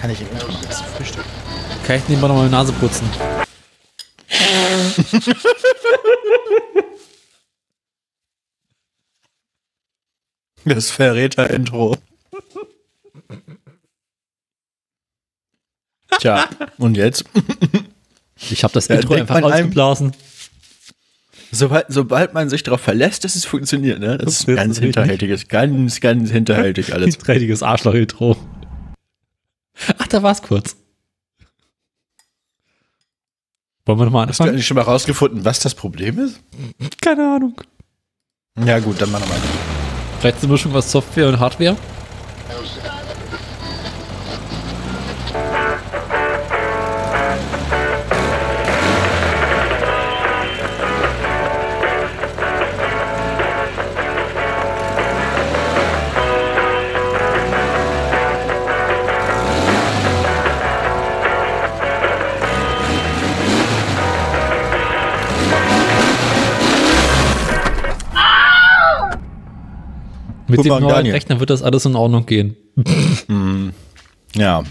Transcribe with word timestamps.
Kann 0.00 0.10
ich 0.10 0.20
im 0.20 0.28
Intro 0.30 0.48
noch 0.50 0.60
ein 0.62 0.66
bisschen 0.68 0.86
frühstücken? 0.86 1.28
Kann 1.86 1.96
ich 1.96 2.08
nebenbei 2.08 2.28
noch 2.28 2.36
mal 2.36 2.44
die 2.46 2.50
Nase 2.50 2.72
putzen? 2.72 3.08
Das 10.64 10.90
Verräter-Intro. 10.90 11.96
Tja, 16.20 16.48
und 16.78 16.96
jetzt? 16.96 17.24
Ich 18.50 18.62
habe 18.64 18.72
das 18.74 18.86
Intro 18.86 19.14
denkt 19.14 19.30
einfach 19.30 19.40
man 19.40 19.52
einem- 19.52 19.64
ausgeblasen. 19.66 20.12
Sobald, 21.54 21.84
sobald 21.88 22.32
man 22.32 22.48
sich 22.48 22.62
darauf 22.62 22.80
verlässt, 22.80 23.24
dass 23.24 23.36
es 23.36 23.44
funktioniert, 23.44 24.00
ne? 24.00 24.16
Das, 24.16 24.38
Das 24.38 24.48
ist 24.48 24.56
ganz 24.56 24.78
hinterhältiges, 24.78 25.48
ganz, 25.48 26.00
ganz 26.00 26.30
hinterhältig 26.30 26.94
alles. 26.94 27.18
Dreidiges 27.18 27.62
Arschloch-Intro. 27.62 28.36
Ach, 29.98 30.06
da 30.08 30.22
war's 30.22 30.40
kurz. 30.42 30.76
Wollen 33.84 33.98
wir 33.98 34.04
nochmal 34.06 34.26
Hast 34.28 34.38
du 34.38 34.44
anfangen? 34.44 34.54
eigentlich 34.56 34.66
schon 34.66 34.76
mal 34.76 34.82
rausgefunden, 34.82 35.44
was 35.44 35.60
das 35.60 35.74
Problem 35.74 36.18
ist? 36.20 36.40
Keine 37.02 37.34
Ahnung. 37.34 37.54
Ja 38.64 38.78
gut, 38.78 39.00
dann 39.00 39.10
machen 39.10 39.24
wir 39.24 39.34
mal. 39.34 39.40
Vielleicht 40.20 40.42
eine 40.42 40.52
Mischung 40.52 40.74
aus 40.74 40.90
Software 40.90 41.28
und 41.28 41.38
Hardware? 41.40 41.76
Mit 70.52 70.58
Guten 70.58 70.68
dem 70.68 70.70
Morgen, 70.72 70.82
neuen 70.84 70.94
Daniel. 70.96 71.14
Rechner 71.14 71.40
wird 71.40 71.48
das 71.48 71.62
alles 71.62 71.86
in 71.86 71.96
Ordnung 71.96 72.26
gehen. 72.26 72.56
Ja. 74.34 74.62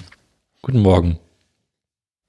Guten 0.61 0.79
Morgen. 0.79 1.17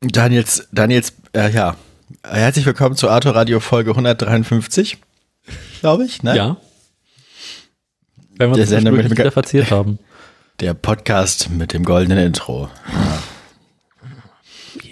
Daniels, 0.00 0.66
Daniels, 0.72 1.12
äh, 1.34 1.50
ja. 1.52 1.76
Herzlich 2.24 2.64
willkommen 2.64 2.96
zu 2.96 3.10
Arthur 3.10 3.34
Radio 3.34 3.60
Folge 3.60 3.90
153, 3.90 4.96
glaube 5.80 6.06
ich, 6.06 6.22
ne? 6.22 6.34
Ja. 6.34 6.56
Wenn 8.38 8.48
wir 8.50 8.54
Der 8.54 8.62
uns 8.62 8.70
Sender 8.70 8.90
mit 8.90 9.04
dem- 9.04 9.10
wieder 9.18 9.30
verzählt 9.30 9.70
haben. 9.70 9.98
Der 10.60 10.72
Podcast 10.72 11.50
mit 11.50 11.74
dem 11.74 11.84
goldenen 11.84 12.24
Intro. 12.24 12.70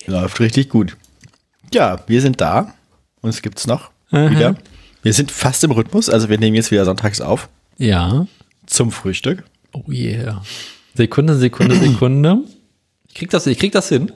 Ja. 0.06 0.20
Läuft 0.20 0.38
richtig 0.40 0.68
gut. 0.68 0.98
Ja, 1.72 2.00
wir 2.08 2.20
sind 2.20 2.42
da. 2.42 2.74
Uns 3.22 3.40
gibt's 3.40 3.66
noch 3.66 3.90
Aha. 4.10 4.30
wieder. 4.30 4.54
Wir 5.02 5.14
sind 5.14 5.30
fast 5.30 5.64
im 5.64 5.70
Rhythmus, 5.70 6.10
also 6.10 6.28
wir 6.28 6.36
nehmen 6.38 6.56
jetzt 6.56 6.70
wieder 6.70 6.84
sonntags 6.84 7.22
auf 7.22 7.48
Ja. 7.78 8.26
Zum 8.70 8.92
Frühstück. 8.92 9.44
Oh 9.72 9.84
yeah. 9.88 10.42
Sekunde, 10.94 11.36
Sekunde, 11.36 11.76
Sekunde. 11.80 12.38
Ich 13.08 13.14
krieg 13.14 13.30
das, 13.30 13.46
ich 13.46 13.58
krieg 13.58 13.72
das 13.72 13.88
hin. 13.88 14.12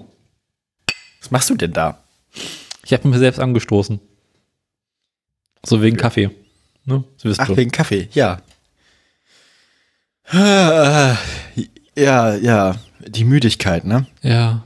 Was 1.21 1.31
machst 1.31 1.51
du 1.51 1.57
denn 1.57 1.73
da? 1.73 2.03
Ich 2.85 2.93
habe 2.93 3.09
mir 3.09 3.19
selbst 3.19 3.41
angestoßen. 3.41 4.01
So 5.65 5.83
wegen 5.83 5.97
Kaffee. 5.97 6.31
Ne? 6.85 7.05
Ach, 7.39 7.47
du. 7.47 7.57
wegen 7.57 7.71
Kaffee, 7.71 8.09
ja. 8.13 8.43
Ja, 10.33 11.17
ja, 11.97 12.77
die 13.07 13.25
Müdigkeit, 13.25 13.85
ne? 13.85 14.07
Ja. 14.23 14.65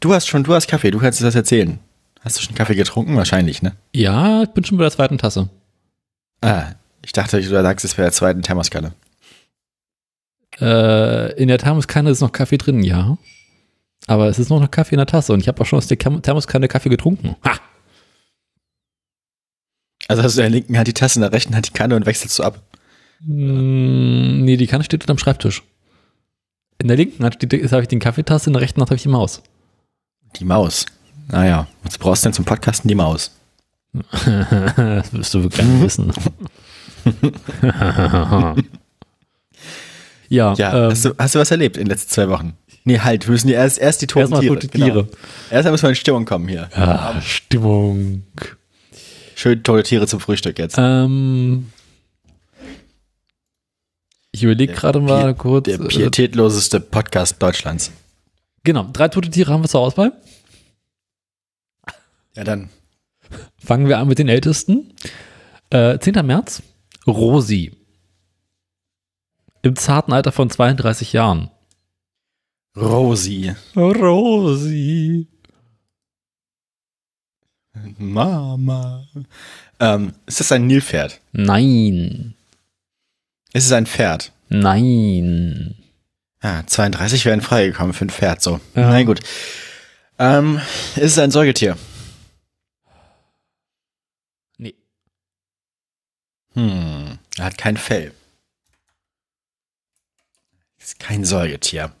Du 0.00 0.12
hast 0.14 0.26
schon, 0.26 0.44
du 0.44 0.54
hast 0.54 0.68
Kaffee, 0.68 0.90
du 0.90 0.98
kannst 0.98 1.22
das 1.22 1.34
erzählen. 1.34 1.78
Hast 2.20 2.38
du 2.38 2.42
schon 2.42 2.54
Kaffee 2.54 2.74
getrunken? 2.74 3.16
Wahrscheinlich, 3.16 3.60
ne? 3.62 3.76
Ja, 3.92 4.42
ich 4.42 4.50
bin 4.50 4.64
schon 4.64 4.78
bei 4.78 4.84
der 4.84 4.92
zweiten 4.92 5.18
Tasse. 5.18 5.50
Ah, 6.40 6.72
ich 7.04 7.12
dachte, 7.12 7.40
du 7.40 7.48
sagst 7.48 7.84
es 7.84 7.94
bei 7.94 8.02
der 8.02 8.12
zweiten 8.12 8.42
Thermoskanne. 8.42 8.94
Äh, 10.60 11.32
in 11.40 11.48
der 11.48 11.58
Thermoskanne 11.58 12.10
ist 12.10 12.20
noch 12.20 12.32
Kaffee 12.32 12.58
drin, 12.58 12.82
ja. 12.82 13.18
Aber 14.06 14.28
es 14.28 14.38
ist 14.38 14.50
noch 14.50 14.60
noch 14.60 14.70
Kaffee 14.70 14.94
in 14.94 14.98
der 14.98 15.06
Tasse 15.06 15.32
und 15.32 15.40
ich 15.40 15.48
habe 15.48 15.60
auch 15.60 15.66
schon 15.66 15.78
aus 15.78 15.86
der 15.86 15.98
Thermoskanne 15.98 16.68
Kaffee 16.68 16.90
getrunken. 16.90 17.36
Ha! 17.44 17.58
Also 20.08 20.22
hast 20.22 20.36
du 20.36 20.42
in 20.42 20.44
der 20.44 20.50
linken 20.50 20.76
Hand 20.76 20.88
die 20.88 20.92
Tasse, 20.92 21.18
in 21.18 21.22
der 21.22 21.32
rechten 21.32 21.54
Hand 21.54 21.68
die 21.68 21.72
Kanne 21.72 21.96
und 21.96 22.04
wechselst 22.04 22.38
du 22.38 22.42
ab. 22.42 22.60
Mm, 23.20 24.44
nee, 24.44 24.56
die 24.56 24.66
Kanne 24.66 24.84
steht 24.84 25.02
unterm 25.02 25.18
Schreibtisch. 25.18 25.62
In 26.78 26.88
der 26.88 26.96
linken 26.96 27.24
Hand 27.24 27.36
habe 27.36 27.82
ich 27.82 27.88
die 27.88 27.98
Kaffeetasse, 27.98 28.50
in 28.50 28.52
der 28.52 28.62
rechten 28.62 28.80
Hand 28.80 28.90
habe 28.90 28.96
ich 28.96 29.02
die 29.02 29.08
Maus. 29.08 29.42
Die 30.36 30.44
Maus. 30.44 30.84
Naja, 31.28 31.66
was 31.82 31.96
brauchst 31.96 32.24
du 32.24 32.26
denn 32.26 32.34
zum 32.34 32.44
Podcasten 32.44 32.88
die 32.88 32.94
Maus? 32.94 33.30
das 34.26 35.12
wirst 35.12 35.32
du 35.32 35.42
wirklich 35.42 35.66
wissen. 35.80 36.12
ja, 40.34 40.54
Ja, 40.54 40.84
ähm, 40.86 40.90
hast, 40.90 41.04
du, 41.04 41.14
hast 41.18 41.34
du 41.34 41.38
was 41.38 41.50
erlebt 41.50 41.76
in 41.76 41.84
den 41.84 41.90
letzten 41.90 42.10
zwei 42.10 42.28
Wochen? 42.28 42.54
Nee, 42.84 42.98
halt, 42.98 43.26
wir 43.26 43.32
müssen 43.32 43.48
ja 43.48 43.54
erst, 43.60 43.78
erst 43.78 44.02
die 44.02 44.06
toten 44.06 44.20
erstmal 44.22 44.40
Tiere. 44.42 44.54
tote 44.54 44.68
Tiere. 44.68 45.04
Genau. 45.04 45.16
Erstmal 45.50 45.72
muss 45.72 45.82
man 45.82 45.90
in 45.90 45.96
Stimmung 45.96 46.24
kommen 46.26 46.48
hier. 46.48 46.68
Ja, 46.76 47.20
Stimmung. 47.22 48.24
Schön 49.34 49.62
tote 49.62 49.82
Tiere 49.84 50.06
zum 50.06 50.20
Frühstück 50.20 50.58
jetzt. 50.58 50.76
Ähm, 50.78 51.70
ich 54.32 54.42
überlege 54.42 54.72
gerade 54.72 55.00
mal 55.00 55.34
kurz. 55.34 55.64
Der 55.64 55.80
äh, 55.80 55.88
pietätloseste 55.88 56.80
Podcast 56.80 57.42
Deutschlands. 57.42 57.90
genau, 58.64 58.88
drei 58.92 59.08
tote 59.08 59.30
Tiere 59.30 59.52
haben 59.52 59.62
wir 59.62 59.68
zur 59.68 59.80
Auswahl. 59.80 60.12
Ja, 62.36 62.44
dann. 62.44 62.68
Fangen 63.64 63.88
wir 63.88 63.98
an 63.98 64.08
mit 64.08 64.18
den 64.18 64.28
ältesten. 64.28 64.92
Äh, 65.70 65.98
10. 65.98 66.26
März, 66.26 66.62
Rosi. 67.06 67.72
Im 69.64 69.76
zarten 69.76 70.12
Alter 70.12 70.30
von 70.30 70.50
32 70.50 71.14
Jahren. 71.14 71.50
Rosi. 72.76 73.54
Rosi. 73.74 75.26
Mama. 77.96 79.06
Ähm, 79.80 80.12
ist 80.26 80.40
das 80.40 80.52
ein 80.52 80.66
Nilpferd? 80.66 81.18
Nein. 81.32 82.34
Ist 83.54 83.64
es 83.64 83.72
ein 83.72 83.86
Pferd? 83.86 84.32
Nein. 84.50 85.74
Ja, 86.42 86.66
32 86.66 87.24
wären 87.24 87.40
freigekommen 87.40 87.94
für 87.94 88.04
ein 88.04 88.10
Pferd, 88.10 88.42
so. 88.42 88.60
Ja. 88.74 88.90
Na 88.90 89.02
gut. 89.02 89.20
Ähm, 90.18 90.60
ist 90.96 91.12
es 91.12 91.18
ein 91.18 91.30
Säugetier? 91.30 91.78
Nee. 94.58 94.74
Hm, 96.52 97.18
er 97.38 97.44
hat 97.46 97.56
kein 97.56 97.78
Fell. 97.78 98.12
Ist 100.84 100.98
kein 100.98 101.24
Säugetier. 101.24 101.96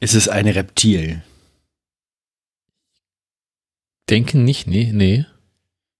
Ist 0.00 0.14
es 0.14 0.28
ein 0.28 0.48
Reptil? 0.48 1.22
Denke 4.10 4.38
nicht, 4.38 4.66
nee, 4.66 4.90
nee. 4.92 5.24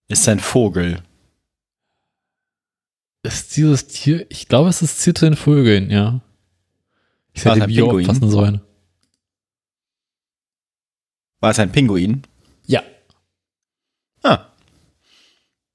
Ist 0.08 0.28
ein 0.28 0.40
Vogel? 0.40 1.04
Ist 3.22 3.56
dieses 3.56 3.86
Tier, 3.86 4.26
ich 4.30 4.48
glaube, 4.48 4.68
es 4.68 4.82
ist 4.82 4.98
Ziel 4.98 5.14
zu 5.14 5.26
den 5.26 5.36
Vögeln, 5.36 5.88
ja. 5.90 6.20
Ich 7.32 7.44
hätte 7.44 7.62
ein 7.62 7.68
Bio 7.68 7.86
Pinguin? 7.86 8.10
aufpassen 8.10 8.30
sollen. 8.30 8.60
War 11.38 11.52
es 11.52 11.58
ein 11.60 11.70
Pinguin? 11.70 12.22
Ja. 12.66 12.82
Ah. 14.24 14.46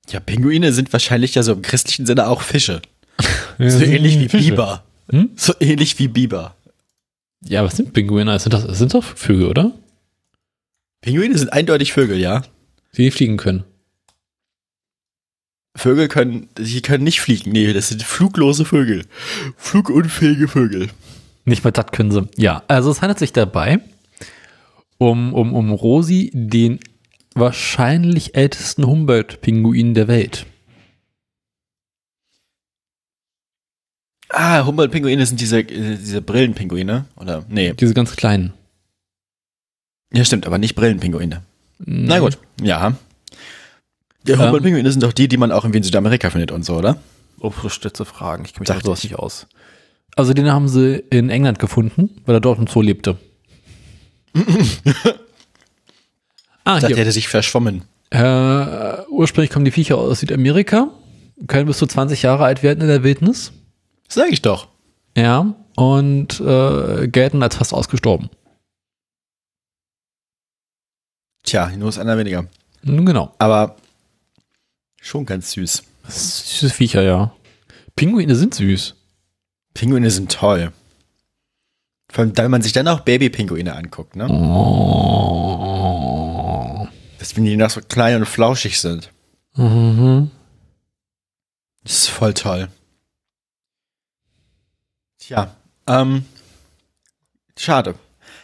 Ja, 0.09 0.19
Pinguine 0.19 0.73
sind 0.73 0.91
wahrscheinlich 0.91 1.35
ja 1.35 1.43
so 1.43 1.53
im 1.53 1.61
christlichen 1.61 2.05
Sinne 2.05 2.27
auch 2.27 2.41
Fische. 2.41 2.81
So 3.57 3.83
ähnlich 3.85 4.17
wie 4.17 4.27
Biber. 4.27 4.83
Hm? 5.11 5.29
So 5.35 5.53
ähnlich 5.59 5.99
wie 5.99 6.07
Biber. 6.07 6.55
Ja, 7.43 7.63
was 7.63 7.77
sind 7.77 7.93
Pinguine? 7.93 8.31
Das 8.31 8.43
sind 8.43 8.53
doch, 8.53 8.65
das 8.65 8.77
sind 8.77 8.93
doch 8.93 9.03
Vögel, 9.03 9.47
oder? 9.47 9.71
Pinguine 11.01 11.37
sind 11.37 11.53
eindeutig 11.53 11.93
Vögel, 11.93 12.17
ja. 12.17 12.43
Die 12.95 13.11
fliegen 13.11 13.37
können. 13.37 13.63
Vögel 15.75 16.07
können, 16.07 16.49
die 16.57 16.81
können 16.81 17.03
nicht 17.03 17.21
fliegen. 17.21 17.51
Nee, 17.51 17.71
das 17.73 17.89
sind 17.89 18.03
fluglose 18.03 18.65
Vögel. 18.65 19.05
Flugunfähige 19.57 20.47
Vögel. 20.47 20.89
Nicht 21.45 21.63
mal 21.63 21.71
das 21.71 21.87
können 21.87 22.11
sie. 22.11 22.27
Ja, 22.35 22.63
also 22.67 22.91
es 22.91 23.01
handelt 23.01 23.19
sich 23.19 23.33
dabei 23.33 23.79
um, 24.97 25.33
um, 25.33 25.55
um 25.55 25.71
Rosi, 25.71 26.29
den 26.33 26.79
wahrscheinlich 27.33 28.35
ältesten 28.35 28.85
Humboldt-Pinguin 28.85 29.93
der 29.93 30.07
Welt. 30.07 30.45
Ah, 34.33 34.65
Humboldt-Pinguine 34.65 35.25
sind 35.25 35.41
diese, 35.41 35.59
äh, 35.59 35.97
diese 35.97 36.21
Brillenpinguine, 36.21 37.05
oder? 37.17 37.43
Nee. 37.49 37.73
Diese 37.73 37.93
ganz 37.93 38.15
kleinen. 38.15 38.53
Ja, 40.13 40.23
stimmt, 40.25 40.45
aber 40.47 40.57
nicht 40.57 40.75
Brillenpinguine. 40.75 41.41
Na 41.79 42.19
gut, 42.19 42.37
ja. 42.61 42.95
Die 44.27 44.31
Ähm. 44.33 44.39
Humboldt-Pinguine 44.39 44.91
sind 44.91 45.03
doch 45.03 45.13
die, 45.13 45.27
die 45.27 45.37
man 45.37 45.51
auch 45.51 45.63
irgendwie 45.63 45.77
in 45.79 45.83
Südamerika 45.83 46.29
findet 46.29 46.51
und 46.51 46.63
so, 46.63 46.75
oder? 46.77 46.97
Oh, 47.39 47.51
spitze 47.67 48.05
Fragen. 48.05 48.45
Ich 48.45 48.53
kenne 48.53 48.61
mich 48.61 48.67
Dachte 48.67 48.79
auf 48.81 48.85
sowas 48.85 49.03
ich. 49.03 49.11
nicht 49.11 49.19
aus. 49.19 49.47
Also 50.15 50.33
den 50.33 50.51
haben 50.51 50.67
sie 50.67 51.03
in 51.09 51.29
England 51.29 51.59
gefunden, 51.59 52.21
weil 52.25 52.35
er 52.35 52.41
dort 52.41 52.59
im 52.59 52.67
Zoo 52.67 52.81
lebte. 52.81 53.17
ah, 56.63 56.75
ich 56.77 56.81
dachte, 56.81 56.95
hätte 56.95 57.11
sich 57.11 57.27
verschwommen. 57.27 57.83
Äh, 58.11 59.03
ursprünglich 59.09 59.51
kommen 59.51 59.65
die 59.65 59.71
Viecher 59.71 59.97
aus 59.97 60.19
Südamerika, 60.19 60.89
können 61.47 61.65
bis 61.65 61.77
zu 61.77 61.87
20 61.87 62.21
Jahre 62.23 62.43
alt 62.43 62.61
werden 62.61 62.81
in 62.81 62.87
der 62.87 63.03
Wildnis. 63.03 63.53
Sag 64.11 64.29
ich 64.29 64.41
doch. 64.41 64.67
Ja, 65.15 65.55
und 65.77 66.41
äh, 66.41 67.07
gelten 67.07 67.41
als 67.41 67.55
fast 67.55 67.73
ausgestorben. 67.73 68.29
Tja, 71.43 71.69
nur 71.77 71.87
ist 71.87 71.97
einer 71.97 72.17
weniger. 72.17 72.45
Genau. 72.83 73.33
Aber 73.37 73.77
schon 74.99 75.25
ganz 75.25 75.51
süß. 75.51 75.83
Süße 76.09 76.71
Viecher, 76.71 77.03
ja. 77.03 77.33
Pinguine 77.95 78.35
sind 78.35 78.53
süß. 78.53 78.95
Pinguine 79.73 80.11
sind 80.11 80.29
toll. 80.29 80.73
Vor 82.11 82.25
allem, 82.25 82.37
wenn 82.37 82.51
man 82.51 82.61
sich 82.61 82.73
dann 82.73 82.89
auch 82.89 82.99
Baby-Pinguine 82.99 83.73
anguckt, 83.73 84.17
ne? 84.17 84.27
Oh. 84.29 85.65
Das, 87.17 87.37
wenn 87.37 87.45
die 87.45 87.55
noch 87.55 87.69
so 87.69 87.79
klein 87.79 88.17
und 88.17 88.25
flauschig 88.25 88.81
sind. 88.81 89.09
Mhm. 89.55 90.31
Das 91.83 91.93
ist 91.93 92.09
voll 92.09 92.33
toll. 92.33 92.67
Tja, 95.21 95.55
ähm, 95.87 96.25
schade. 97.55 97.95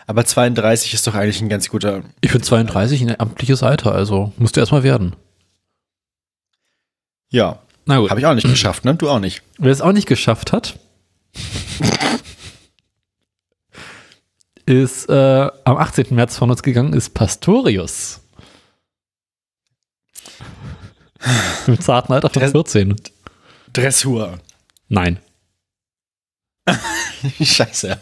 Aber 0.05 0.23
32 0.23 0.93
ist 0.93 1.07
doch 1.07 1.15
eigentlich 1.15 1.41
ein 1.41 1.49
ganz 1.49 1.69
guter. 1.69 2.03
Ich 2.21 2.29
finde 2.31 2.45
32 2.45 3.01
ein 3.01 3.19
amtliches 3.19 3.63
Alter, 3.63 3.93
also 3.93 4.31
musst 4.37 4.55
du 4.55 4.59
erstmal 4.59 4.83
werden. 4.83 5.15
Ja. 7.29 7.59
Na 7.85 7.97
gut. 7.99 8.11
Habe 8.11 8.19
ich 8.19 8.25
auch 8.27 8.35
nicht 8.35 8.47
geschafft, 8.47 8.85
ne? 8.85 8.93
Du 8.95 9.09
auch 9.09 9.19
nicht. 9.19 9.41
Wer 9.57 9.71
es 9.71 9.81
auch 9.81 9.91
nicht 9.91 10.07
geschafft 10.07 10.53
hat, 10.53 10.77
ist 14.67 15.09
äh, 15.09 15.49
am 15.63 15.77
18. 15.77 16.13
März 16.13 16.37
von 16.37 16.51
uns 16.51 16.61
gegangen, 16.61 16.93
ist 16.93 17.13
Pastorius. 17.15 18.21
Im 21.67 21.79
zarten 21.81 22.13
Alter 22.13 22.29
von 22.29 22.41
Dress 22.41 22.51
14. 22.51 22.95
Dressur. 23.73 24.37
Nein. 24.89 25.19
Scheiße. 27.41 27.99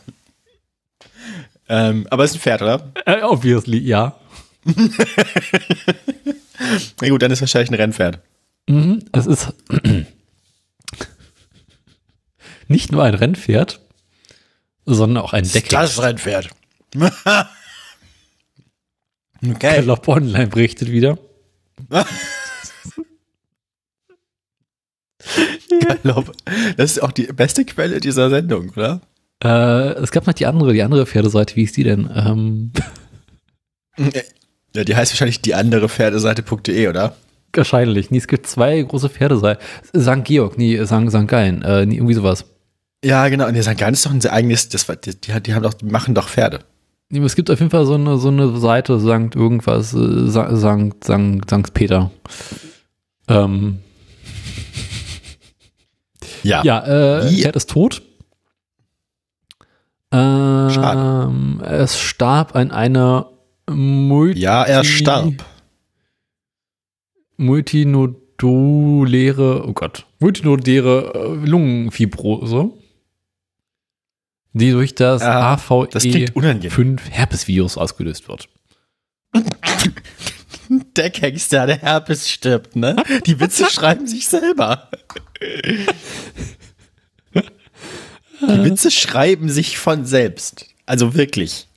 Ähm, 1.67 2.07
aber 2.09 2.23
es 2.23 2.31
ist 2.31 2.37
ein 2.37 2.41
Pferd, 2.41 2.61
oder? 2.61 2.91
Äh, 3.05 3.21
obviously, 3.23 3.79
ja. 3.79 4.19
Na 7.01 7.09
gut, 7.09 7.21
dann 7.21 7.31
ist 7.31 7.41
wahrscheinlich 7.41 7.71
ein 7.71 7.75
Rennpferd. 7.75 8.19
Mhm, 8.67 9.05
es 9.11 9.25
ist 9.27 9.53
nicht 12.67 12.91
nur 12.91 13.03
ein 13.03 13.13
Rennpferd, 13.13 13.79
sondern 14.85 15.23
auch 15.23 15.33
ein 15.33 15.49
Deckel. 15.49 15.69
Das 15.69 16.01
Rennpferd. 16.01 16.49
okay. 16.95 17.45
Galopp 19.59 20.07
Online 20.07 20.47
berichtet 20.47 20.91
wieder. 20.91 21.17
Galopp. 26.03 26.31
Das 26.77 26.91
ist 26.91 27.01
auch 27.03 27.11
die 27.11 27.27
beste 27.27 27.65
Quelle 27.65 27.99
dieser 27.99 28.29
Sendung, 28.29 28.69
oder? 28.75 29.01
Äh, 29.43 29.93
es 30.01 30.11
gab 30.11 30.27
noch 30.27 30.33
die 30.33 30.45
andere, 30.45 30.73
die 30.73 30.83
andere 30.83 31.05
Pferdeseite. 31.05 31.55
Wie 31.55 31.63
ist 31.63 31.75
die 31.77 31.83
denn? 31.83 32.09
Ähm, 32.15 32.71
ja, 34.75 34.83
die 34.83 34.95
heißt 34.95 35.11
wahrscheinlich 35.13 35.41
die 35.41 35.55
andere 35.55 35.89
Pferdeseite.de, 35.89 36.87
oder? 36.87 37.15
wahrscheinlich. 37.57 38.11
Nee, 38.11 38.17
es 38.17 38.27
gibt 38.27 38.47
zwei 38.47 38.81
große 38.81 39.07
Pferdeseiten. 39.07 39.63
St. 39.97 40.25
Georg, 40.25 40.57
nee, 40.57 40.77
St. 40.85 41.09
St. 41.09 41.25
Gallen, 41.25 41.61
äh, 41.61 41.85
nee, 41.85 41.95
irgendwie 41.95 42.13
sowas. 42.13 42.43
Ja, 43.01 43.29
genau. 43.29 43.47
Und 43.47 43.53
der 43.53 43.63
St. 43.63 43.77
Gallen 43.77 43.93
ist 43.93 44.05
doch 44.05 44.11
ein 44.11 44.19
sehr 44.19 44.33
eigenes, 44.33 44.67
das, 44.67 44.89
war- 44.89 44.97
die, 44.97 45.15
die, 45.15 45.41
die 45.41 45.53
haben 45.53 45.63
doch, 45.63 45.73
die 45.73 45.85
machen 45.85 46.13
doch 46.15 46.27
Pferde. 46.27 46.59
Nee, 47.09 47.19
Es 47.23 47.35
gibt 47.35 47.49
auf 47.49 47.59
jeden 47.59 47.71
Fall 47.71 47.85
so 47.85 47.93
eine, 47.93 48.17
so 48.17 48.27
eine 48.27 48.57
Seite, 48.57 48.99
St. 48.99 49.35
irgendwas, 49.37 49.93
äh, 49.93 50.27
St. 50.29 50.57
St. 50.57 51.03
St. 51.05 51.49
St. 51.49 51.73
Peter. 51.73 52.11
Ähm, 53.29 53.79
Ja. 56.45 56.63
ja, 56.63 57.19
äh? 57.19 57.31
Pferd 57.31 57.55
ist 57.55 57.69
tot. 57.71 58.03
Ähm, 60.11 61.61
es 61.65 61.99
starb 61.99 62.55
an 62.55 62.69
einer 62.71 63.31
Multi 63.69 64.39
Ja, 64.39 64.63
er 64.63 64.83
starb. 64.83 65.45
multinoduläre, 67.37 69.67
oh 69.67 69.73
Gott, 69.73 70.05
multinoduläre 70.19 71.13
äh, 71.15 71.45
Lungenfibrose, 71.45 72.69
die 74.53 74.71
durch 74.71 74.95
das 74.95 75.21
unangenehm. 75.23 76.31
AVE5 76.35 76.99
Herpesvirus 77.09 77.77
ausgelöst 77.77 78.29
wird. 78.29 78.47
Der 80.95 81.09
Gangster, 81.09 81.65
der 81.67 81.77
Herpes 81.77 82.29
stirbt, 82.29 82.75
ne? 82.75 82.95
Die 83.25 83.39
Witze 83.39 83.65
schreiben 83.69 84.07
sich 84.07 84.27
selber. 84.27 84.89
Die 88.41 88.63
Witze 88.63 88.91
schreiben 88.91 89.49
sich 89.49 89.77
von 89.77 90.05
selbst. 90.05 90.67
Also 90.85 91.15
wirklich. 91.15 91.67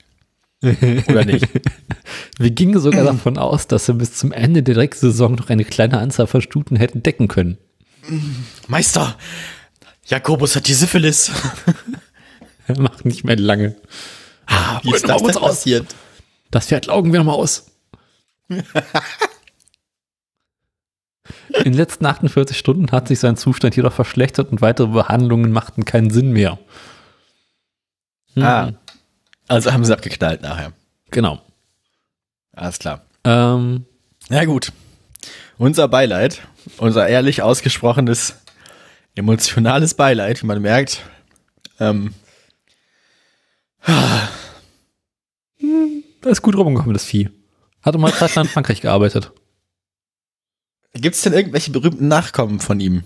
Oder 0.63 1.25
nicht? 1.25 1.47
Wir 2.39 2.51
gingen 2.51 2.81
sogar 2.81 3.05
davon 3.05 3.39
aus, 3.39 3.67
dass 3.67 3.89
wir 3.89 3.95
bis 3.95 4.15
zum 4.15 4.33
Ende 4.33 4.63
der 4.63 4.75
Drecksaison 4.77 5.35
noch 5.35 5.51
eine 5.51 5.65
kleine 5.65 5.99
Anzahl 5.99 6.27
von 6.27 6.41
Stuten 6.41 6.77
hätten 6.77 7.03
decken 7.03 7.27
können. 7.29 7.59
Meister, 8.69 9.17
Jakobus 10.07 10.55
hat 10.57 10.69
die 10.69 10.75
Syphilis. 10.75 11.31
Macht 12.79 13.05
nicht 13.05 13.25
mehr 13.25 13.37
lange. 13.37 13.77
Ah, 14.47 14.81
Wie 14.83 14.95
ist 14.95 15.09
das 15.09 15.23
denn 15.23 15.35
passiert? 15.35 15.87
Das 16.51 16.67
Pferd 16.67 16.87
laugen 16.87 17.13
wir 17.13 17.21
nochmal 17.21 17.37
aus. 17.37 17.67
In 21.51 21.65
den 21.65 21.75
letzten 21.75 22.07
48 22.07 22.57
Stunden 22.59 22.91
hat 22.93 23.09
sich 23.09 23.19
sein 23.21 23.37
Zustand 23.37 23.77
jedoch 23.77 23.93
verschlechtert 23.93 24.51
und 24.53 24.61
weitere 24.61 24.87
Behandlungen 24.89 25.53
machten 25.53 25.85
keinen 25.85 26.11
Sinn 26.11 26.33
mehr. 26.33 26.59
Hm, 28.35 28.43
Ah. 28.43 28.73
Also 29.49 29.73
haben 29.73 29.85
sie 29.85 29.93
abgeknallt 29.93 30.43
nachher. 30.43 30.73
Genau. 31.11 31.41
Alles 32.53 32.79
klar. 32.79 33.03
Ähm, 33.25 33.87
Na 34.29 34.45
gut. 34.45 34.73
Unser 35.57 35.89
Beileid, 35.89 36.43
unser 36.77 37.09
ehrlich 37.09 37.43
ausgesprochenes, 37.43 38.37
emotionales 39.15 39.95
Beileid, 39.95 40.43
wie 40.43 40.47
man 40.47 40.61
merkt. 40.63 41.03
Ähm, 41.81 42.15
da 46.21 46.31
ist 46.31 46.43
gut 46.43 46.57
rumgekommen, 46.57 46.93
das 46.95 47.05
Vieh. 47.05 47.31
Hatte 47.83 47.99
mal 47.99 48.13
Zeit 48.13 48.37
in 48.37 48.45
Frankreich 48.45 48.81
gearbeitet. 48.81 49.33
Gibt 50.95 51.15
es 51.17 51.23
denn 51.23 51.33
irgendwelche 51.33 51.71
berühmten 51.71 52.09
Nachkommen 52.09 52.61
von 52.61 52.81
ihm? 52.81 53.05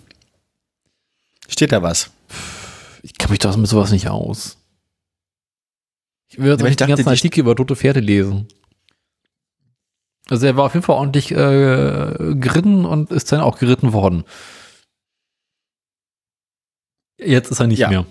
Steht 1.49 1.73
da 1.73 1.83
was? 1.83 2.11
Ich 3.03 3.15
kann 3.19 3.31
mich 3.31 3.41
doch 3.41 3.57
mit 3.57 3.69
sowas 3.69 3.91
nicht 3.91 4.09
aus. 4.09 4.57
Ich 6.29 6.39
würde 6.39 6.63
Aber 6.63 6.71
ich 6.71 6.77
den 6.77 6.89
ganzen 6.89 7.09
Artikel 7.09 7.41
über 7.41 7.55
tote 7.57 7.77
Pferde 7.77 8.01
lesen. 8.01 8.49
Also 10.31 10.47
er 10.47 10.57
war 10.57 10.65
auf 10.65 10.75
jeden 10.75 10.85
Fall 10.87 10.97
ordentlich 10.97 11.31
äh, 11.33 11.35
geritten 12.37 12.87
und 12.87 13.11
ist 13.11 13.33
dann 13.33 13.41
auch 13.41 13.59
geritten 13.59 13.93
worden. 13.93 14.25
Jetzt 17.19 17.51
ist 17.51 17.61
er 17.61 17.67
nicht 17.67 17.81
Ja. 17.81 17.89
mehr. 17.91 18.07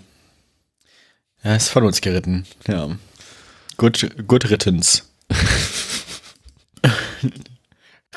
Er 1.42 1.56
ist 1.56 1.68
von 1.68 1.84
uns 1.84 2.00
geritten. 2.00 2.46
Ja. 2.68 2.96
Good, 3.78 4.26
good 4.28 4.48
rittens. 4.50 5.10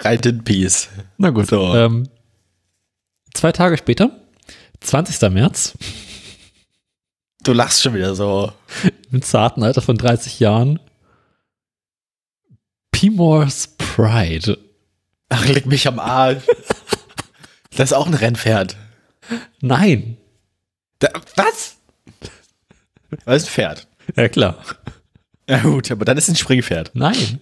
Ride 0.03 0.29
in 0.29 0.43
peace. 0.43 0.89
Na 1.17 1.29
gut. 1.29 1.47
So. 1.47 1.73
Ähm, 1.75 2.09
zwei 3.33 3.51
Tage 3.51 3.77
später, 3.77 4.11
20. 4.81 5.29
März, 5.31 5.73
Du 7.43 7.53
lachst 7.53 7.83
schon 7.83 7.93
wieder 7.93 8.15
so. 8.15 8.51
im 9.11 9.21
zarten 9.21 9.61
Alter 9.63 9.81
von 9.81 9.97
30 9.97 10.39
Jahren, 10.39 10.79
Pimors 12.91 13.67
Pride. 13.77 14.57
Ach, 15.29 15.45
leg 15.47 15.65
mich 15.65 15.87
am 15.87 15.99
Arsch. 15.99 16.43
Das 17.71 17.91
ist 17.91 17.93
auch 17.93 18.07
ein 18.07 18.13
Rennpferd. 18.13 18.77
Nein. 19.61 20.17
Da, 20.99 21.09
was? 21.35 21.77
Das 23.25 23.43
ist 23.43 23.49
ein 23.49 23.51
Pferd. 23.53 23.87
Ja 24.15 24.29
klar. 24.29 24.57
Ja 25.47 25.59
gut, 25.59 25.91
aber 25.91 26.05
dann 26.05 26.17
ist 26.17 26.25
es 26.25 26.29
ein 26.33 26.37
Springpferd. 26.37 26.91
Nein. 26.95 27.41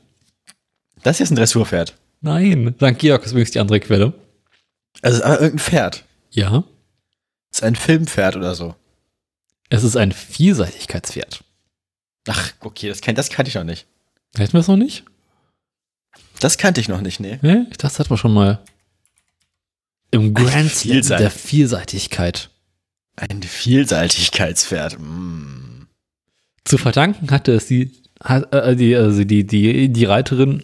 Das 1.03 1.17
hier 1.17 1.23
ist 1.25 1.31
ein 1.31 1.35
Dressurpferd. 1.35 1.95
Nein. 2.23 2.73
St. 2.77 2.97
Georg 2.97 3.25
ist 3.25 3.31
übrigens 3.31 3.51
die 3.51 3.59
andere 3.59 3.81
Quelle. 3.81 4.13
Also 5.01 5.17
es 5.17 5.19
ist 5.19 5.25
aber 5.25 5.41
irgendein 5.41 5.59
Pferd. 5.59 6.05
Ja. 6.31 6.63
Ist 7.51 7.63
ein 7.63 7.75
Filmpferd 7.75 8.37
oder 8.37 8.55
so. 8.55 8.75
Es 9.69 9.83
ist 9.83 9.97
ein 9.97 10.11
Vielseitigkeitspferd. 10.11 11.43
Ach, 12.27 12.53
okay, 12.61 12.87
das, 12.87 13.01
kann, 13.01 13.15
das 13.15 13.29
kannte 13.29 13.49
ich 13.49 13.55
noch 13.55 13.65
nicht. 13.65 13.85
Hätten 14.35 14.53
wir 14.53 14.61
es 14.61 14.67
noch 14.67 14.77
nicht? 14.77 15.03
Das 16.39 16.57
kannte 16.57 16.79
ich 16.79 16.87
noch 16.87 17.01
nicht, 17.01 17.19
nee. 17.19 17.39
Nee, 17.41 17.65
ich 17.69 17.77
dachte, 17.77 17.87
das 17.87 17.99
hatten 17.99 18.09
wir 18.11 18.17
schon 18.17 18.33
mal. 18.33 18.63
Im 20.11 20.33
Grand 20.33 20.71
Slam 20.71 21.01
der 21.01 21.31
Vielseitigkeit. 21.31 22.49
Ein 23.17 23.43
Vielseitigkeitspferd. 23.43 24.97
Mm. 24.99 25.87
Zu 26.63 26.77
verdanken 26.77 27.31
hatte 27.31 27.51
es 27.51 27.67
die, 27.67 27.91
äh, 28.23 28.75
die, 28.75 28.95
also 28.95 29.23
die, 29.25 29.45
die, 29.45 29.89
die 29.89 30.05
Reiterin 30.05 30.63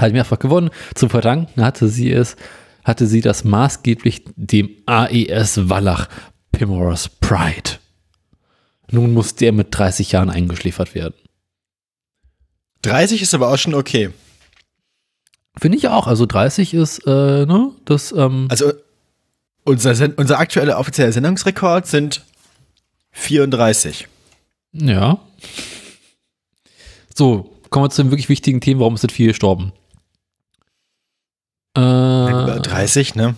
hat 0.00 0.12
mehrfach 0.12 0.38
gewonnen. 0.38 0.70
Zu 0.94 1.08
verdanken 1.08 1.62
hatte 1.62 1.88
sie 1.88 2.10
es, 2.12 2.36
hatte 2.84 3.06
sie 3.06 3.20
das 3.20 3.44
maßgeblich 3.44 4.24
dem 4.36 4.70
AES 4.86 5.68
Wallach 5.68 6.08
Pimoros 6.52 7.08
Pride. 7.08 7.78
Nun 8.90 9.12
muss 9.14 9.34
der 9.34 9.52
mit 9.52 9.68
30 9.70 10.12
Jahren 10.12 10.30
eingeschläfert 10.30 10.94
werden. 10.94 11.14
30 12.82 13.22
ist 13.22 13.34
aber 13.34 13.52
auch 13.52 13.58
schon 13.58 13.74
okay. 13.74 14.10
Finde 15.58 15.78
ich 15.78 15.88
auch. 15.88 16.06
Also 16.06 16.26
30 16.26 16.74
ist, 16.74 17.06
äh, 17.06 17.46
ne, 17.46 17.72
das, 17.84 18.12
ähm, 18.12 18.46
Also 18.50 18.72
unser, 19.64 19.94
Sen 19.94 20.14
unser 20.14 20.38
aktueller 20.38 20.78
offizieller 20.78 21.12
Sendungsrekord 21.12 21.86
sind 21.86 22.24
34. 23.12 24.08
ja. 24.72 25.20
So, 27.14 27.56
kommen 27.68 27.84
wir 27.86 27.90
zu 27.90 28.02
den 28.02 28.10
wirklich 28.10 28.28
wichtigen 28.28 28.60
Themen. 28.60 28.80
Warum 28.80 28.96
sind 28.96 29.12
viele 29.12 29.28
gestorben? 29.28 29.72
Äh, 31.76 31.80
Über 31.80 32.60
30, 32.60 33.14
ne? 33.14 33.36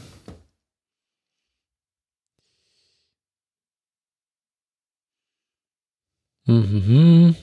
Mhm. 6.46 7.36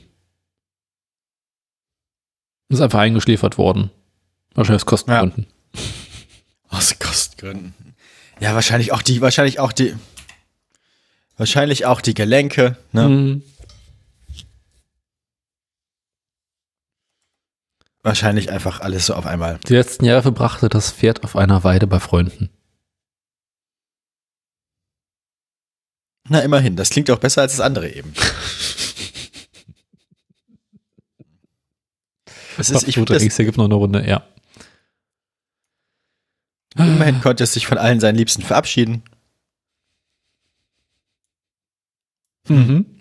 Ist 2.70 2.82
einfach 2.82 3.00
eingeschläfert 3.00 3.58
worden. 3.58 3.90
Wahrscheinlich 4.54 4.84
aus 4.84 4.86
Kostengründen. 4.86 5.48
Aus 6.70 7.00
Kostengründen. 7.00 7.96
Ja, 8.40 8.54
wahrscheinlich 8.56 8.92
auch 8.92 9.02
die, 9.02 9.22
wahrscheinlich 9.22 9.60
auch 9.60 9.72
die, 9.72 9.96
wahrscheinlich 11.38 11.86
auch 11.86 12.02
die 12.02 12.14
Gelenke, 12.14 12.78
ne? 12.92 13.10
Mhm. 13.10 13.44
Wahrscheinlich 18.02 18.50
einfach 18.52 18.80
alles 18.80 19.06
so 19.08 19.14
auf 19.14 19.26
einmal. 19.26 19.60
Die 19.68 19.74
letzten 19.74 20.06
Jahre 20.06 20.22
verbrachte 20.22 20.70
das 20.70 20.92
Pferd 20.92 21.24
auf 21.24 21.36
einer 21.36 21.64
Weide 21.64 21.86
bei 21.88 22.00
Freunden. 22.00 22.50
Na, 26.30 26.40
immerhin. 26.42 26.76
Das 26.76 26.90
klingt 26.92 27.10
auch 27.12 27.20
besser 27.20 27.42
als 27.42 27.54
das 27.54 27.62
andere 27.62 27.90
eben. 27.90 28.14
Es 32.58 32.70
ist, 32.70 32.90
ich 32.90 32.96
Gut, 32.96 33.08
finde, 33.10 33.26
das- 33.26 33.38
gibt 33.38 33.56
noch 33.58 33.64
eine 33.64 33.76
Runde, 33.76 34.06
ja. 34.06 34.28
immerhin 36.76 37.22
konnte 37.22 37.46
es 37.46 37.54
sich 37.54 37.66
von 37.66 37.78
allen 37.78 38.02
seinen 38.02 38.18
Liebsten 38.18 38.42
verabschieden. 38.42 39.02
Mhm. 42.50 43.00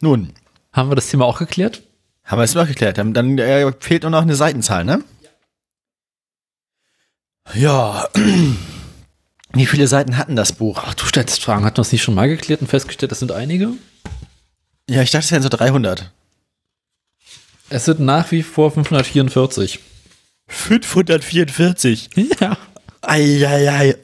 Nun, 0.00 0.32
Haben 0.72 0.90
wir 0.90 0.96
das 0.96 1.08
Thema 1.08 1.24
auch 1.26 1.38
geklärt? 1.38 1.82
Haben 2.24 2.38
wir 2.38 2.44
es 2.44 2.54
noch 2.54 2.66
geklärt. 2.66 2.98
Dann, 2.98 3.14
dann 3.14 3.38
äh, 3.38 3.72
fehlt 3.80 4.02
nur 4.02 4.10
noch 4.10 4.22
eine 4.22 4.36
Seitenzahl, 4.36 4.84
ne? 4.84 5.02
Ja. 7.54 8.08
Wie 9.54 9.66
viele 9.66 9.86
Seiten 9.86 10.16
hatten 10.16 10.36
das 10.36 10.52
Buch? 10.52 10.82
Ach, 10.84 10.94
du 10.94 11.04
stellst 11.04 11.42
Fragen. 11.42 11.64
Hatten 11.64 11.76
wir 11.76 11.82
das 11.82 11.92
nicht 11.92 12.02
schon 12.02 12.14
mal 12.14 12.28
geklärt 12.28 12.62
und 12.62 12.68
festgestellt, 12.68 13.12
das 13.12 13.18
sind 13.18 13.32
einige? 13.32 13.70
Ja, 14.88 15.02
ich 15.02 15.10
dachte, 15.10 15.26
es 15.26 15.32
wären 15.32 15.42
so 15.42 15.48
300. 15.50 16.10
Es 17.68 17.84
sind 17.84 18.00
nach 18.00 18.30
wie 18.30 18.42
vor 18.42 18.70
544. 18.70 19.80
544. 20.46 22.10
Ja. 22.40 22.56
Eieiei. 23.02 23.96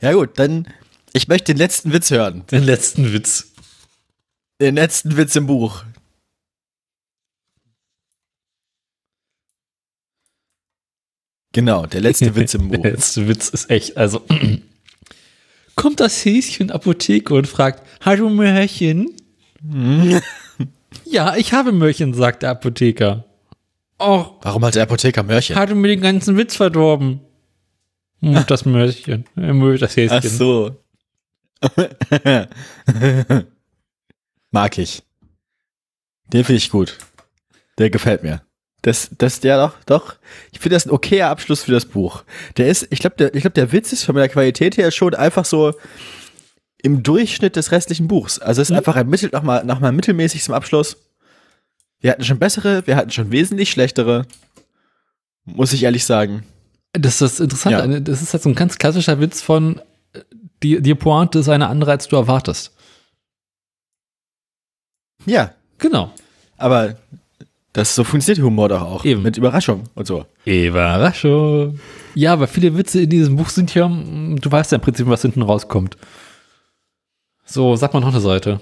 Ja 0.00 0.12
gut, 0.12 0.38
dann, 0.38 0.66
ich 1.12 1.28
möchte 1.28 1.52
den 1.52 1.58
letzten 1.58 1.92
Witz 1.92 2.10
hören. 2.10 2.44
Den 2.50 2.62
letzten 2.62 3.12
Witz. 3.12 3.48
Den 4.60 4.76
letzten 4.76 5.16
Witz 5.16 5.36
im 5.36 5.46
Buch. 5.46 5.84
Genau, 11.52 11.86
der 11.86 12.00
letzte 12.00 12.34
Witz 12.36 12.54
im 12.54 12.68
Der 12.70 12.78
Buch. 12.78 12.84
letzte 12.84 13.28
Witz 13.28 13.48
ist 13.48 13.70
echt, 13.70 13.96
also. 13.96 14.22
Kommt 15.74 16.00
das 16.00 16.24
Häschen 16.24 16.70
Apotheke 16.72 17.34
und 17.34 17.46
fragt, 17.46 17.82
Hallo 18.04 18.28
Mörchen? 18.28 19.14
ja, 21.04 21.36
ich 21.36 21.52
habe 21.52 21.70
Mörchen, 21.72 22.14
sagt 22.14 22.42
der 22.42 22.50
Apotheker. 22.50 23.24
Oh, 24.00 24.26
Warum 24.42 24.64
hat 24.64 24.74
der 24.74 24.82
Apotheker 24.84 25.22
Mörchen? 25.22 25.54
hat 25.56 25.68
er 25.70 25.74
mir 25.76 25.88
den 25.88 26.00
ganzen 26.00 26.36
Witz 26.36 26.56
verdorben. 26.56 27.20
Hm, 28.20 28.44
Das 28.48 28.64
Mörchen. 28.64 29.24
Er 29.36 29.54
mögt 29.54 29.82
das 29.82 29.96
Häschen. 29.96 30.18
Ach 30.18 30.24
so. 30.24 30.76
Mag 34.50 34.78
ich. 34.78 35.02
Den 36.32 36.44
finde 36.44 36.58
ich 36.58 36.70
gut. 36.70 36.98
Der 37.78 37.90
gefällt 37.90 38.22
mir. 38.22 38.42
Das, 38.82 39.10
das, 39.18 39.40
der 39.40 39.56
doch, 39.58 39.74
doch. 39.86 40.14
Ich 40.52 40.60
finde 40.60 40.76
das 40.76 40.86
ein 40.86 40.90
okayer 40.90 41.30
Abschluss 41.30 41.64
für 41.64 41.72
das 41.72 41.84
Buch. 41.86 42.22
Der 42.56 42.68
ist, 42.68 42.86
ich 42.90 43.00
glaube, 43.00 43.16
der, 43.16 43.34
ich 43.34 43.40
glaube, 43.40 43.54
der 43.54 43.72
Witz 43.72 43.92
ist 43.92 44.04
von 44.04 44.14
der 44.14 44.28
Qualität 44.28 44.76
her 44.76 44.90
schon 44.92 45.14
einfach 45.14 45.44
so 45.44 45.74
im 46.80 47.02
Durchschnitt 47.02 47.56
des 47.56 47.72
restlichen 47.72 48.06
Buchs. 48.06 48.38
Also 48.38 48.62
es 48.62 48.70
ist 48.70 48.76
einfach 48.76 48.94
ein 48.94 49.08
Mittel, 49.08 49.30
nochmal, 49.32 49.64
nochmal 49.64 49.90
mittelmäßig 49.90 50.44
zum 50.44 50.54
Abschluss. 50.54 50.96
Wir 52.00 52.12
hatten 52.12 52.22
schon 52.22 52.38
bessere, 52.38 52.86
wir 52.86 52.94
hatten 52.94 53.10
schon 53.10 53.32
wesentlich 53.32 53.70
schlechtere. 53.70 54.26
Muss 55.44 55.72
ich 55.72 55.82
ehrlich 55.82 56.04
sagen. 56.04 56.44
Das 56.92 57.20
ist 57.20 57.40
interessant. 57.40 57.72
Ja. 57.72 57.82
Eine- 57.82 58.00
Das 58.00 58.22
ist 58.22 58.32
halt 58.32 58.44
so 58.44 58.48
ein 58.48 58.54
ganz 58.54 58.78
klassischer 58.78 59.18
Witz 59.18 59.42
von, 59.42 59.80
äh, 60.12 60.20
die, 60.62 60.80
die 60.80 60.94
Pointe 60.94 61.40
ist 61.40 61.48
eine 61.48 61.66
andere, 61.66 61.90
als 61.90 62.06
du 62.06 62.14
erwartest. 62.14 62.72
Ja, 65.26 65.52
Genau. 65.78 66.12
aber 66.56 66.96
das 67.78 67.94
so 67.94 68.04
funktioniert 68.04 68.44
Humor 68.44 68.68
doch 68.68 68.82
auch. 68.82 69.04
Eben. 69.04 69.22
Mit 69.22 69.36
Überraschung 69.36 69.84
und 69.94 70.06
so. 70.06 70.26
Überraschung. 70.44 71.78
Ja, 72.14 72.32
aber 72.32 72.48
viele 72.48 72.76
Witze 72.76 73.02
in 73.02 73.10
diesem 73.10 73.36
Buch 73.36 73.48
sind 73.48 73.74
ja, 73.74 73.88
mm, 73.88 74.40
du 74.40 74.50
weißt 74.50 74.72
ja 74.72 74.76
im 74.76 74.82
Prinzip, 74.82 75.06
was 75.06 75.22
hinten 75.22 75.42
rauskommt. 75.42 75.96
So, 77.44 77.76
sag 77.76 77.94
mal 77.94 78.00
noch 78.00 78.08
eine 78.08 78.20
Seite. 78.20 78.60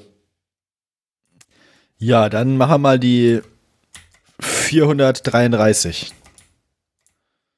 Ja, 1.99 2.29
dann 2.29 2.59
machen 2.59 2.73
wir 2.73 2.79
mal 2.79 2.99
die 2.99 3.41
433. 4.41 6.13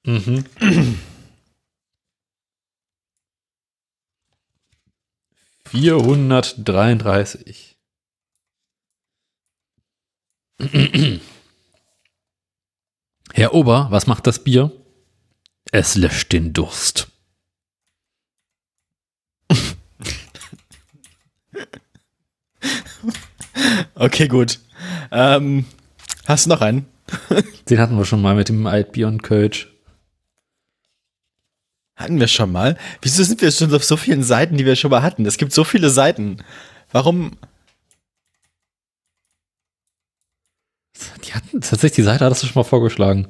Mhm. 0.04 0.44
Vierhundertdreiunddreißig. 5.66 7.76
Herr 13.38 13.54
Ober, 13.54 13.86
was 13.90 14.08
macht 14.08 14.26
das 14.26 14.42
Bier? 14.42 14.72
Es 15.70 15.94
löscht 15.94 16.32
den 16.32 16.52
Durst. 16.52 17.06
Okay, 23.94 24.28
gut. 24.28 24.60
Ähm, 25.10 25.66
hast 26.26 26.46
du 26.46 26.50
noch 26.50 26.60
einen? 26.60 26.86
Den 27.68 27.78
hatten 27.78 27.96
wir 27.96 28.04
schon 28.04 28.22
mal 28.22 28.36
mit 28.36 28.48
dem 28.48 28.66
Altbier 28.66 29.08
und 29.08 29.22
Kölsch. 29.22 29.68
Hatten 31.96 32.20
wir 32.20 32.28
schon 32.28 32.52
mal. 32.52 32.76
Wieso 33.02 33.24
sind 33.24 33.40
wir 33.40 33.50
schon 33.50 33.74
auf 33.74 33.84
so 33.84 33.96
vielen 33.96 34.22
Seiten, 34.22 34.56
die 34.56 34.64
wir 34.66 34.76
schon 34.76 34.92
mal 34.92 35.02
hatten? 35.02 35.26
Es 35.26 35.36
gibt 35.36 35.52
so 35.52 35.64
viele 35.64 35.90
Seiten. 35.90 36.44
Warum? 36.92 37.36
Die 41.24 41.32
hatten 41.34 41.60
tatsächlich 41.60 41.92
die 41.92 42.02
Seite 42.02 42.24
hattest 42.24 42.42
du 42.42 42.46
schon 42.46 42.60
mal 42.60 42.64
vorgeschlagen. 42.68 43.28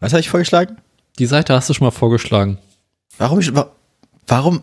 Was 0.00 0.12
habe 0.12 0.20
ich 0.20 0.28
vorgeschlagen? 0.30 0.80
Die 1.18 1.26
Seite 1.26 1.54
hast 1.54 1.68
du 1.68 1.74
schon 1.74 1.86
mal 1.86 1.90
vorgeschlagen. 1.90 2.58
Warum? 3.18 3.40
wa- 3.54 3.72
Warum? 4.26 4.62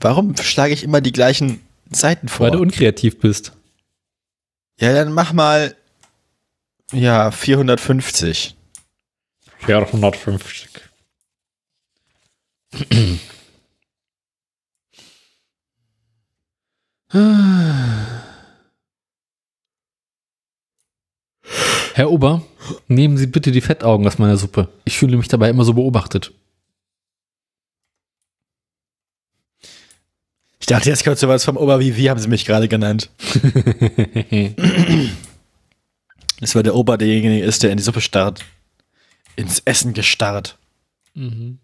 Warum 0.00 0.36
schlage 0.36 0.72
ich 0.74 0.82
immer 0.82 1.00
die 1.00 1.12
gleichen 1.12 1.60
Seiten 1.90 2.28
vor? 2.28 2.46
Weil 2.46 2.52
du 2.52 2.60
unkreativ 2.62 3.18
bist. 3.20 3.52
ja, 4.78 4.92
dann 4.94 5.12
mach 5.12 5.32
mal. 5.32 5.76
Ja, 6.92 7.30
450. 7.30 8.56
450. 9.58 10.68
Herr 22.00 22.10
Ober, 22.10 22.40
nehmen 22.88 23.18
Sie 23.18 23.26
bitte 23.26 23.52
die 23.52 23.60
Fettaugen 23.60 24.06
aus 24.06 24.16
meiner 24.16 24.38
Suppe. 24.38 24.68
Ich 24.86 24.96
fühle 24.96 25.18
mich 25.18 25.28
dabei 25.28 25.50
immer 25.50 25.64
so 25.66 25.74
beobachtet. 25.74 26.32
Ich 30.58 30.64
dachte, 30.66 30.88
jetzt 30.88 31.04
kommt 31.04 31.18
sowas 31.18 31.44
vom 31.44 31.58
Ober 31.58 31.78
wie, 31.78 31.98
wie 31.98 32.08
haben 32.08 32.18
sie 32.18 32.28
mich 32.28 32.46
gerade 32.46 32.68
genannt? 32.68 33.10
Das 36.40 36.54
war 36.54 36.62
der 36.62 36.74
Ober, 36.74 36.96
derjenige 36.96 37.44
ist, 37.44 37.62
der 37.62 37.70
in 37.70 37.76
die 37.76 37.82
Suppe 37.82 38.00
starrt. 38.00 38.46
Ins 39.36 39.58
Essen 39.66 39.92
gestarrt. 39.92 40.56
Nun, 41.12 41.58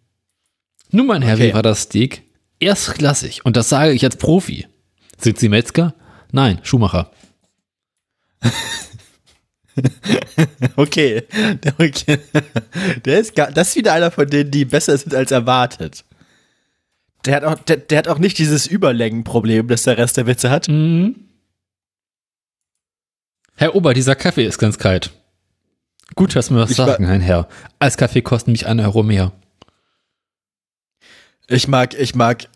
mein 0.92 1.22
Herr, 1.22 1.36
Okay. 1.36 1.48
wie 1.48 1.54
war 1.54 1.62
das 1.62 1.84
Steak? 1.84 2.24
Erstklassig. 2.60 3.46
Und 3.46 3.56
das 3.56 3.70
sage 3.70 3.92
ich 3.92 4.04
als 4.04 4.16
Profi. 4.16 4.66
Sind 5.16 5.38
Sie 5.38 5.48
Metzger? 5.48 5.94
Nein, 6.30 6.60
Schuhmacher. 6.62 7.10
okay. 10.76 11.22
okay. 11.78 12.18
Der 13.04 13.20
ist 13.20 13.34
gar, 13.34 13.50
das 13.50 13.68
ist 13.68 13.76
wieder 13.76 13.92
einer 13.92 14.10
von 14.10 14.28
denen, 14.28 14.50
die 14.50 14.64
besser 14.64 14.96
sind 14.96 15.14
als 15.14 15.30
erwartet. 15.30 16.04
Der 17.24 17.36
hat 17.36 17.44
auch, 17.44 17.54
der, 17.56 17.76
der 17.78 17.98
hat 17.98 18.08
auch 18.08 18.18
nicht 18.18 18.38
dieses 18.38 18.66
Überlängenproblem, 18.66 19.66
das 19.68 19.82
der 19.82 19.98
Rest 19.98 20.16
der 20.16 20.26
Witze 20.26 20.50
hat. 20.50 20.68
Mhm. 20.68 21.16
Herr 23.56 23.74
Ober, 23.74 23.94
dieser 23.94 24.14
Kaffee 24.14 24.44
ist 24.44 24.58
ganz 24.58 24.78
kalt. 24.78 25.12
Gut, 26.14 26.36
dass 26.36 26.50
wir 26.50 26.58
was 26.58 26.70
Ich 26.70 26.76
sagen, 26.76 27.06
ein 27.06 27.20
Herr. 27.20 27.48
Als 27.78 27.96
Kaffee 27.96 28.22
kostet 28.22 28.48
mich 28.48 28.66
ein 28.66 28.78
Euro 28.80 29.02
mehr. 29.02 29.32
Ich 31.48 31.66
mag, 31.66 31.94
ich 31.94 32.14
mag, 32.14 32.48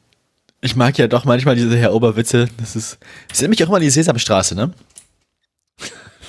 ich 0.60 0.76
mag 0.76 0.98
ja 0.98 1.08
doch 1.08 1.24
manchmal 1.24 1.56
diese 1.56 1.76
Herr 1.76 1.94
Oberwitze. 1.94 2.48
Das 2.58 2.76
ist, 2.76 2.98
das 3.28 3.38
ist 3.38 3.42
nämlich 3.42 3.62
auch 3.64 3.68
immer 3.68 3.80
die 3.80 3.90
Sesamstraße, 3.90 4.54
ne? 4.54 4.72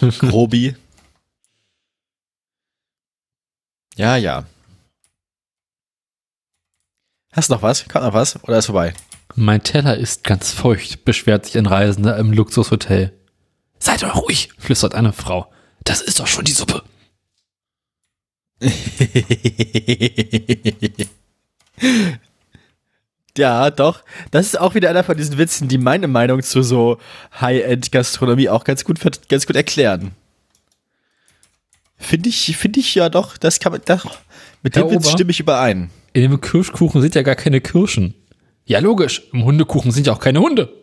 Grobi. 0.10 0.76
Ja, 3.96 4.16
ja. 4.16 4.46
Hast 7.32 7.50
du 7.50 7.54
noch 7.54 7.62
was? 7.62 7.88
Kommt 7.88 8.06
noch 8.06 8.14
was? 8.14 8.44
Oder 8.44 8.58
ist 8.58 8.66
vorbei? 8.66 8.94
Mein 9.36 9.64
Teller 9.64 9.96
ist 9.96 10.24
ganz 10.24 10.52
feucht, 10.52 11.06
beschwert 11.06 11.46
sich 11.46 11.58
ein 11.58 11.66
Reisender 11.66 12.18
im 12.18 12.34
Luxushotel. 12.34 13.14
Seid 13.80 14.04
doch 14.04 14.16
ruhig, 14.16 14.50
flüstert 14.58 14.96
eine 14.96 15.14
Frau. 15.14 15.52
Das 15.84 16.02
ist 16.02 16.20
doch 16.20 16.28
schon 16.28 16.46
die 16.46 16.52
Suppe. 16.52 16.84
ja, 23.38 23.70
doch. 23.70 24.04
Das 24.32 24.46
ist 24.46 24.60
auch 24.60 24.76
wieder 24.76 24.90
einer 24.90 25.04
von 25.04 25.18
diesen 25.18 25.38
Witzen, 25.38 25.68
die 25.68 25.78
meine 25.78 26.08
Meinung 26.08 26.42
zu 26.44 26.64
so 26.64 26.98
High-End-Gastronomie 27.40 28.50
auch 28.50 28.64
ganz 28.64 28.84
gut, 28.84 29.00
ganz 29.30 29.48
gut 29.48 29.56
erklären. 29.56 30.12
Finde 31.98 32.30
ich, 32.30 32.58
finde 32.58 32.80
ich 32.80 32.96
ja 32.96 33.10
doch, 33.10 33.38
das 33.38 33.60
kann 33.60 33.72
man, 33.72 33.82
doch, 33.86 34.18
mit 34.64 34.76
dem 34.76 34.84
Herr 34.84 34.92
Witz 34.92 35.06
Ober? 35.06 35.12
stimme 35.12 35.32
ich 35.32 35.40
überein. 35.40 35.92
In 36.14 36.24
dem 36.24 36.42
Kirschkuchen 36.42 37.02
sind 37.02 37.16
ja 37.16 37.22
gar 37.22 37.36
keine 37.36 37.62
Kirschen. 37.62 38.16
Ja, 38.66 38.80
logisch. 38.80 39.24
Im 39.32 39.46
Hundekuchen 39.46 39.92
sind 39.92 40.08
ja 40.08 40.14
auch 40.14 40.20
keine 40.20 40.40
Hunde. 40.40 40.74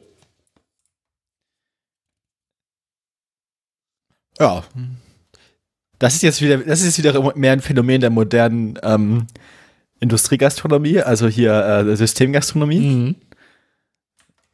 Ja. 4.38 4.64
Das 5.98 6.14
ist 6.14 6.22
jetzt 6.22 6.40
wieder, 6.40 6.58
das 6.58 6.80
ist 6.80 6.96
jetzt 6.96 6.98
wieder 6.98 7.36
mehr 7.36 7.52
ein 7.52 7.60
Phänomen 7.60 8.00
der 8.00 8.10
modernen 8.10 8.78
ähm, 8.82 9.26
Industriegastronomie, 10.00 11.00
also 11.00 11.28
hier 11.28 11.52
äh, 11.52 11.96
Systemgastronomie. 11.96 12.80
Mhm. 12.80 13.14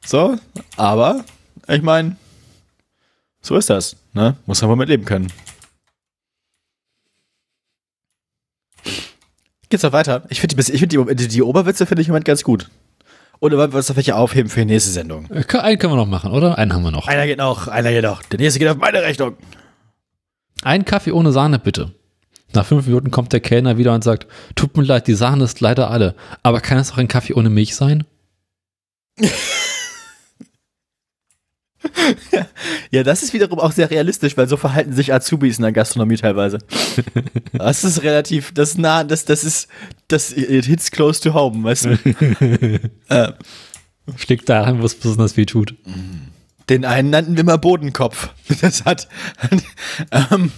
So, 0.05 0.37
aber 0.77 1.25
ich 1.69 1.83
meine, 1.83 2.17
so 3.41 3.57
ist 3.57 3.71
das, 3.71 3.97
ne? 4.13 4.37
Muss 4.47 4.61
man 4.61 4.71
mal 4.71 4.77
mit 4.77 4.89
leben 4.89 5.05
können. 5.05 5.33
Geht's 9.69 9.83
noch 9.83 9.93
weiter? 9.93 10.25
Ich 10.29 10.41
finde 10.41 10.57
die, 10.57 10.73
ich 10.73 10.79
find 10.79 10.93
die, 10.93 11.15
die, 11.15 11.29
die 11.29 11.43
Oberwitze 11.43 11.87
finde 11.87 12.03
ich 12.03 12.09
im 12.09 12.13
Moment 12.13 12.27
ganz 12.27 12.45
gut. 12.45 12.71
Oder 13.41 13.59
wollen 13.59 13.73
wir 13.73 13.79
uns 13.79 13.89
noch 13.89 13.97
welche 13.97 14.17
aufheben 14.17 14.49
für 14.49 14.61
die 14.61 14.67
nächste 14.67 14.91
Sendung? 14.91 15.29
Äh, 15.31 15.45
Einen 15.59 15.79
können 15.79 15.93
wir 15.93 15.97
noch 15.97 16.07
machen, 16.07 16.31
oder? 16.31 16.57
Einen 16.57 16.73
haben 16.73 16.83
wir 16.83 16.91
noch. 16.91 17.09
Einer 17.09 17.27
geht 17.27 17.39
noch, 17.39 17.69
einer 17.69 17.91
geht 17.91 18.05
noch. 18.05 18.23
Der 18.23 18.39
nächste 18.39 18.59
geht 18.59 18.69
auf 18.69 18.77
meine 18.77 19.03
Rechnung. 19.03 19.37
Ein 20.63 20.85
Kaffee 20.85 21.13
ohne 21.13 21.33
Sahne, 21.33 21.59
bitte. 21.59 21.93
Nach 22.55 22.67
fünf 22.67 22.87
Minuten 22.87 23.11
kommt 23.11 23.33
der 23.33 23.41
Kellner 23.41 23.79
wieder 23.79 23.95
und 23.95 24.05
sagt, 24.05 24.27
tut 24.55 24.77
mir 24.77 24.85
leid, 24.85 25.07
die 25.07 25.15
Sahne 25.15 25.45
ist 25.45 25.61
leider 25.61 25.91
alle. 25.91 26.15
Aber 26.43 26.61
kann 26.61 26.79
es 26.79 26.93
auch 26.93 26.99
ein 26.99 27.09
Kaffee 27.09 27.35
ohne 27.35 27.51
Milch 27.51 27.75
sein? 27.75 28.05
Ja, 32.91 33.03
das 33.03 33.23
ist 33.23 33.33
wiederum 33.33 33.59
auch 33.59 33.73
sehr 33.73 33.91
realistisch, 33.91 34.37
weil 34.37 34.49
so 34.49 34.57
verhalten 34.57 34.93
sich 34.93 35.13
Azubis 35.13 35.59
in 35.59 35.63
der 35.63 35.73
Gastronomie 35.73 36.17
teilweise. 36.17 36.59
Das 37.53 37.85
ist 37.85 38.03
relativ, 38.03 38.53
das 38.53 38.71
ist 38.71 38.79
nah, 38.79 39.05
das, 39.05 39.25
das 39.25 39.45
ist, 39.45 39.69
das 40.09 40.33
it 40.33 40.65
hits 40.65 40.91
close 40.91 41.21
to 41.21 41.35
home, 41.35 41.65
weißt 41.65 41.85
du? 41.87 41.91
äh, 43.09 43.33
Schlägt 44.17 44.49
daran, 44.49 44.83
was 44.83 44.95
besonders 44.95 45.37
weh 45.37 45.47
tut. 45.47 45.75
den 46.69 46.85
einen 46.85 47.11
nannten 47.11 47.37
wir 47.37 47.45
mal 47.45 47.57
Bodenkopf. 47.57 48.31
Das 48.61 48.85
hat, 48.85 49.09
ähm, 50.11 50.53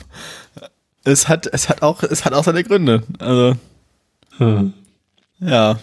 es 1.07 1.29
hat, 1.29 1.47
es 1.47 1.69
hat 1.69 1.83
auch, 1.83 2.03
es 2.03 2.25
hat 2.25 2.33
auch 2.35 2.45
seine 2.45 2.65
Gründe. 2.65 3.03
Also, 3.19 3.57
Hm. 4.39 4.75
ja. 5.41 5.79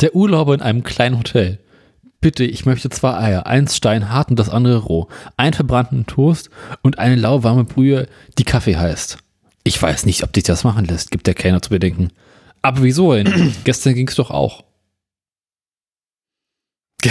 Der 0.00 0.14
Urlauber 0.14 0.54
in 0.54 0.62
einem 0.62 0.84
kleinen 0.84 1.18
Hotel. 1.18 1.58
Bitte, 2.20 2.44
ich 2.44 2.64
möchte 2.66 2.90
zwei 2.90 3.14
Eier, 3.16 3.46
eins 3.46 3.76
steinhart 3.76 4.30
und 4.30 4.38
das 4.38 4.48
andere 4.48 4.78
roh, 4.78 5.08
einen 5.36 5.52
verbrannten 5.52 6.06
Toast 6.06 6.50
und 6.82 6.98
eine 6.98 7.16
lauwarme 7.16 7.64
Brühe, 7.64 8.08
die 8.38 8.44
Kaffee 8.44 8.76
heißt. 8.76 9.18
Ich 9.64 9.80
weiß 9.80 10.06
nicht, 10.06 10.22
ob 10.22 10.32
dich 10.32 10.44
das 10.44 10.64
machen 10.64 10.84
lässt, 10.84 11.10
gibt 11.10 11.26
der 11.26 11.34
Kellner 11.34 11.60
zu 11.62 11.70
bedenken. 11.70 12.10
Aber 12.62 12.82
wieso 12.82 13.12
denn? 13.14 13.54
Gestern 13.64 13.94
ging's 13.94 14.14
doch 14.16 14.30
auch. 14.30 14.64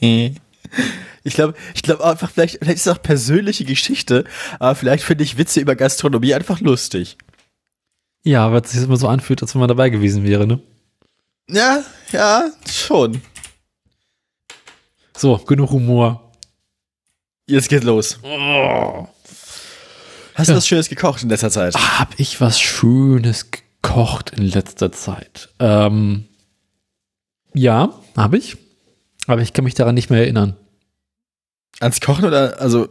Ich 1.24 1.34
glaube, 1.34 1.54
ich 1.74 1.82
glaube 1.82 2.04
einfach, 2.04 2.30
vielleicht, 2.30 2.58
vielleicht 2.58 2.76
ist 2.76 2.86
es 2.86 2.92
auch 2.96 3.02
persönliche 3.02 3.64
Geschichte, 3.64 4.24
aber 4.60 4.74
vielleicht 4.74 5.04
finde 5.04 5.24
ich 5.24 5.36
Witze 5.36 5.60
über 5.60 5.76
Gastronomie 5.76 6.32
einfach 6.32 6.60
lustig. 6.60 7.18
Ja, 8.22 8.50
weil 8.50 8.62
es 8.62 8.70
sich 8.70 8.82
immer 8.82 8.96
so 8.96 9.08
anfühlt, 9.08 9.42
als 9.42 9.54
wenn 9.54 9.60
man 9.60 9.68
dabei 9.68 9.90
gewesen 9.90 10.24
wäre, 10.24 10.46
ne? 10.46 10.60
Ja, 11.50 11.82
ja, 12.12 12.50
schon. 12.70 13.20
So, 15.16 15.36
genug 15.38 15.70
Humor. 15.70 16.32
Jetzt 17.46 17.68
geht 17.68 17.84
los. 17.84 18.18
Oh. 18.22 19.08
Hast 20.34 20.48
du 20.48 20.52
Ja. 20.52 20.56
was 20.56 20.68
Schönes 20.68 20.88
gekocht 20.88 21.22
in 21.22 21.28
letzter 21.28 21.50
Zeit? 21.50 21.74
Hab 21.74 22.18
ich 22.18 22.40
was 22.40 22.60
Schönes 22.60 23.50
gekocht 23.50 24.30
in 24.30 24.44
letzter 24.44 24.92
Zeit? 24.92 25.48
Ähm, 25.58 26.26
ja, 27.52 27.92
habe 28.16 28.38
ich. 28.38 28.56
Aber 29.28 29.42
ich 29.42 29.52
kann 29.52 29.64
mich 29.64 29.74
daran 29.74 29.94
nicht 29.94 30.10
mehr 30.10 30.20
erinnern. 30.22 30.56
Ans 31.80 32.00
Kochen 32.00 32.24
oder, 32.24 32.60
also, 32.60 32.88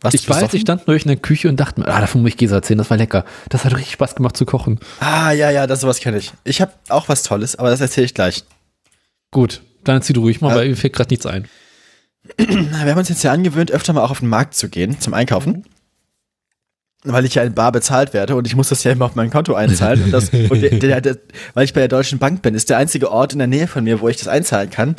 was 0.00 0.14
ich 0.14 0.26
weiß, 0.26 0.54
ich 0.54 0.62
stand 0.62 0.86
nur 0.86 0.96
in 0.96 1.02
der 1.08 1.16
Küche 1.16 1.48
und 1.50 1.58
dachte 1.60 1.80
mir, 1.80 1.88
ah, 1.88 2.00
davon 2.00 2.22
muss 2.22 2.30
ich 2.30 2.36
Gesa 2.38 2.56
erzählen, 2.56 2.78
das 2.78 2.88
war 2.88 2.96
lecker. 2.96 3.26
Das 3.50 3.66
hat 3.66 3.74
richtig 3.74 3.92
Spaß 3.92 4.14
gemacht 4.14 4.36
zu 4.36 4.46
kochen. 4.46 4.80
Ah, 5.00 5.32
ja, 5.32 5.50
ja, 5.50 5.66
das 5.66 5.82
sowas 5.82 5.98
kenne 6.00 6.16
ich. 6.16 6.32
Ich 6.44 6.62
habe 6.62 6.72
auch 6.88 7.10
was 7.10 7.22
Tolles, 7.22 7.56
aber 7.56 7.68
das 7.68 7.82
erzähle 7.82 8.06
ich 8.06 8.14
gleich. 8.14 8.44
Gut, 9.30 9.60
dann 9.84 9.96
erzähl 9.96 10.14
du 10.14 10.22
ruhig 10.22 10.40
mal, 10.40 10.50
Ja. 10.50 10.56
weil 10.56 10.68
mir 10.70 10.76
fällt 10.76 10.94
gerade 10.94 11.10
nichts 11.12 11.26
ein. 11.26 11.46
Wir 12.38 12.80
haben 12.80 12.98
uns 12.98 13.08
jetzt 13.08 13.22
ja 13.22 13.32
angewöhnt, 13.32 13.70
öfter 13.72 13.92
mal 13.92 14.02
auch 14.02 14.10
auf 14.10 14.20
den 14.20 14.28
Markt 14.28 14.54
zu 14.54 14.68
gehen, 14.68 15.00
zum 15.00 15.12
Einkaufen. 15.14 15.64
Weil 17.04 17.24
ich 17.24 17.34
ja 17.34 17.42
in 17.42 17.54
Bar 17.54 17.72
bezahlt 17.72 18.12
werde 18.12 18.36
und 18.36 18.46
ich 18.46 18.54
muss 18.54 18.68
das 18.68 18.84
ja 18.84 18.92
immer 18.92 19.06
auf 19.06 19.14
mein 19.14 19.30
Konto 19.30 19.54
einzahlen. 19.54 20.04
Und, 20.04 20.10
das, 20.12 20.28
und 20.30 20.60
der, 20.60 20.70
der, 20.78 21.00
der, 21.00 21.16
weil 21.54 21.64
ich 21.64 21.72
bei 21.72 21.80
der 21.80 21.88
Deutschen 21.88 22.18
Bank 22.18 22.42
bin, 22.42 22.54
ist 22.54 22.68
der 22.68 22.76
einzige 22.76 23.10
Ort 23.10 23.32
in 23.32 23.38
der 23.38 23.48
Nähe 23.48 23.66
von 23.66 23.84
mir, 23.84 24.00
wo 24.00 24.08
ich 24.08 24.18
das 24.18 24.28
einzahlen 24.28 24.68
kann, 24.68 24.96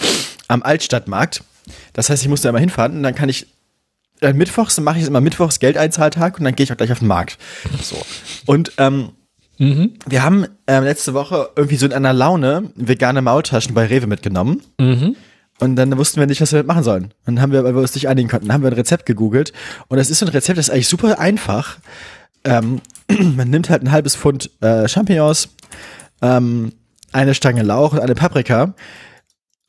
am 0.47 0.63
Altstadtmarkt. 0.63 1.43
Das 1.93 2.09
heißt, 2.09 2.23
ich 2.23 2.27
muss 2.29 2.41
da 2.41 2.49
immer 2.49 2.59
hinfahren 2.59 2.97
und 2.97 3.03
dann 3.03 3.13
kann 3.13 3.29
ich, 3.29 3.45
äh, 4.21 4.33
mittwochs 4.33 4.79
mache 4.79 4.97
ich 4.99 5.05
immer 5.05 5.21
mittwochs 5.21 5.59
Geldeinzahltag 5.59 6.39
und 6.39 6.45
dann 6.45 6.55
gehe 6.55 6.63
ich 6.63 6.71
auch 6.73 6.77
gleich 6.77 6.91
auf 6.91 6.99
den 6.99 7.07
Markt. 7.07 7.37
So. 7.81 7.97
Und 8.47 8.71
ähm, 8.77 9.09
Mhm. 9.57 9.91
wir 10.07 10.23
haben 10.23 10.47
ähm, 10.65 10.83
letzte 10.85 11.13
Woche 11.13 11.49
irgendwie 11.55 11.75
so 11.75 11.85
in 11.85 11.93
einer 11.93 12.13
Laune 12.13 12.71
vegane 12.75 13.21
Maultaschen 13.21 13.75
bei 13.75 13.85
Rewe 13.85 14.07
mitgenommen. 14.07 14.63
Mhm. 14.79 15.15
Und 15.61 15.75
dann 15.75 15.95
wussten 15.95 16.19
wir 16.19 16.25
nicht, 16.25 16.41
was 16.41 16.51
wir 16.51 16.57
damit 16.57 16.67
machen 16.67 16.83
sollen. 16.83 17.03
Und 17.03 17.35
dann 17.35 17.41
haben 17.41 17.51
wir, 17.51 17.63
weil 17.63 17.75
wir 17.75 17.81
uns 17.81 17.93
nicht 17.93 18.07
einigen 18.07 18.27
konnten, 18.27 18.51
haben 18.51 18.63
wir 18.63 18.71
ein 18.71 18.75
Rezept 18.75 19.05
gegoogelt. 19.05 19.53
Und 19.89 19.97
das 19.97 20.09
ist 20.09 20.17
so 20.17 20.25
ein 20.25 20.29
Rezept, 20.29 20.57
das 20.57 20.67
ist 20.67 20.73
eigentlich 20.73 20.87
super 20.87 21.19
einfach. 21.19 21.77
Ähm, 22.43 22.81
man 23.35 23.47
nimmt 23.51 23.69
halt 23.69 23.83
ein 23.83 23.91
halbes 23.91 24.15
Pfund 24.15 24.49
äh, 24.61 24.87
Champignons, 24.87 25.49
ähm, 26.23 26.73
eine 27.11 27.35
Stange 27.35 27.61
Lauch 27.61 27.93
und 27.93 27.99
eine 27.99 28.15
Paprika. 28.15 28.73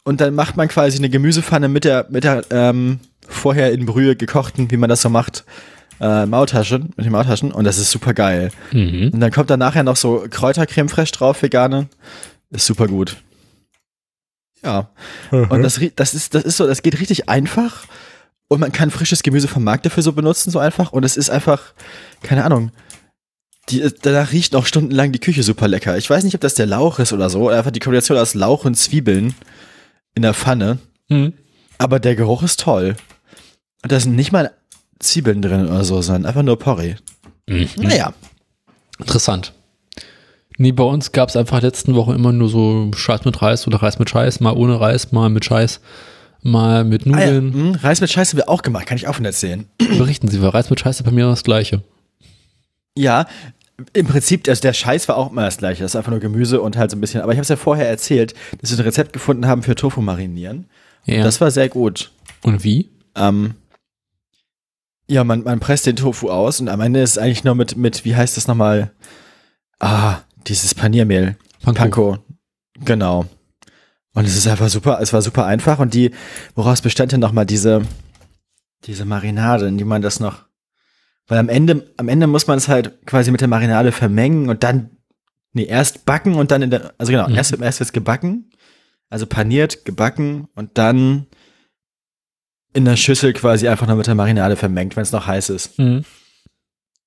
Und 0.03 0.23
dann 0.23 0.35
macht 0.35 0.57
man 0.57 0.69
quasi 0.69 0.97
eine 0.97 1.11
Gemüsepfanne 1.11 1.69
mit 1.69 1.85
der, 1.85 2.07
mit 2.09 2.25
der 2.25 2.43
ähm, 2.51 2.99
vorher 3.29 3.71
in 3.73 3.85
Brühe 3.85 4.17
gekochten, 4.17 4.71
wie 4.71 4.79
man 4.79 4.89
das 4.89 5.03
so 5.03 5.11
macht, 5.11 5.45
äh, 6.01 6.25
Maultasche, 6.25 6.79
mit 6.79 7.05
den 7.05 7.13
Maultaschen. 7.13 7.53
Und 7.53 7.65
das 7.65 7.77
ist 7.77 7.91
super 7.91 8.15
geil. 8.15 8.51
Mhm. 8.73 9.11
Und 9.13 9.21
dann 9.21 9.31
kommt 9.31 9.51
da 9.51 9.59
nachher 9.59 9.83
noch 9.83 9.97
so 9.97 10.25
Kräutercreme 10.31 10.89
fraiche 10.89 11.13
drauf, 11.13 11.43
vegane. 11.43 11.89
Ist 12.51 12.65
super 12.65 12.87
gut. 12.87 13.19
Ja. 14.65 14.91
Und 15.31 15.63
das, 15.63 15.81
das 15.97 16.15
ist, 16.15 16.35
das 16.35 16.45
ist 16.45 16.57
so, 16.57 16.67
das 16.67 16.83
geht 16.83 17.01
richtig 17.01 17.29
einfach. 17.29 17.85
Und 18.49 18.61
man 18.61 18.73
kann 18.73 18.91
frisches 18.91 19.23
Gemüse 19.23 19.49
vom 19.49 19.65
Markt 19.65 19.87
dafür 19.87 20.03
so 20.03 20.13
benutzen, 20.13 20.51
so 20.51 20.59
einfach. 20.59 20.93
Und 20.93 21.05
es 21.05 21.17
ist 21.17 21.31
einfach, 21.31 21.73
keine 22.23 22.45
Ahnung. 22.45 22.71
Die, 23.69 23.89
danach 24.03 24.33
riecht 24.33 24.53
noch 24.53 24.67
stundenlang 24.67 25.13
die 25.13 25.21
Küche 25.21 25.43
super 25.43 25.69
lecker. 25.69 25.97
Ich 25.97 26.11
weiß 26.11 26.25
nicht, 26.25 26.35
ob 26.35 26.41
das 26.41 26.55
der 26.55 26.67
Lauch 26.67 26.99
ist 26.99 27.13
oder 27.13 27.31
so. 27.31 27.41
Oder 27.43 27.59
einfach 27.59 27.71
die 27.71 27.81
Kombination 27.81 28.19
aus 28.19 28.35
Lauch 28.35 28.65
und 28.65 28.75
Zwiebeln 28.75 29.35
in 30.15 30.23
der 30.23 30.35
Pfanne. 30.35 30.79
Mhm. 31.09 31.33
Aber 31.79 31.99
der 31.99 32.15
Geruch 32.15 32.43
ist 32.43 32.61
toll. 32.61 32.97
Und 33.83 33.91
da 33.91 33.99
sind 33.99 34.17
nicht 34.17 34.33
mal, 34.33 34.53
Zwiebeln 34.99 35.43
drin 35.43 35.67
oder 35.67 35.85
so, 35.85 36.01
sondern 36.03 36.27
einfach 36.27 36.43
nur 36.43 36.59
Porree. 36.59 36.95
Mhm. 37.49 37.69
Naja. 37.77 38.13
Interessant. 38.99 39.53
Nee, 40.63 40.71
bei 40.71 40.85
uns 40.85 41.11
gab 41.11 41.29
es 41.29 41.35
einfach 41.35 41.61
letzten 41.61 41.97
Woche 41.97 42.15
immer 42.15 42.31
nur 42.31 42.49
so 42.49 42.89
Scheiß 42.95 43.25
mit 43.25 43.43
Reis 43.43 43.67
oder 43.67 43.79
Reis 43.83 43.99
mit 43.99 44.09
Scheiß, 44.09 44.39
mal 44.39 44.53
ohne 44.53 44.81
Reis, 44.81 45.11
mal 45.11 45.29
mit 45.29 45.45
Scheiß, 45.45 45.81
mal 46.43 46.85
mit 46.85 47.05
Ah, 47.09 47.11
ja. 47.11 47.17
Nudeln. 47.41 47.53
hm, 47.53 47.75
Reis 47.83 48.01
mit 48.01 48.11
Scheiße 48.11 48.31
haben 48.33 48.39
wir 48.39 48.49
auch 48.49 48.63
gemacht, 48.63 48.87
kann 48.87 48.97
ich 48.97 49.09
auch 49.09 49.17
von 49.17 49.25
erzählen. 49.25 49.67
Berichten 49.79 50.29
Sie, 50.29 50.41
weil 50.41 50.51
Reis 50.51 50.71
mit 50.71 50.79
Scheiß 50.79 51.01
ist 51.01 51.05
bei 51.05 51.11
mir 51.11 51.27
das 51.27 51.43
Gleiche. 51.43 51.83
Ja, 52.97 53.27
im 53.93 54.07
Prinzip, 54.07 54.47
also 54.49 54.61
der 54.61 54.73
Scheiß 54.73 55.09
war 55.09 55.17
auch 55.17 55.33
immer 55.33 55.47
das 55.47 55.57
gleiche. 55.57 55.83
Das 55.83 55.93
ist 55.93 55.97
einfach 55.97 56.13
nur 56.13 56.21
Gemüse 56.21 56.61
und 56.61 56.77
halt 56.77 56.93
so 56.93 56.97
ein 56.97 57.01
bisschen. 57.01 57.23
Aber 57.23 57.33
ich 57.33 57.39
habe 57.39 57.43
es 57.43 57.49
ja 57.49 57.57
vorher 57.57 57.89
erzählt, 57.89 58.33
dass 58.61 58.71
wir 58.71 58.79
ein 58.79 58.85
Rezept 58.85 59.13
gefunden 59.13 59.49
haben 59.49 59.65
für 59.65 59.75
Tofu 59.75 60.01
marinieren. 60.01 60.67
Ja. 61.07 61.25
Das 61.25 61.41
war 61.41 61.51
sehr 61.51 61.69
gut. 61.71 62.13
Und 62.45 62.63
wie? 62.63 62.89
Ähm, 63.17 63.55
ja, 65.09 65.25
man, 65.25 65.43
man 65.43 65.59
presst 65.59 65.87
den 65.87 65.97
Tofu 65.97 66.31
aus 66.31 66.61
und 66.61 66.69
am 66.69 66.81
Ende 66.81 67.01
ist 67.01 67.13
es 67.13 67.19
eigentlich 67.19 67.43
nur 67.43 67.57
mit, 67.57 67.77
mit, 67.77 68.05
wie 68.05 68.15
heißt 68.15 68.37
das 68.37 68.47
nochmal? 68.47 68.93
Ah, 69.81 70.19
dieses 70.49 70.75
Paniermehl. 70.75 71.37
Panko. 71.63 71.79
Panko. 71.81 72.19
Genau. 72.85 73.27
Und 74.15 74.27
es 74.27 74.37
ist 74.37 74.47
einfach 74.47 74.69
super, 74.69 74.99
es 75.01 75.13
war 75.13 75.23
super 75.23 75.47
einfach 75.47 75.79
und 75.79 75.95
die, 75.95 76.11
woraus 76.55 76.83
bestand 76.83 77.13
denn 77.13 77.21
nochmal 77.21 77.47
diese, 77.47 77.83
diese 78.85 79.05
Marinade, 79.05 79.67
in 79.67 79.79
die 79.79 79.85
man 79.85 80.03
das 80.03 80.21
noch, 80.21 80.45
weil 81.29 81.39
am 81.39 81.49
Ende, 81.49 81.93
am 81.97 82.09
Ende 82.09 82.27
muss 82.27 82.47
man 82.47 82.59
es 82.59 82.69
halt 82.69 83.07
quasi 83.07 83.31
mit 83.31 83.41
der 83.41 83.49
Marinade 83.49 83.91
vermengen 83.93 84.49
und 84.51 84.65
dann, 84.65 84.91
nee, 85.53 85.65
erst 85.65 86.05
backen 86.05 86.35
und 86.35 86.51
dann 86.51 86.61
in 86.63 86.71
der, 86.71 86.93
also 86.99 87.11
genau, 87.13 87.29
Mhm. 87.29 87.37
erst, 87.37 87.59
erst 87.59 87.81
wird's 87.81 87.93
gebacken, 87.93 88.51
also 89.09 89.25
paniert, 89.27 89.85
gebacken 89.87 90.49
und 90.55 90.77
dann 90.77 91.27
in 92.75 92.85
der 92.85 92.97
Schüssel 92.97 93.33
quasi 93.33 93.69
einfach 93.69 93.87
noch 93.87 93.97
mit 93.97 94.07
der 94.07 94.15
Marinade 94.15 94.57
vermengt, 94.57 94.97
wenn 94.97 95.03
es 95.03 95.13
noch 95.13 95.27
heiß 95.27 95.49
ist. 95.51 95.79
Mhm. 95.79 96.05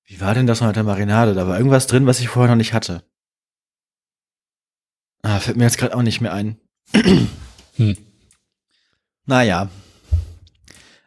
Wie 0.06 0.20
war 0.20 0.34
denn 0.34 0.46
das 0.46 0.60
noch 0.60 0.68
mit 0.68 0.76
der 0.76 0.84
Marinade? 0.84 1.34
Da 1.34 1.46
war 1.46 1.56
irgendwas 1.56 1.86
drin, 1.88 2.06
was 2.06 2.20
ich 2.20 2.28
vorher 2.28 2.50
noch 2.50 2.58
nicht 2.58 2.72
hatte. 2.72 3.02
Ah, 5.28 5.40
fällt 5.40 5.56
mir 5.56 5.64
jetzt 5.64 5.78
gerade 5.78 5.96
auch 5.96 6.02
nicht 6.02 6.20
mehr 6.20 6.32
ein. 6.32 6.56
Hm. 7.76 7.96
Naja. 9.26 9.68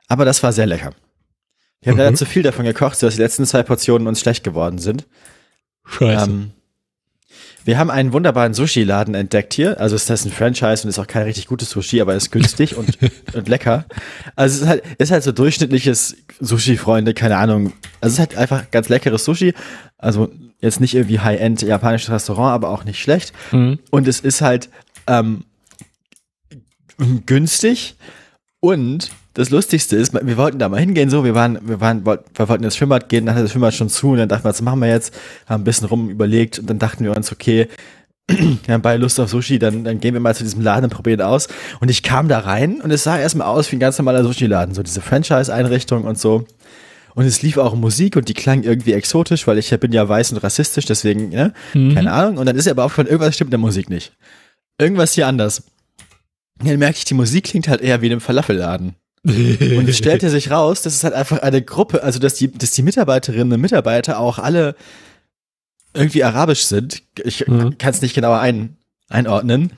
Aber 0.10 0.26
das 0.26 0.44
war 0.44 0.52
sehr 0.52 0.66
lecker. 0.66 0.92
Wir 1.82 1.92
haben 1.92 1.98
Mhm. 1.98 2.04
leider 2.04 2.16
zu 2.18 2.26
viel 2.26 2.44
davon 2.44 2.66
gekocht, 2.66 3.00
sodass 3.00 3.16
die 3.16 3.22
letzten 3.22 3.46
zwei 3.46 3.64
Portionen 3.64 4.08
uns 4.10 4.20
schlecht 4.20 4.44
geworden 4.44 4.78
sind. 4.78 5.08
Scheiße. 5.86 6.30
Ähm, 6.30 6.52
wir 7.64 7.78
haben 7.78 7.90
einen 7.90 8.12
wunderbaren 8.12 8.54
Sushi-Laden 8.54 9.16
entdeckt 9.16 9.54
hier. 9.54 9.80
Also 9.80 9.96
ist 9.96 10.10
das 10.10 10.26
ein 10.26 10.32
Franchise 10.34 10.84
und 10.84 10.90
ist 10.90 11.00
auch 11.00 11.08
kein 11.08 11.24
richtig 11.24 11.48
gutes 11.48 11.70
Sushi, 11.70 12.02
aber 12.02 12.14
ist 12.16 12.32
günstig 12.32 12.76
und, 12.76 12.98
und 13.34 13.48
lecker. 13.48 13.86
Also 14.36 14.56
es 14.58 14.62
ist 14.64 14.68
halt, 14.68 14.84
ist 14.98 15.12
halt 15.12 15.24
so 15.24 15.32
durchschnittliches 15.32 16.18
Sushi-Freunde, 16.42 17.14
keine 17.14 17.38
Ahnung. 17.38 17.72
Also 18.02 18.08
es 18.08 18.14
ist 18.14 18.20
halt 18.20 18.36
einfach 18.36 18.70
ganz 18.72 18.90
leckeres 18.90 19.24
Sushi. 19.24 19.54
Also 19.98 20.30
jetzt 20.62 20.80
nicht 20.80 20.96
irgendwie 20.96 21.20
High-End 21.20 21.62
japanisches 21.62 22.12
Restaurant, 22.12 22.54
aber 22.54 22.70
auch 22.70 22.84
nicht 22.84 23.00
schlecht. 23.00 23.34
Mhm. 23.52 23.80
Und 23.92 24.08
es 24.08 24.20
ist 24.20 24.42
halt 24.42 24.70
ähm, 25.08 25.44
günstig. 27.26 27.96
Und 28.60 29.12
das 29.34 29.52
Lustigste 29.52 29.96
ist, 29.96 30.14
wir 30.14 30.38
wollten 30.38 30.60
da 30.60 30.68
mal 30.68 30.80
hingehen, 30.80 31.10
so, 31.10 31.24
wir 31.24 31.34
waren, 31.34 31.60
wir 31.62 31.80
waren, 31.80 32.06
wir 32.06 32.50
wollten 32.50 32.64
ins 32.64 32.76
Schwimmbad 32.76 33.08
gehen, 33.08 33.26
dann 33.26 33.36
hat 33.36 33.44
das 33.44 33.52
Schwimmbad 33.52 33.74
schon 33.74 33.88
zu 33.88 34.10
und 34.10 34.18
dann 34.18 34.28
dachten 34.28 34.44
wir, 34.44 34.50
was 34.50 34.62
machen 34.62 34.82
wir 34.82 34.90
jetzt? 34.90 35.14
Haben 35.46 35.62
ein 35.62 35.64
bisschen 35.64 35.88
rum 35.88 36.10
überlegt 36.10 36.60
und 36.60 36.70
dann 36.70 36.78
dachten 36.78 37.06
wir 37.06 37.16
uns, 37.16 37.32
okay, 37.32 37.70
wir 38.28 38.74
haben 38.74 38.82
beide 38.82 39.02
Lust 39.02 39.20
auf 39.20 39.30
Sushi, 39.30 39.58
dann, 39.58 39.86
dann 39.86 40.00
gehen 40.00 40.14
wir 40.14 40.20
mal 40.20 40.36
zu 40.36 40.44
diesem 40.44 40.62
Laden 40.62 40.86
und 40.86 40.90
probieren 40.90 41.22
aus. 41.22 41.48
Und 41.80 41.90
ich 41.90 42.04
kam 42.04 42.28
da 42.28 42.40
rein 42.40 42.82
und 42.82 42.92
es 42.92 43.04
sah 43.04 43.18
erstmal 43.18 43.48
aus 43.48 43.72
wie 43.72 43.78
ein 43.78 43.80
ganz 43.80 43.98
normaler 43.98 44.24
Sushi-Laden, 44.24 44.76
so 44.76 44.84
diese 44.84 45.02
Franchise-Einrichtung 45.02 46.04
und 46.04 46.20
so. 46.20 46.46
Und 47.20 47.26
es 47.26 47.42
lief 47.42 47.58
auch 47.58 47.76
Musik 47.76 48.16
und 48.16 48.30
die 48.30 48.34
klang 48.34 48.64
irgendwie 48.64 48.94
exotisch, 48.94 49.46
weil 49.46 49.58
ich 49.58 49.78
bin 49.78 49.92
ja 49.92 50.08
weiß 50.08 50.32
und 50.32 50.38
rassistisch, 50.38 50.86
deswegen, 50.86 51.28
ne? 51.28 51.54
Mhm. 51.74 51.94
Keine 51.94 52.14
Ahnung. 52.14 52.38
Und 52.38 52.46
dann 52.46 52.56
ist 52.56 52.66
er 52.66 52.72
aber 52.72 52.86
aufgefallen, 52.86 53.10
irgendwas 53.10 53.36
stimmt 53.36 53.50
in 53.50 53.52
der 53.52 53.60
Musik 53.60 53.90
nicht. 53.90 54.14
Irgendwas 54.78 55.12
hier 55.12 55.28
anders. 55.28 55.64
Und 56.62 56.70
dann 56.70 56.80
merke 56.80 56.98
ich, 56.98 57.04
die 57.04 57.16
Musik 57.16 57.44
klingt 57.44 57.68
halt 57.68 57.82
eher 57.82 58.02
wie 58.02 58.06
in 58.06 58.14
einem 58.14 58.22
Falafelladen. 58.22 58.96
Und 59.26 59.90
es 59.90 59.98
stellte 59.98 60.30
sich 60.30 60.50
raus, 60.50 60.82
dass 60.82 60.94
es 60.94 61.04
halt 61.04 61.14
einfach 61.14 61.40
eine 61.40 61.62
Gruppe, 61.62 62.04
also 62.04 62.20
dass 62.20 62.36
die, 62.36 62.54
dass 62.54 62.72
die 62.72 62.84
Mitarbeiterinnen 62.84 63.52
und 63.52 63.60
Mitarbeiter 63.60 64.18
auch 64.18 64.40
alle 64.40 64.78
irgendwie 65.94 66.24
arabisch 66.24 66.64
sind. 66.68 67.04
Ich 67.22 67.46
Mhm. 67.50 67.78
kann 67.78 67.90
es 67.94 68.02
nicht 68.02 68.16
genauer 68.16 68.40
ein, 68.40 68.78
einordnen. 69.10 69.74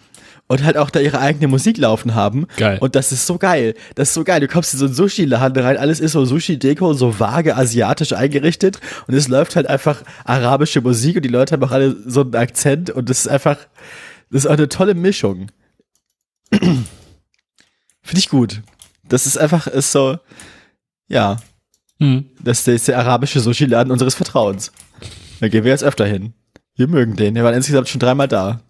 Und 0.52 0.64
halt 0.66 0.76
auch 0.76 0.90
da 0.90 1.00
ihre 1.00 1.20
eigene 1.20 1.48
Musik 1.48 1.78
laufen 1.78 2.14
haben. 2.14 2.46
Geil. 2.58 2.78
Und 2.82 2.96
das 2.96 3.12
ist 3.14 3.26
so 3.26 3.38
geil. 3.38 3.74
Das 3.96 4.10
ist 4.10 4.14
so 4.16 4.24
geil. 4.26 4.42
Du 4.42 4.48
kommst 4.50 4.74
in 4.74 4.80
so 4.80 4.86
einen 4.86 4.94
Sushi-Laden 4.94 5.64
rein, 5.64 5.78
alles 5.78 6.00
ist 6.02 6.12
so 6.12 6.26
Sushi-Deko, 6.26 6.94
so 6.94 7.20
vage 7.20 7.56
asiatisch 7.56 8.12
eingerichtet. 8.12 8.80
Und 9.08 9.14
es 9.14 9.30
läuft 9.30 9.56
halt 9.56 9.68
einfach 9.68 10.04
arabische 10.26 10.82
Musik 10.82 11.16
und 11.16 11.22
die 11.24 11.30
Leute 11.30 11.54
haben 11.54 11.64
auch 11.64 11.72
alle 11.72 11.96
so 12.06 12.22
einen 12.22 12.36
Akzent. 12.36 12.90
Und 12.90 13.10
das 13.10 13.20
ist 13.22 13.28
einfach, 13.28 13.58
das 14.30 14.44
ist 14.44 14.48
auch 14.48 14.54
eine 14.58 14.68
tolle 14.68 14.94
Mischung. 14.94 15.48
Finde 16.52 16.86
ich 18.18 18.30
gut. 18.30 18.62
Das 19.08 19.26
ist 19.26 19.38
einfach, 19.38 19.68
ist 19.68 19.92
so, 19.92 20.18
ja, 21.08 21.38
Mhm. 22.00 22.26
das 22.44 22.68
ist 22.68 22.88
der 22.88 22.98
arabische 22.98 23.40
Sushi-Laden 23.40 23.92
unseres 23.92 24.16
Vertrauens. 24.16 24.72
Da 25.40 25.48
gehen 25.50 25.64
wir 25.64 25.72
jetzt 25.72 25.84
öfter 25.84 26.06
hin. 26.06 26.34
Wir 26.76 26.88
mögen 26.88 27.16
den. 27.16 27.36
Wir 27.36 27.44
waren 27.44 27.54
insgesamt 27.54 27.90
schon 27.90 28.00
dreimal 28.00 28.28
da. 28.28 28.62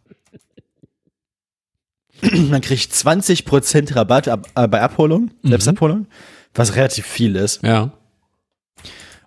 Man 2.49 2.61
kriegt 2.61 2.93
20% 2.93 3.95
Rabatt 3.95 4.27
ab, 4.27 4.47
äh, 4.55 4.67
bei 4.67 4.81
Abholung, 4.81 5.31
Selbstabholung, 5.43 6.07
was 6.53 6.75
relativ 6.75 7.05
viel 7.05 7.35
ist. 7.35 7.63
Ja. 7.63 7.91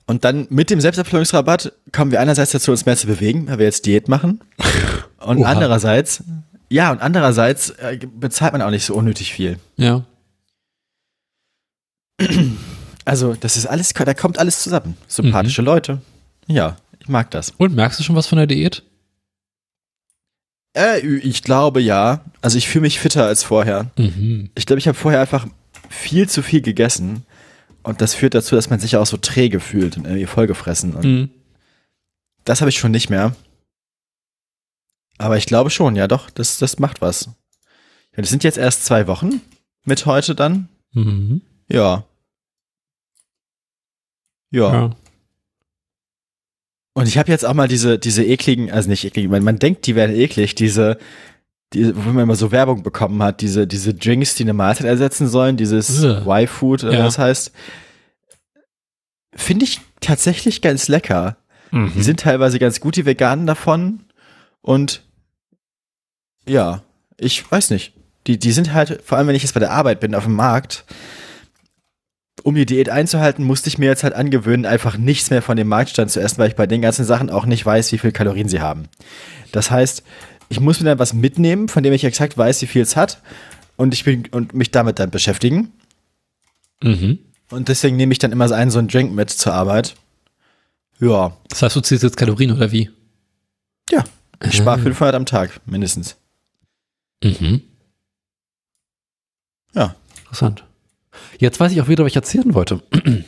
Und 0.06 0.24
dann 0.24 0.46
mit 0.50 0.70
dem 0.70 0.80
Selbstabholungsrabatt 0.80 1.72
kommen 1.92 2.10
wir 2.10 2.20
einerseits 2.20 2.52
dazu, 2.52 2.70
uns 2.70 2.84
mehr 2.84 2.96
zu 2.96 3.06
bewegen, 3.06 3.48
weil 3.48 3.58
wir 3.58 3.66
jetzt 3.66 3.86
Diät 3.86 4.08
machen. 4.08 4.40
Und 5.18 5.38
Oha. 5.38 5.50
andererseits, 5.50 6.22
ja, 6.68 6.92
und 6.92 7.00
andererseits 7.00 7.70
äh, 7.70 7.98
bezahlt 8.14 8.52
man 8.52 8.60
auch 8.60 8.68
nicht 8.68 8.84
so 8.84 8.94
unnötig 8.94 9.32
viel. 9.32 9.58
Ja. 9.76 10.04
Also, 13.06 13.34
das 13.34 13.58
ist 13.58 13.66
alles, 13.66 13.92
da 13.92 14.14
kommt 14.14 14.38
alles 14.38 14.62
zusammen. 14.62 14.96
Sympathische 15.08 15.60
Leute. 15.60 16.00
Ja, 16.46 16.76
ich 17.00 17.08
mag 17.08 17.30
das. 17.30 17.52
Und 17.58 17.74
merkst 17.74 18.00
du 18.00 18.02
schon 18.02 18.16
was 18.16 18.26
von 18.26 18.38
der 18.38 18.46
Diät? 18.46 18.82
Äh, 20.76 21.00
ich 21.00 21.42
glaube 21.42 21.80
ja. 21.80 22.24
Also 22.40 22.58
ich 22.58 22.68
fühle 22.68 22.82
mich 22.82 22.98
fitter 23.00 23.26
als 23.26 23.42
vorher. 23.42 23.90
Mhm. 23.96 24.50
Ich 24.54 24.66
glaube, 24.66 24.78
ich 24.80 24.88
habe 24.88 24.98
vorher 24.98 25.20
einfach 25.20 25.46
viel 25.88 26.28
zu 26.28 26.42
viel 26.42 26.60
gegessen. 26.62 27.24
Und 27.82 28.00
das 28.00 28.14
führt 28.14 28.34
dazu, 28.34 28.54
dass 28.56 28.70
man 28.70 28.80
sich 28.80 28.96
auch 28.96 29.06
so 29.06 29.16
träge 29.16 29.60
fühlt 29.60 29.96
und 29.96 30.06
irgendwie 30.06 30.26
vollgefressen. 30.26 30.94
Und 30.94 31.04
Mhm. 31.04 31.30
das 32.44 32.60
habe 32.60 32.70
ich 32.70 32.78
schon 32.78 32.90
nicht 32.92 33.10
mehr. 33.10 33.34
Aber 35.18 35.36
ich 35.36 35.46
glaube 35.46 35.70
schon, 35.70 35.94
ja 35.94 36.08
doch, 36.08 36.28
das, 36.30 36.58
das 36.58 36.78
macht 36.78 37.00
was. 37.00 37.30
Das 38.16 38.28
sind 38.30 38.42
jetzt 38.42 38.58
erst 38.58 38.84
zwei 38.84 39.06
Wochen 39.06 39.40
mit 39.84 40.06
heute 40.06 40.34
dann. 40.34 40.68
Mhm. 40.92 41.42
Ja. 41.68 42.04
Ja. 44.50 44.72
Ja. 44.72 44.96
Und 46.94 47.06
ich 47.08 47.18
habe 47.18 47.30
jetzt 47.30 47.44
auch 47.44 47.54
mal 47.54 47.68
diese, 47.68 47.98
diese 47.98 48.24
ekligen, 48.24 48.70
also 48.70 48.88
nicht 48.88 49.04
ekligen, 49.04 49.30
man, 49.30 49.42
man 49.42 49.58
denkt, 49.58 49.86
die 49.86 49.94
wären 49.96 50.14
eklig, 50.14 50.54
diese, 50.54 50.96
die, 51.72 51.94
wo 51.96 52.10
man 52.10 52.22
immer 52.22 52.36
so 52.36 52.52
Werbung 52.52 52.82
bekommen 52.84 53.20
hat, 53.22 53.40
diese, 53.40 53.66
diese 53.66 53.94
Drinks, 53.94 54.36
die 54.36 54.44
eine 54.44 54.52
Mahlzeit 54.52 54.86
ersetzen 54.86 55.26
sollen, 55.28 55.56
dieses. 55.56 56.02
Y-Food 56.26 56.84
oder 56.84 56.92
Ja. 56.94 56.98
was 57.04 57.16
das 57.16 57.18
heißt. 57.24 57.52
Finde 59.34 59.64
ich 59.64 59.80
tatsächlich 60.00 60.62
ganz 60.62 60.88
lecker. 60.88 61.36
Die 61.72 61.76
Mhm. 61.78 62.02
sind 62.02 62.20
teilweise 62.20 62.60
ganz 62.60 62.78
gut, 62.80 62.94
die 62.94 63.04
Veganen 63.06 63.46
davon. 63.46 64.04
Und 64.62 65.02
ja, 66.46 66.82
ich 67.18 67.50
weiß 67.50 67.70
nicht. 67.70 67.92
Die, 68.28 68.38
die 68.38 68.52
sind 68.52 68.72
halt, 68.72 69.02
vor 69.04 69.18
allem 69.18 69.26
wenn 69.26 69.34
ich 69.34 69.42
jetzt 69.42 69.54
bei 69.54 69.60
der 69.60 69.72
Arbeit 69.72 69.98
bin, 70.00 70.14
auf 70.14 70.24
dem 70.24 70.36
Markt, 70.36 70.84
um 72.42 72.54
die 72.54 72.66
Diät 72.66 72.88
einzuhalten, 72.88 73.44
musste 73.44 73.68
ich 73.68 73.78
mir 73.78 73.86
jetzt 73.86 74.02
halt 74.04 74.14
angewöhnen, 74.14 74.66
einfach 74.66 74.96
nichts 74.98 75.30
mehr 75.30 75.40
von 75.42 75.56
dem 75.56 75.68
Marktstand 75.68 76.10
zu 76.10 76.20
essen, 76.20 76.38
weil 76.38 76.48
ich 76.48 76.56
bei 76.56 76.66
den 76.66 76.82
ganzen 76.82 77.04
Sachen 77.04 77.30
auch 77.30 77.46
nicht 77.46 77.64
weiß, 77.64 77.92
wie 77.92 77.98
viel 77.98 78.12
Kalorien 78.12 78.48
sie 78.48 78.60
haben. 78.60 78.88
Das 79.52 79.70
heißt, 79.70 80.02
ich 80.48 80.60
muss 80.60 80.80
mir 80.80 80.86
dann 80.86 80.98
was 80.98 81.14
mitnehmen, 81.14 81.68
von 81.68 81.82
dem 81.82 81.92
ich 81.92 82.04
exakt 82.04 82.36
weiß, 82.36 82.60
wie 82.62 82.66
viel 82.66 82.82
es 82.82 82.96
hat, 82.96 83.20
und 83.76 83.94
ich 83.94 84.04
bin 84.04 84.26
und 84.30 84.54
mich 84.54 84.70
damit 84.70 84.98
dann 84.98 85.10
beschäftigen. 85.10 85.72
Mhm. 86.82 87.18
Und 87.50 87.68
deswegen 87.68 87.96
nehme 87.96 88.12
ich 88.12 88.18
dann 88.18 88.32
immer 88.32 88.48
so 88.48 88.54
einen 88.54 88.70
so 88.70 88.78
einen 88.78 88.88
Drink 88.88 89.12
mit 89.12 89.30
zur 89.30 89.52
Arbeit. 89.54 89.94
Ja, 91.00 91.36
Das 91.48 91.62
heißt, 91.62 91.74
du 91.76 91.80
ziehst 91.80 92.02
jetzt 92.02 92.16
Kalorien 92.16 92.52
oder 92.52 92.70
wie? 92.72 92.90
ja. 93.90 94.04
Ich 94.42 94.56
spare 94.56 94.78
Ah. 94.78 94.82
500 94.82 95.14
am 95.14 95.24
Tag, 95.26 95.60
mindestens. 95.64 96.16
Mhm. 97.22 97.62
Ja. 99.74 99.94
Interessant. 100.24 100.64
Jetzt 101.38 101.60
weiß 101.60 101.72
ich 101.72 101.80
auch 101.80 101.88
wieder, 101.88 102.04
was 102.04 102.10
ich 102.12 102.16
erzählen 102.16 102.54
wollte. 102.54 102.82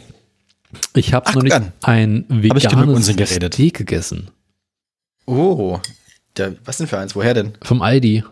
Ich 0.95 1.15
habe 1.15 1.33
noch 1.33 1.43
nicht 1.43 1.53
an. 1.55 1.73
ein 1.83 2.25
veganes. 2.29 3.07
Steak 3.07 3.75
gegessen. 3.75 4.31
Oh. 5.25 5.81
Der, 6.37 6.55
was 6.65 6.79
denn 6.79 6.87
für 6.87 6.99
eins? 6.99 7.15
Woher 7.15 7.35
denn? 7.35 7.53
Vom 7.63 7.81
Aldi. 7.83 8.25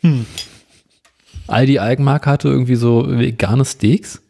Hm. 0.00 0.26
Aldi 1.46 1.78
Eigenmarke 1.78 2.30
hatte 2.30 2.48
irgendwie 2.48 2.74
so 2.74 3.06
vegane 3.06 3.64
Steaks. 3.64 4.22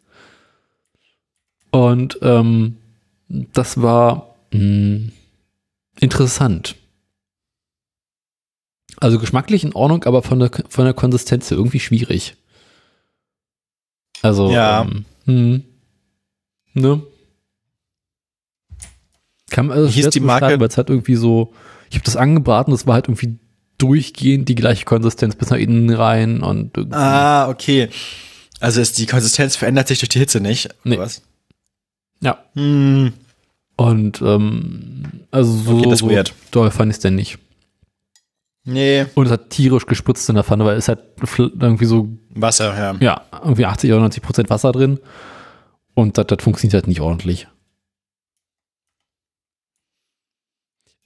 Und 1.71 2.19
ähm, 2.21 2.77
das 3.29 3.81
war 3.81 4.35
mh, 4.51 5.09
interessant. 5.99 6.75
Also 8.97 9.19
geschmacklich 9.19 9.63
in 9.63 9.73
Ordnung, 9.73 10.03
aber 10.05 10.23
von 10.23 10.39
der, 10.39 10.51
von 10.69 10.85
der 10.85 10.93
Konsistenz 10.93 11.51
irgendwie 11.51 11.79
schwierig. 11.79 12.35
Also, 14.25 14.49
Ja. 14.51 14.81
ähm, 14.81 15.05
hm, 15.25 15.63
ne? 16.73 17.01
Kann 19.51 19.67
man 19.67 19.77
also 19.77 19.89
hieß 19.89 20.09
die 20.09 20.19
Marke? 20.19 20.59
Weil 20.59 20.67
es 20.67 20.77
halt 20.77 20.89
irgendwie 20.89 21.15
so, 21.15 21.53
ich 21.89 21.95
habe 21.95 22.05
das 22.05 22.15
angebraten, 22.17 22.71
das 22.71 22.87
war 22.87 22.95
halt 22.95 23.07
irgendwie 23.07 23.37
durchgehend 23.77 24.49
die 24.49 24.55
gleiche 24.55 24.85
Konsistenz 24.85 25.35
bis 25.35 25.49
nach 25.51 25.57
innen 25.57 25.89
rein 25.91 26.41
und 26.41 26.75
irgendwie, 26.75 26.97
Ah, 26.97 27.49
okay. 27.49 27.89
Also 28.59 28.81
ist 28.81 28.97
die 28.97 29.05
Konsistenz 29.05 29.55
verändert 29.55 29.87
sich 29.89 29.99
durch 29.99 30.09
die 30.09 30.19
Hitze 30.19 30.39
nicht? 30.39 30.69
Nee. 30.83 30.97
Was? 30.97 31.21
ja. 32.21 32.39
Hm, 32.55 33.13
Und 33.77 34.21
ähm, 34.21 35.03
also 35.29 35.51
so, 35.55 35.77
Okay, 35.77 35.95
so 35.95 36.09
weird. 36.09 36.33
doll 36.51 36.71
fand 36.71 36.91
ich 36.91 36.97
es 36.97 37.01
denn 37.01 37.15
nicht. 37.15 37.37
Nee, 38.65 39.05
Und 39.15 39.25
es 39.27 39.31
hat 39.31 39.49
tierisch 39.49 39.85
gespritzt 39.85 40.27
in 40.29 40.35
der 40.35 40.43
Pfanne, 40.43 40.65
weil 40.65 40.77
es 40.77 40.87
halt 40.87 40.99
fl- 41.21 41.51
irgendwie 41.61 41.85
so, 41.85 42.09
Wasser, 42.31 42.77
ja. 42.77 42.95
ja, 42.99 43.21
irgendwie 43.43 43.65
80 43.65 43.91
oder 43.91 44.01
90 44.01 44.21
Prozent 44.21 44.49
Wasser 44.49 44.71
drin. 44.71 44.99
Und 45.93 46.17
das, 46.17 46.27
das 46.27 46.43
funktioniert 46.43 46.73
halt 46.73 46.87
nicht 46.87 46.99
ordentlich. 47.01 47.47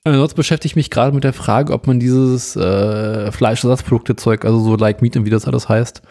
Ansonsten 0.06 0.38
beschäftige 0.38 0.72
ich 0.72 0.76
mich 0.76 0.90
gerade 0.90 1.14
mit 1.14 1.24
der 1.24 1.34
Frage, 1.34 1.74
ob 1.74 1.86
man 1.86 2.00
dieses 2.00 2.56
äh, 2.56 3.32
Fleischersatzprodukte-Zeug, 3.32 4.46
also 4.46 4.60
so 4.60 4.76
like 4.76 5.02
Meat 5.02 5.18
und 5.18 5.26
wie 5.26 5.30
das 5.30 5.46
alles 5.46 5.68
heißt, 5.70 6.02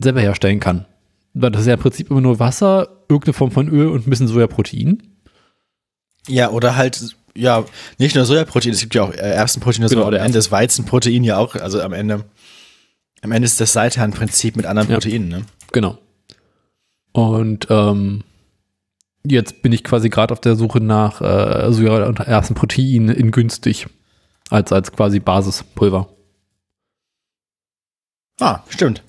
selber 0.00 0.20
herstellen 0.20 0.60
kann. 0.60 0.86
Weil 1.34 1.50
das 1.50 1.62
ist 1.62 1.66
ja 1.68 1.74
im 1.74 1.80
Prinzip 1.80 2.10
immer 2.10 2.20
nur 2.22 2.38
Wasser, 2.40 2.88
irgendeine 3.08 3.34
Form 3.34 3.50
von 3.50 3.68
Öl 3.68 3.88
und 3.88 4.06
ein 4.06 4.10
bisschen 4.10 4.28
Sojaprotein. 4.28 5.02
Ja, 6.26 6.50
oder 6.50 6.74
halt, 6.76 7.16
ja, 7.36 7.64
nicht 7.98 8.14
nur 8.14 8.24
Sojaprotein, 8.24 8.72
es 8.72 8.80
gibt 8.80 8.94
ja 8.94 9.02
auch 9.02 9.10
äh, 9.12 9.16
Erbsenprotein, 9.16 9.86
Genau, 9.88 10.06
am 10.06 10.14
Ende 10.14 10.38
ist 10.38 10.50
Weizenprotein 10.52 11.24
ja 11.24 11.36
auch, 11.38 11.54
also 11.56 11.80
am 11.82 11.92
Ende, 11.92 12.24
am 13.22 13.32
Ende 13.32 13.46
ist 13.46 13.60
das 13.60 13.72
Seitan-Prinzip 13.72 14.56
mit 14.56 14.66
anderen 14.66 14.88
Ja. 14.90 14.96
Proteinen, 14.96 15.28
ne? 15.28 15.42
Genau. 15.72 15.98
Und 17.12 17.66
ähm, 17.70 18.22
jetzt 19.26 19.62
bin 19.62 19.72
ich 19.72 19.82
quasi 19.84 20.08
gerade 20.10 20.32
auf 20.32 20.40
der 20.40 20.56
Suche 20.56 20.80
nach 20.80 21.20
äh, 21.20 21.72
Soja 21.72 22.06
und 22.06 22.18
Erbsenprotein 22.20 23.08
in 23.08 23.30
günstig. 23.30 23.86
Als, 24.50 24.72
als 24.72 24.92
quasi 24.92 25.20
Basispulver. 25.20 26.08
Ah, 28.40 28.60
stimmt. 28.68 29.02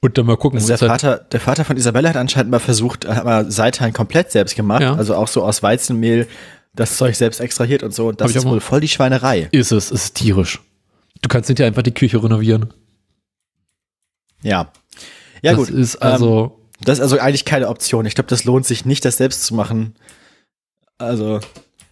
Und 0.00 0.16
dann 0.16 0.26
mal 0.26 0.36
gucken. 0.36 0.58
Also 0.60 0.68
der 0.76 0.78
halt- 0.88 1.00
Vater, 1.00 1.18
der 1.18 1.40
Vater 1.40 1.64
von 1.64 1.76
Isabella 1.76 2.10
hat 2.10 2.16
anscheinend 2.16 2.50
mal 2.52 2.60
versucht, 2.60 3.08
hat 3.08 3.24
mal 3.24 3.50
Seitan 3.50 3.92
komplett 3.92 4.30
selbst 4.30 4.54
gemacht, 4.54 4.82
Ja. 4.82 4.94
also 4.94 5.14
auch 5.16 5.26
so 5.28 5.42
aus 5.42 5.62
Weizenmehl 5.62 6.28
das 6.74 6.96
Zeug 6.96 7.14
selbst 7.16 7.40
extrahiert 7.40 7.82
und 7.82 7.92
so. 7.94 8.08
Und 8.08 8.20
das 8.20 8.34
ist 8.34 8.44
wohl 8.44 8.60
voll 8.60 8.80
die 8.80 8.88
Schweinerei. 8.88 9.48
ist 9.52 9.72
es, 9.72 9.90
ist 9.90 10.14
tierisch. 10.14 10.60
Du 11.22 11.28
kannst 11.28 11.48
nicht 11.48 11.60
einfach 11.60 11.82
die 11.82 11.94
Küche 11.94 12.22
renovieren. 12.22 12.72
Ja. 14.42 14.72
Ja, 15.42 15.52
das 15.54 15.68
gut. 15.68 15.70
ist 15.70 15.96
also, 15.96 16.60
Das 16.80 16.98
ist 16.98 17.02
also 17.02 17.18
eigentlich 17.18 17.44
keine 17.44 17.68
Option. 17.68 18.06
Ich 18.06 18.14
glaube, 18.14 18.28
das 18.28 18.44
lohnt 18.44 18.66
sich 18.66 18.84
nicht, 18.84 19.04
das 19.04 19.16
selbst 19.16 19.44
zu 19.44 19.54
machen. 19.54 19.94
Also, 20.98 21.40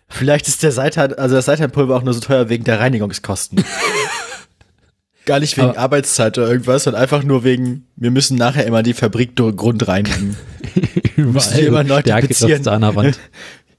vielleicht 0.09 0.49
ist 0.49 0.63
der 0.63 0.73
Seitan, 0.73 1.15
also 1.15 1.35
das 1.37 1.47
Seitanpulver 1.47 1.97
auch 1.97 2.03
nur 2.03 2.15
so 2.15 2.21
teuer 2.21 2.49
wegen 2.49 2.65
der 2.65 2.81
Reinigungskosten. 2.81 3.65
Gar 5.27 5.41
nicht 5.41 5.57
wegen 5.57 5.71
Aber- 5.71 5.79
Arbeitszeit 5.79 6.39
oder 6.39 6.49
irgendwas, 6.49 6.85
sondern 6.85 7.03
einfach 7.03 7.25
nur 7.25 7.43
wegen, 7.43 7.89
wir 7.97 8.13
müssen 8.13 8.37
nachher 8.37 8.65
immer 8.65 8.85
die 8.85 8.95
Fabrik 8.95 9.35
durch 9.35 9.57
Grund 9.57 9.87
reinigen. 9.89 10.37
überall 11.17 11.59
immer 11.59 11.83
Leute 11.85 12.09
Stärke 12.11 12.29
beziehen. 12.29 12.49
trotzdem 12.49 12.73
an 12.73 12.81
der 12.83 12.95
Wand. 12.95 13.19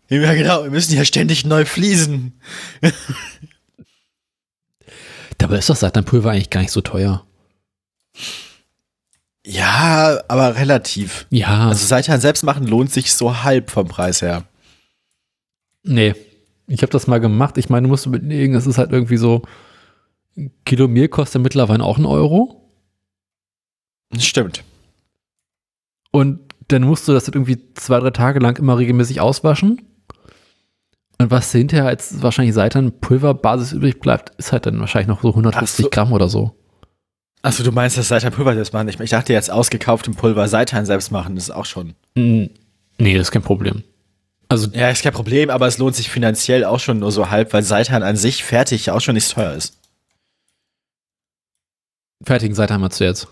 ja, 0.09 0.33
genau, 0.33 0.63
wir 0.63 0.71
müssen 0.71 0.95
ja 0.95 1.03
ständig 1.05 1.45
neu 1.45 1.65
fließen. 1.65 2.39
Dabei 5.37 5.57
ist 5.57 5.69
das 5.69 5.81
Seitanpulver 5.81 6.31
eigentlich 6.31 6.49
gar 6.49 6.61
nicht 6.61 6.71
so 6.71 6.81
teuer. 6.81 7.25
Ja, 9.45 10.21
aber 10.27 10.55
relativ. 10.55 11.25
Ja, 11.29 11.69
Also 11.69 11.85
Seitan 11.85 12.19
selbst 12.19 12.43
machen 12.43 12.67
lohnt 12.67 12.91
sich 12.91 13.13
so 13.13 13.43
halb 13.43 13.69
vom 13.71 13.87
Preis 13.87 14.21
her. 14.21 14.43
nee. 15.83 16.15
Ich 16.69 16.81
habe 16.81 16.91
das 16.91 17.07
mal 17.07 17.21
gemacht. 17.21 17.57
Ich 17.57 17.69
meine, 17.69 17.83
du 17.85 17.89
musst 17.89 18.05
überlegen, 18.07 18.53
es 18.53 18.67
ist 18.67 18.77
halt 18.77 18.91
irgendwie 18.91 19.15
so, 19.15 19.43
ein 20.35 20.51
Kilo 20.65 20.89
Mehl 20.89 21.07
kostet 21.07 21.41
mittlerweile 21.41 21.81
auch 21.81 21.95
einen 21.95 22.05
Euro. 22.05 22.69
Stimmt. 24.19 24.65
Und 26.11 26.41
dann 26.67 26.83
musst 26.83 27.07
du 27.07 27.13
das 27.13 27.23
halt 27.25 27.35
irgendwie 27.35 27.73
zwei, 27.75 28.01
drei 28.01 28.09
Tage 28.09 28.39
lang 28.39 28.57
immer 28.57 28.77
regelmäßig 28.77 29.21
auswaschen. 29.21 29.81
Und 31.19 31.32
was 31.32 31.51
hinterher 31.51 31.88
als 31.88 32.21
wahrscheinlich 32.21 32.53
Seitan-Pulverbasis 32.53 33.73
übrig 33.73 33.99
bleibt, 33.99 34.36
ist 34.38 34.51
halt 34.51 34.65
dann 34.67 34.80
wahrscheinlich 34.80 35.08
noch 35.08 35.21
so 35.23 35.30
150 35.30 35.63
Ach 35.63 35.84
so. 35.86 35.89
Gramm 35.89 36.13
oder 36.13 36.30
so. 36.30 36.56
Achso, 37.41 37.63
du 37.63 37.71
meinst 37.71 37.97
das 37.97 38.08
Seitan-Pulver 38.10 38.53
selbst 38.53 38.73
machen? 38.73 38.88
Ich, 38.89 38.99
ich 38.99 39.10
dachte 39.10 39.34
jetzt 39.34 39.49
ausgekauftem 39.49 40.15
Pulver 40.15 40.47
Seitan 40.47 40.86
selbst 40.86 41.12
machen, 41.12 41.36
das 41.36 41.45
ist 41.45 41.51
auch 41.51 41.65
schon. 41.65 41.95
Mm, 42.15 42.45
Nee, 42.99 43.13
das 43.17 43.27
ist 43.27 43.32
kein 43.32 43.43
Problem. 43.43 43.84
Also, 44.49 44.69
Ja, 44.71 44.89
ist 44.89 45.03
kein 45.03 45.13
Problem, 45.13 45.49
aber 45.49 45.67
es 45.67 45.77
lohnt 45.77 45.95
sich 45.95 46.10
finanziell 46.10 46.65
auch 46.65 46.80
schon 46.80 46.99
nur 46.99 47.12
so 47.12 47.30
halb, 47.30 47.53
weil 47.53 47.63
Seitan 47.63 48.01
an 48.03 48.15
sich 48.15 48.43
fertig 48.43 48.89
auch 48.91 49.01
schon 49.01 49.13
nicht 49.15 49.25
so 49.27 49.36
teuer 49.36 49.53
ist. 49.53 49.77
fertigen 52.23 52.56
Seitan 52.56 52.82
hast 52.84 52.99
du 52.99 53.03
jetzt. 53.06 53.27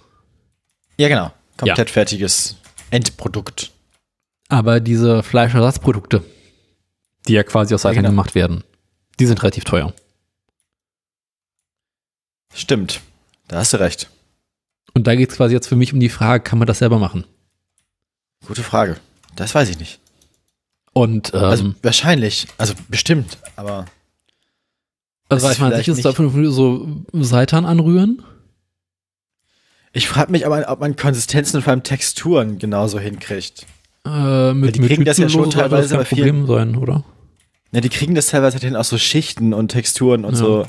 Ja, 0.97 1.07
genau. 1.07 1.31
Komplett 1.57 1.89
fertiges 1.89 2.55
Endprodukt. 2.91 3.71
Aber 4.49 4.79
diese 4.79 5.23
Fleischersatzprodukte, 5.23 6.23
die 7.27 7.33
ja 7.33 7.43
quasi 7.43 7.73
aus 7.73 7.83
Ja, 7.83 7.89
Seitan 7.89 8.03
genau. 8.03 8.09
gemacht 8.11 8.35
werden, 8.35 8.63
die 9.19 9.25
sind 9.25 9.41
relativ 9.43 9.63
teuer. 9.63 9.93
Stimmt. 12.53 13.01
Da 13.47 13.57
hast 13.57 13.73
du 13.73 13.77
recht. 13.79 14.09
Und 14.93 15.07
da 15.07 15.15
geht 15.15 15.29
es 15.31 15.35
quasi 15.37 15.53
jetzt 15.53 15.67
für 15.67 15.75
mich 15.75 15.93
um 15.93 15.99
die 15.99 16.09
Frage, 16.09 16.43
kann 16.43 16.57
man 16.59 16.67
das 16.67 16.79
selber 16.79 16.99
machen? 16.99 17.25
Gute 18.47 18.63
Frage. 18.63 18.97
Das 19.35 19.53
weiß 19.53 19.69
ich 19.69 19.79
nicht. 19.79 19.99
Und 20.93 21.33
ähm, 21.33 21.39
Also 21.41 21.63
also, 21.65 21.75
wahrscheinlich. 21.81 22.47
Also 22.57 22.73
bestimmt, 22.87 23.37
aber. 23.57 23.85
also 25.27 25.45
man 25.61 25.71
ist 25.73 25.77
sich 25.79 25.87
ist 25.89 25.95
vielleicht 26.01 26.05
davon 26.05 26.51
so 26.51 26.87
Seitan 27.11 27.65
anrühren. 27.65 28.23
Ich 29.91 30.07
frage 30.07 30.31
mich, 30.31 30.45
man, 30.47 30.63
ob 30.65 30.79
man 30.79 30.95
Konsistenzen 30.95 31.57
und 31.57 31.63
vor 31.63 31.71
allem 31.71 31.83
Texturen 31.83 32.59
genauso 32.59 32.99
hinkriegt. 32.99 33.65
Äh, 34.05 34.53
mit, 34.53 34.75
die 34.75 34.79
mit 34.81 34.89
kriegen 34.89 35.05
das 35.05 35.17
ja 35.17 35.27
schon 35.27 35.49
teilweise 35.49 35.83
das 35.83 35.91
kein 35.91 35.99
bei 35.99 36.05
vielen- 36.05 36.45
Problem 36.45 36.47
sein, 36.47 36.75
oder? 36.77 37.03
Ja, 37.71 37.81
die 37.81 37.89
kriegen 37.89 38.15
das 38.15 38.27
teilweise 38.27 38.53
halt 38.55 38.63
hin 38.63 38.75
aus 38.75 38.89
so 38.89 38.97
Schichten 38.97 39.53
und 39.53 39.69
Texturen 39.69 40.25
und 40.25 40.33
Ja. 40.33 40.39
so. 40.39 40.65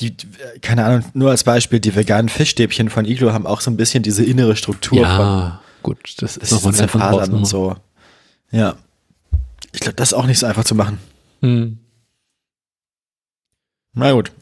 Die, 0.00 0.16
keine 0.62 0.84
Ahnung, 0.86 1.04
nur 1.12 1.30
als 1.30 1.44
Beispiel, 1.44 1.78
die 1.78 1.94
veganen 1.94 2.30
Fischstäbchen 2.30 2.88
von 2.88 3.04
Iglo 3.04 3.32
haben 3.34 3.46
auch 3.46 3.60
so 3.60 3.70
ein 3.70 3.76
bisschen 3.76 4.02
diese 4.02 4.24
innere 4.24 4.56
Struktur 4.56 5.00
von 5.00 5.06
Ja, 5.06 5.60
gut, 5.82 6.14
das 6.22 6.38
ist 6.38 6.50
nochmal 6.50 6.72
Zerfasern 6.72 7.34
und 7.34 7.44
so. 7.44 7.76
Ja. 8.50 8.76
Ich 9.72 9.80
glaube, 9.80 9.96
das 9.96 10.08
ist 10.12 10.14
auch 10.14 10.24
nicht 10.26 10.38
so 10.38 10.46
einfach 10.46 10.64
zu 10.64 10.74
machen. 10.74 10.98
Hm. 11.42 11.78
Na 13.94 14.12
gut. 14.12 14.32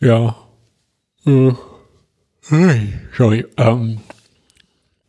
Ja. 0.00 0.36
Äh. 1.26 1.52
Sorry. 3.16 3.46
Ähm. 3.58 4.00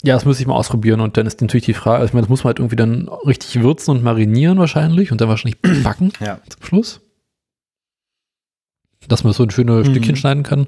Ja, 0.06 0.16
das 0.16 0.26
muss 0.26 0.40
ich 0.40 0.46
mal 0.48 0.56
ausprobieren 0.56 1.00
und 1.00 1.16
dann 1.16 1.26
ist 1.26 1.40
natürlich 1.40 1.66
die 1.66 1.74
Frage, 1.74 2.00
also 2.00 2.08
ich 2.10 2.14
meine, 2.14 2.24
das 2.24 2.30
muss 2.30 2.44
man 2.44 2.50
halt 2.50 2.60
irgendwie 2.60 2.76
dann 2.76 3.08
richtig 3.26 3.62
würzen 3.64 3.92
und 3.92 4.04
marinieren 4.04 4.58
wahrscheinlich 4.58 5.12
und 5.14 5.22
dann 5.22 5.30
wahrscheinlich 5.30 5.62
backen 5.84 6.12
Ja. 6.20 6.40
zum 6.50 6.64
Schluss. 6.64 7.02
Dass 9.08 9.24
man 9.24 9.32
so 9.34 9.44
ein 9.44 9.50
schönes 9.50 9.88
Mhm. 9.88 9.92
Stückchen 9.92 10.16
schneiden 10.18 10.44
kann. 10.44 10.68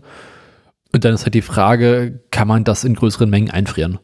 Und 0.93 1.03
dann 1.03 1.13
ist 1.13 1.23
halt 1.25 1.33
die 1.33 1.41
Frage, 1.41 2.23
kann 2.31 2.47
man 2.47 2.63
das 2.63 2.85
in 2.85 2.95
größeren 2.95 3.29
Mengen 3.29 3.51
einfrieren? 3.51 3.99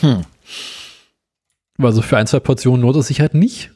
Hm. 0.00 0.22
Weil 1.76 1.92
so 1.92 2.02
für 2.02 2.16
ein, 2.16 2.26
zwei 2.26 2.40
Portionen 2.40 2.82
lohnt 2.82 2.96
es 2.96 3.08
sich 3.08 3.20
halt 3.20 3.34
nicht, 3.34 3.70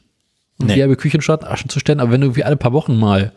Nee. 0.58 0.74
die 0.74 0.80
halbe 0.82 0.96
Küchenstadt 0.96 1.44
Aschen 1.44 1.68
zu 1.68 1.80
stellen, 1.80 2.00
aber 2.00 2.12
wenn 2.12 2.20
du 2.20 2.26
irgendwie 2.28 2.44
alle 2.44 2.56
paar 2.56 2.72
Wochen 2.72 2.96
mal 2.98 3.32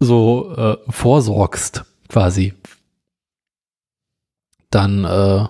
so 0.00 0.54
äh, 0.56 0.76
vorsorgst, 0.90 1.84
quasi, 2.08 2.54
dann, 4.70 5.04
äh, 5.04 5.46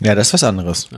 Ja, 0.00 0.14
das 0.14 0.28
ist 0.28 0.32
was 0.34 0.44
anderes. 0.44 0.88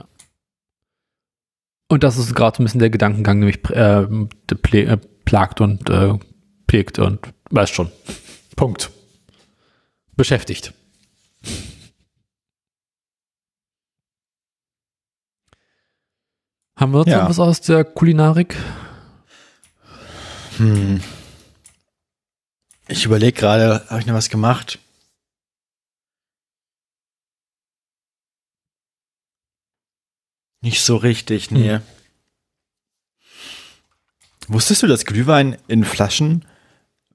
und 1.89 2.03
das 2.03 2.17
ist 2.19 2.35
gerade 2.35 2.57
so 2.57 2.63
ein 2.63 2.67
bisschen 2.67 2.81
der 2.81 2.91
Gedankengang, 2.91 3.41
mich 3.41 3.59
äh, 3.71 4.03
äh, 4.03 4.97
plagt 5.25 5.61
und 5.61 5.89
äh, 5.91 6.19
prägt 6.67 6.99
und 6.99 7.21
weißt 7.51 7.75
schon. 7.75 7.91
Punkt. 8.57 8.91
Beschäftigt. 10.17 10.73
Haben 16.77 16.93
wir 16.93 17.01
uns 17.01 17.09
Ja. 17.09 17.23
noch 17.23 17.31
was 17.31 17.39
aus 17.39 17.61
der 17.61 17.85
Kulinarik? 17.85 18.57
Hm. 20.57 21.01
Ich 22.89 23.05
überlege 23.05 23.39
gerade, 23.39 23.85
habe 23.89 24.01
ich 24.01 24.07
noch 24.07 24.15
was 24.15 24.31
gemacht? 24.31 24.79
Nicht 30.61 30.83
so 30.83 30.97
richtig, 30.97 31.51
nee. 31.51 31.75
Hm. 31.75 31.83
Wusstest 34.49 34.83
du, 34.83 34.87
dass 34.87 35.05
Glühwein 35.05 35.57
in 35.69 35.85
Flaschen 35.85 36.45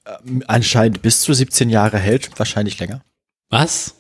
äh, 0.06 0.12
anscheinend 0.48 1.02
bis 1.02 1.22
zu 1.22 1.34
17 1.34 1.70
Jahre 1.70 2.00
hält? 2.00 2.38
Wahrscheinlich 2.40 2.80
länger. 2.80 3.02
Was? 3.50 3.96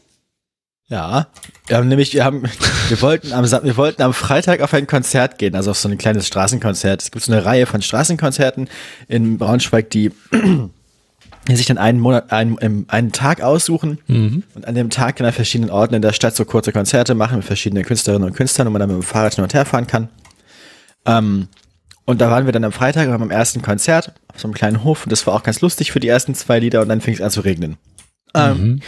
Ja, 0.87 1.27
wir 1.67 1.77
haben 1.77 1.87
nämlich, 1.87 2.13
wir 2.13 2.23
haben, 2.23 2.43
wir 2.89 3.01
wollten 3.01 3.33
am, 3.33 3.43
wir 3.43 3.77
wollten 3.77 4.01
am 4.03 4.13
Freitag 4.13 4.61
auf 4.61 4.73
ein 4.73 4.87
Konzert 4.87 5.39
gehen, 5.39 5.55
also 5.55 5.71
auf 5.71 5.77
so 5.77 5.89
ein 5.89 5.97
kleines 5.97 6.27
Straßenkonzert. 6.27 7.01
Es 7.01 7.11
gibt 7.11 7.25
so 7.25 7.31
eine 7.31 7.43
Reihe 7.43 7.65
von 7.65 7.81
Straßenkonzerten 7.81 8.69
in 9.07 9.37
Braunschweig, 9.37 9.89
die 9.89 10.11
sich 11.47 11.67
dann 11.67 11.77
einen 11.77 11.99
Monat, 11.99 12.31
einen, 12.31 12.85
einen 12.89 13.11
Tag 13.11 13.41
aussuchen 13.41 13.99
mhm. 14.07 14.43
und 14.55 14.67
an 14.67 14.73
dem 14.73 14.89
Tag 14.89 15.17
dann 15.17 15.27
an 15.27 15.33
verschiedenen 15.33 15.69
Orten 15.69 15.93
in 15.93 16.01
der 16.01 16.13
Stadt 16.13 16.35
so 16.35 16.45
kurze 16.45 16.71
Konzerte 16.71 17.13
machen 17.13 17.37
mit 17.37 17.45
verschiedenen 17.45 17.85
Künstlerinnen 17.85 18.27
und 18.27 18.35
Künstlern, 18.35 18.67
wo 18.67 18.71
man 18.71 18.79
dann 18.79 18.89
mit 18.89 18.97
dem 18.97 19.03
Fahrrad 19.03 19.35
hin 19.35 19.43
und 19.43 19.53
her 19.53 19.65
fahren 19.65 19.85
kann. 19.85 20.09
Ähm, 21.05 21.47
und 22.05 22.21
da 22.21 22.31
waren 22.31 22.45
wir 22.45 22.53
dann 22.53 22.63
am 22.63 22.71
Freitag 22.71 23.07
beim 23.09 23.31
ersten 23.31 23.61
Konzert 23.61 24.13
auf 24.33 24.39
so 24.39 24.47
einem 24.47 24.53
kleinen 24.53 24.83
Hof 24.83 25.05
und 25.05 25.11
das 25.11 25.25
war 25.27 25.33
auch 25.33 25.43
ganz 25.43 25.61
lustig 25.61 25.91
für 25.91 25.99
die 25.99 26.07
ersten 26.07 26.33
zwei 26.35 26.59
Lieder 26.59 26.81
und 26.81 26.89
dann 26.89 27.01
fing 27.01 27.13
es 27.13 27.21
an 27.21 27.31
zu 27.31 27.41
regnen. 27.41 27.77
Ähm, 28.33 28.57
mhm. 28.57 28.63
Ähm, 28.63 28.81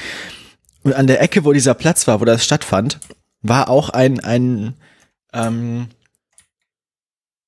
und 0.84 0.94
an 0.94 1.08
der 1.08 1.22
Ecke, 1.22 1.46
wo 1.46 1.54
dieser 1.54 1.74
Platz 1.74 2.08
war, 2.08 2.22
wo 2.22 2.26
das 2.26 2.44
stattfand, 2.44 3.00
war 3.42 3.70
auch 3.70 3.90
ein, 3.90 4.20
ein, 4.20 4.76
ähm, 5.34 5.88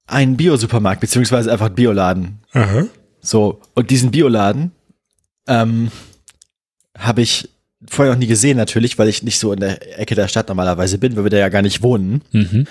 ein 0.08 0.38
Bio-Supermarkt, 0.38 1.02
beziehungsweise 1.02 1.52
einfach 1.52 1.68
ein 1.68 1.76
Bioladen. 1.76 2.40
Aha. 2.54 2.86
So, 3.22 3.62
und 3.76 3.90
diesen 3.90 4.12
Bioladen 4.12 4.72
ähm, 5.50 5.92
habe 6.98 7.22
ich 7.22 7.50
vorher 7.88 8.14
noch 8.14 8.20
nie 8.20 8.28
gesehen, 8.28 8.58
natürlich, 8.58 8.98
weil 8.98 9.08
ich 9.08 9.24
nicht 9.24 9.40
so 9.40 9.52
in 9.52 9.60
der 9.60 10.00
Ecke 10.00 10.16
der 10.16 10.28
Stadt 10.28 10.48
normalerweise 10.48 10.98
bin, 10.98 11.16
weil 11.16 11.24
wir 11.24 11.32
da 11.32 11.38
ja 11.38 11.50
gar 11.50 11.62
nicht 11.62 11.82
wohnen. 11.82 12.22
Mhm. 12.32 12.68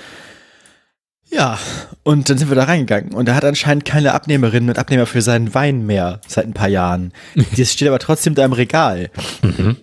Ja, 1.30 1.58
und 2.04 2.30
dann 2.30 2.38
sind 2.38 2.48
wir 2.48 2.54
da 2.54 2.64
reingegangen 2.64 3.12
und 3.12 3.28
er 3.28 3.34
hat 3.34 3.44
anscheinend 3.44 3.84
keine 3.84 4.14
Abnehmerinnen 4.14 4.70
und 4.70 4.78
Abnehmer 4.78 5.04
für 5.04 5.20
seinen 5.20 5.52
Wein 5.54 5.84
mehr 5.84 6.20
seit 6.26 6.46
ein 6.46 6.54
paar 6.54 6.68
Jahren. 6.68 7.12
Das 7.56 7.72
steht 7.72 7.88
aber 7.88 7.98
trotzdem 7.98 8.34
da 8.34 8.44
im 8.44 8.52
Regal. 8.52 9.10
Mhm. 9.42 9.76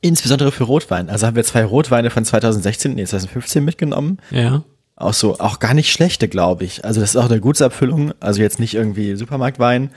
Insbesondere 0.00 0.52
für 0.52 0.64
Rotwein. 0.64 1.08
Also 1.08 1.26
haben 1.26 1.36
wir 1.36 1.44
zwei 1.44 1.64
Rotweine 1.64 2.10
von 2.10 2.24
2016, 2.24 2.94
nee, 2.94 3.04
2015 3.04 3.64
mitgenommen. 3.64 4.18
Ja. 4.30 4.62
Auch 4.96 5.14
so, 5.14 5.38
auch 5.38 5.58
gar 5.58 5.74
nicht 5.74 5.92
schlechte, 5.92 6.28
glaube 6.28 6.64
ich. 6.64 6.84
Also 6.84 7.00
das 7.00 7.10
ist 7.10 7.16
auch 7.16 7.30
eine 7.30 7.40
Gutsabfüllung. 7.40 8.12
Also 8.20 8.42
jetzt 8.42 8.60
nicht 8.60 8.74
irgendwie 8.74 9.16
Supermarktwein, 9.16 9.90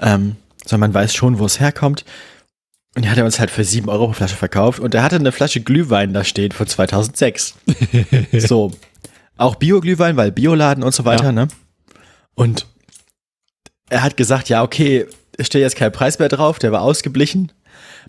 ähm, 0.00 0.36
sondern 0.66 0.92
man 0.92 0.94
weiß 1.02 1.14
schon, 1.14 1.38
wo 1.38 1.46
es 1.46 1.60
herkommt. 1.60 2.04
Und 2.94 3.04
die 3.04 3.10
hat 3.10 3.18
er 3.18 3.24
uns 3.24 3.38
halt 3.38 3.50
für 3.50 3.64
sieben 3.64 3.88
Euro 3.88 4.06
pro 4.06 4.12
Flasche 4.14 4.36
verkauft. 4.36 4.80
Und 4.80 4.94
er 4.94 5.02
hatte 5.02 5.16
eine 5.16 5.32
Flasche 5.32 5.60
Glühwein 5.60 6.12
da 6.12 6.24
stehen 6.24 6.52
von 6.52 6.66
2006. 6.66 7.54
so. 8.32 8.72
Auch 9.36 9.56
Bio-Glühwein, 9.56 10.16
weil 10.16 10.32
Bioladen 10.32 10.82
und 10.82 10.94
so 10.94 11.04
weiter, 11.04 11.26
ja. 11.26 11.32
ne? 11.32 11.48
Und 12.34 12.66
er 13.90 14.02
hat 14.02 14.16
gesagt, 14.16 14.48
ja, 14.48 14.62
okay, 14.62 15.06
ich 15.36 15.46
stehe 15.46 15.62
jetzt 15.62 15.76
kein 15.76 15.92
Preis 15.92 16.18
mehr 16.18 16.28
drauf, 16.28 16.58
der 16.58 16.72
war 16.72 16.80
ausgeblichen. 16.80 17.52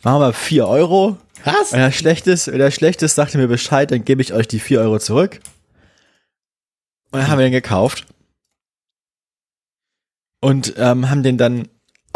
Machen 0.03 0.21
wir 0.21 0.33
vier 0.33 0.67
Euro. 0.67 1.17
Was? 1.43 1.73
Wenn 1.73 1.81
er 1.81 1.91
schlecht 1.91 2.27
ist, 2.27 2.47
wenn 2.47 2.59
er 2.59 2.71
schlecht 2.71 3.01
ist, 3.03 3.15
sagt 3.15 3.35
er 3.35 3.41
mir 3.41 3.47
Bescheid, 3.47 3.91
dann 3.91 4.05
gebe 4.05 4.21
ich 4.21 4.33
euch 4.33 4.47
die 4.47 4.59
4 4.59 4.81
Euro 4.81 4.99
zurück. 4.99 5.39
Und 7.11 7.19
dann 7.19 7.27
haben 7.29 7.39
wir 7.39 7.45
den 7.45 7.51
gekauft. 7.51 8.05
Und 10.41 10.73
ähm, 10.77 11.09
haben 11.09 11.23
den 11.23 11.37
dann 11.37 11.67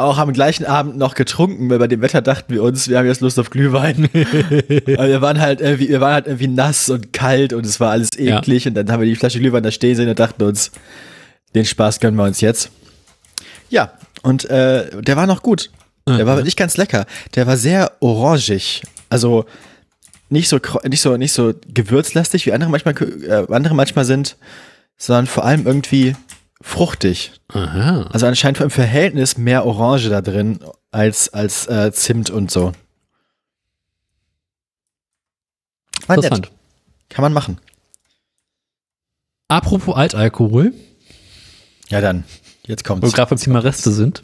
auch 0.03 0.17
am 0.17 0.33
gleichen 0.33 0.65
Abend 0.65 0.97
noch 0.97 1.15
getrunken, 1.15 1.69
weil 1.69 1.79
bei 1.79 1.87
dem 1.87 2.01
Wetter 2.01 2.21
dachten 2.21 2.53
wir 2.53 2.63
uns, 2.63 2.87
wir 2.87 2.97
haben 2.97 3.05
jetzt 3.05 3.21
Lust 3.21 3.39
auf 3.39 3.49
Glühwein. 3.49 4.09
wir 4.13 5.21
waren 5.21 5.39
halt 5.39 5.61
irgendwie, 5.61 5.89
wir 5.89 6.01
waren 6.01 6.13
halt 6.13 6.27
irgendwie 6.27 6.47
nass 6.47 6.89
und 6.89 7.13
kalt 7.13 7.53
und 7.53 7.65
es 7.65 7.79
war 7.79 7.91
alles 7.91 8.09
eklig. 8.17 8.65
Ja. 8.65 8.69
Und 8.69 8.75
dann 8.75 8.91
haben 8.91 9.01
wir 9.01 9.07
die 9.07 9.15
Flasche 9.15 9.39
Glühwein 9.39 9.63
da 9.63 9.71
stehen 9.71 9.95
sehen 9.95 10.09
und 10.09 10.19
dachten 10.19 10.43
uns, 10.43 10.71
den 11.55 11.65
Spaß 11.65 11.99
gönnen 11.99 12.17
wir 12.17 12.25
uns 12.25 12.41
jetzt. 12.41 12.71
Ja, 13.69 13.93
und 14.23 14.45
äh, 14.49 15.01
der 15.01 15.15
war 15.15 15.27
noch 15.27 15.41
gut. 15.41 15.69
Der 16.07 16.25
war 16.25 16.35
wirklich 16.35 16.55
ganz 16.55 16.77
lecker. 16.77 17.05
Der 17.35 17.47
war 17.47 17.57
sehr 17.57 17.93
orangig. 17.99 18.81
Also 19.09 19.45
nicht 20.29 20.49
so 20.49 20.59
nicht 20.83 21.01
so 21.01 21.17
nicht 21.17 21.31
so 21.31 21.53
gewürzlastig 21.73 22.45
wie 22.45 22.53
andere 22.53 22.69
manchmal 22.69 22.95
äh, 22.97 23.53
andere 23.53 23.75
manchmal 23.75 24.05
sind, 24.05 24.37
sondern 24.97 25.27
vor 25.27 25.45
allem 25.45 25.65
irgendwie 25.65 26.15
fruchtig. 26.61 27.33
Aha. 27.49 28.07
Also 28.11 28.25
anscheinend 28.27 28.59
im 28.61 28.69
Verhältnis 28.69 29.37
mehr 29.37 29.65
Orange 29.65 30.09
da 30.09 30.21
drin 30.21 30.59
als 30.91 31.29
als 31.33 31.67
äh, 31.67 31.91
Zimt 31.91 32.29
und 32.29 32.51
so. 32.51 32.71
War 36.07 36.15
Interessant. 36.15 36.45
Nett. 36.45 36.51
Kann 37.09 37.23
man 37.23 37.33
machen. 37.33 37.59
Apropos 39.47 39.95
Altalkohol. 39.95 40.73
Ja 41.89 41.99
dann, 41.99 42.23
jetzt 42.65 42.85
kommt's. 42.85 43.05
Wo 43.05 43.11
gerade 43.11 43.29
beim 43.29 43.39
Thema 43.39 43.59
Reste 43.59 43.91
sind. 43.91 44.23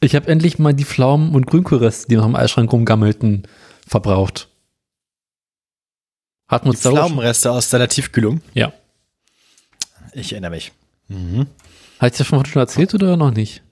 Ich 0.00 0.14
habe 0.14 0.28
endlich 0.28 0.58
mal 0.58 0.74
die 0.74 0.84
Pflaumen- 0.84 1.34
und 1.34 1.46
Grünkohlreste, 1.46 2.08
die 2.08 2.16
noch 2.16 2.26
im 2.26 2.34
Eisschrank 2.34 2.70
rumgammelten, 2.72 3.46
verbraucht. 3.86 4.48
Hatten 6.48 6.68
uns 6.68 6.82
die 6.82 6.88
Pflaumenreste 6.88 7.50
aus 7.50 7.70
deiner 7.70 7.88
Tiefkühlung? 7.88 8.40
Ja. 8.52 8.72
Ich 10.12 10.32
erinnere 10.32 10.50
mich. 10.50 10.72
Mhm. 11.08 11.46
Hat 11.98 12.12
ich 12.12 12.18
das 12.18 12.26
schon 12.26 12.42
erzählt 12.54 12.94
oder 12.94 13.16
noch 13.16 13.32
nicht? 13.32 13.62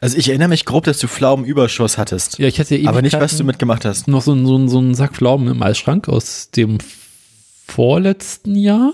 Also 0.00 0.16
ich 0.16 0.28
erinnere 0.28 0.48
mich 0.48 0.64
grob, 0.64 0.84
dass 0.84 0.98
du 0.98 1.08
Pflaumenüberschuss 1.08 1.98
hattest. 1.98 2.38
Ja, 2.38 2.46
ich 2.46 2.60
hatte 2.60 2.76
ja 2.76 2.88
Aber 2.88 3.02
nicht, 3.02 3.18
was 3.18 3.36
du 3.36 3.44
mitgemacht 3.44 3.84
hast. 3.84 4.08
Noch 4.08 4.22
so, 4.22 4.34
so, 4.44 4.68
so 4.68 4.78
einen 4.78 4.94
Sack 4.94 5.14
Pflaumen 5.14 5.48
im 5.48 5.62
Eisschrank 5.62 6.08
aus 6.08 6.50
dem 6.50 6.78
vorletzten 7.66 8.54
Jahr? 8.54 8.92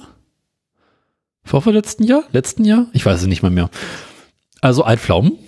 Vorvorletzten 1.44 2.06
Jahr? 2.06 2.24
Letzten 2.32 2.64
Jahr? 2.64 2.86
Ich 2.92 3.04
weiß 3.04 3.20
es 3.20 3.26
nicht 3.26 3.42
mal 3.42 3.50
mehr. 3.50 3.70
Also 4.60 4.82
Altpflaumen. 4.82 5.38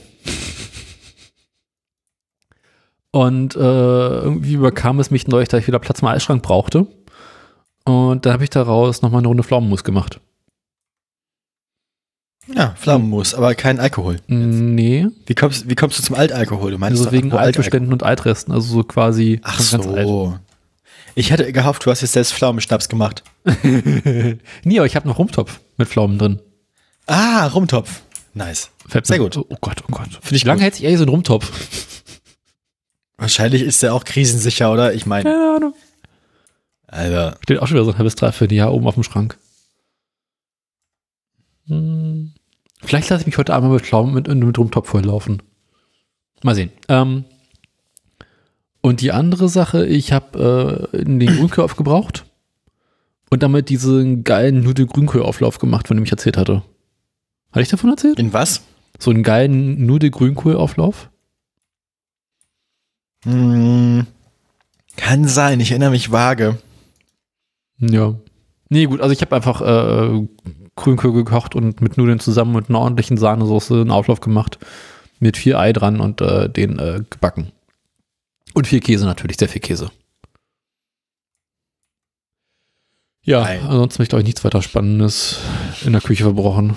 Und 3.11 3.57
äh, 3.57 3.59
irgendwie 3.59 4.53
überkam 4.53 5.01
es 5.01 5.11
mich 5.11 5.27
neulich, 5.27 5.49
dass 5.49 5.61
ich 5.61 5.67
wieder 5.67 5.79
Platz 5.79 6.01
im 6.01 6.09
Eisschrank 6.09 6.43
brauchte. 6.43 6.87
Und 7.87 8.27
dann 8.27 8.33
habe 8.35 8.45
ich 8.45 8.51
daraus 8.51 9.01
nochmal 9.01 9.21
eine 9.21 9.29
Runde 9.29 9.43
Pflaumenmus 9.43 9.85
gemacht. 9.85 10.21
Ja, 12.55 12.75
Pflaumenmus, 12.79 13.35
aber 13.35 13.55
kein 13.55 13.81
Alkohol. 13.81 14.21
Nee. 14.29 15.09
Wie 15.27 15.35
kommst, 15.35 15.69
wie 15.69 15.75
kommst 15.75 15.99
du 15.99 16.03
zum 16.03 16.15
Altalkohol? 16.15 16.71
Du 16.71 16.79
meinst 16.79 16.99
also 17.01 17.13
wegen 17.13 17.33
Altbeständen 17.33 17.93
und 17.93 18.03
Altresten, 18.03 18.53
also 18.53 18.73
so 18.73 18.85
quasi 18.85 19.41
Ach 19.43 19.59
so. 19.59 20.39
Ich 21.17 21.31
hätte 21.31 21.51
gehofft, 21.51 21.85
du 21.87 21.91
hast 21.91 22.03
jetzt 22.03 22.13
selbst 22.13 22.35
Pflaumenschnaps 22.35 22.89
gemacht. 22.89 23.25
nee, 24.65 24.79
aber 24.79 24.87
ich 24.87 24.95
habe 24.97 25.09
noch 25.09 25.19
Rumtopf 25.19 25.61
mit 25.77 25.89
Pflaumen 25.89 26.19
drin. 26.19 26.41
Ah, 27.07 27.47
Rumtopf. 27.47 28.03
Nice. 28.35 28.71
Sehr 29.03 29.19
gut. 29.19 29.37
Oh 29.37 29.57
Gott, 29.61 29.83
oh 29.83 29.91
Gott. 29.91 30.11
Finde 30.21 30.37
ich 30.37 30.45
Wie 30.45 30.49
lange 30.49 30.63
hätte 30.63 30.77
ich 30.77 30.85
eher 30.85 30.97
so 30.99 31.05
einen 31.05 31.09
Rumtopf? 31.09 31.51
Wahrscheinlich 33.17 33.63
ist 33.63 33.83
der 33.83 33.95
auch 33.95 34.05
krisensicher, 34.05 34.71
oder? 34.71 34.93
Ich 34.93 35.07
meine. 35.07 35.31
Keine 35.31 35.57
Ahnung. 35.57 35.75
Alter. 36.87 37.39
Steht 37.43 37.59
auch 37.61 37.67
schon 37.67 37.77
wieder 37.77 37.87
so 37.87 37.93
ein 37.93 37.99
halbes 37.99 38.15
Dreivierteljahr 38.15 38.73
oben 38.73 38.87
auf 38.87 38.95
dem 38.95 39.03
Schrank. 39.03 39.39
Hm. 41.67 42.35
Vielleicht 42.87 43.11
lasse 43.11 43.23
ich 43.23 43.27
mich 43.27 43.37
heute 43.37 43.53
Abend 43.53 43.73
mit 43.73 44.29
mit, 44.29 44.29
mit 44.29 44.59
Rumtopf 44.59 44.89
volllaufen. 44.89 45.43
Mal 46.43 46.55
sehen. 46.55 46.71
Ähm, 46.89 47.25
und 48.81 49.01
die 49.01 49.11
andere 49.11 49.49
Sache, 49.49 49.85
ich 49.85 50.13
habe 50.13 50.89
äh, 50.93 51.05
den 51.05 51.19
Grünkohl 51.19 51.65
aufgebraucht 51.65 52.25
und 53.31 53.43
damit 53.43 53.69
diesen 53.69 54.23
geilen 54.23 54.63
Nudel-Grünkohl-Auflauf 54.63 55.59
gemacht, 55.59 55.89
von 55.89 55.97
dem 55.97 56.05
ich 56.05 56.13
erzählt 56.13 56.37
hatte. 56.37 56.63
Hatte 57.51 57.63
ich 57.63 57.69
davon 57.69 57.91
erzählt? 57.91 58.21
In 58.21 58.33
was? 58.33 58.63
So 59.01 59.11
einen 59.11 59.25
geilen 59.25 59.85
Nudel-Grünkohl-Auflauf? 59.85 61.11
Hm, 63.25 64.07
kann 64.97 65.27
sein, 65.27 65.59
ich 65.59 65.73
erinnere 65.73 65.91
mich 65.91 66.13
vage. 66.13 66.59
Ja. 67.79 68.15
Nee, 68.69 68.87
gut, 68.87 69.01
also 69.01 69.13
ich 69.13 69.21
habe 69.21 69.37
einfach 69.37 69.61
äh, 69.61 70.27
Grünkohl 70.75 71.13
gekocht 71.13 71.55
und 71.55 71.81
mit 71.81 71.97
Nudeln 71.97 72.21
zusammen 72.21 72.55
mit 72.55 72.69
einer 72.69 72.81
ordentlichen 72.81 73.17
Sahnesoße 73.17 73.75
einen 73.75 73.91
Auflauf 73.91 74.21
gemacht. 74.21 74.59
Mit 75.19 75.37
viel 75.37 75.57
Ei 75.57 75.73
dran 75.73 76.01
und 76.01 76.21
äh, 76.21 76.51
den 76.51 76.79
äh, 76.79 77.03
gebacken. 77.09 77.53
Und 78.53 78.67
viel 78.67 78.81
Käse 78.81 79.07
natürlich, 79.07 79.39
sehr 79.39 79.49
viel 79.49 79.63
Käse. 79.63 79.91
Ja, 83.23 83.43
Ei. 83.43 83.61
ansonsten 83.61 84.03
möchte 84.03 84.17
ich 84.17 84.21
euch 84.21 84.27
nichts 84.27 84.45
weiter 84.45 84.63
Spannendes 84.63 85.41
in 85.85 85.93
der 85.93 86.03
Küche 86.03 86.25
verbrochen. 86.25 86.77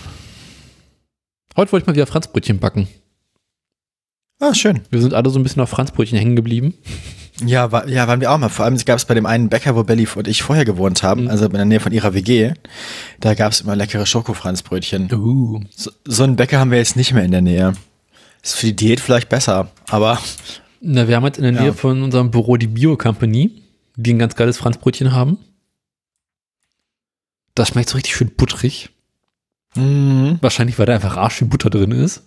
Heute 1.55 1.71
wollte 1.71 1.83
ich 1.83 1.87
mal 1.87 1.95
wieder 1.95 2.07
Franzbrötchen 2.07 2.59
backen. 2.59 2.87
Ah, 4.39 4.53
schön. 4.53 4.81
Wir 4.89 5.01
sind 5.01 5.13
alle 5.13 5.29
so 5.29 5.37
ein 5.37 5.43
bisschen 5.43 5.61
auf 5.61 5.69
Franzbrötchen 5.69 6.17
hängen 6.17 6.35
geblieben. 6.37 6.73
Ja, 7.45 7.71
war, 7.71 7.87
ja, 7.87 8.07
waren 8.07 8.21
wir 8.21 8.31
auch 8.31 8.37
mal. 8.37 8.49
Vor 8.49 8.65
allem 8.65 8.77
gab 8.77 8.97
es 8.97 9.05
bei 9.05 9.13
dem 9.13 9.25
einen 9.25 9.49
Bäcker, 9.49 9.75
wo 9.75 9.83
Belly 9.83 10.07
und 10.15 10.27
ich 10.27 10.43
vorher 10.43 10.65
gewohnt 10.65 11.03
haben, 11.03 11.23
mhm. 11.23 11.29
also 11.29 11.45
in 11.45 11.53
der 11.53 11.65
Nähe 11.65 11.79
von 11.79 11.91
ihrer 11.91 12.13
WG, 12.13 12.53
da 13.19 13.33
gab 13.33 13.51
es 13.51 13.61
immer 13.61 13.75
leckere 13.75 14.05
Schokofranzbrötchen. 14.05 15.11
Uh. 15.13 15.61
So, 15.75 15.91
so 16.05 16.23
einen 16.23 16.35
Bäcker 16.35 16.59
haben 16.59 16.71
wir 16.71 16.77
jetzt 16.77 16.95
nicht 16.95 17.13
mehr 17.13 17.23
in 17.23 17.31
der 17.31 17.41
Nähe. 17.41 17.73
Ist 18.41 18.55
für 18.55 18.67
die 18.67 18.75
Diät 18.75 18.99
vielleicht 18.99 19.29
besser, 19.29 19.71
aber. 19.89 20.19
Na, 20.81 21.07
wir 21.07 21.15
haben 21.15 21.25
jetzt 21.25 21.37
in 21.37 21.43
der 21.43 21.51
Nähe 21.51 21.67
ja. 21.67 21.73
von 21.73 22.01
unserem 22.01 22.31
Büro 22.31 22.57
die 22.57 22.67
Bio 22.67 22.95
Company, 22.97 23.51
die 23.95 24.13
ein 24.13 24.19
ganz 24.19 24.35
geiles 24.35 24.57
Franzbrötchen 24.57 25.11
haben. 25.13 25.37
Das 27.55 27.69
schmeckt 27.69 27.89
so 27.89 27.95
richtig 27.95 28.15
schön 28.15 28.31
butterig. 28.35 28.89
Mhm. 29.75 30.37
Wahrscheinlich, 30.41 30.79
weil 30.79 30.85
da 30.85 30.95
einfach 30.95 31.17
arsch 31.17 31.35
viel 31.35 31.47
Butter 31.47 31.69
drin 31.69 31.91
ist. 31.91 32.23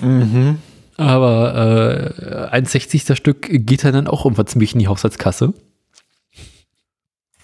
Mhm. 0.00 0.58
Aber 1.00 2.50
äh, 2.50 2.50
ein 2.50 2.66
60. 2.66 3.16
Stück 3.16 3.48
geht 3.50 3.84
dann 3.84 4.06
auch 4.06 4.24
irgendwann 4.24 4.46
ziemlich 4.46 4.72
in 4.74 4.80
die 4.80 4.88
Haushaltskasse. 4.88 5.54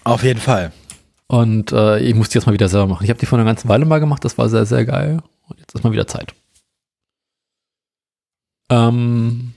Auf 0.03 0.23
jeden 0.23 0.39
Fall. 0.39 0.71
Und 1.27 1.71
äh, 1.71 1.99
ich 1.99 2.15
muss 2.15 2.29
die 2.29 2.37
jetzt 2.37 2.45
mal 2.45 2.53
wieder 2.53 2.69
selber 2.69 2.87
machen. 2.87 3.03
Ich 3.03 3.09
habe 3.09 3.19
die 3.19 3.25
vor 3.25 3.37
einer 3.37 3.45
ganzen 3.45 3.67
Weile 3.67 3.85
mal 3.85 3.99
gemacht, 3.99 4.23
das 4.23 4.37
war 4.37 4.47
sehr, 4.49 4.65
sehr 4.65 4.85
geil. 4.85 5.21
Und 5.47 5.59
jetzt 5.59 5.73
ist 5.75 5.83
mal 5.83 5.91
wieder 5.91 6.07
Zeit. 6.07 6.33
Ähm, 8.69 9.53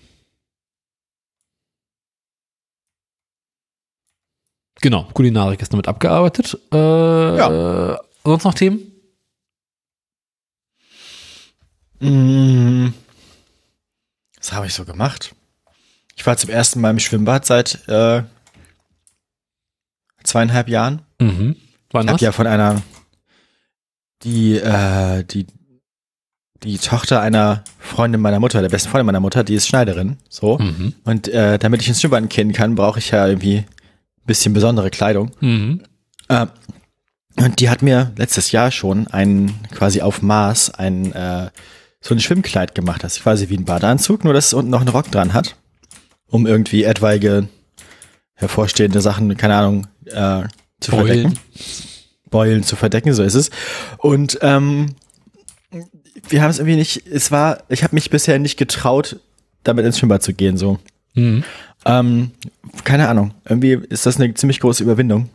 genau, 4.80 5.04
Kulinarik 5.14 5.60
ist 5.62 5.72
damit 5.72 5.88
abgearbeitet. 5.88 6.58
Äh, 6.72 6.76
Ja. 7.36 7.94
äh, 7.94 7.98
sonst 8.24 8.44
noch 8.44 8.54
Themen? 8.54 8.80
Mhm. 12.00 12.94
Was 14.40 14.52
habe 14.52 14.66
ich 14.66 14.74
so 14.74 14.84
gemacht? 14.84 15.34
Ich 16.16 16.26
war 16.26 16.36
zum 16.36 16.50
ersten 16.50 16.80
Mal 16.80 16.90
im 16.90 16.98
Schwimmbad 16.98 17.46
seit 17.46 17.86
äh, 17.88 18.22
zweieinhalb 20.24 20.68
Jahren. 20.68 21.02
Mhm. 21.18 21.56
Wann 21.92 22.06
Ich 22.06 22.12
habe 22.12 22.24
ja 22.24 22.32
von 22.32 22.46
einer, 22.46 22.82
die, 24.22 24.56
äh, 24.56 25.24
die, 25.24 25.46
die 26.62 26.78
Tochter 26.78 27.20
einer 27.20 27.64
Freundin 27.78 28.20
meiner 28.20 28.40
Mutter, 28.40 28.62
der 28.62 28.68
besten 28.68 28.90
Freundin 28.90 29.06
meiner 29.06 29.20
Mutter, 29.20 29.44
die 29.44 29.54
ist 29.54 29.66
Schneiderin, 29.66 30.18
so. 30.28 30.58
Mhm. 30.58 30.94
Und 31.04 31.28
äh, 31.28 31.58
damit 31.58 31.82
ich 31.82 31.88
ins 31.88 32.00
Schwimmbad 32.00 32.30
gehen 32.30 32.52
kann, 32.52 32.74
brauche 32.74 32.98
ich 32.98 33.10
ja 33.10 33.26
irgendwie 33.26 33.58
ein 33.58 33.66
bisschen 34.26 34.52
besondere 34.52 34.90
Kleidung. 34.90 35.32
Mhm. 35.40 35.82
Äh, 36.28 36.46
und 37.36 37.60
die 37.60 37.70
hat 37.70 37.82
mir 37.82 38.12
letztes 38.16 38.52
Jahr 38.52 38.70
schon 38.70 39.06
ein, 39.06 39.54
quasi 39.72 40.02
auf 40.02 40.22
Maß, 40.22 40.74
ein, 40.74 41.12
äh, 41.12 41.50
so 42.00 42.14
ein 42.14 42.20
Schwimmkleid 42.20 42.74
gemacht. 42.74 43.04
Das 43.04 43.16
ist 43.16 43.22
quasi 43.22 43.48
wie 43.48 43.56
ein 43.56 43.64
Badeanzug, 43.64 44.24
nur 44.24 44.34
dass 44.34 44.46
es 44.46 44.54
unten 44.54 44.70
noch 44.70 44.80
einen 44.80 44.88
Rock 44.88 45.10
dran 45.10 45.32
hat. 45.32 45.56
Um 46.26 46.46
irgendwie 46.46 46.84
etwaige 46.84 47.48
hervorstehende 48.34 49.00
Sachen, 49.00 49.36
keine 49.36 49.56
Ahnung, 49.56 49.86
äh, 50.06 50.44
zu 50.80 50.92
Beulen. 50.92 51.06
verdecken. 51.06 51.38
Beulen 52.30 52.62
zu 52.62 52.76
verdecken, 52.76 53.12
so 53.12 53.22
ist 53.22 53.34
es. 53.34 53.50
Und 53.98 54.38
ähm, 54.40 54.94
wir 56.28 56.42
haben 56.42 56.50
es 56.50 56.58
irgendwie 56.58 56.76
nicht, 56.76 57.06
es 57.06 57.30
war, 57.30 57.64
ich 57.68 57.82
habe 57.82 57.94
mich 57.94 58.10
bisher 58.10 58.38
nicht 58.38 58.56
getraut, 58.56 59.16
damit 59.64 59.84
ins 59.84 59.98
Schwimmbad 59.98 60.22
zu 60.22 60.32
gehen, 60.32 60.56
so. 60.56 60.78
Mhm. 61.14 61.44
Ähm, 61.84 62.30
keine 62.84 63.08
Ahnung. 63.08 63.34
Irgendwie 63.48 63.72
ist 63.88 64.06
das 64.06 64.16
eine 64.16 64.32
ziemlich 64.34 64.60
große 64.60 64.82
Überwindung. 64.82 65.28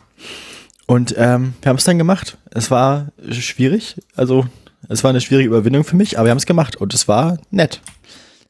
Und 0.88 1.16
ähm, 1.18 1.54
wir 1.62 1.70
haben 1.70 1.78
es 1.78 1.84
dann 1.84 1.98
gemacht. 1.98 2.38
Es 2.52 2.72
war 2.72 3.12
schwierig. 3.30 3.96
Also, 4.16 4.46
es 4.90 5.04
war 5.04 5.10
eine 5.10 5.22
schwierige 5.22 5.48
Überwindung 5.50 5.84
für 5.84 5.96
mich, 5.96 6.18
aber 6.18 6.26
wir 6.28 6.32
haben 6.32 6.38
es 6.38 6.46
gemacht 6.46 6.76
und 6.76 6.94
es 6.94 7.08
war 7.08 7.38
nett. 7.52 7.82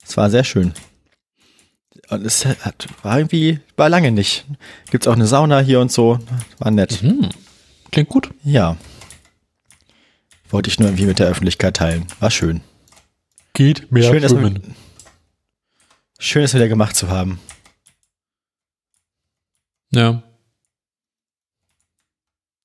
Es 0.05 0.17
war 0.17 0.29
sehr 0.29 0.43
schön. 0.43 0.73
Und 2.09 2.25
es 2.25 2.45
hat, 2.45 2.88
war 3.03 3.17
irgendwie, 3.17 3.59
war 3.77 3.89
lange 3.89 4.11
nicht. 4.11 4.45
Gibt's 4.91 5.07
auch 5.07 5.13
eine 5.13 5.25
Sauna 5.27 5.59
hier 5.59 5.79
und 5.79 5.91
so. 5.91 6.19
War 6.59 6.71
nett. 6.71 7.01
Mhm. 7.01 7.29
Klingt 7.91 8.09
gut. 8.09 8.31
Ja. 8.43 8.77
Wollte 10.49 10.69
ich 10.69 10.79
nur 10.79 10.89
irgendwie 10.89 11.05
mit 11.07 11.17
der 11.19 11.27
Öffentlichkeit 11.27 11.77
teilen. 11.77 12.05
War 12.19 12.29
schön. 12.29 12.61
Geht 13.53 13.91
mehr 13.91 14.03
Schön, 14.11 14.21
dass 14.21 14.33
man- 14.33 14.75
Schön, 16.19 16.43
es 16.43 16.53
wieder 16.53 16.67
gemacht 16.67 16.95
zu 16.95 17.09
haben. 17.09 17.39
Ja. 19.91 20.21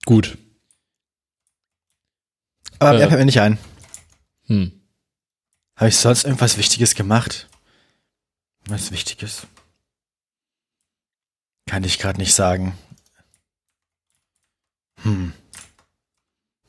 Gut. 0.05 0.37
Aber 2.81 2.95
Äh. 2.97 2.99
mir 2.99 3.09
fällt 3.09 3.21
mir 3.21 3.25
nicht 3.27 3.41
ein. 3.41 3.59
Hm. 4.47 4.73
Habe 5.77 5.89
ich 5.89 5.97
sonst 5.97 6.25
irgendwas 6.25 6.59
Wichtiges 6.59 6.95
gemacht? 6.97 7.49
Was 8.67 8.91
Wichtiges? 8.91 9.47
Kann 11.67 11.85
ich 11.85 11.99
gerade 11.99 12.19
nicht 12.19 12.35
sagen. 12.35 12.77
Hm. 15.03 15.33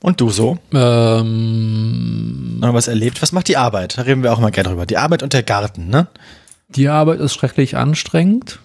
Und 0.01 0.22
du 0.22 0.30
so? 0.30 0.57
Ähm, 0.74 2.59
Noch 2.59 2.74
was 2.74 2.88
erlebt? 2.88 3.22
Was 3.22 3.32
macht 3.34 3.47
die 3.47 3.57
Arbeit? 3.57 3.97
Da 3.97 4.03
reden 4.03 4.24
wir 4.24 4.32
auch 4.34 4.39
mal 4.39 4.51
gerne 4.51 4.70
drüber. 4.70 4.86
Die 4.86 4.97
Arbeit 4.97 5.24
und 5.24 5.34
der 5.34 5.43
Garten, 5.43 5.88
ne? 5.89 6.07
die 6.70 6.88
Arbeit 6.88 7.20
ist 7.20 7.34
schrecklich 7.34 7.76
anstrengend. 7.76 8.59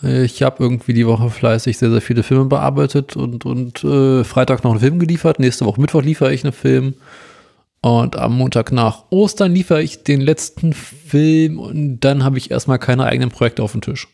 Ich 0.00 0.42
habe 0.42 0.62
irgendwie 0.62 0.94
die 0.94 1.06
Woche 1.06 1.28
fleißig 1.28 1.76
sehr, 1.76 1.90
sehr 1.90 2.00
viele 2.00 2.22
Filme 2.22 2.44
bearbeitet 2.44 3.16
und, 3.16 3.44
und 3.44 3.82
äh, 3.82 4.22
Freitag 4.22 4.62
noch 4.62 4.70
einen 4.70 4.80
Film 4.80 4.98
geliefert. 5.00 5.40
Nächste 5.40 5.64
Woche 5.64 5.80
Mittwoch 5.80 6.02
liefere 6.02 6.32
ich 6.32 6.44
einen 6.44 6.52
Film. 6.52 6.94
Und 7.80 8.16
am 8.16 8.36
Montag 8.36 8.70
nach 8.72 9.04
Ostern 9.10 9.52
liefere 9.52 9.82
ich 9.82 10.04
den 10.04 10.20
letzten 10.20 10.72
Film 10.72 11.58
und 11.60 12.00
dann 12.00 12.24
habe 12.24 12.38
ich 12.38 12.50
erstmal 12.50 12.78
keine 12.78 13.04
eigenen 13.04 13.30
Projekte 13.30 13.62
auf 13.62 13.72
dem 13.72 13.80
Tisch. 13.80 14.08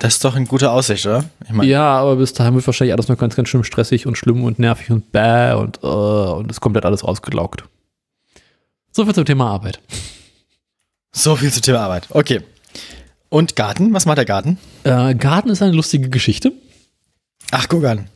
Das 0.00 0.14
ist 0.14 0.24
doch 0.24 0.34
eine 0.34 0.46
gute 0.46 0.70
Aussicht, 0.72 1.06
oder? 1.06 1.24
Ich 1.44 1.50
meine, 1.52 1.70
Ja, 1.70 1.98
aber 1.98 2.16
bis 2.16 2.32
dahin 2.32 2.54
wird 2.54 2.66
wahrscheinlich 2.66 2.92
alles 2.94 3.08
noch 3.08 3.16
ganz, 3.18 3.36
ganz 3.36 3.48
schön 3.48 3.62
stressig 3.62 4.06
und 4.06 4.18
schlimm 4.18 4.42
und 4.42 4.58
nervig 4.58 4.90
und 4.90 5.12
bäh 5.12 5.52
und 5.52 5.78
äh, 5.84 5.86
und 5.86 6.50
ist 6.50 6.60
komplett 6.60 6.84
alles 6.84 7.04
ausgelaugt. 7.04 7.64
So 8.90 9.04
viel 9.04 9.14
zum 9.14 9.24
Thema 9.24 9.50
Arbeit. 9.50 9.80
so 11.12 11.36
viel 11.36 11.52
zum 11.52 11.62
Thema 11.62 11.80
Arbeit. 11.80 12.06
Okay. 12.10 12.42
Und 13.34 13.56
Garten? 13.56 13.92
Was 13.92 14.06
macht 14.06 14.18
der 14.18 14.26
Garten? 14.26 14.58
Äh, 14.84 15.16
Garten 15.16 15.48
ist 15.50 15.60
eine 15.60 15.72
lustige 15.74 16.08
Geschichte. 16.08 16.52
Ach, 17.50 17.66
guck 17.68 17.82
an. 17.84 18.08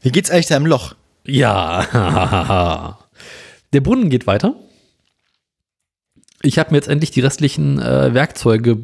Wie 0.00 0.12
geht's 0.12 0.30
eigentlich 0.30 0.46
da 0.46 0.56
im 0.56 0.64
Loch? 0.66 0.94
Ja. 1.26 2.96
Der 3.72 3.80
Brunnen 3.80 4.10
geht 4.10 4.28
weiter. 4.28 4.54
Ich 6.42 6.56
habe 6.60 6.70
mir 6.70 6.76
jetzt 6.76 6.86
endlich 6.88 7.10
die 7.10 7.18
restlichen 7.20 7.80
äh, 7.80 8.14
Werkzeuge 8.14 8.78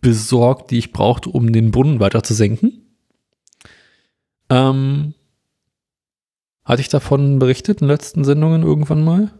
besorgt, 0.00 0.72
die 0.72 0.78
ich 0.78 0.90
brauchte, 0.90 1.28
um 1.30 1.52
den 1.52 1.70
Brunnen 1.70 2.00
weiter 2.00 2.24
zu 2.24 2.34
senken. 2.34 2.86
Ähm, 4.48 5.14
hatte 6.64 6.82
ich 6.82 6.88
davon 6.88 7.38
berichtet 7.38 7.80
in 7.82 7.86
den 7.86 7.92
letzten 7.94 8.24
Sendungen 8.24 8.62
irgendwann 8.64 9.04
mal, 9.04 9.30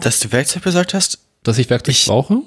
Dass 0.00 0.18
du 0.20 0.32
Werkzeug 0.32 0.62
besorgt 0.62 0.94
hast? 0.94 1.18
dass 1.42 1.58
ich 1.58 1.68
Werkzeug 1.68 1.94
Ich- 1.94 2.06
brauche? 2.06 2.40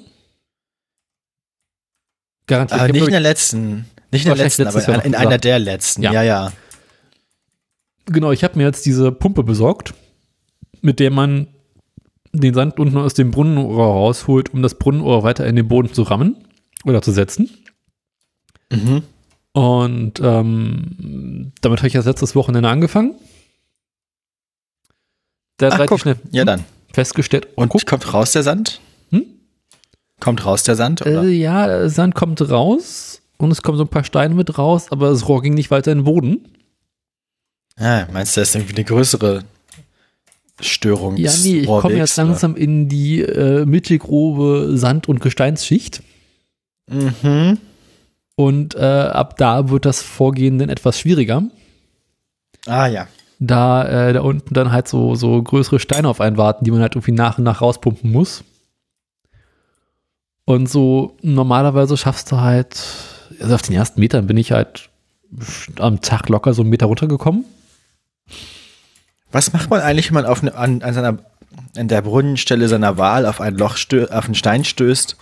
Garantiert. 2.46 2.80
Aber 2.80 2.88
Ich 2.88 2.92
nicht 2.94 3.04
in 3.06 3.10
der 3.12 3.20
letzten. 3.20 3.86
Nicht 4.12 4.24
in 4.26 4.34
der 4.34 4.44
letzten, 4.44 4.66
aber 4.66 4.78
in 4.78 4.84
gesagt. 5.12 5.14
einer 5.16 5.38
der 5.38 5.58
letzten. 5.58 6.02
Ja. 6.02 6.12
Ja, 6.12 6.22
ja. 6.22 6.52
Genau, 8.06 8.30
ich 8.30 8.44
habe 8.44 8.56
mir 8.56 8.64
jetzt 8.64 8.86
diese 8.86 9.10
Pumpe 9.10 9.42
besorgt, 9.42 9.94
mit 10.80 11.00
der 11.00 11.10
man 11.10 11.48
den 12.32 12.54
Sand 12.54 12.78
unten 12.78 12.96
aus 12.98 13.14
dem 13.14 13.30
Brunnenrohr 13.30 13.86
rausholt, 13.86 14.52
um 14.52 14.62
das 14.62 14.74
Brunnenrohr 14.78 15.22
weiter 15.24 15.46
in 15.46 15.56
den 15.56 15.66
Boden 15.66 15.92
zu 15.92 16.02
rammen 16.02 16.36
oder 16.84 17.02
zu 17.02 17.10
setzen. 17.10 17.50
Mhm. 18.70 19.02
Und 19.52 20.20
ähm, 20.22 21.52
damit 21.62 21.78
habe 21.80 21.88
ich 21.88 21.94
jetzt 21.94 22.04
letztes 22.04 22.34
Wochenende 22.36 22.68
angefangen. 22.68 23.14
Da 25.56 25.72
hat 25.72 25.80
Ach, 25.80 25.86
guck. 25.86 26.00
schnell 26.00 26.16
Ja, 26.30 26.44
dann. 26.44 26.64
festgestellt, 26.92 27.48
Und 27.54 27.70
guck, 27.70 27.86
kommt 27.86 28.12
raus 28.12 28.32
der 28.32 28.42
Sand? 28.42 28.80
Kommt 30.20 30.44
raus 30.46 30.62
der 30.64 30.76
Sand? 30.76 31.02
Oder? 31.02 31.24
äh, 31.24 31.28
ja, 31.30 31.88
Sand 31.88 32.14
kommt 32.14 32.40
raus 32.50 33.20
und 33.38 33.50
es 33.50 33.62
kommen 33.62 33.76
so 33.78 33.84
ein 33.84 33.88
paar 33.88 34.04
Steine 34.04 34.34
mit 34.34 34.56
raus, 34.58 34.86
aber 34.90 35.10
das 35.10 35.28
Rohr 35.28 35.42
ging 35.42 35.54
nicht 35.54 35.70
weiter 35.70 35.92
in 35.92 35.98
den 35.98 36.04
Boden. 36.04 36.48
ah, 37.78 38.06
meinst 38.12 38.36
du, 38.36 38.40
das 38.40 38.48
ist 38.50 38.54
irgendwie 38.56 38.76
eine 38.76 38.84
größere 38.84 39.44
Störung? 40.60 41.16
Ja, 41.18 41.30
nee, 41.42 41.60
ich 41.60 41.66
komme 41.66 41.96
jetzt 41.96 42.16
langsam 42.16 42.56
in 42.56 42.88
die 42.88 43.20
äh, 43.20 43.66
mittelgrobe 43.66 44.76
Sand- 44.78 45.08
und 45.08 45.20
Gesteinsschicht. 45.20 46.02
oder? 46.90 47.12
Mhm. 47.22 47.58
Und 48.36 48.74
äh, 48.74 48.78
ab 48.80 49.36
da 49.38 49.68
wird 49.70 49.84
das 49.86 50.02
Vorgehen 50.02 50.58
dann 50.58 50.68
etwas 50.68 50.98
schwieriger, 51.00 51.42
Ah, 52.66 52.86
ja. 52.86 53.06
da 53.38 54.08
äh, 54.08 54.12
da 54.12 54.20
unten 54.22 54.52
dann 54.54 54.72
halt 54.72 54.88
so, 54.88 55.14
so 55.14 55.42
größere 55.42 55.78
Steine 55.78 56.08
auf 56.08 56.20
einen 56.20 56.36
warten, 56.36 56.64
die 56.64 56.70
man 56.70 56.80
halt 56.80 56.94
irgendwie 56.96 57.12
nach 57.12 57.38
und 57.38 57.44
nach 57.44 57.60
rauspumpen 57.62 58.10
muss. 58.10 58.42
Und 60.46 60.70
so 60.70 61.16
normalerweise 61.22 61.96
schaffst 61.96 62.30
du 62.32 62.40
halt, 62.40 62.82
also 63.40 63.54
auf 63.54 63.62
den 63.62 63.74
ersten 63.74 64.00
Metern 64.00 64.28
bin 64.28 64.36
ich 64.36 64.52
halt 64.52 64.88
am 65.78 66.00
Tag 66.00 66.28
locker 66.28 66.54
so 66.54 66.62
einen 66.62 66.70
Meter 66.70 66.86
runtergekommen. 66.86 67.44
Was 69.32 69.52
macht 69.52 69.68
man 69.68 69.80
eigentlich, 69.80 70.08
wenn 70.08 70.14
man 70.14 70.26
auf 70.26 70.42
eine, 70.42 70.54
an, 70.54 70.82
an, 70.82 70.94
seiner, 70.94 71.18
an 71.76 71.88
der 71.88 72.00
Brunnenstelle 72.00 72.68
seiner 72.68 72.96
Wahl 72.96 73.26
auf 73.26 73.40
ein 73.40 73.56
Loch 73.56 73.76
stö 73.76 74.06
auf 74.06 74.26
einen 74.26 74.36
Stein 74.36 74.64
stößt, 74.64 75.16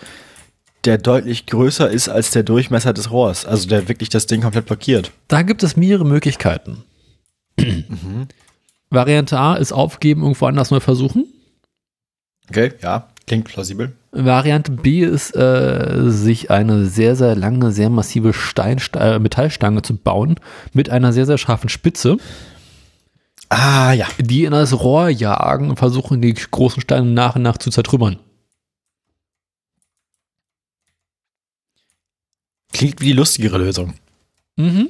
der 0.85 0.99
deutlich 0.99 1.47
größer 1.47 1.91
ist 1.91 2.11
als 2.11 2.31
der 2.31 2.43
Durchmesser 2.43 2.93
des 2.93 3.11
Rohrs? 3.11 3.47
Also 3.47 3.67
der 3.67 3.89
wirklich 3.89 4.11
das 4.11 4.27
Ding 4.27 4.43
komplett 4.43 4.67
blockiert. 4.67 5.11
Da 5.29 5.41
gibt 5.41 5.63
es 5.63 5.75
mehrere 5.75 6.05
Möglichkeiten. 6.05 6.85
Variante 8.91 9.39
A 9.39 9.55
ist 9.55 9.73
aufgeben, 9.73 10.21
irgendwo 10.21 10.45
anders 10.45 10.71
neu 10.71 10.81
versuchen. 10.81 11.25
Okay, 12.51 12.75
ja. 12.83 13.09
Klingt 13.27 13.47
plausibel. 13.47 13.93
Variante 14.13 14.71
B 14.71 15.01
ist, 15.01 15.35
äh, 15.35 16.11
sich 16.11 16.51
eine 16.51 16.85
sehr, 16.87 17.17
sehr 17.17 17.35
lange, 17.35 17.73
sehr 17.73 17.89
massive 17.89 18.33
Stein, 18.35 18.79
äh, 18.95 19.19
Metallstange 19.19 19.81
zu 19.83 19.97
bauen 19.97 20.37
mit 20.75 20.91
einer 20.91 21.13
sehr, 21.13 21.25
sehr 21.27 21.39
scharfen 21.39 21.69
Spitze, 21.71 22.19
Ah, 23.49 23.93
ja. 23.93 24.07
die 24.19 24.45
in 24.45 24.51
das 24.53 24.79
Rohr 24.79 25.09
jagen 25.09 25.71
und 25.71 25.77
versuchen, 25.79 26.21
die 26.21 26.35
großen 26.35 26.83
Steine 26.83 27.07
nach 27.07 27.37
und 27.37 27.43
nach 27.43 27.57
zu 27.59 27.71
zertrümmern. 27.71 28.19
Klingt 32.73 33.01
wie 33.01 33.07
die 33.07 33.13
lustigere 33.13 33.59
Lösung. 33.59 33.95
Mhm. 34.57 34.89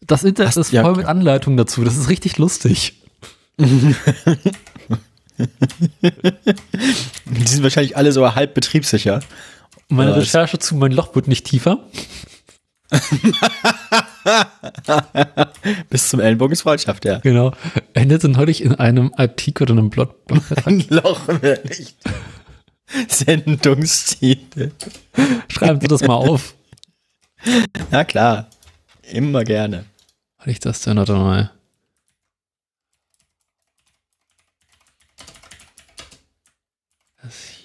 Das 0.00 0.22
Internet 0.24 0.48
Hast- 0.50 0.56
ist 0.58 0.72
ja, 0.72 0.82
voll 0.82 0.92
klar. 0.94 1.02
mit 1.02 1.06
Anleitungen 1.06 1.56
dazu. 1.56 1.82
Das 1.84 1.96
ist 1.96 2.08
richtig 2.08 2.38
lustig. 2.38 3.02
Die 7.26 7.46
sind 7.46 7.62
wahrscheinlich 7.62 7.96
alle 7.96 8.12
so 8.12 8.34
halb 8.34 8.54
betriebssicher. 8.54 9.20
Meine 9.88 10.10
Ja, 10.10 10.16
das- 10.16 10.26
Recherche 10.26 10.58
zu 10.58 10.74
mein 10.76 10.92
Loch 10.92 11.14
wird 11.14 11.28
nicht 11.28 11.46
tiefer. 11.46 11.78
Bis 15.90 16.08
zum 16.08 16.20
Ellenbogen 16.20 16.52
ist 16.52 16.62
Freundschaft, 16.62 17.04
ja. 17.04 17.18
Genau. 17.18 17.52
Endete 17.92 18.28
neulich 18.28 18.62
in 18.62 18.74
einem 18.74 19.12
Artikel 19.16 19.64
oder 19.64 19.72
einem 19.72 19.90
Blog. 19.90 20.14
Ein 20.64 20.84
Loch 20.88 21.26
wir 21.40 21.60
nicht. 21.68 21.96
Sendungstitel. 23.08 24.70
Schreiben 25.48 25.80
Sie 25.80 25.88
das 25.88 26.02
mal 26.02 26.14
auf. 26.14 26.54
Na 27.90 28.04
klar. 28.04 28.48
Immer 29.10 29.44
gerne. 29.44 29.84
Hatte 30.38 30.50
ich 30.50 30.60
das 30.60 30.80
denn 30.82 30.98
oder 30.98 31.16
mal? 31.16 31.50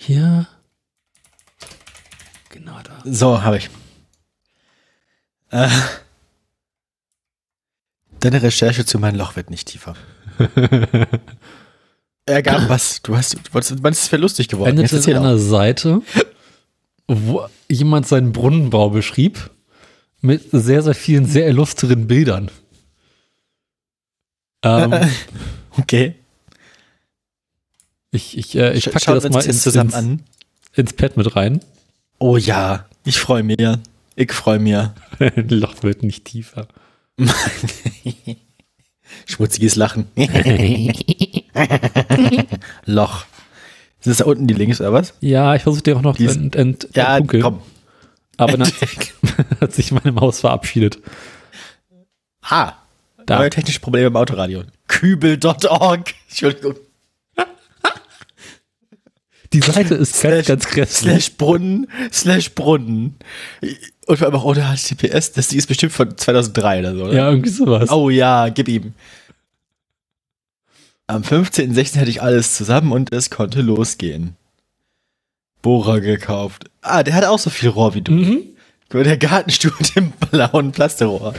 Hier. 0.10 0.48
Genau 2.50 2.80
da. 2.84 3.02
So, 3.06 3.44
habe 3.44 3.58
ich. 3.58 3.70
Äh, 5.52 5.70
deine 8.20 8.42
Recherche 8.42 8.86
zu 8.86 8.98
meinem 8.98 9.18
Loch 9.18 9.36
wird 9.36 9.52
nicht 9.52 9.68
tiefer. 9.68 9.96
Er 12.26 12.44
gab 12.44 12.70
was. 12.70 13.02
Du 13.02 13.18
hast, 13.18 13.34
du 13.34 13.54
wolltest, 13.54 13.82
meinst, 13.82 14.04
es 14.04 14.12
wäre 14.12 14.22
lustig 14.22 14.50
geworden. 14.50 14.78
Endete 14.78 15.10
in 15.10 15.18
einer 15.18 15.40
Seite, 15.40 16.04
wo 17.08 17.48
jemand 17.68 18.08
seinen 18.08 18.34
Brunnenbau 18.34 18.92
beschrieb 18.92 19.50
mit 20.22 20.44
sehr, 20.52 20.84
sehr 20.84 20.94
vielen 20.94 21.26
sehr 21.26 21.48
illustren 21.48 22.08
Bildern. 22.08 22.52
Ähm, 24.64 24.94
Okay. 25.78 26.16
Ich 28.12 28.38
ich, 28.38 28.56
äh, 28.56 28.74
ich 28.74 28.86
packe 28.86 29.00
schauen 29.00 29.16
das 29.22 29.30
mal 29.32 29.44
ins, 29.46 29.62
zusammen 29.64 29.90
ins, 29.90 29.96
an. 29.96 30.24
ins 30.76 30.94
Pad 30.94 31.18
mit 31.18 31.36
rein. 31.36 31.60
Oh 32.18 32.38
ja, 32.38 32.86
ich 33.06 33.20
freue 33.20 33.44
mich. 33.44 33.58
Ich 34.16 34.32
freue 34.34 34.60
mich. 34.60 34.76
Loch 35.36 35.84
wird 35.84 36.04
nicht 36.04 36.26
tiefer. 36.26 36.68
Schmutziges 39.26 39.76
Lachen. 39.76 40.08
Loch. 42.86 43.26
Sind 44.02 44.12
das 44.12 44.18
da 44.18 44.26
unten 44.26 44.48
die 44.48 44.54
Links 44.54 44.80
oder 44.80 44.94
was? 44.94 45.14
Ja, 45.20 45.56
ich 45.56 45.64
versuche 45.64 45.84
dir 45.84 45.98
auch 45.98 46.02
noch 46.02 46.16
Die 46.16 46.26
zu 46.26 46.32
ist- 46.32 46.38
ent, 46.38 46.56
ent, 46.56 46.88
Ja, 46.96 47.18
entdunkeln, 47.18 47.44
komm. 47.44 47.62
aber 48.38 48.58
dann 48.58 48.72
hat 49.62 49.74
sich 49.74 49.92
meine 49.92 50.12
Maus 50.14 50.40
verabschiedet. 50.40 51.00
Ah, 52.42 52.74
Da. 53.26 53.40
neue 53.40 53.50
technische 53.50 53.80
Probleme 53.82 54.08
im 54.08 54.16
Autoradio. 54.16 54.64
Kübel.org. 54.88 56.14
Entschuldigung. 56.30 56.76
Die 59.54 59.60
Seite 59.62 59.96
ist 59.96 60.22
ganz, 60.22 60.46
Slash- 60.46 60.46
ganz 60.48 60.68
grässlich. 60.68 61.12
Slash 61.12 61.32
Brunnen, 61.38 61.88
slash 62.12 62.52
Brunnen. 62.54 63.16
Und 64.06 64.24
auch 64.24 64.44
ohne 64.44 64.62
HTTPS. 64.76 65.32
Das 65.34 65.48
die 65.50 65.58
ist 65.58 65.68
bestimmt 65.68 65.92
von 65.94 66.16
2003 66.18 66.80
oder 66.80 66.96
so, 66.96 67.04
oder? 67.06 67.14
Ja, 67.14 67.30
irgendwie 67.30 67.50
sowas. 67.50 67.90
Oh 67.90 68.10
ja, 68.10 68.50
gib 68.50 68.68
ihm. 68.68 68.94
Am 71.08 71.24
15.16. 71.24 72.00
hatte 72.00 72.10
ich 72.10 72.22
alles 72.22 72.56
zusammen 72.56 72.92
und 72.92 73.12
es 73.12 73.30
konnte 73.32 73.62
losgehen. 73.62 74.36
Bohrer 75.62 76.00
gekauft. 76.00 76.66
Ah, 76.82 77.04
der 77.04 77.16
hat 77.16 77.26
auch 77.26 77.40
so 77.40 77.50
viel 77.50 77.70
Rohr 77.70 77.96
wie 77.96 78.02
du. 78.02 78.12
Mhm. 78.12 78.42
Der 78.94 79.18
Gartenstuhl 79.18 79.74
mit 79.80 79.96
dem 79.96 80.12
blauen 80.12 80.72
Plasterohr. 80.72 81.34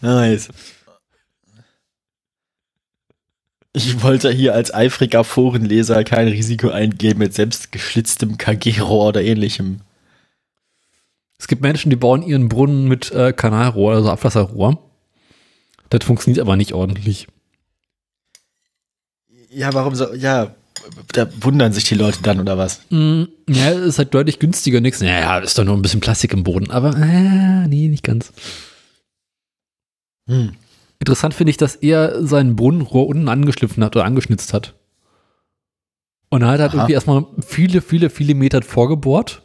Nice. 0.00 0.48
Ich 3.74 4.02
wollte 4.02 4.30
hier 4.30 4.54
als 4.54 4.72
eifriger 4.74 5.24
Forenleser 5.24 6.04
kein 6.04 6.28
Risiko 6.28 6.68
eingehen 6.68 7.18
mit 7.18 7.32
selbst 7.32 7.72
geschlitztem 7.72 8.36
KG-Rohr 8.36 9.08
oder 9.08 9.22
ähnlichem. 9.22 9.80
Es 11.38 11.48
gibt 11.48 11.62
Menschen, 11.62 11.90
die 11.90 11.96
bauen 11.96 12.22
ihren 12.22 12.48
Brunnen 12.48 12.86
mit 12.86 13.10
äh, 13.12 13.32
Kanalrohr, 13.32 13.94
also 13.94 14.10
Abwasserrohr. 14.10 14.78
Das 15.88 16.04
funktioniert 16.04 16.40
aber 16.40 16.56
nicht 16.56 16.74
ordentlich. 16.74 17.26
Ja, 19.50 19.72
warum 19.74 19.94
so, 19.94 20.14
ja, 20.14 20.54
da 21.12 21.28
wundern 21.40 21.72
sich 21.72 21.84
die 21.84 21.94
Leute 21.94 22.18
dann 22.22 22.40
oder 22.40 22.58
was? 22.58 22.82
Mm, 22.90 23.24
ja, 23.48 23.70
ist 23.70 23.98
halt 23.98 24.14
deutlich 24.14 24.38
günstiger. 24.38 24.80
Nix. 24.80 25.00
Ja, 25.00 25.18
ja, 25.18 25.38
ist 25.38 25.58
doch 25.58 25.64
nur 25.64 25.76
ein 25.76 25.82
bisschen 25.82 26.00
Plastik 26.00 26.32
im 26.32 26.44
Boden. 26.44 26.70
Aber, 26.70 26.96
äh, 26.96 27.66
nee, 27.68 27.88
nicht 27.88 28.04
ganz. 28.04 28.32
Hm. 30.28 30.56
Interessant 31.02 31.34
finde 31.34 31.50
ich, 31.50 31.56
dass 31.56 31.74
er 31.74 32.24
sein 32.24 32.54
Brunnenrohr 32.54 33.08
unten 33.08 33.28
angeschliffen 33.28 33.82
hat 33.82 33.96
oder 33.96 34.04
angeschnitzt 34.04 34.54
hat. 34.54 34.76
Und 36.28 36.42
er 36.42 36.48
hat 36.48 36.60
halt 36.60 36.74
irgendwie 36.74 36.92
erstmal 36.92 37.26
viele, 37.44 37.82
viele, 37.82 38.08
viele 38.08 38.36
Meter 38.36 38.62
vorgebohrt. 38.62 39.42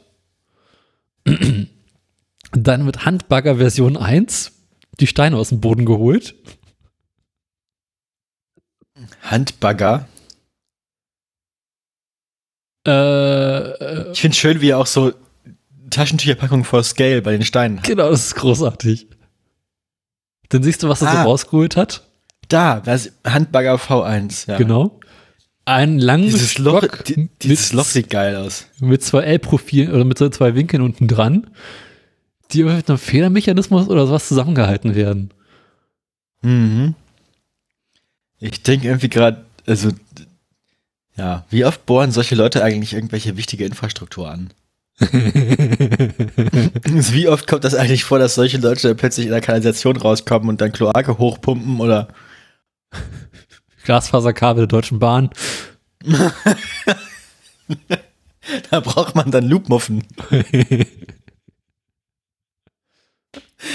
Dann 2.52 2.86
mit 2.86 3.06
Handbagger 3.06 3.56
Version 3.56 3.98
1 3.98 4.52
die 5.00 5.08
Steine 5.08 5.36
aus 5.38 5.50
dem 5.50 5.60
Boden 5.60 5.86
geholt. 5.88 6.36
Handbagger. 9.24 10.08
Äh, 12.86 12.92
äh, 12.92 14.12
Ich 14.12 14.22
finde 14.22 14.38
schön, 14.38 14.62
wie 14.62 14.70
er 14.70 14.78
auch 14.78 14.86
so 14.86 15.12
Taschentücherpackung 15.90 16.64
for 16.64 16.84
Scale 16.84 17.24
bei 17.24 17.32
den 17.32 17.42
Steinen 17.42 17.80
hat. 17.80 17.86
genau, 17.88 18.12
das 18.12 18.28
ist 18.28 18.36
großartig. 18.36 19.08
Dann 20.50 20.64
siehst 20.64 20.84
du, 20.84 20.90
was 20.90 21.02
er 21.02 21.10
Ah. 21.10 21.24
so 21.24 21.30
rausgeholt 21.30 21.76
hat. 21.78 22.04
Da, 22.48 22.80
das 22.80 23.12
Handbagger 23.26 23.76
V1. 23.76 24.48
Ja. 24.50 24.58
Genau. 24.58 25.00
Ein 25.66 26.00
langes 26.00 26.32
Dieses 26.34 26.58
Loch, 26.60 26.78
Stock 26.84 27.04
die, 27.04 27.30
dieses 27.42 27.74
mit, 27.74 27.78
Loch 27.80 27.86
sieht 27.86 28.10
geil 28.10 28.38
aus. 28.38 28.68
mit 28.80 29.04
zwei 29.04 29.24
L-Profilen 29.24 29.92
oder 29.94 30.06
mit 30.06 30.18
so 30.18 30.30
zwei 30.30 30.56
Winkeln 30.56 30.82
unten 30.82 31.10
dran, 31.10 31.48
die 32.52 32.64
mit 32.64 32.88
einem 32.90 32.98
Federmechanismus 32.98 33.90
oder 33.90 34.08
sowas 34.08 34.30
zusammengehalten 34.30 34.96
werden. 34.96 35.34
Mhm. 36.42 36.96
Ich 38.40 38.64
denke 38.64 38.88
irgendwie 38.88 39.10
gerade, 39.10 39.44
also, 39.66 39.90
ja, 41.18 41.44
wie 41.50 41.66
oft 41.66 41.86
bohren 41.86 42.12
solche 42.12 42.36
Leute 42.36 42.64
eigentlich 42.64 42.94
irgendwelche 42.94 43.36
wichtige 43.36 43.66
Infrastruktur 43.66 44.30
an? 44.32 44.52
Wie 47.12 47.28
oft 47.28 47.46
kommt 47.46 47.64
das 47.64 47.76
eigentlich 47.76 48.04
vor, 48.04 48.18
dass 48.18 48.34
solche 48.34 48.58
Leute 48.58 48.96
plötzlich 48.96 49.28
in 49.28 49.32
der 49.32 49.42
Kanalisation 49.42 49.96
rauskommen 49.96 50.50
und 50.50 50.60
dann 50.60 50.72
Kloake 50.72 51.20
hochpumpen 51.20 51.80
oder 51.80 52.08
Glasfaserkabel 53.84 54.62
der 54.62 54.68
Deutschen 54.68 54.98
Bahn. 54.98 55.30
da 58.72 58.80
braucht 58.80 59.14
man 59.16 59.30
dann 59.30 59.48
Loopmuffen. 59.48 60.04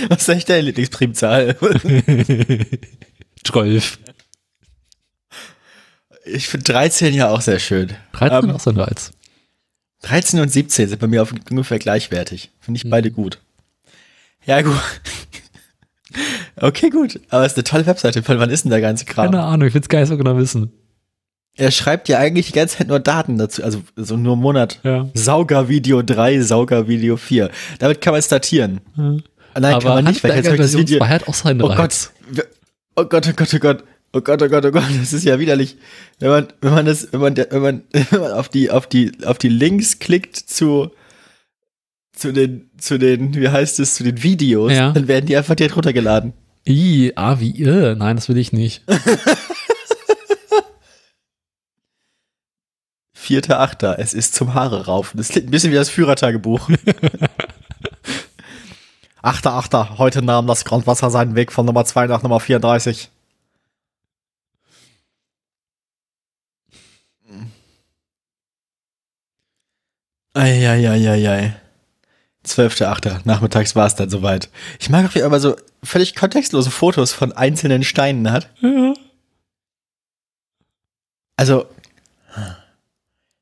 Was 0.08 0.22
ist 0.22 0.30
eigentlich 0.30 0.44
deine 0.46 0.62
Lieblingsprimzahl? 0.62 1.56
12. 3.44 3.98
Ich 6.24 6.48
finde 6.48 6.64
13 6.64 7.14
ja 7.14 7.30
auch 7.30 7.40
sehr 7.40 7.58
schön. 7.60 7.92
13 8.12 8.50
Ähm, 8.50 8.56
auch 8.56 8.60
so 8.60 8.70
ein 8.70 8.78
Reiz. 8.78 9.12
13 10.02 10.40
und 10.40 10.48
17 10.48 10.88
sind 10.88 11.00
bei 11.00 11.06
mir 11.06 11.22
auf 11.22 11.32
ungefähr 11.50 11.78
gleichwertig. 11.78 12.50
Finde 12.60 12.78
ich 12.82 12.88
beide 12.90 13.10
gut. 13.10 13.38
Ja, 14.46 14.60
gut. 14.62 14.74
Okay, 16.56 16.90
gut. 16.90 17.18
Aber 17.30 17.46
es 17.46 17.52
ist 17.52 17.56
eine 17.58 17.64
tolle 17.64 17.86
Webseite. 17.86 18.22
Von 18.22 18.38
wann 18.38 18.50
ist 18.50 18.64
denn 18.64 18.70
der 18.70 18.82
ganze 18.82 19.06
Kram? 19.06 19.30
Keine 19.30 19.42
Ahnung, 19.42 19.66
ich 19.66 19.72
will 19.74 19.80
es 19.80 19.88
gar 19.88 20.00
nicht 20.00 20.10
so 20.10 20.18
genau 20.18 20.36
wissen. 20.36 20.70
Er 21.56 21.70
schreibt 21.70 22.08
ja 22.10 22.18
eigentlich 22.18 22.46
die 22.48 22.52
ganze 22.52 22.76
Zeit 22.78 22.88
nur 22.88 23.00
Daten 23.00 23.38
dazu. 23.38 23.64
Also 23.64 23.82
so 23.96 24.18
nur 24.18 24.34
einen 24.34 24.42
Monat. 24.42 24.78
Ja. 24.82 25.08
Sauger-Video 25.14 26.02
3, 26.02 26.42
Sauger-Video 26.42 27.16
4. 27.16 27.50
Damit 27.78 28.02
kann 28.02 28.12
man 28.12 28.18
es 28.18 28.28
datieren. 28.28 28.82
Nein, 28.94 29.22
kann 29.54 29.74
Aber 29.74 29.94
man 29.94 30.04
nicht, 30.04 30.22
weil 30.22 30.36
jetzt 30.36 30.58
das 30.58 30.76
Video. 30.76 30.98
2 30.98 31.08
hat 31.08 31.28
auch 31.28 31.34
seinen 31.34 31.62
Oh 31.62 31.66
Reiz. 31.68 32.12
Gott. 32.34 32.46
Oh 32.96 33.04
Gott, 33.06 33.26
oh 33.28 33.32
Gott, 33.34 33.54
oh 33.54 33.58
Gott. 33.58 33.84
Oh 34.14 34.20
Gott, 34.20 34.42
oh 34.42 34.48
Gott, 34.48 34.64
oh 34.66 34.70
Gott, 34.70 34.84
das 35.00 35.12
ist 35.14 35.24
ja 35.24 35.38
widerlich. 35.38 35.76
Wenn 36.18 36.28
man, 36.30 36.48
wenn 36.60 36.74
man 36.74 36.84
das, 36.86 37.12
wenn 37.12 37.20
man, 37.20 37.36
wenn 37.36 37.62
man, 37.62 37.82
wenn 38.10 38.20
man 38.20 38.32
auf 38.32 38.48
die, 38.48 38.70
auf 38.70 38.86
die, 38.86 39.12
auf 39.24 39.38
die 39.38 39.48
Links 39.48 39.98
klickt 40.00 40.36
zu, 40.36 40.90
zu 42.14 42.32
den, 42.32 42.70
zu 42.78 42.98
den, 42.98 43.34
wie 43.34 43.48
heißt 43.48 43.80
es, 43.80 43.94
zu 43.94 44.04
den 44.04 44.22
Videos, 44.22 44.72
Ja. 44.72 44.92
dann 44.92 45.08
werden 45.08 45.24
die 45.26 45.36
einfach 45.36 45.54
direkt 45.54 45.76
runtergeladen. 45.76 46.34
I, 46.68 47.12
ah, 47.16 47.40
wie 47.40 47.50
ihr. 47.50 47.94
Nein, 47.96 48.16
das 48.16 48.28
will 48.28 48.36
ich 48.36 48.52
nicht. 48.52 48.84
4.8. 53.16 53.94
Es 53.98 54.14
ist 54.14 54.34
zum 54.34 54.54
Haare 54.54 54.86
raufen. 54.86 55.16
Das 55.18 55.28
klingt 55.28 55.48
ein 55.48 55.50
bisschen 55.50 55.70
wie 55.72 55.76
das 55.76 55.90
Führertagebuch. 55.90 56.68
8.8. 59.22 59.98
Heute 59.98 60.22
nahm 60.22 60.46
das 60.48 60.64
Grundwasser 60.64 61.10
seinen 61.10 61.34
Weg 61.36 61.52
von 61.52 61.64
Nummer 61.64 61.84
2 61.84 62.08
nach 62.08 62.22
Nummer 62.22 62.40
34. 62.40 63.10
Eieieiei. 70.34 71.54
12.8. 72.46 73.20
Nachmittags 73.24 73.76
war 73.76 73.86
es 73.86 73.94
dann 73.94 74.10
soweit. 74.10 74.48
Ich 74.80 74.90
mag 74.90 75.06
auch, 75.06 75.14
wie 75.14 75.20
er 75.20 75.26
immer 75.26 75.40
so 75.40 75.56
völlig 75.82 76.14
kontextlose 76.14 76.70
Fotos 76.70 77.12
von 77.12 77.32
einzelnen 77.32 77.84
Steinen 77.84 78.30
hat. 78.32 78.48
Ja. 78.60 78.94
Also, 81.36 81.66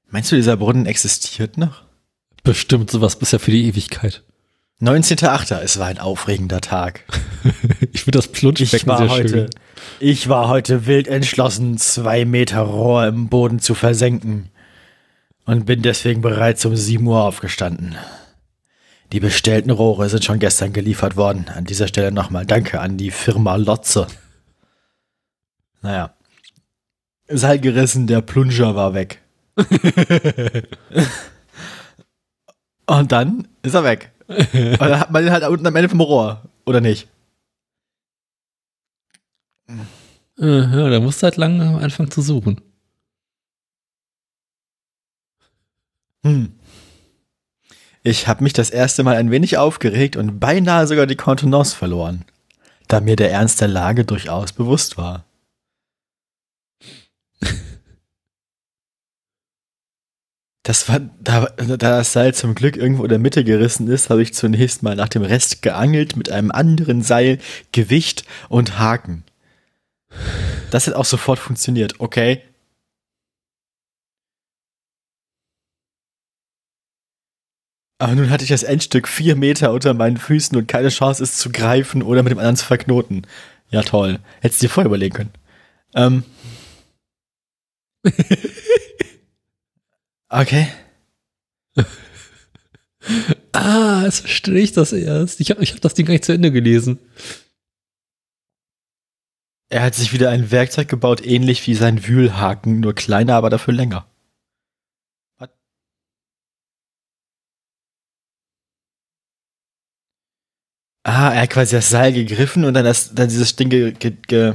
meinst 0.09 0.31
du, 0.31 0.37
dieser 0.37 0.57
Brunnen 0.57 0.87
existiert 0.87 1.59
noch? 1.59 1.83
Bestimmt 2.43 2.91
sowas 2.91 3.17
bisher 3.17 3.41
für 3.41 3.51
die 3.51 3.67
Ewigkeit. 3.67 4.23
19.8. 4.81 5.59
Es 5.61 5.79
war 5.79 5.87
ein 5.89 5.99
aufregender 5.99 6.61
Tag. 6.61 7.05
Ich 7.93 8.05
finde 8.05 8.19
das 8.19 8.27
Ich 8.27 8.33
Plunschbecken 8.33 8.87
war, 8.89 8.99
sehr 8.99 9.09
heute, 9.09 9.29
schön. 9.29 9.51
ich 9.99 10.29
war 10.29 10.49
heute 10.49 10.87
wild 10.87 11.09
entschlossen, 11.09 11.77
zwei 11.77 12.25
Meter 12.25 12.61
Rohr 12.61 13.07
im 13.07 13.29
Boden 13.29 13.59
zu 13.59 13.75
versenken. 13.75 14.49
Und 15.45 15.67
bin 15.67 15.83
deswegen 15.83 16.21
bereits 16.21 16.65
um 16.65 16.77
7 16.77 17.07
Uhr 17.07 17.23
aufgestanden. 17.25 17.97
Die 19.13 19.21
bestellten 19.21 19.71
Rohre 19.71 20.09
sind 20.09 20.25
schon 20.25 20.39
gestern 20.39 20.73
geliefert 20.73 21.17
worden. 21.17 21.49
An 21.49 21.65
dieser 21.65 21.89
Stelle 21.89 22.13
nochmal 22.13 22.47
Danke 22.47 22.81
an 22.81 22.97
die 22.97 23.11
Firma 23.11 23.57
Lotze. 23.57 24.07
Naja. 25.83 26.15
Seil 27.27 27.59
gerissen, 27.59 28.07
der 28.07 28.21
Plunger 28.21 28.75
war 28.77 28.95
weg. 28.95 29.21
Und 32.87 33.13
dann 33.13 33.49
ist 33.63 33.75
er 33.75 33.85
weg. 33.85 34.13
Und 34.29 34.81
dann 34.81 35.01
hat 35.01 35.11
man 35.11 35.25
ihn 35.25 35.33
halt 35.33 35.45
unten 35.45 35.67
am 35.67 35.77
Ende 35.77 35.89
vom 35.89 36.01
Rohr. 36.01 36.43
Oder 36.67 36.81
nicht? 36.81 37.09
Äh, 39.69 39.77
Ja, 40.39 40.89
da 40.89 41.01
musst 41.01 41.23
du 41.23 41.25
halt 41.25 41.37
lange 41.37 41.79
anfangen 41.79 42.11
zu 42.11 42.23
suchen. 42.23 42.61
Hm. 46.25 46.53
Ich 48.03 48.29
habe 48.29 48.43
mich 48.43 48.53
das 48.53 48.71
erste 48.71 49.03
Mal 49.03 49.17
ein 49.17 49.31
wenig 49.31 49.59
aufgeregt 49.59 50.17
und 50.17 50.41
beinahe 50.41 50.87
sogar 50.87 51.07
die 51.07 51.17
Kontenance 51.17 51.77
verloren, 51.77 52.25
da 52.89 53.01
mir 53.01 53.17
der 53.17 53.31
Ernst 53.31 53.61
der 53.61 53.69
Lage 53.69 54.05
durchaus 54.05 54.53
bewusst 54.53 54.97
war. 54.97 55.25
Das 60.63 60.89
war, 60.91 61.01
da, 61.01 61.47
da 61.57 61.77
das 61.77 62.13
Seil 62.13 62.35
zum 62.35 62.55
Glück 62.55 62.77
irgendwo 62.77 63.03
in 63.03 63.09
der 63.09 63.19
Mitte 63.19 63.45
gerissen 63.45 63.89
ist, 63.89 64.11
habe 64.11 64.23
ich 64.23 64.35
zunächst 64.35 64.83
mal 64.83 64.95
nach 64.95 65.09
dem 65.09 65.23
Rest 65.23 65.63
geangelt 65.63 66.17
mit 66.17 66.31
einem 66.31 66.51
anderen 66.53 67.03
Seil, 67.03 67.39
Gewicht 67.73 68.25
und 68.51 68.79
Haken. 68.79 69.25
Das 70.71 70.87
hat 70.87 70.95
auch 70.95 71.07
sofort 71.07 71.39
funktioniert, 71.39 71.99
okay? 71.99 72.43
Aber 78.01 78.15
nun 78.15 78.31
hatte 78.31 78.45
ich 78.45 78.51
das 78.51 78.63
Endstück 78.63 79.07
vier 79.07 79.37
Meter 79.37 79.75
unter 79.75 79.93
meinen 79.93 80.17
Füßen 80.17 80.57
und 80.57 80.67
keine 80.67 80.89
Chance, 80.89 81.23
es 81.23 81.37
zu 81.37 81.53
greifen 81.53 82.03
oder 82.03 82.23
mit 82.23 82.31
dem 82.31 82.39
anderen 82.39 82.57
zu 82.57 82.65
verknoten. 82.65 83.27
Ja, 83.69 83.83
toll. 83.83 84.21
Hättest 84.41 84.63
du 84.63 84.67
dir 84.67 84.71
vorher 84.71 84.87
überlegen 84.87 85.15
können. 85.15 85.33
Ähm. 85.95 86.25
okay. 90.31 90.69
Ah, 93.53 94.05
jetzt 94.05 94.21
verstehe 94.21 94.61
ich 94.61 94.73
das 94.73 94.95
erst. 94.95 95.41
Ich 95.41 95.51
habe 95.51 95.63
ich 95.63 95.75
hab 95.75 95.83
das 95.83 95.93
Ding 95.93 96.07
gar 96.07 96.13
nicht 96.13 96.25
zu 96.25 96.33
Ende 96.33 96.51
gelesen. 96.51 97.01
Er 99.69 99.83
hat 99.83 99.95
sich 99.95 100.15
wieder 100.15 100.31
ein 100.31 100.51
Werkzeug 100.51 100.89
gebaut, 100.89 101.25
ähnlich 101.25 101.67
wie 101.67 101.75
sein 101.75 102.07
Wühlhaken, 102.07 102.81
nur 102.81 102.95
kleiner, 102.95 103.35
aber 103.35 103.51
dafür 103.51 103.75
länger. 103.75 104.10
Ah, 111.13 111.33
er 111.35 111.43
hat 111.43 111.51
quasi 111.51 111.75
das 111.75 111.91
Seil 111.91 112.13
gegriffen 112.13 112.65
und 112.65 112.73
dann, 112.73 112.85
das, 112.85 113.13
dann 113.13 113.29
dieses 113.29 113.57
Ding 113.57 113.69
ge, 113.69 113.91
ge, 113.91 114.13
ge, 114.29 114.55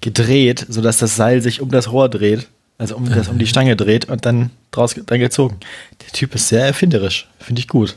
gedreht, 0.00 0.64
sodass 0.68 0.98
das 0.98 1.16
Seil 1.16 1.42
sich 1.42 1.60
um 1.60 1.72
das 1.72 1.90
Rohr 1.90 2.08
dreht, 2.08 2.46
also 2.78 2.94
um, 2.94 3.10
das, 3.10 3.26
um 3.26 3.36
die 3.36 3.48
Stange 3.48 3.74
dreht 3.74 4.04
und 4.04 4.24
dann 4.24 4.50
draus 4.70 4.94
dann 4.94 5.18
gezogen. 5.18 5.58
Der 6.02 6.12
Typ 6.12 6.36
ist 6.36 6.46
sehr 6.46 6.64
erfinderisch, 6.64 7.28
finde 7.40 7.58
ich 7.58 7.66
gut. 7.66 7.96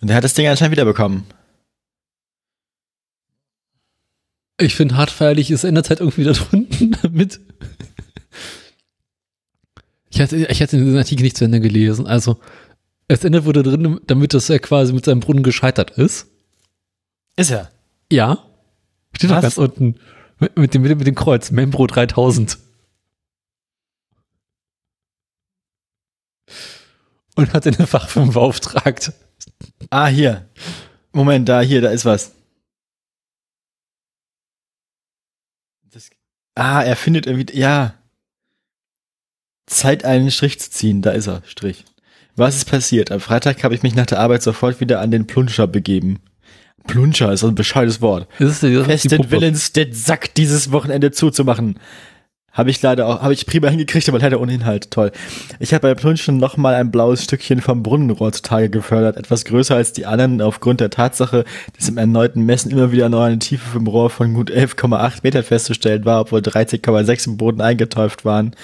Und 0.00 0.08
er 0.08 0.16
hat 0.16 0.24
das 0.24 0.32
Ding 0.32 0.46
anscheinend 0.48 0.72
wiederbekommen. 0.72 1.24
Ich 4.58 4.74
finde 4.74 4.96
hart 4.96 5.10
feierlich, 5.10 5.50
es 5.50 5.64
ändert 5.64 5.90
halt 5.90 6.00
irgendwie 6.00 6.24
da 6.24 6.32
drunten 6.32 6.96
damit. 7.02 7.38
Ich 10.08 10.22
hatte, 10.22 10.36
ich 10.36 10.62
hatte 10.62 10.78
den 10.78 10.96
Artikel 10.96 11.22
nicht 11.22 11.36
zu 11.36 11.44
Ende 11.44 11.60
gelesen. 11.60 12.06
Also, 12.06 12.40
es 13.08 13.24
endet 13.24 13.44
wurde 13.44 13.62
drin, 13.62 14.00
damit 14.06 14.34
dass 14.34 14.50
er 14.50 14.58
quasi 14.58 14.92
mit 14.92 15.06
seinem 15.06 15.20
Brunnen 15.20 15.42
gescheitert 15.42 15.92
ist. 15.92 16.28
Ist 17.36 17.50
er? 17.50 17.72
Ja. 18.12 18.44
Steht 19.16 19.30
doch 19.30 19.40
ganz 19.40 19.56
unten. 19.56 19.98
Mit, 20.38 20.56
mit, 20.56 20.74
dem, 20.74 20.82
mit 20.82 21.06
dem 21.06 21.14
Kreuz, 21.14 21.50
Membro 21.50 21.86
3000. 21.86 22.58
Und 27.34 27.52
hat 27.52 27.66
eine 27.66 27.86
Fachfirma 27.86 28.32
beauftragt. 28.32 29.12
Ah, 29.90 30.08
hier. 30.08 30.48
Moment, 31.12 31.48
da, 31.48 31.60
hier, 31.60 31.80
da 31.80 31.90
ist 31.90 32.04
was. 32.04 32.32
Das, 35.90 36.10
ah, 36.54 36.82
er 36.82 36.96
findet 36.96 37.26
irgendwie, 37.26 37.56
ja. 37.56 37.94
Zeit, 39.66 40.04
einen 40.04 40.30
Strich 40.30 40.60
zu 40.60 40.70
ziehen, 40.70 41.02
da 41.02 41.12
ist 41.12 41.26
er, 41.26 41.42
Strich. 41.44 41.84
Was 42.38 42.54
ist 42.54 42.66
passiert? 42.66 43.10
Am 43.10 43.18
Freitag 43.18 43.64
habe 43.64 43.74
ich 43.74 43.82
mich 43.82 43.96
nach 43.96 44.06
der 44.06 44.20
Arbeit 44.20 44.42
sofort 44.42 44.80
wieder 44.80 45.00
an 45.00 45.10
den 45.10 45.26
Plunscher 45.26 45.66
begeben. 45.66 46.20
Plunscher 46.86 47.32
ist 47.32 47.42
ein 47.42 47.56
bescheuertes 47.56 48.00
Wort. 48.00 48.28
Das 48.38 48.50
ist 48.50 48.62
das 48.62 48.86
Festen. 48.86 49.30
Willens, 49.30 49.72
den 49.72 49.92
Sack 49.92 50.34
dieses 50.34 50.70
Wochenende 50.70 51.10
zuzumachen. 51.10 51.80
Habe 52.52 52.70
ich 52.70 52.80
leider 52.80 53.06
auch, 53.06 53.22
habe 53.22 53.34
ich 53.34 53.44
prima 53.44 53.68
hingekriegt, 53.68 54.08
aber 54.08 54.20
leider 54.20 54.40
ohne 54.40 54.54
Inhalt. 54.54 54.92
Toll. 54.92 55.10
Ich 55.58 55.74
habe 55.74 55.82
bei 55.82 55.94
Plunschen 55.94 56.38
nochmal 56.38 56.74
ein 56.74 56.92
blaues 56.92 57.24
Stückchen 57.24 57.60
vom 57.60 57.82
Brunnenrohr 57.82 58.32
zutage 58.32 58.70
gefördert, 58.70 59.16
etwas 59.16 59.44
größer 59.44 59.74
als 59.74 59.92
die 59.92 60.06
anderen, 60.06 60.40
aufgrund 60.40 60.80
der 60.80 60.90
Tatsache, 60.90 61.44
dass 61.76 61.88
im 61.88 61.98
erneuten 61.98 62.46
Messen 62.46 62.70
immer 62.70 62.92
wieder 62.92 63.08
noch 63.08 63.22
eine 63.22 63.40
Tiefe 63.40 63.68
vom 63.68 63.86
Rohr 63.88 64.10
von 64.10 64.32
gut 64.34 64.50
11,8 64.50 65.20
Metern 65.24 65.42
festzustellen 65.42 66.04
war, 66.04 66.20
obwohl 66.20 66.40
13,6 66.40 67.26
im 67.26 67.36
Boden 67.36 67.60
eingeteuft 67.60 68.24
waren. 68.24 68.54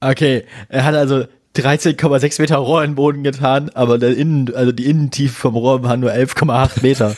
Okay, 0.00 0.44
er 0.68 0.84
hat 0.84 0.94
also 0.94 1.26
13,6 1.62 2.40
Meter 2.40 2.56
Rohr 2.56 2.82
in 2.84 2.90
den 2.90 2.96
Boden 2.96 3.22
getan, 3.22 3.70
aber 3.70 3.98
der 3.98 4.16
Innen, 4.16 4.54
also 4.54 4.72
die 4.72 4.86
Innentiefe 4.86 5.34
vom 5.34 5.56
Rohr 5.56 5.82
waren 5.82 6.00
nur 6.00 6.12
11,8 6.12 6.82
Meter. 6.82 7.16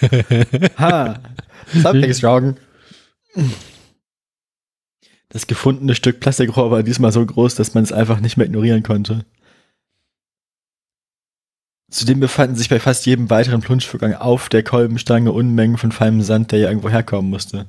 ha, 0.79 1.21
something's 1.73 2.23
wrong. 2.23 2.57
Das 5.29 5.47
gefundene 5.47 5.95
Stück 5.95 6.21
Plastikrohr 6.21 6.71
war 6.71 6.83
diesmal 6.83 7.13
so 7.13 7.25
groß, 7.25 7.55
dass 7.55 7.75
man 7.75 7.85
es 7.85 7.93
einfach 7.93 8.21
nicht 8.21 8.37
mehr 8.37 8.47
ignorieren 8.47 8.83
konnte. 8.83 9.25
Zudem 11.91 12.21
befanden 12.21 12.57
sich 12.57 12.69
bei 12.69 12.79
fast 12.79 13.05
jedem 13.07 13.31
weiteren 13.31 13.61
Plunschvorgang 13.61 14.15
auf 14.15 14.49
der 14.49 14.63
Kolbenstange 14.63 15.33
Unmengen 15.33 15.77
von 15.77 15.91
feinem 15.91 16.23
Sand, 16.23 16.53
der 16.53 16.61
ja 16.61 16.69
irgendwo 16.69 16.89
herkommen 16.89 17.31
musste. 17.31 17.67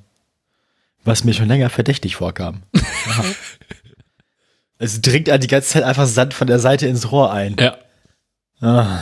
Was 1.03 1.24
mir 1.24 1.34
schon 1.34 1.47
länger 1.47 1.69
verdächtig 1.69 2.15
vorkam. 2.15 2.61
Es 4.82 4.99
dringt 4.99 5.29
an 5.29 5.39
die 5.39 5.47
ganze 5.47 5.69
Zeit 5.69 5.84
einfach 5.84 6.07
Sand 6.07 6.34
von 6.34 6.47
der 6.47 6.57
Seite 6.57 6.88
ins 6.88 7.11
Rohr 7.11 7.32
ein. 7.32 7.55
Ja. 7.59 7.77
Ah. 8.59 8.99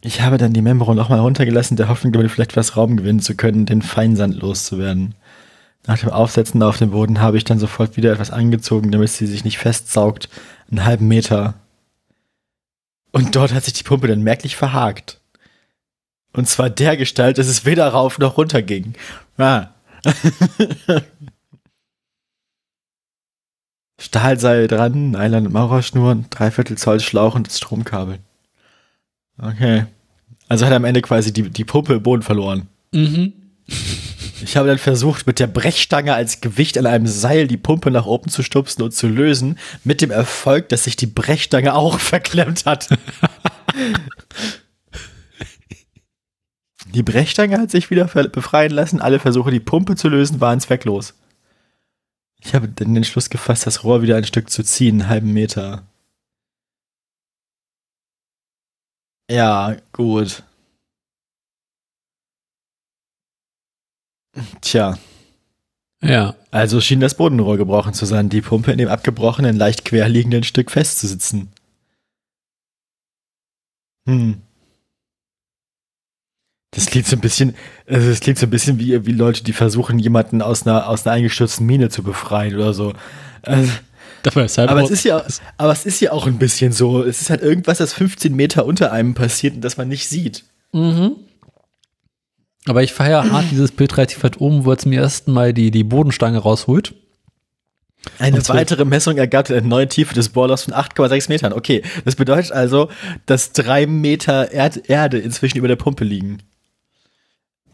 Ich 0.00 0.20
habe 0.20 0.38
dann 0.38 0.52
die 0.52 0.60
Membro 0.60 0.92
nochmal 0.94 1.20
runtergelassen, 1.20 1.76
der 1.76 1.88
Hoffnung, 1.88 2.12
damit 2.12 2.32
vielleicht 2.32 2.56
was 2.56 2.76
Raum 2.76 2.96
gewinnen 2.96 3.20
zu 3.20 3.36
können, 3.36 3.64
den 3.64 3.82
Feinsand 3.82 4.34
loszuwerden. 4.34 5.14
Nach 5.86 5.96
dem 5.96 6.10
Aufsetzen 6.10 6.60
auf 6.64 6.78
dem 6.78 6.90
Boden 6.90 7.20
habe 7.20 7.36
ich 7.36 7.44
dann 7.44 7.60
sofort 7.60 7.96
wieder 7.96 8.12
etwas 8.12 8.32
angezogen, 8.32 8.90
damit 8.90 9.10
sie 9.10 9.28
sich 9.28 9.44
nicht 9.44 9.58
festsaugt. 9.58 10.28
Einen 10.72 10.84
halben 10.84 11.06
Meter. 11.06 11.54
Und 13.12 13.36
dort 13.36 13.54
hat 13.54 13.62
sich 13.62 13.74
die 13.74 13.84
Pumpe 13.84 14.08
dann 14.08 14.22
merklich 14.22 14.56
verhakt. 14.56 15.20
Und 16.32 16.48
zwar 16.48 16.70
der 16.70 16.96
Gestalt, 16.96 17.38
dass 17.38 17.46
es 17.46 17.64
weder 17.64 17.86
rauf 17.86 18.18
noch 18.18 18.36
runter 18.36 18.62
ging. 18.62 18.94
Ah. 19.36 19.68
Stahlseil 23.98 24.68
dran, 24.68 25.10
Nylon- 25.10 25.46
und 25.46 25.52
Maurerschnur, 25.52 26.24
dreiviertel 26.30 26.78
Zoll 26.78 27.00
Schlauch 27.00 27.34
und 27.34 27.48
das 27.48 27.58
Stromkabel. 27.58 28.20
Okay. 29.40 29.86
Also 30.48 30.64
hat 30.64 30.72
er 30.72 30.76
am 30.76 30.84
Ende 30.84 31.02
quasi 31.02 31.32
die, 31.32 31.50
die 31.50 31.64
Pumpe 31.64 31.94
im 31.94 32.02
Boden 32.02 32.22
verloren. 32.22 32.68
Mhm. 32.92 33.32
Ich 34.42 34.56
habe 34.56 34.68
dann 34.68 34.78
versucht, 34.78 35.26
mit 35.26 35.40
der 35.40 35.46
Brechstange 35.46 36.14
als 36.14 36.40
Gewicht 36.40 36.78
an 36.78 36.86
einem 36.86 37.06
Seil 37.06 37.48
die 37.48 37.56
Pumpe 37.56 37.90
nach 37.90 38.06
oben 38.06 38.30
zu 38.30 38.42
stupsen 38.42 38.82
und 38.82 38.94
zu 38.94 39.08
lösen, 39.08 39.58
mit 39.84 40.00
dem 40.00 40.10
Erfolg, 40.10 40.68
dass 40.68 40.84
sich 40.84 40.96
die 40.96 41.06
Brechstange 41.06 41.74
auch 41.74 41.98
verklemmt 42.00 42.64
hat. 42.66 42.88
die 46.94 47.02
Brechstange 47.02 47.58
hat 47.58 47.70
sich 47.70 47.90
wieder 47.90 48.04
befreien 48.04 48.72
lassen, 48.72 49.00
alle 49.00 49.18
Versuche, 49.18 49.50
die 49.50 49.60
Pumpe 49.60 49.96
zu 49.96 50.08
lösen, 50.08 50.40
waren 50.40 50.60
zwecklos. 50.60 51.14
Ich 52.40 52.54
habe 52.54 52.68
den 52.68 53.04
Schluss 53.04 53.30
gefasst, 53.30 53.66
das 53.66 53.84
Rohr 53.84 54.02
wieder 54.02 54.16
ein 54.16 54.24
Stück 54.24 54.50
zu 54.50 54.62
ziehen, 54.62 55.00
einen 55.02 55.08
halben 55.08 55.32
Meter. 55.32 55.86
Ja, 59.30 59.76
gut. 59.92 60.42
Tja. 64.60 64.98
Ja. 66.02 66.34
Also 66.50 66.80
schien 66.80 67.00
das 67.00 67.16
Bodenrohr 67.16 67.56
gebrochen 67.56 67.92
zu 67.94 68.06
sein, 68.06 68.28
die 68.28 68.40
Pumpe 68.40 68.72
in 68.72 68.78
dem 68.78 68.88
abgebrochenen, 68.88 69.56
leicht 69.56 69.84
quer 69.84 70.08
liegenden 70.08 70.44
Stück 70.44 70.70
festzusitzen. 70.70 71.52
Hm. 74.06 74.42
Das 76.72 76.86
klingt 76.86 77.06
so 77.06 77.16
ein 77.16 77.20
bisschen, 77.20 77.54
also 77.86 78.08
das 78.08 78.20
klingt 78.20 78.38
so 78.38 78.46
ein 78.46 78.50
bisschen 78.50 78.78
wie, 78.78 79.06
wie 79.06 79.12
Leute, 79.12 79.42
die 79.42 79.54
versuchen, 79.54 79.98
jemanden 79.98 80.42
aus 80.42 80.66
einer, 80.66 80.88
aus 80.88 81.06
einer 81.06 81.16
eingestürzten 81.16 81.64
Mine 81.64 81.88
zu 81.88 82.02
befreien 82.02 82.54
oder 82.54 82.74
so. 82.74 82.92
Also, 83.42 83.70
halt 84.36 84.58
aber, 84.58 84.82
es 84.82 84.90
ist 84.90 85.04
ja, 85.04 85.24
aber 85.56 85.72
es 85.72 85.86
ist 85.86 86.00
ja 86.00 86.12
auch 86.12 86.26
ein 86.26 86.38
bisschen 86.38 86.72
so. 86.72 87.02
Es 87.02 87.22
ist 87.22 87.30
halt 87.30 87.40
irgendwas, 87.40 87.78
das 87.78 87.94
15 87.94 88.34
Meter 88.34 88.66
unter 88.66 88.92
einem 88.92 89.14
passiert 89.14 89.54
und 89.54 89.62
das 89.62 89.76
man 89.76 89.88
nicht 89.88 90.08
sieht. 90.08 90.44
Mhm. 90.72 91.16
Aber 92.66 92.82
ich 92.82 92.92
feiere 92.92 93.30
hart 93.30 93.46
dieses 93.50 93.72
Bild 93.72 93.96
relativ 93.96 94.22
weit 94.22 94.40
oben, 94.40 94.64
wo 94.64 94.72
er 94.72 94.78
zum 94.78 94.92
ersten 94.92 95.32
Mal 95.32 95.54
die, 95.54 95.70
die 95.70 95.84
Bodenstange 95.84 96.38
rausholt. 96.38 96.94
Eine 98.18 98.46
weitere 98.48 98.84
Messung 98.84 99.16
ergab 99.16 99.50
eine 99.50 99.62
neue 99.62 99.88
Tiefe 99.88 100.14
des 100.14 100.28
Bohrlochs 100.28 100.64
von 100.64 100.74
8,6 100.74 101.28
Metern. 101.28 101.52
Okay, 101.52 101.82
das 102.04 102.16
bedeutet 102.16 102.52
also, 102.52 102.90
dass 103.26 103.52
drei 103.52 103.86
Meter 103.86 104.52
Erd 104.52 104.88
Erde 104.88 105.18
inzwischen 105.18 105.58
über 105.58 105.68
der 105.68 105.76
Pumpe 105.76 106.04
liegen. 106.04 106.42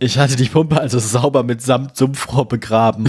Ich 0.04 0.18
hatte 0.18 0.36
die 0.36 0.50
Pumpe 0.50 0.78
also 0.78 0.98
sauber 0.98 1.42
mit 1.42 1.62
Samt 1.62 1.96
Sumpfrohr 1.96 2.46
begraben. 2.46 3.08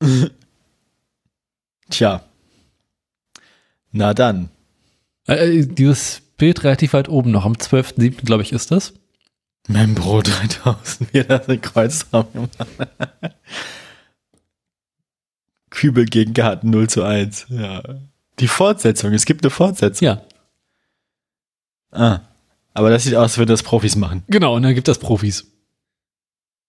Tja. 1.90 2.22
Na 3.90 4.14
dann. 4.14 4.48
Äh, 5.26 5.58
äh, 5.58 5.66
dieses 5.66 6.22
Bild 6.36 6.62
relativ 6.62 6.92
weit 6.92 7.08
oben 7.08 7.32
noch, 7.32 7.44
am 7.44 7.54
12.07. 7.54 8.24
glaube 8.24 8.44
ich 8.44 8.52
ist 8.52 8.70
das. 8.70 8.94
Membro 9.66 10.22
3000, 10.22 11.12
wie 11.12 11.24
das 11.24 11.48
in 11.48 11.60
Kreuzraum 11.62 12.32
gemacht 12.32 12.68
Kübel 15.70 16.04
gegen 16.04 16.32
Garten 16.32 16.70
0 16.70 16.88
zu 16.88 17.02
1, 17.02 17.46
ja. 17.48 17.82
Die 18.38 18.46
Fortsetzung, 18.46 19.12
es 19.14 19.24
gibt 19.24 19.42
eine 19.42 19.50
Fortsetzung. 19.50 20.06
Ja. 20.06 20.22
Ah. 21.94 22.20
Aber 22.74 22.90
das 22.90 23.04
sieht 23.04 23.14
aus, 23.14 23.22
als 23.22 23.38
würden 23.38 23.50
das 23.50 23.62
Profis 23.62 23.96
machen. 23.96 24.24
Genau, 24.28 24.56
und 24.56 24.62
dann 24.62 24.74
gibt 24.74 24.88
das 24.88 24.98
Profis. 24.98 25.46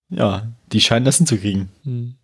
Ja, 0.09 0.53
die 0.71 0.79
scheinen 0.79 1.03
das 1.03 1.17
hinzukriegen. 1.17 1.69
Hm. 1.83 2.15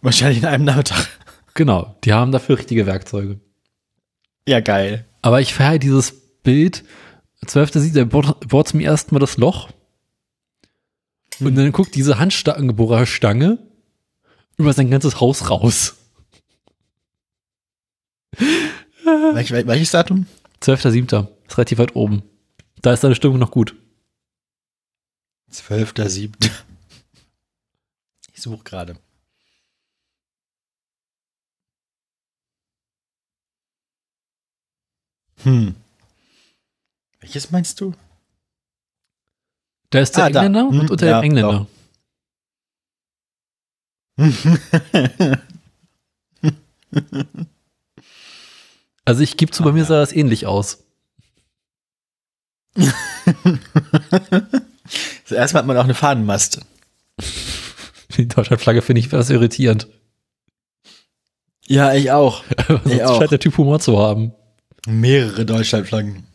Wahrscheinlich 0.00 0.38
in 0.38 0.46
einem 0.46 0.64
Nachmittag. 0.64 1.08
Genau, 1.54 1.96
die 2.04 2.14
haben 2.14 2.32
dafür 2.32 2.56
richtige 2.56 2.86
Werkzeuge. 2.86 3.38
Ja, 4.48 4.60
geil. 4.60 5.04
Aber 5.20 5.40
ich 5.40 5.52
feiere 5.52 5.78
dieses 5.78 6.12
Bild. 6.42 6.84
12. 7.46 7.72
sieht, 7.74 7.96
er 7.96 8.06
bohrt 8.06 8.68
zum 8.68 8.80
ersten 8.80 9.14
Mal 9.14 9.18
das 9.18 9.36
Loch. 9.36 9.68
Und 11.40 11.48
hm. 11.48 11.56
dann 11.56 11.72
guckt 11.72 11.94
diese 11.94 12.18
Handstangenbohrerstange 12.18 13.58
über 14.56 14.72
sein 14.72 14.90
ganzes 14.90 15.20
Haus 15.20 15.50
raus. 15.50 15.96
Welch, 19.04 19.50
welches 19.52 19.90
Datum? 19.90 20.26
12.7. 20.62 21.28
Ist 21.46 21.58
relativ 21.58 21.78
weit 21.78 21.96
oben. 21.96 22.22
Da 22.80 22.92
ist 22.92 23.04
deine 23.04 23.14
Stimmung 23.14 23.38
noch 23.38 23.50
gut. 23.50 23.74
12.7. 25.50 26.50
Ich 28.32 28.40
suche 28.40 28.64
gerade. 28.64 28.96
Hm. 35.42 35.74
Welches 37.20 37.50
meinst 37.50 37.80
du? 37.80 37.94
Da 39.90 40.00
ist 40.00 40.16
der 40.16 40.24
ah, 40.24 40.26
Engländer 40.28 40.68
hm, 40.68 40.80
und 40.80 40.90
unter 40.90 41.06
ja, 41.06 41.20
dem 41.20 41.24
Engländer. 41.24 41.66
also 49.04 49.22
ich 49.22 49.36
gebe 49.36 49.52
zu, 49.52 49.62
bei 49.62 49.70
ah, 49.70 49.72
mir 49.72 49.84
sah 49.84 50.00
das 50.00 50.12
ähnlich 50.12 50.46
aus. 50.46 50.84
Zuerst 55.24 55.54
hat 55.54 55.66
man 55.66 55.76
auch 55.76 55.84
eine 55.84 55.94
Fahnenmast. 55.94 56.60
Die 58.16 58.28
Deutschlandflagge 58.28 58.82
finde 58.82 59.00
ich 59.00 59.06
etwas 59.06 59.30
irritierend. 59.30 59.88
Ja, 61.66 61.94
ich 61.94 62.10
auch. 62.10 62.44
Sonst 62.66 62.86
ich 62.86 63.02
auch. 63.02 63.18
scheint 63.18 63.32
der 63.32 63.40
Typ 63.40 63.56
Humor 63.56 63.80
zu 63.80 63.98
haben. 63.98 64.34
Mehrere 64.86 65.46
Deutschlandflaggen. 65.46 66.26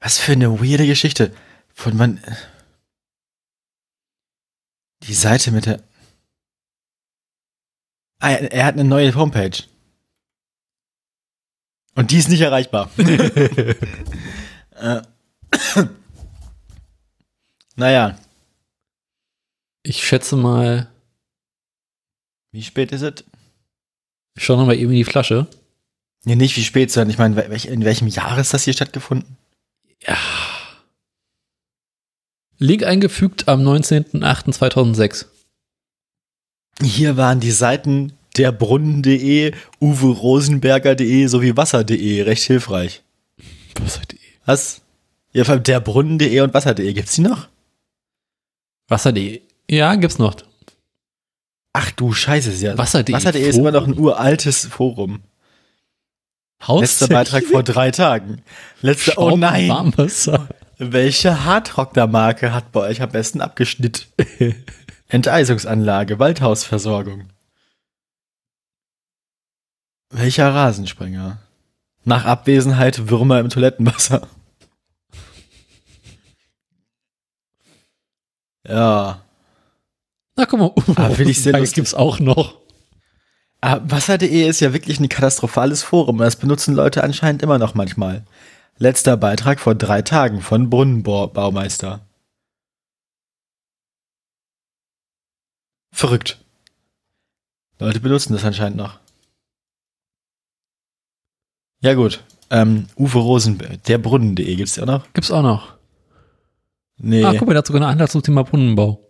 Was 0.00 0.18
für 0.18 0.32
eine 0.32 0.60
weirde 0.60 0.86
Geschichte. 0.86 1.34
Von 1.74 1.98
wann. 1.98 2.22
Die 5.02 5.14
Seite 5.14 5.50
mit 5.50 5.66
der. 5.66 5.82
Ah, 8.20 8.32
er 8.32 8.64
hat 8.64 8.74
eine 8.74 8.84
neue 8.84 9.14
Homepage. 9.14 9.62
Und 11.94 12.10
die 12.10 12.18
ist 12.18 12.28
nicht 12.28 12.40
erreichbar. 12.40 12.90
äh. 12.98 13.74
naja. 17.76 18.18
Ich 19.82 20.06
schätze 20.06 20.36
mal. 20.36 20.88
Wie 22.52 22.62
spät 22.62 22.92
ist 22.92 23.02
es? 23.02 23.24
Ich 24.36 24.44
schau 24.44 24.56
nochmal 24.56 24.76
eben 24.76 24.90
in 24.90 24.98
die 24.98 25.04
Flasche. 25.04 25.46
Nee, 26.24 26.36
nicht 26.36 26.56
wie 26.56 26.64
spät, 26.64 26.90
sondern 26.90 27.10
ich 27.10 27.18
meine, 27.18 27.40
in 27.40 27.84
welchem 27.84 28.08
Jahr 28.08 28.38
ist 28.38 28.54
das 28.54 28.64
hier 28.64 28.74
stattgefunden? 28.74 29.36
Ja. 30.06 30.16
Link 32.58 32.82
eingefügt 32.82 33.48
am 33.48 33.66
19.08.2006. 33.66 35.26
Hier 36.82 37.16
waren 37.16 37.40
die 37.40 37.50
Seiten 37.50 38.12
derbrunnen.de, 38.36 39.52
uwerosenberger.de 39.80 41.26
sowie 41.26 41.56
wasser.de 41.56 42.22
recht 42.22 42.44
hilfreich. 42.44 43.02
Wasser.de. 43.80 44.18
Was? 44.44 44.80
Ja, 45.32 45.44
vor 45.44 45.54
allem 45.54 45.62
derbrunnen.de 45.64 46.40
und 46.40 46.54
wasser.de. 46.54 46.92
Gibt's 46.92 47.14
die 47.14 47.22
noch? 47.22 47.48
Wasser.de. 48.86 49.42
Ja, 49.68 49.94
gibt's 49.96 50.18
noch. 50.18 50.36
Ach 51.72 51.90
du 51.92 52.12
Scheiße, 52.12 52.52
ja. 52.64 52.78
Wasser.de 52.78 53.14
Wasser 53.14 53.34
ist 53.34 53.58
immer 53.58 53.72
noch 53.72 53.86
ein 53.86 53.98
uraltes 53.98 54.66
Forum. 54.66 55.22
Letzter 56.66 57.08
Beitrag 57.08 57.44
vor 57.44 57.62
drei 57.64 57.90
Tagen. 57.90 58.42
Letzter, 58.82 59.18
oh 59.18 59.36
nein. 59.36 59.68
Warmwasser. 59.68 60.48
Welche 60.78 61.44
Hardrockner-Marke 61.44 62.52
hat 62.52 62.72
bei 62.72 62.80
euch 62.80 63.02
am 63.02 63.10
besten 63.10 63.40
abgeschnitten? 63.40 64.04
Enteisungsanlage, 65.08 66.18
Waldhausversorgung. 66.18 67.28
Welcher 70.10 70.54
Rasensprenger? 70.54 71.38
Nach 72.04 72.24
Abwesenheit 72.24 73.08
Würmer 73.08 73.40
im 73.40 73.48
Toilettenwasser. 73.50 74.28
Ja. 78.66 79.22
Na 80.36 80.44
guck 80.44 80.58
mal, 80.58 80.72
ah, 80.96 81.16
will 81.16 81.30
ich 81.30 81.42
sehen, 81.42 81.54
das 81.54 81.72
gibt's 81.72 81.94
auch 81.94 82.20
noch. 82.20 82.58
Ah, 83.62 83.80
Wasser.de 83.82 84.46
ist 84.46 84.60
ja 84.60 84.74
wirklich 84.74 85.00
ein 85.00 85.08
katastrophales 85.08 85.82
Forum. 85.82 86.18
Das 86.18 86.36
benutzen 86.36 86.74
Leute 86.74 87.02
anscheinend 87.02 87.42
immer 87.42 87.58
noch 87.58 87.72
manchmal. 87.74 88.26
Letzter 88.76 89.16
Beitrag 89.16 89.58
vor 89.58 89.74
drei 89.74 90.02
Tagen 90.02 90.42
von 90.42 90.68
Brunnenbaumeister. 90.68 92.07
Verrückt. 95.90 96.38
Leute 97.78 98.00
benutzen 98.00 98.32
das 98.32 98.44
anscheinend 98.44 98.76
noch. 98.76 98.98
Ja 101.80 101.94
gut. 101.94 102.22
Ähm, 102.50 102.86
Uwe 102.96 103.18
Rosenberg, 103.18 103.82
der 103.84 103.98
Brunnen.de 103.98 104.56
gibt's 104.56 104.76
ja 104.76 104.86
noch? 104.86 105.04
Gibt's 105.12 105.30
auch 105.30 105.42
noch. 105.42 105.74
Nee. 106.96 107.22
Ah, 107.24 107.32
guck 107.38 107.46
mal, 107.46 107.52
der 107.52 107.58
hat 107.58 107.66
sogar 107.66 107.82
eine 107.82 107.90
Anleitung 107.92 108.12
zum 108.12 108.22
Thema 108.22 108.42
Brunnenbau. 108.42 109.00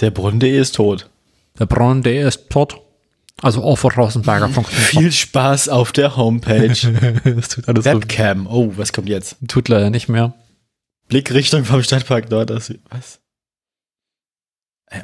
Der 0.00 0.10
Brunnen.de 0.10 0.58
ist 0.58 0.76
tot. 0.76 1.10
Der 1.58 1.66
Brunnen.de 1.66 2.26
ist 2.26 2.48
tot. 2.48 2.80
Also 3.42 3.62
auch 3.64 3.76
vor 3.76 3.92
Rosenberger.com. 3.92 4.64
Viel 4.66 5.12
Spaß 5.12 5.68
auf 5.68 5.92
der 5.92 6.16
Homepage. 6.16 6.68
das 7.24 7.48
tut 7.48 7.68
alles 7.68 7.84
so, 7.84 7.90
Webcam. 7.92 8.46
Oh, 8.46 8.72
was 8.76 8.92
kommt 8.92 9.08
jetzt? 9.08 9.36
tut 9.48 9.68
leider 9.68 9.90
nicht 9.90 10.08
mehr. 10.08 10.34
Blickrichtung 11.08 11.64
vom 11.64 11.82
Stadtpark 11.82 12.30
Nord. 12.30 12.52
aus- 12.52 12.72
Was? 12.90 13.19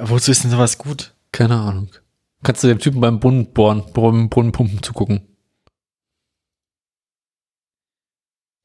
Wozu 0.01 0.31
ist 0.31 0.43
denn 0.45 0.51
sowas 0.51 0.79
gut? 0.79 1.15
Keine 1.33 1.57
Ahnung. 1.57 1.91
Kannst 2.43 2.63
du 2.65 2.69
dem 2.69 2.79
Typen 2.79 3.01
beim 3.01 3.21
Brunnen 3.21 3.53
bohren, 3.53 3.85
Brunnen, 3.93 4.29
Brunnenpumpen 4.29 4.83
zugucken? 4.83 5.23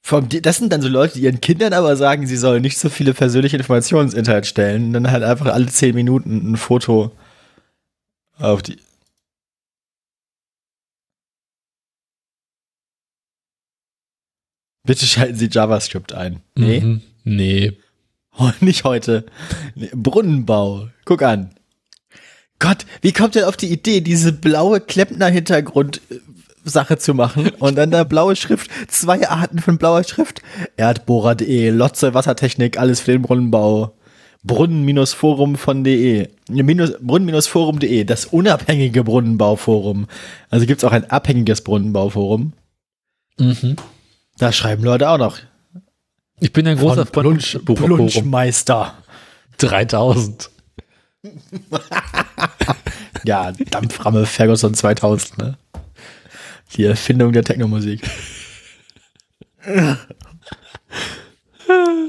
Vom, 0.04 0.28
das 0.30 0.58
sind 0.58 0.74
dann 0.74 0.82
so 0.82 0.88
Leute, 0.90 1.14
die 1.16 1.22
ihren 1.22 1.42
Kindern 1.42 1.74
aber 1.74 1.96
sagen, 1.96 2.26
sie 2.28 2.36
sollen 2.36 2.64
nicht 2.64 2.78
so 2.80 2.90
viele 2.90 3.14
persönliche 3.14 3.56
Informationen 3.58 4.08
ins 4.08 4.14
Internet 4.16 4.46
stellen. 4.48 4.86
Und 4.88 4.94
dann 4.94 5.12
halt 5.12 5.24
einfach 5.24 5.48
alle 5.48 5.68
zehn 5.68 5.96
Minuten 5.96 6.52
ein 6.52 6.58
Foto 6.58 7.16
auf 8.38 8.62
die. 8.64 8.78
Bitte 14.84 15.06
schalten 15.06 15.36
Sie 15.36 15.50
JavaScript 15.52 16.14
ein. 16.14 16.42
Nee, 16.56 16.82
Mhm. 16.82 17.02
Nee. 17.24 17.78
Nicht 18.60 18.84
heute. 18.84 19.26
Brunnenbau. 19.94 20.88
Guck 21.06 21.22
an. 21.22 21.52
Gott, 22.60 22.86
wie 23.02 23.12
kommt 23.12 23.36
er 23.36 23.50
auf 23.50 23.58
die 23.58 23.72
Idee, 23.72 24.02
diese 24.02 24.34
blaue 24.34 24.82
Klempner-Hintergrund-Sache 24.82 27.00
zu 27.00 27.16
machen 27.16 27.50
und 27.60 27.76
dann 27.76 27.90
da 27.90 28.04
blaue 28.04 28.36
Schrift, 28.36 28.70
zwei 28.88 29.28
Arten 29.28 29.58
von 29.60 29.80
blauer 29.80 30.04
Schrift. 30.04 30.44
Erdbohrer.de, 30.78 31.72
Lotze 31.72 32.14
Wassertechnik, 32.14 32.78
alles 32.78 33.00
für 33.00 33.14
den 33.14 33.24
Brunnenbau. 33.24 33.96
Brunnen-Forum 34.44 35.56
von 35.56 35.84
de. 35.84 36.30
Ne, 36.50 36.64
Brunnen-Forum.de, 36.64 38.04
das 38.04 38.26
unabhängige 38.26 39.04
Brunnenbauforum. 39.04 40.08
Also 40.50 40.66
gibt's 40.66 40.84
auch 40.84 40.92
ein 40.92 41.10
abhängiges 41.10 41.62
Brunnenbauforum. 41.62 42.54
Mhm. 43.40 43.76
Da 44.38 44.52
schreiben 44.52 44.84
Leute 44.84 45.10
auch 45.10 45.18
noch. 45.18 45.40
Ich 46.42 46.52
bin 46.52 46.68
ein 46.68 46.78
großer 46.78 47.06
Von 47.06 47.22
Plunsch. 47.24 47.58
Plunschmeister. 47.64 48.96
3000. 49.58 50.50
Ja, 53.24 53.52
Dampframme 53.52 54.26
Ferguson 54.26 54.74
2000, 54.74 55.38
ne? 55.38 55.58
Die 56.76 56.86
Erfindung 56.86 57.32
der 57.34 57.44
Technomusik. 57.44 58.02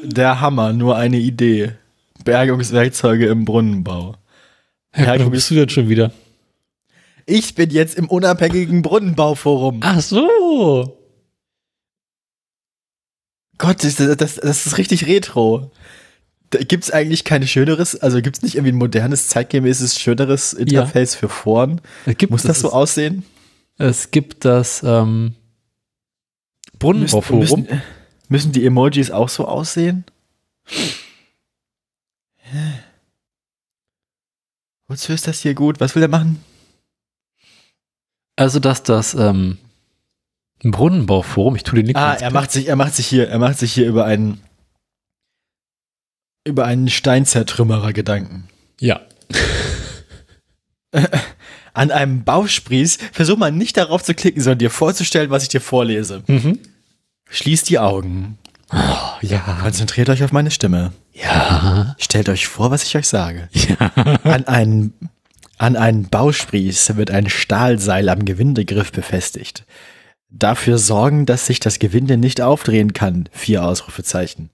Der 0.05 0.41
Hammer, 0.41 0.73
nur 0.73 0.97
eine 0.97 1.19
Idee. 1.19 1.73
Bergungswerkzeuge 2.25 3.27
im 3.27 3.45
Brunnenbau. 3.45 4.17
Ja, 4.97 5.17
Ja, 5.17 5.27
wo 5.27 5.29
bist 5.31 5.51
du 5.51 5.55
denn 5.57 5.69
schon 5.69 5.91
wieder? 5.91 6.13
Ich 7.27 7.55
bin 7.55 7.69
jetzt 7.69 7.97
im 7.97 8.09
unabhängigen 8.09 8.81
Brunnenbauforum. 8.81 9.81
Ach 9.83 10.01
so. 10.01 10.99
Gott, 13.63 13.85
das, 13.85 13.95
das, 13.95 14.35
das 14.35 14.67
ist 14.67 14.77
richtig 14.77 15.07
retro. 15.07 15.71
Da 16.51 16.59
gibt's 16.59 16.91
eigentlich 16.91 17.23
kein 17.23 17.47
schöneres, 17.47 17.95
also 17.95 18.21
gibt's 18.21 18.43
nicht 18.43 18.57
irgendwie 18.57 18.73
ein 18.73 18.79
modernes, 18.79 19.29
zeitgemäßes, 19.29 20.01
schöneres 20.01 20.53
Interface 20.53 21.15
für 21.15 21.29
Foren? 21.29 21.81
Es 22.05 22.19
gibt, 22.19 22.33
Muss 22.33 22.43
das 22.43 22.59
so 22.59 22.73
aussehen? 22.73 23.25
Es 23.79 24.11
gibt 24.11 24.45
das 24.45 24.83
ähm, 24.83 25.37
Müssen, 26.73 26.79
Brunnenbauforum. 26.81 27.39
müssen, 27.39 27.83
müssen 28.29 28.51
die 28.51 28.67
Emojis 28.67 29.13
auch 29.13 29.29
so 29.29 29.47
aussehen? 29.47 30.07
Wozu 34.89 35.13
ist 35.13 35.29
das 35.29 35.39
hier 35.39 35.55
gut? 35.55 35.79
Was 35.79 35.95
will 35.95 36.03
er 36.03 36.09
machen? 36.09 36.43
Also, 38.35 38.59
dass 38.59 38.83
das 38.83 39.15
ähm, 39.15 39.59
Brunnenbauforum, 40.71 41.57
ich 41.57 41.65
tue 41.65 41.77
den 41.77 41.87
Link 41.87 41.99
Ah, 41.99 42.15
er 42.15 42.31
macht 42.31 42.53
sich, 42.53 42.69
er 42.69 42.77
macht 42.77 42.95
sich 42.95 43.07
hier, 43.07 43.29
er 43.29 43.39
macht 43.39 43.59
sich 43.59 43.73
hier 43.73 43.87
über 43.87 44.05
einen 44.05 44.43
über 46.45 46.65
einen 46.65 46.89
Steinzertrümmerer 46.89 47.93
Gedanken. 47.93 48.49
Ja. 48.81 49.01
An 51.75 51.91
einem 51.91 52.25
Bausprieß 52.25 52.99
versuch 53.13 53.39
mal 53.39 53.53
nicht 53.53 53.77
darauf 53.77 54.03
zu 54.03 54.15
klicken, 54.15 54.43
sondern 54.43 54.59
dir 54.59 54.71
vorzustellen, 54.71 55.31
was 55.31 55.45
ich 55.45 55.49
dir 55.49 55.61
vorlese. 55.61 56.23
Mhm. 56.27 56.59
Schließt 57.31 57.69
die 57.71 57.79
Augen. 57.79 58.39
Oh, 58.73 58.77
ja. 59.23 59.59
Konzentriert 59.63 60.11
euch 60.11 60.23
auf 60.23 60.33
meine 60.33 60.51
Stimme. 60.51 60.93
Ja. 61.13 61.95
Stellt 61.99 62.29
euch 62.29 62.47
vor, 62.47 62.71
was 62.71 62.85
ich 62.85 62.97
euch 62.97 63.07
sage. 63.07 63.49
Ja. 63.53 63.91
An 64.25 64.47
einen, 64.47 64.93
an 65.59 65.77
einen 65.77 66.09
Bausprieß 66.09 66.97
wird 66.97 67.11
ein 67.11 67.31
Stahlseil 67.31 68.09
am 68.09 68.25
Gewindegriff 68.25 68.91
befestigt. 68.93 69.65
Dafür 70.35 70.79
sorgen, 70.79 71.27
dass 71.27 71.47
sich 71.47 71.61
das 71.61 71.79
Gewinde 71.79 72.17
nicht 72.17 72.41
aufdrehen 72.41 72.95
kann. 72.95 73.29
Vier 73.33 73.65
Ausrufezeichen. 73.65 74.51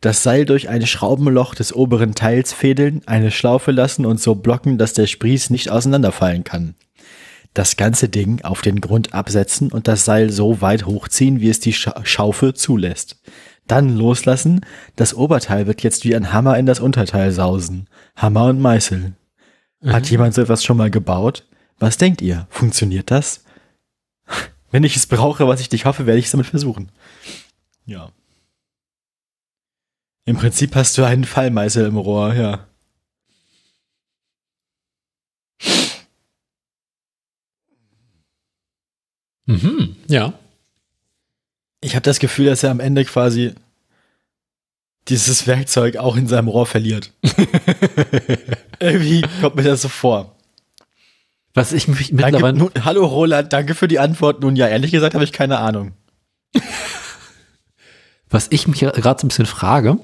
Das 0.00 0.22
Seil 0.22 0.46
durch 0.46 0.68
ein 0.68 0.86
Schraubenloch 0.86 1.54
des 1.54 1.74
oberen 1.74 2.14
Teils 2.14 2.52
fädeln, 2.52 3.02
eine 3.06 3.30
Schlaufe 3.30 3.70
lassen 3.70 4.06
und 4.06 4.20
so 4.20 4.36
blocken, 4.36 4.78
dass 4.78 4.94
der 4.94 5.06
Spieß 5.06 5.50
nicht 5.50 5.70
auseinanderfallen 5.70 6.44
kann. 6.44 6.74
Das 7.52 7.76
ganze 7.76 8.08
Ding 8.08 8.42
auf 8.42 8.62
den 8.62 8.80
Grund 8.80 9.12
absetzen 9.12 9.70
und 9.70 9.86
das 9.86 10.04
Seil 10.04 10.30
so 10.30 10.60
weit 10.60 10.86
hochziehen, 10.86 11.40
wie 11.40 11.50
es 11.50 11.60
die 11.60 11.72
Scha 11.72 12.00
Schaufel 12.04 12.54
zulässt. 12.54 13.20
Dann 13.66 13.96
loslassen, 13.96 14.60
das 14.96 15.14
Oberteil 15.14 15.66
wird 15.66 15.82
jetzt 15.82 16.04
wie 16.04 16.16
ein 16.16 16.32
Hammer 16.32 16.56
in 16.56 16.66
das 16.66 16.80
Unterteil 16.80 17.32
sausen. 17.32 17.88
Hammer 18.16 18.46
und 18.46 18.60
Meißel. 18.60 19.12
Hat 19.84 20.08
jemand 20.10 20.34
so 20.34 20.42
etwas 20.42 20.64
schon 20.64 20.78
mal 20.78 20.90
gebaut? 20.90 21.44
Was 21.78 21.98
denkt 21.98 22.22
ihr? 22.22 22.46
Funktioniert 22.50 23.10
das? 23.10 23.44
Wenn 24.70 24.84
ich 24.84 24.96
es 24.96 25.06
brauche, 25.06 25.48
was 25.48 25.60
ich 25.60 25.68
dich 25.68 25.84
hoffe, 25.84 26.06
werde 26.06 26.18
ich 26.18 26.26
es 26.26 26.30
damit 26.30 26.46
versuchen. 26.46 26.90
Ja. 27.86 28.10
Im 30.24 30.36
Prinzip 30.36 30.74
hast 30.74 30.98
du 30.98 31.04
einen 31.04 31.24
Fallmeißel 31.24 31.86
im 31.86 31.96
Rohr, 31.96 32.34
ja. 32.34 32.66
Mhm. 39.46 39.96
Ja. 40.06 40.34
Ich 41.80 41.94
habe 41.94 42.02
das 42.02 42.18
Gefühl, 42.18 42.46
dass 42.46 42.62
er 42.62 42.70
am 42.70 42.80
Ende 42.80 43.04
quasi 43.06 43.54
dieses 45.08 45.46
Werkzeug 45.46 45.96
auch 45.96 46.16
in 46.16 46.26
seinem 46.26 46.48
Rohr 46.48 46.66
verliert. 46.66 47.12
Irgendwie 48.80 49.22
kommt 49.40 49.56
mir 49.56 49.62
das 49.62 49.82
so 49.82 49.88
vor. 49.88 50.36
Was 51.58 51.72
ich 51.72 51.88
mich 51.88 52.10
Danke, 52.10 52.14
mittlerweile. 52.14 52.56
nun, 52.56 52.70
hallo 52.84 53.04
Roland, 53.04 53.52
danke 53.52 53.74
für 53.74 53.88
die 53.88 53.98
Antwort. 53.98 54.42
Nun 54.42 54.54
ja, 54.54 54.68
ehrlich 54.68 54.92
gesagt 54.92 55.14
habe 55.14 55.24
ich 55.24 55.32
keine 55.32 55.58
Ahnung. 55.58 55.92
Was 58.30 58.46
ich 58.50 58.68
mich 58.68 58.80
gerade 58.80 59.20
so 59.20 59.26
ein 59.26 59.28
bisschen 59.28 59.46
frage. 59.46 59.98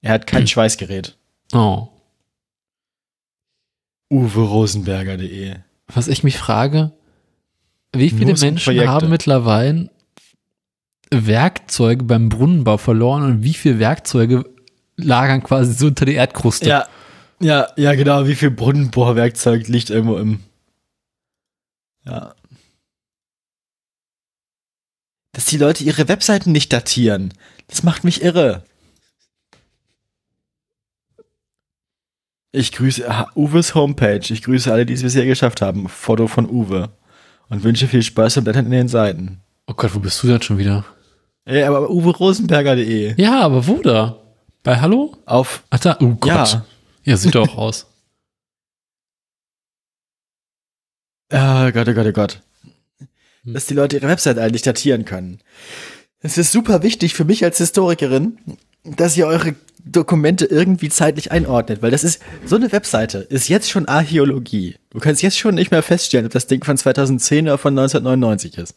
Er 0.00 0.12
hat 0.12 0.26
kein 0.26 0.46
Schweißgerät. 0.46 1.18
Oh. 1.52 1.88
Uwe 4.10 4.40
Rosenberger.de. 4.40 5.56
Was 5.92 6.08
ich 6.08 6.24
mich 6.24 6.38
frage, 6.38 6.92
wie 7.92 8.08
viele 8.08 8.34
Menschen 8.34 8.56
Projekte. 8.56 8.88
haben 8.88 9.10
mittlerweile 9.10 9.90
Werkzeuge 11.10 12.04
beim 12.04 12.28
Brunnenbau 12.28 12.78
verloren 12.78 13.24
und 13.24 13.42
wie 13.42 13.54
viele 13.54 13.80
Werkzeuge 13.80 14.44
lagern 14.96 15.42
quasi 15.42 15.74
so 15.74 15.88
unter 15.88 16.06
der 16.06 16.14
Erdkruste? 16.14 16.68
Ja, 16.68 16.86
ja, 17.40 17.68
ja, 17.76 17.94
genau. 17.94 18.26
Wie 18.26 18.34
viel 18.34 18.50
Brunnenbohrwerkzeug 18.50 19.68
liegt 19.68 19.90
irgendwo 19.90 20.16
im. 20.16 20.40
Ja. 22.10 22.34
Dass 25.32 25.46
die 25.46 25.58
Leute 25.58 25.84
ihre 25.84 26.08
Webseiten 26.08 26.52
nicht 26.52 26.72
datieren. 26.72 27.32
Das 27.68 27.82
macht 27.82 28.04
mich 28.04 28.22
irre. 28.22 28.64
Ich 32.52 32.72
grüße 32.72 33.06
Uwes 33.36 33.74
Homepage. 33.76 34.20
Ich 34.28 34.42
grüße 34.42 34.72
alle, 34.72 34.84
die 34.84 34.94
es 34.94 35.02
bisher 35.02 35.24
geschafft 35.24 35.62
haben. 35.62 35.88
Foto 35.88 36.26
von 36.26 36.50
Uwe. 36.50 36.90
Und 37.48 37.62
wünsche 37.62 37.86
viel 37.86 38.02
Spaß 38.02 38.36
beim 38.36 38.44
Blättern 38.44 38.66
in 38.66 38.72
den 38.72 38.88
Seiten. 38.88 39.40
Oh 39.66 39.74
Gott, 39.74 39.94
wo 39.94 40.00
bist 40.00 40.20
du 40.22 40.26
denn 40.26 40.42
schon 40.42 40.58
wieder? 40.58 40.84
Ja, 41.46 41.68
aber 41.68 41.90
uwerosenberger.de. 41.90 43.20
Ja, 43.20 43.40
aber 43.40 43.66
wo 43.66 43.80
da? 43.82 44.16
Bei 44.62 44.80
Hallo? 44.80 45.16
Auf. 45.26 45.62
Ach 45.70 45.78
da, 45.78 45.96
oh 46.00 46.16
Gott. 46.16 46.52
Ja. 46.52 46.64
Ja, 47.04 47.16
sieht 47.16 47.34
doch 47.34 47.56
aus. 47.56 47.86
Ah, 51.30 51.70
Gott, 51.70 51.88
oh 51.88 51.94
Gott, 51.94 52.06
oh 52.06 52.12
Gott. 52.12 52.40
Dass 53.44 53.66
die 53.66 53.74
Leute 53.74 53.96
ihre 53.96 54.08
Website 54.08 54.38
eigentlich 54.38 54.62
datieren 54.62 55.04
können. 55.04 55.40
Es 56.20 56.36
ist 56.36 56.52
super 56.52 56.82
wichtig 56.82 57.14
für 57.14 57.24
mich 57.24 57.42
als 57.44 57.58
Historikerin, 57.58 58.38
dass 58.84 59.16
ihr 59.16 59.26
eure 59.26 59.54
Dokumente 59.84 60.44
irgendwie 60.44 60.90
zeitlich 60.90 61.32
einordnet, 61.32 61.80
weil 61.80 61.90
das 61.90 62.04
ist, 62.04 62.20
so 62.44 62.56
eine 62.56 62.70
Webseite 62.72 63.18
ist 63.18 63.48
jetzt 63.48 63.70
schon 63.70 63.86
Archäologie. 63.88 64.76
Du 64.90 64.98
kannst 64.98 65.22
jetzt 65.22 65.38
schon 65.38 65.54
nicht 65.54 65.70
mehr 65.70 65.82
feststellen, 65.82 66.26
ob 66.26 66.32
das 66.32 66.46
Ding 66.46 66.62
von 66.64 66.76
2010 66.76 67.46
oder 67.46 67.56
von 67.58 67.72
1999 67.78 68.58
ist. 68.58 68.74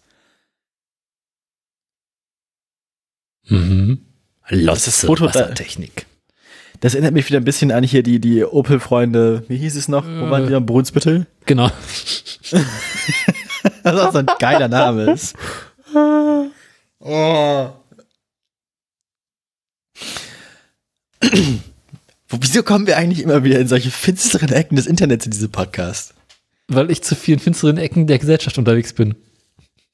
Mhm. 3.49 3.99
Da- 4.65 4.73
Wassertechnik. 5.35 6.05
Das 6.83 6.95
erinnert 6.95 7.13
mich 7.13 7.25
wieder 7.29 7.39
ein 7.39 7.45
bisschen 7.45 7.71
an 7.71 7.85
hier 7.85 8.03
die, 8.03 8.19
die 8.19 8.43
Opel-Freunde. 8.43 9.45
Wie 9.47 9.55
hieß 9.55 9.77
es 9.77 9.87
noch? 9.87 10.05
Wo 10.05 10.29
waren 10.29 10.47
die 10.47 10.53
am 10.53 10.65
Brunsbüttel? 10.65 11.27
Genau. 11.45 11.71
Das 13.81 13.95
ist 13.95 14.01
auch 14.01 14.11
so 14.11 14.17
ein 14.19 14.27
geiler 14.39 14.67
Name 14.67 15.13
ist. 15.13 15.35
Oh. 16.99 17.69
Wieso 22.29 22.63
kommen 22.63 22.87
wir 22.87 22.97
eigentlich 22.97 23.21
immer 23.21 23.45
wieder 23.45 23.59
in 23.59 23.69
solche 23.69 23.89
finsteren 23.89 24.51
Ecken 24.51 24.75
des 24.75 24.85
Internets 24.85 25.25
in 25.25 25.31
diese 25.31 25.47
Podcast? 25.47 26.13
Weil 26.67 26.91
ich 26.91 27.01
zu 27.01 27.15
vielen 27.15 27.39
finsteren 27.39 27.77
Ecken 27.77 28.07
der 28.07 28.19
Gesellschaft 28.19 28.57
unterwegs 28.57 28.91
bin. 28.91 29.15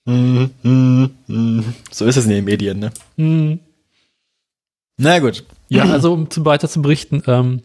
Mhm, 0.05 0.49
mhm, 0.63 1.11
mhm. 1.27 1.73
So 1.91 2.05
ist 2.05 2.17
es 2.17 2.25
in 2.25 2.31
den 2.31 2.45
Medien, 2.45 2.79
ne? 2.79 2.91
Hm. 3.17 3.59
Na 5.01 5.19
gut. 5.19 5.45
Ja, 5.69 5.85
also 5.85 6.11
um 6.13 6.29
zu 6.29 6.43
weiter 6.45 6.67
zu 6.67 6.81
berichten, 6.81 7.23
ähm, 7.25 7.61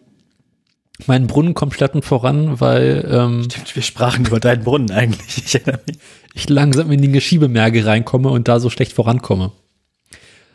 mein 1.07 1.27
Brunnen 1.27 1.55
kommt 1.55 1.75
schleppend 1.75 2.05
voran, 2.05 2.61
weil 2.61 3.05
ähm, 3.11 3.49
Wir 3.75 3.83
sprachen 3.83 4.25
über 4.27 4.39
deinen 4.39 4.63
Brunnen 4.63 4.91
eigentlich. 4.93 5.39
Ich 5.45 5.55
erinnere 5.57 5.81
mich. 5.87 5.99
ich 6.35 6.49
langsam 6.49 6.93
in 6.93 7.03
den 7.03 7.13
Geschiebemergel 7.13 7.85
reinkomme 7.85 8.31
und 8.31 8.47
da 8.47 8.61
so 8.61 8.71
schlecht 8.71 8.93
vorankomme. 8.93 9.51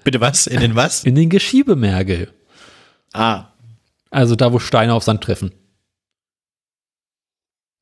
Bitte 0.06 0.22
was? 0.22 0.48
In 0.48 0.62
den 0.62 0.76
was? 0.76 1.04
In 1.04 1.16
den 1.16 1.30
Geschiebemergel. 1.30 2.32
Ah, 3.12 3.48
Also 4.10 4.36
da, 4.38 4.54
wo 4.54 4.60
Steine 4.60 4.94
auf 4.94 5.04
Sand 5.04 5.22
treffen. 5.22 5.52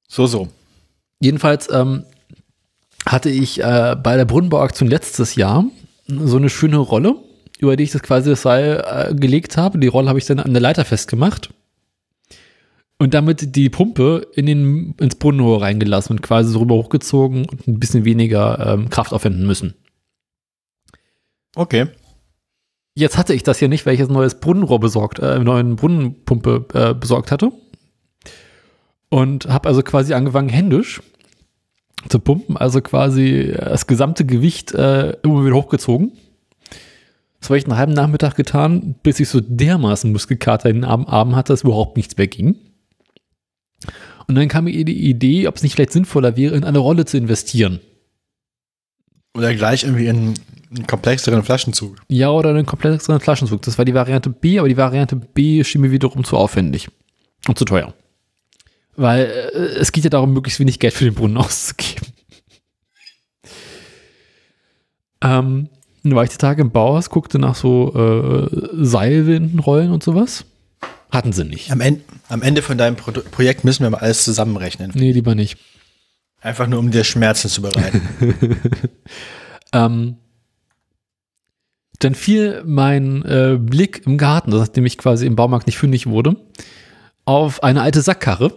so, 0.07 0.25
so. 0.25 0.47
Jedenfalls 1.19 1.69
ähm, 1.71 2.03
hatte 3.05 3.29
ich 3.29 3.61
äh, 3.61 3.95
bei 4.01 4.15
der 4.17 4.25
Brunnenbauaktion 4.25 4.89
letztes 4.89 5.35
Jahr 5.35 5.65
so 6.07 6.37
eine 6.37 6.49
schöne 6.49 6.77
Rolle, 6.77 7.15
über 7.57 7.75
die 7.75 7.83
ich 7.83 7.91
das 7.91 8.03
quasi 8.03 8.29
das 8.29 8.43
Seil 8.43 8.83
äh, 8.85 9.15
gelegt 9.15 9.57
habe. 9.57 9.79
Die 9.79 9.87
Rolle 9.87 10.09
habe 10.09 10.19
ich 10.19 10.25
dann 10.25 10.39
an 10.39 10.53
der 10.53 10.61
Leiter 10.61 10.85
festgemacht 10.85 11.49
und 12.99 13.13
damit 13.13 13.55
die 13.55 13.69
Pumpe 13.69 14.27
in 14.33 14.45
den, 14.45 14.95
ins 14.99 15.15
Brunnenrohr 15.15 15.61
reingelassen 15.61 16.15
und 16.15 16.21
quasi 16.21 16.51
so 16.51 16.59
rüber 16.59 16.75
hochgezogen 16.75 17.45
und 17.45 17.67
ein 17.67 17.79
bisschen 17.79 18.05
weniger 18.05 18.73
ähm, 18.73 18.89
Kraft 18.89 19.13
aufwenden 19.13 19.45
müssen. 19.45 19.75
Okay. 21.55 21.87
Jetzt 22.95 23.17
hatte 23.17 23.33
ich 23.33 23.43
das 23.43 23.59
hier 23.59 23.67
nicht, 23.67 23.85
weil 23.85 23.93
ich 23.93 23.99
jetzt 23.99 24.09
ein 24.09 24.13
neues 24.13 24.39
Brunnenrohr 24.39 24.79
besorgt, 24.79 25.19
äh, 25.19 25.27
eine 25.27 25.43
neue 25.43 25.63
Brunnenpumpe 25.63 26.65
äh, 26.73 26.93
besorgt 26.93 27.31
hatte. 27.31 27.51
Und 29.09 29.47
habe 29.47 29.69
also 29.69 29.83
quasi 29.83 30.13
angefangen, 30.13 30.49
händisch 30.49 31.01
zu 32.09 32.19
pumpen, 32.19 32.57
also 32.57 32.81
quasi 32.81 33.53
das 33.57 33.87
gesamte 33.87 34.25
Gewicht 34.25 34.73
äh, 34.73 35.11
immer 35.23 35.45
wieder 35.45 35.55
hochgezogen. 35.55 36.11
Das 37.39 37.49
habe 37.49 37.57
ich 37.57 37.65
einen 37.65 37.77
halben 37.77 37.93
Nachmittag 37.93 38.35
getan, 38.35 38.95
bis 39.03 39.19
ich 39.19 39.29
so 39.29 39.39
dermaßen 39.41 40.11
Muskelkater 40.11 40.69
in 40.69 40.77
den 40.77 40.85
Arm, 40.85 41.05
Arm 41.05 41.35
hatte, 41.35 41.53
dass 41.53 41.63
überhaupt 41.63 41.97
nichts 41.97 42.17
mehr 42.17 42.27
ging. 42.27 42.55
Und 44.27 44.35
dann 44.35 44.47
kam 44.47 44.65
mir 44.65 44.83
die 44.83 45.09
Idee, 45.09 45.47
ob 45.47 45.55
es 45.55 45.63
nicht 45.63 45.75
vielleicht 45.75 45.93
sinnvoller 45.93 46.35
wäre, 46.35 46.55
in 46.55 46.63
eine 46.63 46.79
Rolle 46.79 47.05
zu 47.05 47.17
investieren. 47.17 47.79
Oder 49.35 49.53
gleich 49.53 49.83
irgendwie 49.83 50.07
in 50.07 50.33
einen 50.69 50.87
komplexeren 50.87 51.43
Flaschenzug. 51.43 51.97
Ja, 52.09 52.31
oder 52.31 52.49
einen 52.49 52.65
komplexeren 52.65 53.19
Flaschenzug. 53.19 53.61
Das 53.61 53.77
war 53.77 53.85
die 53.85 53.93
Variante 53.93 54.29
B, 54.29 54.59
aber 54.59 54.67
die 54.67 54.77
Variante 54.77 55.15
B 55.15 55.63
schien 55.63 55.81
mir 55.81 55.91
wiederum 55.91 56.23
zu 56.23 56.35
aufwendig 56.35 56.89
und 57.47 57.57
zu 57.57 57.63
teuer. 57.63 57.93
Weil 58.95 59.25
äh, 59.25 59.57
es 59.79 59.91
geht 59.91 60.03
ja 60.03 60.09
darum, 60.09 60.33
möglichst 60.33 60.59
wenig 60.59 60.79
Geld 60.79 60.93
für 60.93 61.05
den 61.05 61.13
Brunnen 61.13 61.37
auszugeben. 61.37 62.07
Ähm, 65.21 65.69
dann 66.09 66.15
war 66.15 66.23
ich 66.23 66.29
die 66.29 66.37
Tage 66.37 66.61
im 66.61 66.71
Bauhaus, 66.71 67.09
guckte 67.09 67.39
nach 67.39 67.55
so 67.55 67.93
äh, 67.95 68.83
Seilwindenrollen 68.83 69.91
und 69.91 70.03
sowas. 70.03 70.45
Hatten 71.09 71.31
sie 71.31 71.45
nicht. 71.45 71.71
Am, 71.71 71.79
Ende, 71.79 72.01
am 72.27 72.41
Ende 72.41 72.61
von 72.61 72.77
deinem 72.77 72.95
Pro 72.95 73.11
Projekt 73.11 73.63
müssen 73.63 73.83
wir 73.83 73.89
mal 73.89 73.99
alles 73.99 74.23
zusammenrechnen. 74.23 74.91
Nee, 74.93 75.11
lieber 75.13 75.35
nicht. 75.35 75.57
Einfach 76.41 76.67
nur, 76.67 76.79
um 76.79 76.91
dir 76.91 77.03
Schmerzen 77.03 77.49
zu 77.49 77.61
bereiten. 77.61 78.01
Ähm, 79.73 80.17
dann 81.99 82.15
fiel 82.15 82.63
mein 82.65 83.23
äh, 83.25 83.57
Blick 83.59 84.03
im 84.05 84.17
Garten, 84.17 84.51
nachdem 84.51 84.85
ich 84.85 84.97
quasi 84.97 85.25
im 85.25 85.35
Baumarkt 85.35 85.67
nicht 85.67 85.77
fündig 85.77 86.07
wurde, 86.07 86.35
auf 87.25 87.63
eine 87.63 87.81
alte 87.81 88.01
Sackkarre, 88.01 88.53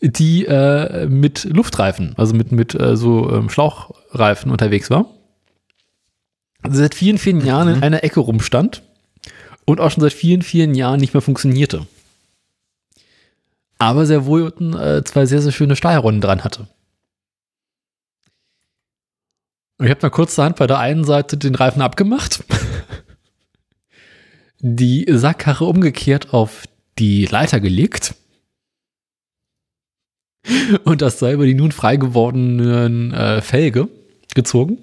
die 0.00 0.46
äh, 0.46 1.06
mit 1.06 1.44
Luftreifen, 1.44 2.14
also 2.16 2.34
mit, 2.34 2.52
mit 2.52 2.74
äh, 2.74 2.96
so 2.96 3.30
ähm, 3.30 3.50
Schlauchreifen 3.50 4.50
unterwegs 4.50 4.90
war. 4.90 5.06
Seit 6.68 6.94
vielen, 6.94 7.18
vielen 7.18 7.44
Jahren 7.44 7.68
in 7.68 7.82
einer 7.82 8.04
Ecke 8.04 8.20
rumstand 8.20 8.82
und 9.64 9.80
auch 9.80 9.90
schon 9.90 10.02
seit 10.02 10.12
vielen, 10.12 10.42
vielen 10.42 10.74
Jahren 10.74 11.00
nicht 11.00 11.14
mehr 11.14 11.20
funktionierte. 11.20 11.86
Aber 13.78 14.06
sehr 14.06 14.26
wohl 14.26 14.52
äh, 14.74 15.04
zwei 15.04 15.26
sehr, 15.26 15.40
sehr 15.40 15.52
schöne 15.52 15.76
Steuerrunden 15.76 16.20
dran 16.20 16.42
hatte. 16.42 16.66
Und 19.78 19.86
ich 19.86 19.90
habe 19.90 20.02
mal 20.02 20.10
kurzerhand 20.10 20.56
bei 20.56 20.66
der 20.66 20.78
einen 20.78 21.04
Seite 21.04 21.36
den 21.36 21.54
Reifen 21.54 21.82
abgemacht, 21.82 22.44
die 24.58 25.06
Sackkarre 25.08 25.64
umgekehrt 25.64 26.34
auf 26.34 26.64
die 26.98 27.26
Leiter 27.26 27.60
gelegt 27.60 28.16
und 30.84 31.02
das 31.02 31.18
Seil 31.18 31.34
über 31.34 31.46
die 31.46 31.54
nun 31.54 31.72
frei 31.72 31.96
gewordenen 31.96 33.12
äh, 33.12 33.40
Felge 33.40 33.88
gezogen. 34.34 34.78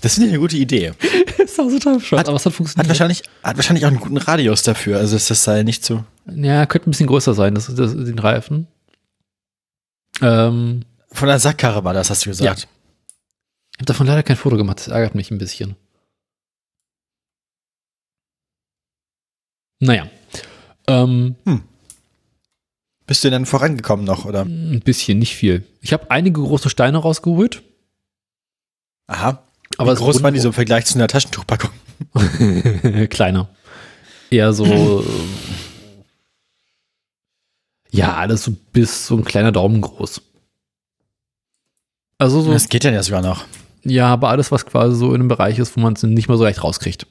Das 0.00 0.16
ist 0.16 0.22
eine 0.22 0.38
gute 0.38 0.56
Idee. 0.56 0.92
ist 1.38 1.60
auch 1.60 1.68
total 1.68 1.98
bescheuert, 1.98 2.28
aber 2.28 2.36
es 2.36 2.42
hat 2.42 2.52
Hat 2.52 2.56
funktioniert. 2.56 2.88
wahrscheinlich, 2.88 3.22
hat 3.42 3.56
wahrscheinlich 3.56 3.84
auch 3.84 3.90
einen 3.90 4.00
guten 4.00 4.16
Radius 4.16 4.62
dafür. 4.62 4.98
Also 4.98 5.16
ist 5.16 5.30
das 5.30 5.44
Seil 5.44 5.64
nicht 5.64 5.84
so. 5.84 6.04
ja, 6.26 6.66
könnte 6.66 6.88
ein 6.88 6.92
bisschen 6.92 7.06
größer 7.06 7.34
sein, 7.34 7.54
das, 7.54 7.74
das, 7.74 7.92
den 7.94 8.18
Reifen. 8.18 8.66
Ähm, 10.22 10.84
Von 11.12 11.28
der 11.28 11.38
Sackkarre 11.38 11.84
war 11.84 11.94
das, 11.94 12.10
hast 12.10 12.24
du 12.24 12.30
gesagt. 12.30 12.68
ich 13.72 13.78
habe 13.78 13.86
davon 13.86 14.06
leider 14.06 14.22
kein 14.22 14.36
Foto 14.36 14.56
gemacht, 14.56 14.78
das 14.78 14.88
ärgert 14.88 15.14
mich 15.14 15.30
ein 15.30 15.38
bisschen. 15.38 15.76
Naja. 19.80 20.08
Ähm, 20.86 21.36
Bist 23.10 23.24
du 23.24 23.30
denn 23.30 23.44
vorangekommen 23.44 24.04
noch, 24.06 24.24
oder? 24.24 24.42
ein 24.42 24.82
bisschen, 24.84 25.18
nicht 25.18 25.34
viel. 25.34 25.64
Ich 25.80 25.92
habe 25.92 26.12
einige 26.12 26.40
große 26.40 26.70
Steine 26.70 26.98
rausgeholt. 26.98 27.60
Aha. 29.08 29.42
Aber 29.78 29.96
Wie 29.96 29.98
groß 29.98 30.22
waren 30.22 30.32
die 30.32 30.38
so 30.38 30.50
im 30.50 30.54
Vergleich 30.54 30.86
zu 30.86 30.94
einer 30.94 31.08
Taschentuchpackung? 31.08 31.70
Kleiner. 33.10 33.48
Eher 34.30 34.52
so. 34.52 35.04
ja, 37.90 38.14
alles 38.14 38.44
so 38.44 38.52
bis 38.72 39.08
so 39.08 39.16
ein 39.16 39.24
kleiner 39.24 39.50
Daumen 39.50 39.80
groß. 39.80 40.22
Also 42.18 42.42
so, 42.42 42.52
Das 42.52 42.68
geht 42.68 42.84
dann 42.84 42.94
ja 42.94 43.02
sogar 43.02 43.22
noch. 43.22 43.44
ja, 43.82 44.06
aber 44.06 44.28
alles, 44.28 44.52
was 44.52 44.66
quasi 44.66 44.94
so 44.94 45.08
in 45.08 45.16
einem 45.16 45.26
Bereich 45.28 45.58
ist, 45.58 45.76
wo 45.76 45.80
man 45.80 45.94
es 45.94 46.04
nicht 46.04 46.28
mal 46.28 46.38
so 46.38 46.44
leicht 46.44 46.62
rauskriegt. 46.62 47.08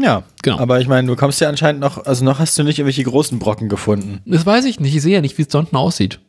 Ja, 0.00 0.22
Genau. 0.42 0.58
aber 0.58 0.80
ich 0.80 0.88
meine, 0.88 1.06
du 1.08 1.16
kommst 1.16 1.40
ja 1.40 1.48
anscheinend 1.48 1.80
noch, 1.80 2.06
also 2.06 2.24
noch 2.24 2.38
hast 2.38 2.58
du 2.58 2.62
nicht 2.62 2.78
irgendwelche 2.78 3.04
großen 3.04 3.38
Brocken 3.38 3.68
gefunden. 3.68 4.22
Das 4.24 4.46
weiß 4.46 4.64
ich 4.64 4.80
nicht. 4.80 4.94
Ich 4.94 5.02
sehe 5.02 5.14
ja 5.14 5.20
nicht, 5.20 5.36
wie 5.36 5.42
es 5.42 5.48
da 5.48 5.58
unten 5.58 5.76
aussieht. 5.76 6.20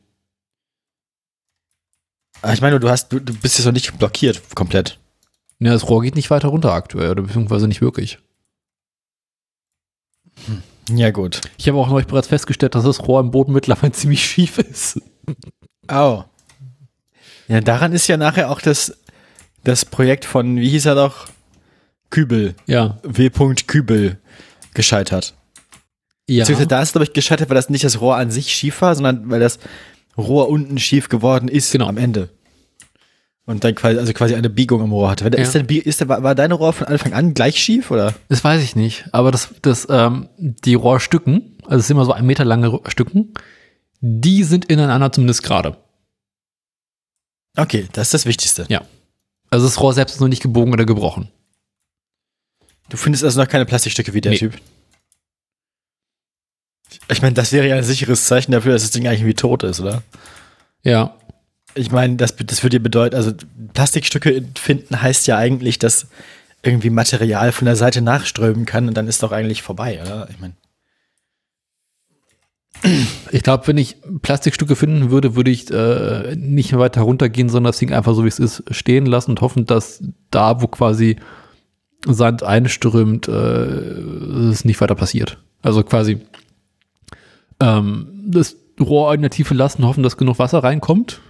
Aber 2.41 2.53
ich 2.53 2.61
meine, 2.61 2.80
du 2.80 2.89
hast, 2.89 3.09
du, 3.13 3.19
du 3.19 3.34
bist 3.34 3.57
jetzt 3.57 3.65
noch 3.65 3.72
nicht 3.74 3.97
blockiert 3.97 4.41
komplett. 4.55 4.99
Ja, 5.59 5.72
das 5.74 5.88
Rohr 5.88 6.01
geht 6.01 6.15
nicht 6.15 6.30
weiter 6.32 6.47
runter 6.49 6.74
aktuell, 6.74 7.11
oder 7.11 7.22
beziehungsweise 7.22 7.67
nicht 7.67 7.82
wirklich. 7.82 8.17
Ja, 10.89 11.11
gut. 11.11 11.41
Ich 11.57 11.67
habe 11.67 11.78
auch 11.78 11.88
neulich 11.88 12.07
bereits 12.07 12.28
festgestellt, 12.28 12.74
dass 12.76 12.84
das 12.84 13.07
Rohr 13.07 13.19
im 13.22 13.32
Boden 13.32 13.53
mittlerweile 13.53 13.91
ziemlich 13.93 14.26
schief 14.26 14.57
ist. 14.57 14.99
Au. 15.88 16.26
Ja, 17.47 17.61
daran 17.61 17.93
ist 17.93 18.07
ja 18.07 18.17
nachher 18.17 18.49
auch 18.49 18.59
das, 18.61 18.97
das 19.63 19.86
Projekt 19.86 20.26
von, 20.26 20.57
wie 20.57 20.69
hieß 20.69 20.88
er 20.88 20.95
doch? 20.95 21.28
Kübel. 22.12 22.55
Ja. 22.68 22.99
W. 23.03 23.30
Kübel 23.66 24.20
gescheitert. 24.74 25.34
Ja. 26.30 26.43
Beziehungsweise 26.43 26.68
Da 26.68 26.82
ist, 26.82 26.91
glaube 26.93 27.05
ich, 27.05 27.14
gescheitert, 27.14 27.49
weil 27.49 27.55
das 27.55 27.70
nicht 27.70 27.84
das 27.84 27.99
Rohr 27.99 28.16
an 28.16 28.30
sich 28.32 28.53
schief 28.53 28.82
war, 28.82 28.93
sondern 28.95 29.30
weil 29.30 29.39
das 29.39 29.59
Rohr 30.18 30.49
unten 30.49 30.78
schief 30.78 31.09
geworden 31.09 31.47
ist 31.47 31.72
Genau. 31.72 31.88
am 31.88 31.97
Ende. 31.97 32.30
Und 33.45 33.64
dann 33.64 33.74
quasi, 33.76 33.97
also 33.97 34.14
quasi 34.14 34.36
eine 34.36 34.49
Biegung 34.49 34.84
im 34.84 34.91
Rohr 34.91 35.09
hatte. 35.09 35.26
Ja. 35.26 35.32
Ist 35.41 35.55
denn, 35.55 35.66
ist 35.66 35.99
der, 35.99 36.07
war 36.07 36.22
war 36.24 36.36
deine 36.36 36.53
Rohr 36.53 36.74
von 36.74 36.88
Anfang 36.88 37.14
an 37.14 37.34
gleich 37.34 37.57
schief, 37.57 37.89
oder? 37.91 38.14
Das 38.30 38.43
weiß 38.43 38.62
ich 38.62 38.76
nicht. 38.76 39.05
Aber 39.12 39.32
das, 39.32 39.49
das, 39.62 39.88
ähm, 39.89 40.30
die 40.38 40.76
Rohrstücken, 40.76 41.57
also 41.64 41.78
es 41.78 41.88
sind 41.88 41.97
immer 41.97 42.05
so 42.05 42.14
ein 42.14 42.26
Meter 42.26 42.45
lange 42.45 42.80
Stücken, 42.88 43.34
die 43.99 44.43
sind 44.43 44.66
ineinander 44.66 45.12
zumindest 45.12 45.43
gerade. 45.43 45.76
Okay, 47.57 47.88
das 47.93 48.07
ist 48.07 48.14
das 48.14 48.26
Wichtigste. 48.26 48.66
Ja. 48.70 48.82
Also 49.49 49.66
das 49.66 49.82
Rohr 49.82 49.93
selbst 49.93 50.14
ist 50.16 50.22
noch 50.22 50.28
nicht 50.28 50.43
gebogen 50.43 50.72
oder 50.72 50.86
gebrochen. 50.86 51.30
Du 52.91 52.97
findest 52.97 53.23
also 53.23 53.39
noch 53.41 53.47
keine 53.47 53.65
Plastikstücke 53.65 54.13
wie 54.13 54.19
der 54.19 54.33
Nee. 54.33 54.37
Typ. 54.39 54.53
Ich 57.09 57.21
meine, 57.21 57.33
das 57.33 57.53
wäre 57.53 57.67
ja 57.67 57.77
ein 57.77 57.83
sicheres 57.83 58.25
Zeichen 58.25 58.51
dafür, 58.51 58.73
dass 58.73 58.81
das 58.81 58.91
Ding 58.91 59.07
eigentlich 59.07 59.25
wie 59.25 59.33
tot 59.33 59.63
ist, 59.63 59.79
oder? 59.79 60.03
Ja. 60.83 61.15
ich 61.73 61.89
meine, 61.91 62.17
das, 62.17 62.35
das 62.35 62.63
würde 62.63 62.77
dir 62.77 62.83
bedeuten, 62.83 63.15
also 63.15 63.31
Plastikstücke 63.73 64.43
finden 64.59 65.01
heißt 65.01 65.25
ja 65.27 65.37
eigentlich, 65.37 65.79
dass 65.79 66.07
irgendwie 66.63 66.89
Material 66.89 67.53
von 67.53 67.65
der 67.65 67.77
Seite 67.77 68.01
nachströmen 68.01 68.65
kann 68.65 68.87
und 68.89 68.95
dann 68.95 69.07
ist 69.07 69.23
doch 69.23 69.31
eigentlich 69.31 69.61
vorbei, 69.61 70.01
oder? 70.01 70.27
Ich 70.29 70.39
meine. 70.39 70.53
Ich 73.31 73.43
glaube, 73.43 73.67
wenn 73.67 73.77
ich 73.77 73.97
Plastikstücke 74.21 74.75
finden 74.75 75.11
würde, 75.11 75.35
würde 75.35 75.51
ich 75.51 75.69
äh, 75.71 76.35
nicht 76.35 76.71
mehr 76.71 76.79
weiter 76.79 77.01
runtergehen, 77.01 77.47
sondern 77.47 77.71
das 77.71 77.79
Ding 77.79 77.93
einfach 77.93 78.15
so 78.15 78.23
wie 78.25 78.29
es 78.29 78.39
ist 78.39 78.63
stehen 78.71 79.05
lassen 79.05 79.31
und 79.31 79.41
hoffen, 79.41 79.65
dass 79.65 80.03
da, 80.31 80.61
wo 80.61 80.67
quasi 80.67 81.17
Sand 82.06 82.43
einströmt, 82.43 83.28
äh, 83.28 83.32
es 83.32 84.66
nicht 84.66 84.82
weiter 84.82 84.95
passiert. 84.95 85.38
Also 85.62 85.84
quasi 85.84 86.20
ähm, 87.60 88.24
das 88.28 88.56
Rohr 88.80 89.14
in 89.14 89.22
der 89.22 89.30
Tiefe 89.30 89.54
lassen, 89.54 89.86
hoffen, 89.86 90.04
dass 90.04 90.18
genug 90.18 90.39
Wasser 90.39 90.64
reinkommt. 90.64 91.22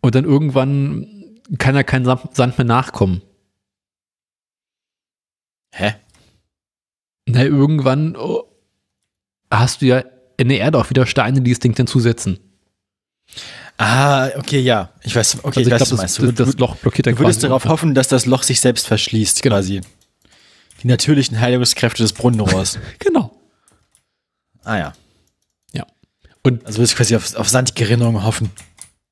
Und 0.00 0.14
dann 0.14 0.24
irgendwann 0.24 1.38
kann 1.58 1.74
ja 1.74 1.82
kein 1.82 2.04
Sand 2.04 2.58
mehr 2.58 2.64
nachkommen. 2.64 3.22
Hä? 5.72 5.94
Na, 7.26 7.44
irgendwann 7.44 8.16
oh, 8.16 8.44
hast 9.50 9.80
du 9.80 9.86
ja 9.86 10.04
in 10.36 10.48
der 10.48 10.58
Erde 10.58 10.78
auch 10.78 10.90
wieder 10.90 11.06
Steine, 11.06 11.40
die 11.40 11.50
das 11.50 11.60
Ding 11.60 11.74
dann 11.74 11.86
zusetzen. 11.86 12.38
Ah, 13.78 14.28
okay, 14.36 14.60
ja. 14.60 14.90
Ich 15.02 15.16
weiß, 15.16 15.38
okay, 15.42 15.46
Also 15.46 15.60
ich 15.60 15.64
du 15.66 15.70
das, 15.70 15.92
meinst. 15.92 16.18
das, 16.18 16.24
Du, 16.26 16.32
das 16.32 16.58
Loch 16.58 16.76
blockiert 16.76 17.06
dann 17.06 17.14
du 17.14 17.20
würdest 17.20 17.42
darauf 17.42 17.64
hoffen, 17.64 17.94
dass 17.94 18.08
das 18.08 18.26
Loch 18.26 18.42
sich 18.44 18.60
selbst 18.60 18.86
verschließt, 18.86 19.42
Genau. 19.42 19.56
quasi. 19.56 19.80
Die 20.82 20.86
natürlichen 20.88 21.40
Heiligungskräfte 21.40 22.02
des 22.02 22.12
Brunnenrohrs. 22.12 22.78
Genau. 22.98 23.32
ah 24.64 24.76
ja. 24.78 24.92
Ja. 25.72 25.86
Und 26.42 26.64
Also 26.66 26.78
würdest 26.78 26.92
du 26.94 26.96
quasi 26.98 27.16
auf, 27.16 27.34
auf 27.34 27.48
Sandgerinnung 27.48 28.22
hoffen. 28.24 28.50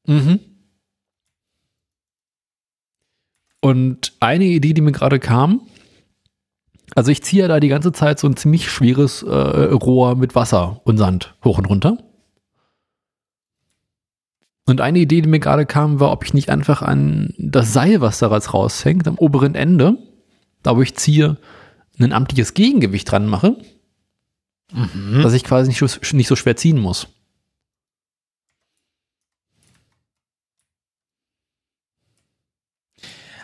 Mhm. 0.06 0.40
Und 3.61 4.12
eine 4.20 4.44
Idee, 4.44 4.72
die 4.72 4.80
mir 4.80 4.92
gerade 4.92 5.18
kam, 5.18 5.62
also 6.94 7.11
ich 7.11 7.22
ziehe 7.22 7.46
da 7.46 7.61
die 7.61 7.68
ganze 7.68 7.92
Zeit 7.92 8.18
so 8.18 8.26
ein 8.26 8.36
ziemlich 8.36 8.70
schweres 8.70 9.22
äh, 9.22 9.28
Rohr 9.28 10.16
mit 10.16 10.34
Wasser 10.34 10.80
und 10.84 10.96
Sand 10.98 11.34
hoch 11.44 11.58
und 11.58 11.66
runter. 11.66 11.98
Und 14.70 14.80
eine 14.80 15.00
Idee, 15.00 15.20
die 15.20 15.28
mir 15.28 15.40
gerade 15.40 15.66
kam, 15.66 15.98
war, 16.00 16.12
ob 16.12 16.24
ich 16.24 16.32
nicht 16.32 16.48
einfach 16.48 16.80
an 16.82 17.34
das 17.38 17.72
Seil, 17.72 18.00
was 18.00 18.18
daraus 18.20 18.54
raushängt, 18.54 19.08
am 19.08 19.18
oberen 19.18 19.54
Ende, 19.54 19.98
da 20.62 20.76
wo 20.76 20.82
ich 20.82 20.94
ziehe, 20.94 21.36
ein 21.98 22.12
amtliches 22.12 22.54
Gegengewicht 22.54 23.10
dran 23.10 23.26
mache, 23.26 23.56
dass 25.22 25.32
ich 25.32 25.42
quasi 25.44 25.68
nicht, 25.68 25.78
so- 25.78 26.16
nicht 26.16 26.28
so 26.28 26.36
schwer 26.36 26.56
ziehen 26.56 26.78
muss. 26.78 27.08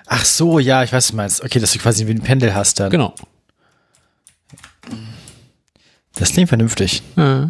Ach 0.07 0.25
so, 0.25 0.59
ja, 0.59 0.85
ich 0.85 0.93
weiß, 0.93 1.05
was 1.05 1.11
du 1.11 1.17
meinst. 1.17 1.45
Okay, 1.45 1.59
dass 1.59 1.73
du 1.73 1.79
quasi 1.79 2.07
wie 2.07 2.13
ein 2.13 2.23
Pendel 2.23 2.55
hast 2.55 2.79
dann. 2.79 2.91
Genau. 2.91 3.15
Das 6.15 6.31
klingt 6.33 6.49
vernünftig. 6.49 7.03
Äh, 7.17 7.49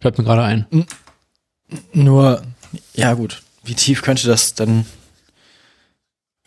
fällt 0.00 0.18
mir 0.18 0.24
gerade 0.24 0.42
ein. 0.44 0.66
Nur, 1.92 2.42
ja 2.94 3.14
gut, 3.14 3.42
wie 3.64 3.74
tief 3.74 4.02
könnte 4.02 4.26
das 4.26 4.54
dann? 4.54 4.86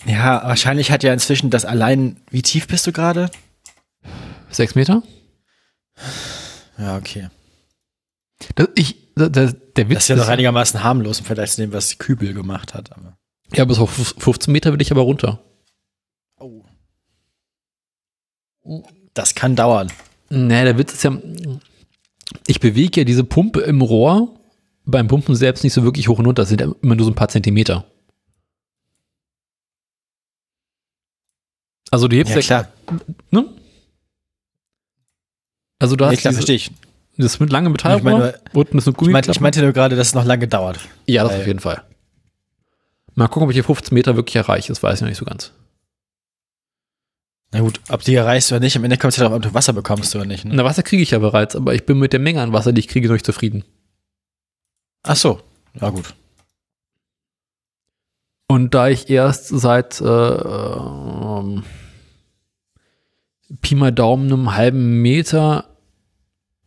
Ja, 0.05 0.43
wahrscheinlich 0.45 0.91
hat 0.91 1.03
ja 1.03 1.13
inzwischen 1.13 1.49
das 1.49 1.65
allein, 1.65 2.17
wie 2.29 2.41
tief 2.41 2.67
bist 2.67 2.85
du 2.87 2.91
gerade? 2.91 3.29
Sechs 4.49 4.75
Meter? 4.75 5.03
Ja, 6.77 6.97
okay. 6.97 7.29
Das, 8.55 8.67
ich, 8.75 9.13
der, 9.15 9.29
der, 9.29 9.53
der 9.53 9.89
Witz 9.89 9.95
Das 9.95 10.03
ist 10.03 10.09
ja 10.09 10.15
noch 10.15 10.27
einigermaßen 10.27 10.83
harmlos 10.83 11.19
im 11.19 11.25
Vergleich 11.25 11.51
zu 11.51 11.61
dem, 11.61 11.71
was 11.71 11.97
Kübel 11.97 12.33
gemacht 12.33 12.73
hat. 12.73 12.91
Aber. 12.91 13.17
Ja, 13.53 13.65
bis 13.65 13.79
auf 13.79 13.91
15 13.91 14.51
Meter 14.51 14.73
will 14.73 14.81
ich 14.81 14.91
aber 14.91 15.01
runter. 15.01 15.39
Oh. 16.37 16.63
Das 19.13 19.35
kann 19.35 19.55
dauern. 19.55 19.91
Nee, 20.29 20.63
der 20.63 20.77
Witz 20.77 20.93
ist 20.93 21.03
ja, 21.03 21.17
ich 22.47 22.59
bewege 22.59 23.01
ja 23.01 23.05
diese 23.05 23.23
Pumpe 23.23 23.61
im 23.61 23.81
Rohr 23.81 24.39
beim 24.85 25.07
Pumpen 25.07 25.35
selbst 25.35 25.63
nicht 25.63 25.73
so 25.73 25.83
wirklich 25.83 26.07
hoch 26.07 26.19
und 26.19 26.25
runter. 26.25 26.41
Das 26.43 26.49
sind 26.49 26.61
ja 26.61 26.67
immer 26.81 26.95
nur 26.95 27.05
so 27.05 27.11
ein 27.11 27.15
paar 27.15 27.29
Zentimeter. 27.29 27.85
Also 31.91 32.07
du 32.07 32.15
hebst 32.15 32.33
Ja, 32.35 32.41
klar. 32.41 32.67
ne? 33.31 33.45
Also 35.79 35.95
du 35.95 36.05
Ja, 36.05 36.11
hast 36.11 36.19
klar, 36.21 36.31
diese, 36.31 36.39
verstehe 36.41 36.55
ich. 36.55 36.71
das 37.17 37.39
mit 37.39 37.51
lange 37.51 37.69
Ich 37.69 37.83
meine 37.83 38.01
Metallrohr, 38.01 38.33
unten 38.53 38.77
ist 38.77 38.87
eine 38.87 38.95
Ich 38.99 39.07
meinte, 39.09 39.31
ich 39.31 39.39
meinte 39.39 39.61
nur 39.61 39.73
gerade, 39.73 39.95
dass 39.95 40.07
es 40.07 40.13
noch 40.15 40.25
lange 40.25 40.47
dauert. 40.47 40.79
ja, 41.05 41.23
das 41.23 41.33
auf 41.33 41.45
jeden 41.47 41.59
Fall. 41.59 41.83
Mal 43.15 43.27
gucken, 43.27 43.43
ob 43.43 43.49
ich 43.51 43.57
die 43.57 43.63
15 43.63 43.93
Meter 43.93 44.15
wirklich 44.15 44.35
erreiche. 44.35 44.69
Das 44.69 44.81
weiß 44.81 44.95
ich 44.95 45.01
noch 45.01 45.09
nicht 45.09 45.17
so 45.19 45.25
ganz. 45.25 45.51
Na 47.51 47.59
gut, 47.59 47.79
ob 47.89 48.01
die 48.01 48.15
erreichst 48.15 48.51
oder 48.51 48.59
nicht, 48.59 48.75
am 48.75 48.83
Ende 48.83 48.97
kommt 48.97 49.11
es 49.13 49.17
ja 49.17 49.23
darauf 49.25 49.35
an, 49.35 49.43
ob 49.45 49.49
du 49.51 49.53
Wasser 49.53 49.73
bekommst 49.73 50.15
oder 50.15 50.25
nicht. 50.25 50.45
Ne? 50.45 50.53
Na, 50.55 50.63
Wasser 50.63 50.81
kriege 50.81 51.03
ich 51.03 51.11
ja 51.11 51.19
bereits, 51.19 51.55
aber 51.55 51.75
ich 51.75 51.85
bin 51.85 51.99
mit 51.99 52.11
der 52.11 52.19
Menge 52.19 52.41
an 52.41 52.51
Wasser, 52.53 52.73
die 52.73 52.79
ich 52.79 52.87
kriege, 52.87 53.07
noch 53.07 53.13
nicht 53.13 53.25
zufrieden. 53.27 53.63
Ach 55.03 55.15
so, 55.15 55.41
ja 55.79 55.89
gut. 55.89 56.13
Und 58.47 58.73
da 58.73 58.87
ich 58.87 59.09
erst 59.09 59.47
seit 59.47 59.99
äh, 60.01 60.05
ähm, 60.05 61.63
Pi 63.61 63.75
mal 63.75 63.91
Daumen 63.91 64.31
einem 64.31 64.55
halben 64.55 65.01
Meter 65.01 65.77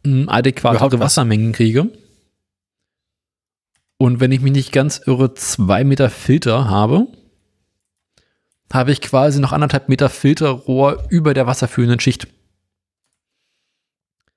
m, 0.04 0.28
adäquate 0.28 0.76
Überhaupt 0.76 0.94
was? 0.94 1.00
Wassermengen 1.00 1.52
kriege 1.52 1.90
und 3.98 4.20
wenn 4.20 4.32
ich 4.32 4.40
mich 4.40 4.52
nicht 4.52 4.72
ganz 4.72 5.00
irre, 5.06 5.34
zwei 5.34 5.84
Meter 5.84 6.10
Filter 6.10 6.68
habe, 6.68 7.06
habe 8.72 8.92
ich 8.92 9.00
quasi 9.00 9.40
noch 9.40 9.52
anderthalb 9.52 9.88
Meter 9.88 10.10
Filterrohr 10.10 11.06
über 11.08 11.34
der 11.34 11.46
wasserführenden 11.46 12.00
Schicht. 12.00 12.28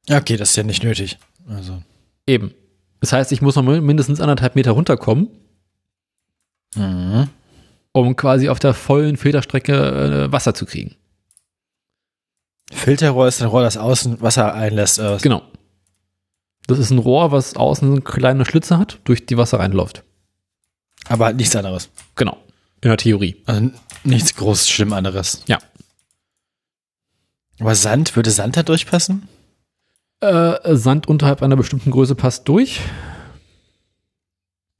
Ja, 0.08 0.18
okay, 0.18 0.38
das 0.38 0.52
ist 0.52 0.56
ja 0.56 0.64
nicht 0.64 0.84
nötig. 0.84 1.18
Also. 1.48 1.84
Eben. 2.26 2.54
Das 3.02 3.14
heißt, 3.14 3.32
ich 3.32 3.42
muss 3.42 3.56
noch 3.56 3.64
mindestens 3.64 4.20
anderthalb 4.22 4.56
Meter 4.56 4.72
runterkommen, 4.72 5.30
Mhm. 6.76 7.30
um 7.94 8.16
quasi 8.16 8.50
auf 8.50 8.60
der 8.60 8.74
vollen 8.74 9.18
Filterstrecke 9.18 9.74
äh, 10.28 10.32
Wasser 10.32 10.54
zu 10.54 10.66
kriegen. 10.66 10.96
Filterrohr 12.72 13.28
ist 13.28 13.42
ein 13.42 13.48
Rohr, 13.48 13.64
das 13.64 13.78
außen 13.78 14.22
Wasser 14.22 14.54
einlässt. 14.54 15.00
Äh, 15.00 15.18
Genau. 15.22 15.42
Das 16.68 16.78
ist 16.78 16.92
ein 16.92 17.00
Rohr, 17.00 17.32
was 17.32 17.56
außen 17.56 18.04
kleine 18.04 18.46
Schlitze 18.46 18.78
hat, 18.78 19.00
durch 19.06 19.26
die 19.26 19.38
Wasser 19.38 19.58
reinläuft. 19.60 20.04
Aber 21.08 21.26
halt 21.26 21.38
nichts 21.38 21.56
anderes. 21.56 21.90
Genau. 22.16 22.38
In 22.82 22.90
der 22.90 22.98
Theorie. 22.98 23.42
Also 23.48 23.72
nichts 24.04 24.36
groß 24.36 24.70
schlimm 24.70 24.94
anderes. 24.94 25.42
Ja. 25.48 25.58
Aber 27.60 27.74
Sand, 27.74 28.16
würde 28.16 28.30
Sand 28.30 28.56
da 28.56 28.62
durchpassen? 28.64 29.28
Äh, 30.22 30.76
Sand 30.76 31.08
unterhalb 31.08 31.42
einer 31.42 31.56
bestimmten 31.56 31.92
Größe 31.92 32.16
passt 32.16 32.48
durch. 32.50 32.82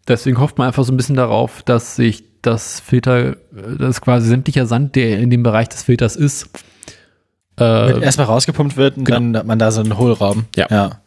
Deswegen 0.08 0.40
hofft 0.40 0.58
man 0.58 0.68
einfach 0.68 0.84
so 0.84 0.92
ein 0.92 0.98
bisschen 0.98 1.16
darauf, 1.16 1.64
dass 1.64 1.96
sich 1.96 2.24
das 2.42 2.80
Filter, 2.80 3.32
äh, 3.32 3.36
dass 3.78 4.02
quasi 4.02 4.28
sämtlicher 4.28 4.66
Sand, 4.66 4.96
der 4.96 5.20
in 5.20 5.30
dem 5.30 5.44
Bereich 5.44 5.70
des 5.70 5.84
Filters 5.84 6.16
ist, 6.16 6.50
äh, 7.60 8.02
erstmal 8.02 8.28
rausgepumpt 8.28 8.76
wird 8.76 8.98
und 8.98 9.06
genau. 9.06 9.18
dann 9.20 9.38
hat 9.38 9.46
man 9.46 9.60
da 9.60 9.72
so 9.72 9.82
einen 9.82 9.98
Hohlraum. 9.98 10.46
Ja. 10.56 10.68
ja. 10.70 11.02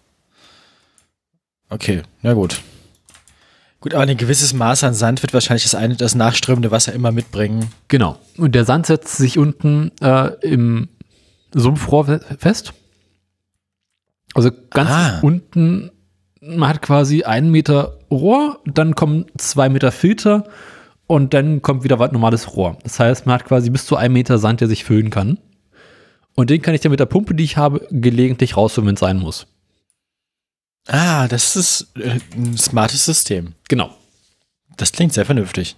Okay, 1.68 2.02
na 2.22 2.34
gut. 2.34 2.60
Gut, 3.80 3.94
aber 3.94 4.04
ein 4.04 4.16
gewisses 4.16 4.52
Maß 4.54 4.84
an 4.84 4.94
Sand 4.94 5.22
wird 5.22 5.34
wahrscheinlich 5.34 5.64
das, 5.64 5.74
eine, 5.74 5.96
das 5.96 6.14
nachströmende 6.14 6.70
Wasser 6.70 6.92
immer 6.92 7.10
mitbringen. 7.10 7.70
genau. 7.88 8.18
Und 8.38 8.54
der 8.54 8.64
Sand 8.64 8.86
setzt 8.86 9.16
sich 9.16 9.38
unten 9.38 9.90
äh, 10.00 10.28
im 10.46 10.88
Sumpfrohr 11.52 12.04
fe- 12.06 12.20
fest. 12.38 12.72
Also 14.34 14.50
ganz 14.70 14.90
Ah. 14.90 15.18
unten, 15.20 15.90
man 16.40 16.68
hat 16.68 16.82
quasi 16.82 17.22
einen 17.24 17.50
Meter 17.50 17.98
Rohr, 18.10 18.60
dann 18.64 18.94
kommen 18.94 19.26
zwei 19.38 19.68
Meter 19.68 19.92
Filter 19.92 20.44
und 21.06 21.34
dann 21.34 21.62
kommt 21.62 21.84
wieder 21.84 21.96
normales 22.12 22.56
Rohr. 22.56 22.78
Das 22.82 22.98
heißt, 22.98 23.26
man 23.26 23.34
hat 23.34 23.44
quasi 23.44 23.70
bis 23.70 23.86
zu 23.86 23.96
einem 23.96 24.14
Meter 24.14 24.38
Sand, 24.38 24.60
der 24.60 24.68
sich 24.68 24.84
füllen 24.84 25.10
kann. 25.10 25.38
Und 26.34 26.48
den 26.48 26.62
kann 26.62 26.74
ich 26.74 26.80
dann 26.80 26.90
mit 26.90 27.00
der 27.00 27.06
Pumpe, 27.06 27.34
die 27.34 27.44
ich 27.44 27.58
habe, 27.58 27.86
gelegentlich 27.90 28.56
rausholen, 28.56 28.88
wenn 28.88 28.94
es 28.94 29.00
sein 29.00 29.18
muss. 29.18 29.46
Ah, 30.88 31.28
das 31.28 31.54
ist 31.56 31.92
äh, 31.96 32.18
ein 32.34 32.56
smartes 32.56 33.04
System. 33.04 33.54
Genau. 33.68 33.94
Das 34.78 34.92
klingt 34.92 35.12
sehr 35.12 35.26
vernünftig. 35.26 35.76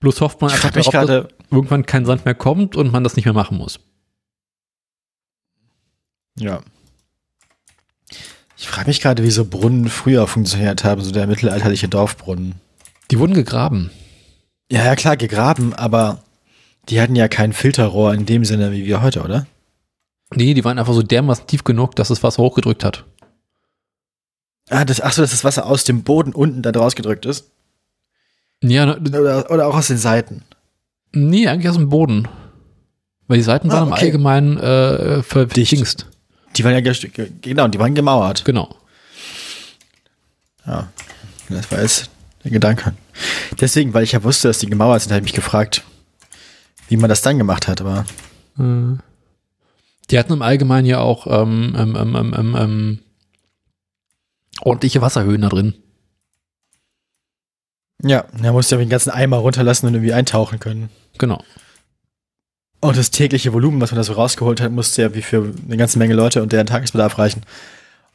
Bloß 0.00 0.20
hofft 0.20 0.40
man 0.42 0.50
einfach 0.52 0.70
darauf, 0.70 0.92
dass 1.06 1.28
irgendwann 1.50 1.86
kein 1.86 2.04
Sand 2.04 2.26
mehr 2.26 2.34
kommt 2.34 2.76
und 2.76 2.92
man 2.92 3.02
das 3.02 3.16
nicht 3.16 3.24
mehr 3.24 3.32
machen 3.34 3.56
muss. 3.56 3.80
ja. 6.36 6.60
Ich 8.64 8.70
frage 8.70 8.88
mich 8.88 9.02
gerade, 9.02 9.22
wie 9.22 9.30
so 9.30 9.44
Brunnen 9.44 9.90
früher 9.90 10.26
funktioniert 10.26 10.84
haben, 10.84 11.02
so 11.02 11.12
der 11.12 11.26
mittelalterliche 11.26 11.86
Dorfbrunnen. 11.86 12.54
Die 13.10 13.18
wurden 13.18 13.34
gegraben. 13.34 13.90
Ja, 14.72 14.82
ja, 14.86 14.96
klar, 14.96 15.18
gegraben, 15.18 15.74
aber 15.74 16.22
die 16.88 16.98
hatten 16.98 17.14
ja 17.14 17.28
kein 17.28 17.52
Filterrohr 17.52 18.14
in 18.14 18.24
dem 18.24 18.46
Sinne 18.46 18.72
wie 18.72 18.86
wir 18.86 19.02
heute, 19.02 19.22
oder? 19.22 19.46
Nee, 20.34 20.54
die 20.54 20.64
waren 20.64 20.78
einfach 20.78 20.94
so 20.94 21.02
dermaßen 21.02 21.46
tief 21.46 21.62
genug, 21.64 21.94
dass 21.94 22.08
das 22.08 22.22
Wasser 22.22 22.42
hochgedrückt 22.42 22.84
hat. 22.84 23.04
Ah, 24.70 24.86
das, 24.86 25.02
ach 25.02 25.12
so, 25.12 25.20
dass 25.20 25.32
das 25.32 25.44
Wasser 25.44 25.66
aus 25.66 25.84
dem 25.84 26.02
Boden 26.02 26.32
unten 26.32 26.62
da 26.62 26.72
draus 26.72 26.94
gedrückt 26.94 27.26
ist. 27.26 27.50
Ja, 28.62 28.86
ne, 28.86 28.96
Oder, 28.98 29.50
oder 29.50 29.66
auch 29.66 29.76
aus 29.76 29.88
den 29.88 29.98
Seiten. 29.98 30.42
nee, 31.12 31.46
eigentlich 31.48 31.68
aus 31.68 31.76
dem 31.76 31.90
Boden. 31.90 32.28
Weil 33.28 33.36
die 33.36 33.44
Seiten 33.44 33.70
Ah, 33.70 33.74
waren 33.74 33.88
im 33.88 33.92
okay. 33.92 34.06
Allgemeinen 34.06 34.56
äh, 34.56 35.22
verdingst. 35.22 36.06
Die 36.56 36.64
waren 36.64 36.84
ja, 36.84 36.92
genau, 37.42 37.68
die 37.68 37.78
waren 37.78 37.94
gemauert. 37.94 38.44
Genau. 38.44 38.74
Ja, 40.66 40.88
das 41.48 41.70
war 41.70 41.80
jetzt 41.82 42.10
der 42.42 42.50
Gedanke. 42.52 42.94
Deswegen, 43.60 43.92
weil 43.94 44.04
ich 44.04 44.12
ja 44.12 44.22
wusste, 44.22 44.48
dass 44.48 44.58
die 44.58 44.66
gemauert 44.66 45.02
sind, 45.02 45.12
habe 45.12 45.18
ich 45.20 45.24
mich 45.24 45.32
gefragt, 45.34 45.82
wie 46.88 46.96
man 46.96 47.08
das 47.08 47.22
dann 47.22 47.38
gemacht 47.38 47.68
hat. 47.68 47.80
Aber 47.80 48.06
Äh, 48.58 48.96
Die 50.10 50.18
hatten 50.18 50.32
im 50.32 50.42
Allgemeinen 50.42 50.86
ja 50.86 51.00
auch 51.00 51.26
ähm, 51.26 51.74
ähm, 51.76 51.96
ähm, 51.96 52.16
ähm, 52.16 52.34
ähm, 52.36 52.56
ähm, 52.56 52.98
ordentliche 54.60 55.00
Wasserhöhen 55.02 55.42
da 55.42 55.48
drin. 55.48 55.74
ja, 58.02 58.24
er 58.42 58.52
musste 58.52 58.74
ja 58.76 58.78
den 58.80 58.88
ganzen 58.90 59.10
Eimer 59.10 59.38
runterlassen 59.38 59.86
und 59.88 59.94
irgendwie 59.94 60.12
eintauchen 60.12 60.60
können. 60.60 60.90
Genau. 61.18 61.42
Und 62.84 62.96
das 62.98 63.10
tägliche 63.10 63.52
Volumen, 63.52 63.80
was 63.80 63.90
man 63.92 63.96
da 63.96 64.04
so 64.04 64.12
rausgeholt 64.12 64.60
hat, 64.60 64.70
musste 64.72 65.02
ja 65.02 65.14
wie 65.14 65.22
für 65.22 65.52
eine 65.66 65.76
ganze 65.76 65.98
Menge 65.98 66.14
Leute 66.14 66.42
und 66.42 66.52
deren 66.52 66.66
Tagesbedarf 66.66 67.18
reichen. 67.18 67.42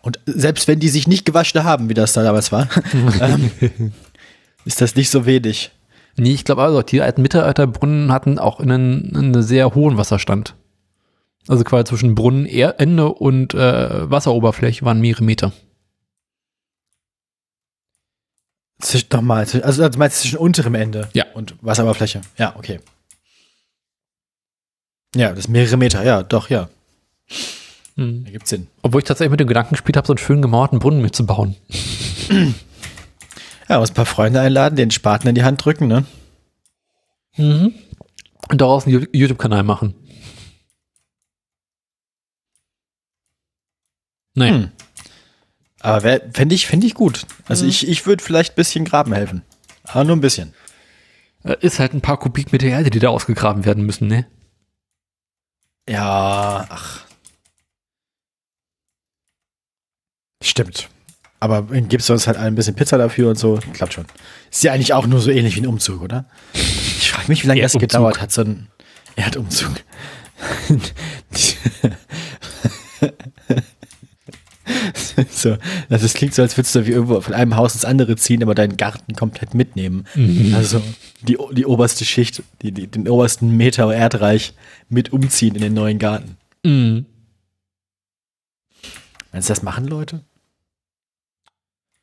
Und 0.01 0.19
selbst 0.25 0.67
wenn 0.67 0.79
die 0.79 0.89
sich 0.89 1.07
nicht 1.07 1.25
gewaschen 1.25 1.63
haben, 1.63 1.89
wie 1.89 1.93
das 1.93 2.13
da 2.13 2.23
damals 2.23 2.51
war, 2.51 2.69
ähm, 3.21 3.51
ist 4.65 4.79
das 4.81 4.95
nicht 4.95 5.09
so 5.09 5.25
wenig. 5.25 5.71
Nee, 6.17 6.33
ich 6.33 6.45
glaube 6.45 6.61
also, 6.63 6.81
die 6.81 7.01
alten 7.01 7.21
Mittelalterbrunnen 7.21 8.11
hatten 8.11 8.39
auch 8.39 8.59
einen, 8.59 9.15
einen 9.15 9.41
sehr 9.41 9.73
hohen 9.75 9.97
Wasserstand. 9.97 10.55
Also 11.47 11.63
quasi 11.63 11.85
zwischen 11.85 12.13
Brunnenende 12.13 13.09
und 13.09 13.53
äh, 13.55 14.09
Wasseroberfläche 14.09 14.85
waren 14.85 15.01
mehrere 15.01 15.23
Meter. 15.23 15.51
Zwischen, 18.79 19.07
nochmal, 19.11 19.47
also 19.63 19.89
du 19.89 19.97
meinst 19.97 20.19
zwischen 20.21 20.37
unterem 20.37 20.75
Ende 20.75 21.09
Ja. 21.13 21.25
und 21.33 21.55
Wasseroberfläche. 21.61 22.21
Ja, 22.37 22.55
okay. 22.55 22.79
Ja, 25.15 25.29
das 25.29 25.39
ist 25.39 25.47
mehrere 25.49 25.77
Meter, 25.77 26.03
ja, 26.03 26.23
doch, 26.23 26.49
ja. 26.49 26.69
Mhm. 27.95 28.25
Ergibt 28.25 28.47
Sinn. 28.47 28.67
Obwohl 28.81 29.01
ich 29.01 29.07
tatsächlich 29.07 29.31
mit 29.31 29.39
dem 29.39 29.47
Gedanken 29.47 29.71
gespielt 29.71 29.97
habe, 29.97 30.07
so 30.07 30.13
einen 30.13 30.17
schönen 30.19 30.41
gemauerten 30.41 30.79
Brunnen 30.79 31.01
mitzubauen. 31.01 31.55
Ja, 33.67 33.79
muss 33.79 33.91
ein 33.91 33.95
paar 33.95 34.05
Freunde 34.05 34.39
einladen, 34.39 34.75
den 34.75 34.91
Spaten 34.91 35.27
in 35.27 35.35
die 35.35 35.43
Hand 35.43 35.63
drücken, 35.63 35.87
ne? 35.87 36.05
Mhm. 37.37 37.73
Und 38.49 38.61
daraus 38.61 38.85
einen 38.87 39.07
YouTube-Kanal 39.13 39.63
machen. 39.63 39.93
Naja. 44.35 44.53
Hm. 44.53 44.71
Aber 45.81 46.01
fände 46.33 46.55
ich, 46.55 46.67
fänd 46.67 46.83
ich 46.83 46.93
gut. 46.93 47.25
Also 47.47 47.63
Mhm. 47.63 47.69
ich, 47.69 47.87
ich 47.87 48.05
würde 48.05 48.23
vielleicht 48.23 48.53
ein 48.53 48.55
bisschen 48.55 48.85
graben 48.85 49.13
helfen. 49.13 49.43
Aber 49.83 50.03
nur 50.03 50.15
ein 50.15 50.21
bisschen. 50.21 50.53
Äh, 51.43 51.55
Ist 51.61 51.79
halt 51.79 51.93
ein 51.93 52.01
paar 52.01 52.17
Kubikmeter 52.19 52.67
Erde, 52.67 52.89
die 52.89 52.99
da 52.99 53.09
ausgegraben 53.09 53.65
werden 53.65 53.85
müssen, 53.85 54.07
ne? 54.07 54.25
Ja, 55.89 56.67
ach. 56.69 57.03
Stimmt. 60.43 60.87
Aber 61.39 61.63
gibst 61.63 62.09
du 62.09 62.13
uns 62.13 62.27
halt 62.27 62.37
ein 62.37 62.53
bisschen 62.53 62.75
Pizza 62.75 62.97
dafür 62.99 63.29
und 63.29 63.39
so? 63.39 63.59
Klappt 63.73 63.93
schon. 63.93 64.05
Ist 64.51 64.63
ja 64.63 64.71
eigentlich 64.71 64.93
auch 64.93 65.07
nur 65.07 65.19
so 65.19 65.31
ähnlich 65.31 65.55
wie 65.55 65.61
ein 65.61 65.67
Umzug, 65.67 66.01
oder? 66.01 66.25
Ich 66.53 67.11
frage 67.11 67.27
mich, 67.29 67.43
wie 67.43 67.47
lange 67.47 67.61
das 67.61 67.73
gedauert 67.73 68.21
hat, 68.21 68.31
so 68.31 68.41
ein 68.41 68.67
Erdumzug. 69.15 69.71
so, 75.31 75.57
also 75.89 76.05
es 76.05 76.13
klingt 76.13 76.33
so, 76.33 76.41
als 76.41 76.57
würdest 76.57 76.75
du 76.75 76.85
wie 76.85 76.91
irgendwo 76.91 77.19
von 77.21 77.33
einem 77.33 77.55
Haus 77.55 77.73
ins 77.73 77.85
andere 77.85 78.15
ziehen, 78.15 78.43
aber 78.43 78.55
deinen 78.55 78.77
Garten 78.77 79.15
komplett 79.15 79.53
mitnehmen. 79.53 80.05
Also 80.55 80.81
die, 81.21 81.37
die 81.51 81.65
oberste 81.65 82.05
Schicht, 82.05 82.43
die, 82.61 82.71
die, 82.71 82.87
den 82.87 83.07
obersten 83.07 83.55
Meter 83.55 83.93
Erdreich 83.93 84.53
mit 84.89 85.11
umziehen 85.11 85.55
in 85.55 85.61
den 85.61 85.73
neuen 85.73 85.99
Garten. 85.99 86.37
Mhm. 86.63 87.05
Meinst 89.31 89.49
du, 89.49 89.51
das 89.53 89.63
machen 89.63 89.85
Leute? 89.85 90.21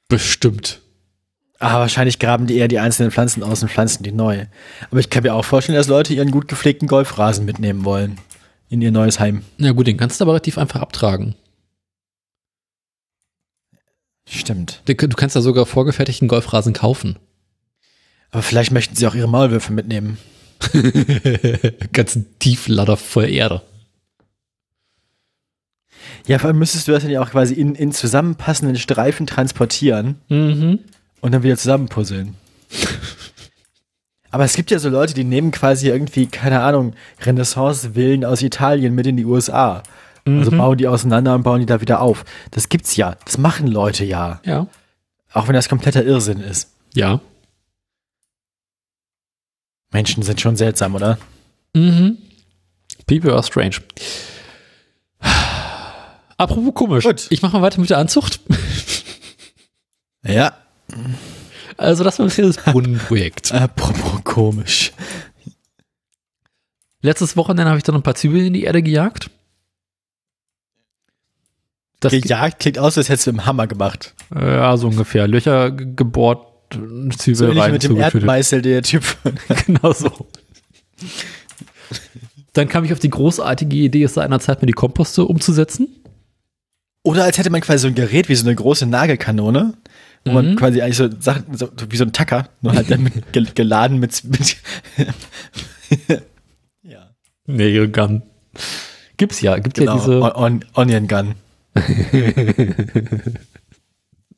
Bestimmt. 0.09 0.81
Ah, 1.59 1.81
wahrscheinlich 1.81 2.19
graben 2.19 2.47
die 2.47 2.57
eher 2.57 2.69
die 2.69 2.79
einzelnen 2.79 3.11
Pflanzen 3.11 3.43
aus 3.43 3.63
und 3.63 3.71
pflanzen 3.71 4.03
die 4.03 4.13
neu. 4.13 4.47
Aber 4.91 5.01
ich 5.01 5.11
kann 5.11 5.23
mir 5.23 5.35
auch 5.35 5.45
vorstellen, 5.45 5.77
dass 5.77 5.89
Leute 5.89 6.13
ihren 6.13 6.31
gut 6.31 6.49
gepflegten 6.49 6.87
Golfrasen 6.87 7.45
mitnehmen 7.45 7.85
wollen. 7.85 8.19
In 8.69 8.83
ihr 8.83 8.91
neues 8.91 9.21
Heim. 9.21 9.43
Na 9.59 9.73
gut, 9.73 9.87
den 9.87 9.97
kannst 9.97 10.21
du 10.21 10.25
aber 10.25 10.33
relativ 10.33 10.59
einfach 10.59 10.81
abtragen. 10.81 11.35
Stimmt. 14.29 14.83
Du 14.87 14.95
du 14.95 15.09
kannst 15.17 15.37
da 15.37 15.41
sogar 15.41 15.67
vorgefertigten 15.67 16.29
Golfrasen 16.29 16.73
kaufen. 16.73 17.19
Aber 18.31 18.43
vielleicht 18.43 18.73
möchten 18.73 18.97
sie 18.97 19.07
auch 19.07 19.15
ihre 19.15 19.29
Maulwürfe 19.29 19.73
mitnehmen. 19.73 20.19
Ganzen 21.93 22.39
Tieflader 22.39 22.97
voll 22.97 23.29
Erde. 23.29 23.63
Ja, 26.27 26.39
vor 26.39 26.49
allem 26.49 26.59
müsstest 26.59 26.89
du 26.89 26.93
das 26.93 27.03
dann 27.03 27.13
ja 27.13 27.23
auch 27.23 27.31
quasi 27.31 27.55
in, 27.55 27.75
in 27.75 27.93
zusammenpassenden 27.93 28.77
Streifen 28.77 29.27
transportieren 29.27 30.17
Mhm. 30.29 30.81
und 31.21 31.33
dann 31.33 31.43
wieder 31.43 31.57
zusammenpuzzeln. 31.57 32.35
Aber 34.31 34.45
es 34.45 34.55
gibt 34.55 34.71
ja 34.71 34.79
so 34.79 34.89
Leute, 34.89 35.15
die 35.15 35.25
nehmen 35.25 35.51
quasi 35.53 35.89
irgendwie, 35.89 36.27
keine 36.27 36.61
Ahnung, 36.61 36.95
Renaissance-Villen 37.23 38.25
aus 38.25 38.43
Italien 38.43 38.95
mit 38.95 39.07
in 39.07 39.17
die 39.17 39.25
USA. 39.25 39.83
Also 40.27 40.51
Mhm. 40.51 40.59
bauen 40.59 40.77
die 40.79 40.89
auseinander 40.89 41.35
und 41.37 41.45
bauen 41.45 41.61
die 41.61 41.67
da 41.67 41.81
wieder 41.81 42.01
auf. 42.01 42.25
Das 42.51 42.69
gibt's 42.69 42.97
ja. 42.97 43.17
Das 43.25 43.39
machen 43.39 43.69
Leute 43.69 44.05
ja. 44.05 44.41
Ja. 44.45 44.67
Auch 45.33 45.47
wenn 45.47 45.55
das 45.55 45.69
kompletter 45.69 46.03
Irrsinn 46.05 46.41
ist. 46.41 46.73
Ja. 46.95 47.21
Menschen 49.93 50.23
sind 50.25 50.41
schon 50.41 50.57
seltsam, 50.57 50.95
oder? 50.97 51.19
Mhm. 51.75 52.19
People 53.07 53.33
are 53.33 53.43
strange. 53.45 53.77
Apropos 56.39 56.75
komisch. 56.75 57.05
Gut. 57.05 57.27
Ich 57.31 57.41
mache 57.43 57.57
mal 57.57 57.63
weiter 57.63 57.81
mit 57.81 57.89
der 57.91 57.99
Anzucht. 57.99 58.41
Ja. 60.25 60.57
Also 61.77 62.05
das 62.05 62.19
war 62.19 62.27
bisher 62.27 62.47
das 62.47 62.57
Brunnenprojekt. 62.57 63.53
Apropos 63.55 64.25
komisch. 64.25 64.93
Letztes 67.01 67.37
Wochenende 67.37 67.67
habe 67.69 67.79
ich 67.79 67.85
dann 67.85 67.95
ein 67.95 68.03
paar 68.03 68.17
Zwiebeln 68.17 68.47
in 68.47 68.53
die 68.55 68.65
Erde 68.65 68.83
gejagt. 68.83 69.31
Das 72.01 72.13
Gejagt 72.13 72.61
klingt 72.61 72.79
aus, 72.79 72.99
als 72.99 73.09
hättest 73.09 73.27
du 73.27 73.33
mit 73.33 73.41
dem 73.43 73.47
Hammer 73.47 73.67
gemacht. 73.67 74.15
Ja, 74.35 74.77
so 74.77 74.89
ungefähr. 74.89 75.27
Löcher 75.27 75.71
ge- 75.71 75.89
gebohrt, 75.97 76.47
Zwiebel 77.19 77.35
So 77.55 77.61
rein 77.61 77.73
mit 77.73 77.83
dem. 77.85 77.97
Erdmeißel, 77.97 78.61
der 78.63 78.83
Typ. 78.83 79.03
genau 79.67 79.93
so. 79.93 80.11
Dann 82.53 82.69
kam 82.69 82.85
ich 82.85 82.93
auf 82.93 82.99
die 82.99 83.11
großartige 83.11 83.77
Idee, 83.77 84.03
es 84.05 84.15
seinerzeit 84.15 84.61
mir 84.63 84.67
die 84.67 84.73
Komposte 84.73 85.25
umzusetzen. 85.25 85.89
Oder 87.03 87.25
als 87.25 87.39
hätte 87.39 87.51
man 87.51 87.61
quasi 87.61 87.79
so 87.83 87.89
ein 87.89 87.95
Gerät 87.95 88.29
wie 88.29 88.35
so 88.35 88.47
eine 88.47 88.55
große 88.55 88.85
Nagelkanone, 88.87 89.75
wo 90.25 90.33
man 90.33 90.51
Mhm. 90.51 90.57
quasi 90.57 90.83
eigentlich 90.83 90.97
so 90.97 91.09
Sachen, 91.21 91.57
so, 91.57 91.69
wie 91.89 91.97
so 91.97 92.05
ein 92.05 92.13
Tacker, 92.13 92.49
nur 92.63 92.75
halt 92.75 92.91
dann 92.91 93.03
mit, 93.05 93.15
geladen 93.55 93.99
mit, 94.01 94.25
mit 94.25 94.57
ja, 96.83 97.87
Gun. 97.87 98.23
Gibt's 99.19 99.41
ja, 99.41 99.57
gibt 99.59 99.77
genau, 99.77 99.93
ja 99.95 99.99
diese 100.01 100.21
On, 100.23 100.33
on, 100.33 100.65
Onion 100.75 101.07
Gun. 101.09 101.35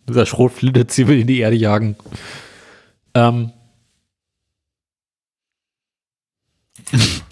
dieser 0.09 0.27
Schrotflinte-Zwiebel 0.27 1.21
in 1.21 1.27
die 1.27 1.39
Erde 1.41 1.57
jagen. 1.57 1.97
Ähm, 3.15 3.53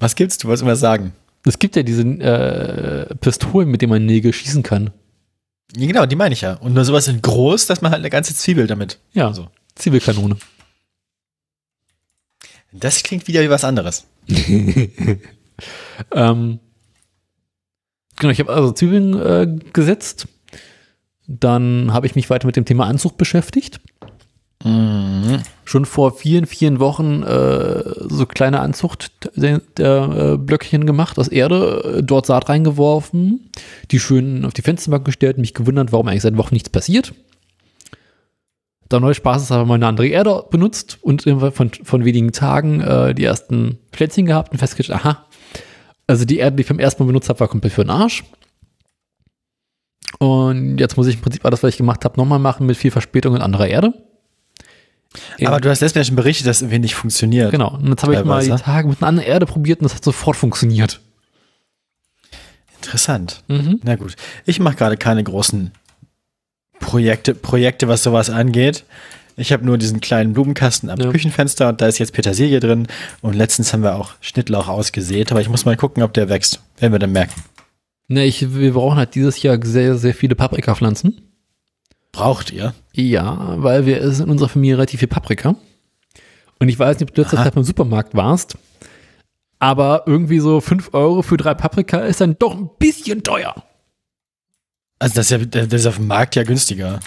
Was 0.00 0.14
gibt's? 0.14 0.38
Du 0.38 0.48
wolltest 0.48 0.62
immer 0.62 0.76
sagen. 0.76 1.12
es 1.44 1.58
gibt 1.58 1.74
ja 1.76 1.82
diese 1.82 2.02
äh, 2.02 3.14
Pistolen, 3.16 3.70
mit 3.70 3.82
denen 3.82 3.90
man 3.90 4.04
Nägel 4.06 4.32
schießen 4.32 4.62
kann. 4.62 4.90
Ja, 5.76 5.86
genau, 5.86 6.06
die 6.06 6.16
meine 6.16 6.32
ich 6.34 6.42
ja. 6.42 6.54
Und 6.54 6.74
nur 6.74 6.84
sowas 6.84 7.08
in 7.08 7.20
groß, 7.22 7.66
dass 7.66 7.80
man 7.82 7.90
halt 7.92 8.00
eine 8.00 8.10
ganze 8.10 8.34
Zwiebel 8.34 8.66
damit. 8.66 8.98
Ja, 9.12 9.32
So. 9.32 9.48
Zwiebelkanone. 9.74 10.36
Das 12.72 13.02
klingt 13.02 13.26
wieder 13.28 13.42
wie 13.42 13.50
was 13.50 13.64
anderes. 13.64 14.06
Ähm, 16.10 16.60
genau, 18.16 18.30
ich 18.30 18.40
habe 18.40 18.52
also 18.52 18.72
Zwiebeln 18.72 19.14
äh, 19.14 19.58
gesetzt. 19.72 20.28
Dann 21.26 21.92
habe 21.92 22.06
ich 22.06 22.14
mich 22.14 22.30
weiter 22.30 22.46
mit 22.46 22.56
dem 22.56 22.64
Thema 22.64 22.86
Anzucht 22.86 23.16
beschäftigt. 23.16 23.80
Mhm. 24.64 25.42
Schon 25.64 25.84
vor 25.84 26.12
vielen, 26.12 26.46
vielen 26.46 26.80
Wochen 26.80 27.22
äh, 27.22 27.82
so 28.08 28.26
kleine 28.26 28.60
Anzucht 28.60 29.10
der, 29.36 29.60
der 29.76 30.32
äh, 30.34 30.36
Blöckchen 30.38 30.86
gemacht 30.86 31.18
aus 31.18 31.28
Erde, 31.28 31.98
äh, 31.98 32.02
dort 32.02 32.26
Saat 32.26 32.48
reingeworfen, 32.48 33.50
die 33.90 33.98
schön 33.98 34.44
auf 34.44 34.54
die 34.54 34.62
Fensterbank 34.62 35.04
gestellt, 35.04 35.38
mich 35.38 35.54
gewundert, 35.54 35.92
warum 35.92 36.08
eigentlich 36.08 36.22
seit 36.22 36.36
Wochen 36.36 36.54
nichts 36.54 36.70
passiert. 36.70 37.12
Dann 38.88 39.02
neu 39.02 39.14
spaßeshalber 39.14 39.66
mal 39.66 39.74
eine 39.74 39.88
andere 39.88 40.06
Erde 40.06 40.44
benutzt 40.50 40.98
und 41.02 41.22
von, 41.22 41.70
von 41.70 42.04
wenigen 42.04 42.32
Tagen 42.32 42.80
äh, 42.80 43.14
die 43.14 43.24
ersten 43.24 43.78
Pflänzchen 43.92 44.26
gehabt 44.26 44.52
und 44.52 44.58
festgestellt, 44.58 45.00
aha, 45.00 45.25
also 46.06 46.24
die 46.24 46.38
Erde, 46.38 46.56
die 46.56 46.62
ich 46.62 46.68
beim 46.68 46.78
ersten 46.78 47.02
Mal 47.02 47.08
benutzt 47.08 47.28
habe, 47.28 47.40
war 47.40 47.48
komplett 47.48 47.72
für 47.72 47.84
den 47.84 47.90
Arsch. 47.90 48.24
Und 50.18 50.78
jetzt 50.78 50.96
muss 50.96 51.06
ich 51.06 51.16
im 51.16 51.20
Prinzip 51.20 51.44
alles, 51.44 51.62
was 51.62 51.70
ich 51.70 51.76
gemacht 51.76 52.04
habe, 52.04 52.16
nochmal 52.16 52.38
machen 52.38 52.66
mit 52.66 52.76
viel 52.76 52.90
Verspätung 52.90 53.36
in 53.36 53.42
anderer 53.42 53.66
Erde. 53.66 53.92
Aber 55.44 55.60
du 55.60 55.70
hast 55.70 55.80
letztes 55.80 56.00
Mal 56.00 56.04
schon 56.04 56.16
berichtet, 56.16 56.46
dass 56.46 56.56
es 56.56 56.62
irgendwie 56.62 56.80
nicht 56.80 56.94
funktioniert. 56.94 57.50
Genau. 57.50 57.74
Und 57.74 57.88
jetzt 57.88 58.02
habe 58.02 58.14
ich 58.14 58.24
mal 58.24 58.42
die. 58.42 58.50
Tage 58.50 58.88
mit 58.88 59.00
einer 59.00 59.08
anderen 59.08 59.28
Erde 59.28 59.46
probiert 59.46 59.80
und 59.80 59.84
das 59.84 59.94
hat 59.94 60.04
sofort 60.04 60.36
funktioniert. 60.36 61.00
Interessant. 62.76 63.42
Mhm. 63.48 63.80
Na 63.82 63.96
gut. 63.96 64.14
Ich 64.44 64.60
mache 64.60 64.76
gerade 64.76 64.96
keine 64.96 65.24
großen 65.24 65.72
Projekte, 66.78 67.34
Projekte, 67.34 67.88
was 67.88 68.02
sowas 68.02 68.30
angeht. 68.30 68.84
Ich 69.36 69.52
habe 69.52 69.64
nur 69.66 69.76
diesen 69.76 70.00
kleinen 70.00 70.32
Blumenkasten 70.32 70.88
am 70.88 70.98
Ja. 70.98 71.10
Küchenfenster 71.10 71.68
und 71.68 71.80
da 71.80 71.86
ist 71.86 71.98
jetzt 71.98 72.14
Petersilie 72.14 72.58
drin. 72.58 72.86
Und 73.20 73.34
letztens 73.34 73.72
haben 73.72 73.82
wir 73.82 73.94
auch 73.96 74.14
Schnittlauch 74.20 74.68
ausgesät, 74.68 75.30
aber 75.30 75.42
ich 75.42 75.48
muss 75.50 75.66
mal 75.66 75.76
gucken, 75.76 76.02
ob 76.02 76.14
der 76.14 76.28
wächst. 76.30 76.60
Werden 76.78 76.92
wir 76.92 76.98
dann 76.98 77.12
merken. 77.12 77.42
Ne, 78.08 78.24
ich, 78.24 78.54
wir 78.54 78.72
brauchen 78.72 78.96
halt 78.96 79.14
dieses 79.14 79.42
Jahr 79.42 79.58
sehr, 79.62 79.96
sehr 79.98 80.14
viele 80.14 80.34
Paprikapflanzen. 80.34 81.20
Braucht 82.12 82.50
ihr? 82.50 82.74
Ja, 82.94 83.62
weil 83.62 83.84
wir 83.84 84.00
es 84.00 84.20
in 84.20 84.30
unserer 84.30 84.48
Familie 84.48 84.76
relativ 84.76 85.00
viel 85.00 85.08
Paprika. 85.08 85.54
Und 86.58 86.68
ich 86.70 86.78
weiß 86.78 86.98
nicht, 86.98 87.10
ob 87.10 87.14
du 87.14 87.20
letzte 87.20 87.36
Aha. 87.36 87.44
Zeit 87.44 87.54
beim 87.54 87.64
Supermarkt 87.64 88.14
warst, 88.14 88.56
aber 89.58 90.04
irgendwie 90.06 90.38
so 90.38 90.62
5 90.62 90.94
Euro 90.94 91.20
für 91.20 91.36
drei 91.36 91.52
Paprika 91.52 91.98
ist 91.98 92.22
dann 92.22 92.38
doch 92.38 92.54
ein 92.56 92.70
bisschen 92.78 93.22
teuer. 93.22 93.54
Also 94.98 95.16
das 95.16 95.30
ist, 95.30 95.54
ja, 95.54 95.64
das 95.66 95.80
ist 95.80 95.86
auf 95.86 95.96
dem 95.96 96.06
Markt 96.06 96.36
ja 96.36 96.44
günstiger. 96.44 97.00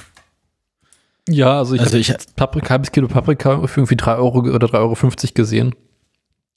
Ja, 1.30 1.57
also 1.60 1.76
ich 1.76 1.81
Also 1.81 1.91
habe 1.91 1.99
ich- 2.01 2.35
Paprika, 2.35 2.69
halbes 2.72 2.91
Kilo 2.91 3.07
Paprika 3.07 3.68
für 3.68 3.81
irgendwie 3.81 3.95
3 3.97 4.15
Euro 4.15 4.39
oder 4.39 4.68
3,50 4.68 4.80
Euro 5.30 5.34
gesehen. 5.35 5.76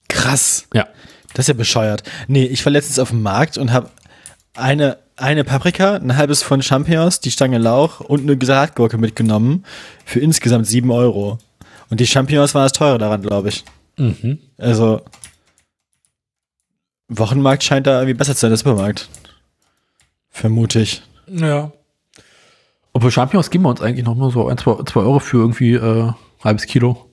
Krass. 0.09 0.67
Ja. 0.73 0.87
Das 1.33 1.43
ist 1.45 1.47
ja 1.47 1.53
bescheuert. 1.53 2.03
Nee, 2.27 2.45
ich 2.45 2.63
war 2.65 2.71
letztens 2.71 2.99
auf 2.99 3.09
dem 3.09 3.21
Markt 3.21 3.57
und 3.57 3.71
habe 3.71 3.89
eine, 4.53 4.97
eine 5.15 5.43
Paprika, 5.43 5.95
ein 5.95 6.15
halbes 6.15 6.43
Pfund 6.43 6.63
Champignons, 6.63 7.19
die 7.19 7.31
Stange 7.31 7.57
Lauch 7.57 7.99
und 8.01 8.21
eine 8.29 8.43
Salatgurke 8.45 8.97
mitgenommen 8.97 9.65
für 10.05 10.19
insgesamt 10.19 10.67
7 10.67 10.91
Euro. 10.91 11.39
Und 11.89 11.99
die 11.99 12.07
Champignons 12.07 12.53
waren 12.55 12.63
das 12.65 12.71
teure 12.73 12.97
daran, 12.97 13.21
glaube 13.21 13.49
ich. 13.49 13.63
Mhm. 13.97 14.39
Also 14.57 15.01
Wochenmarkt 17.09 17.63
scheint 17.63 17.87
da 17.87 17.99
irgendwie 17.99 18.13
besser 18.15 18.33
zu 18.33 18.41
sein 18.41 18.51
als 18.51 18.61
Supermarkt. 18.61 19.09
Vermute 20.29 20.79
ich. 20.79 21.01
Ja. 21.27 21.71
Obwohl 22.93 23.11
Champignons 23.11 23.49
geben 23.49 23.63
wir 23.63 23.69
uns 23.69 23.81
eigentlich 23.81 24.05
noch 24.05 24.15
nur 24.15 24.31
so 24.31 24.47
1, 24.47 24.61
2 24.61 24.85
Euro 24.95 25.19
für 25.19 25.37
irgendwie 25.37 25.73
äh, 25.73 26.11
halbes 26.43 26.65
Kilo. 26.65 27.09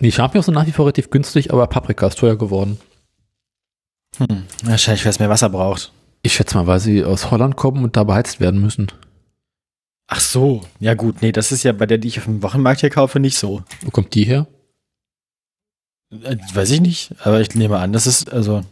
Die 0.00 0.12
Champignons 0.12 0.46
sind 0.46 0.54
nach 0.54 0.66
wie 0.66 0.72
vor 0.72 0.84
relativ 0.84 1.10
günstig, 1.10 1.52
aber 1.52 1.66
Paprika 1.66 2.06
ist 2.08 2.18
teuer 2.18 2.36
geworden. 2.36 2.78
Hm. 4.16 4.44
Wahrscheinlich, 4.64 5.04
weil 5.04 5.10
es 5.10 5.18
mehr 5.18 5.28
Wasser 5.28 5.48
braucht. 5.48 5.92
Ich 6.22 6.34
schätze 6.34 6.56
mal, 6.56 6.66
weil 6.66 6.80
sie 6.80 7.04
aus 7.04 7.30
Holland 7.30 7.56
kommen 7.56 7.84
und 7.84 7.96
da 7.96 8.04
beheizt 8.04 8.40
werden 8.40 8.60
müssen. 8.60 8.88
Ach 10.08 10.20
so. 10.20 10.62
Ja 10.80 10.94
gut, 10.94 11.22
nee, 11.22 11.32
das 11.32 11.52
ist 11.52 11.62
ja 11.62 11.72
bei 11.72 11.86
der, 11.86 11.98
die 11.98 12.08
ich 12.08 12.18
auf 12.18 12.24
dem 12.24 12.42
Wochenmarkt 12.42 12.80
hier 12.80 12.90
kaufe, 12.90 13.20
nicht 13.20 13.36
so. 13.36 13.62
Wo 13.82 13.90
kommt 13.90 14.14
die 14.14 14.24
her? 14.24 14.46
Äh, 16.10 16.36
weiß 16.54 16.70
ich 16.70 16.80
nicht, 16.80 17.14
aber 17.22 17.40
ich 17.40 17.54
nehme 17.54 17.78
an, 17.78 17.92
das 17.92 18.06
ist, 18.06 18.32
also, 18.32 18.62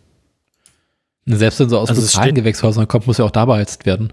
Selbst 1.27 1.61
wenn 1.61 1.69
so 1.69 1.79
aus 1.79 1.91
Also 1.91 2.21
Gewächshäusern 2.33 2.89
kommt, 2.89 3.07
muss 3.07 3.19
ja 3.19 3.25
auch 3.25 3.31
da 3.31 3.45
beheizt 3.45 3.85
werden. 3.87 4.13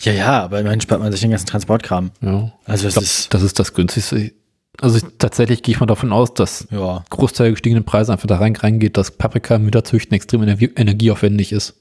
Ja, 0.00 0.12
ja, 0.12 0.42
aber 0.44 0.60
immerhin 0.60 0.80
spart 0.80 1.00
man 1.00 1.12
sich 1.12 1.20
den 1.20 1.30
ganzen 1.30 1.46
Transportkram. 1.46 2.10
Ja. 2.20 2.52
Also 2.64 2.88
es 2.88 2.94
glaub, 2.94 3.04
ist, 3.04 3.32
das 3.34 3.42
ist 3.42 3.58
das 3.58 3.74
günstigste. 3.74 4.32
Also 4.80 4.96
ich, 4.98 5.04
tatsächlich 5.18 5.62
gehe 5.62 5.74
ich 5.74 5.80
mal 5.80 5.86
davon 5.86 6.12
aus, 6.12 6.32
dass 6.32 6.66
ja, 6.70 7.04
Großteil 7.10 7.46
der 7.46 7.52
gestiegenen 7.52 7.84
Preise 7.84 8.12
einfach 8.12 8.26
da 8.26 8.38
rein 8.38 8.56
reingeht, 8.56 8.96
dass 8.96 9.10
Paprika 9.10 9.56
im 9.56 9.66
Winterzüchten 9.66 10.14
extrem 10.14 10.42
energie 10.42 10.70
energieaufwendig 10.74 11.52
ist. 11.52 11.74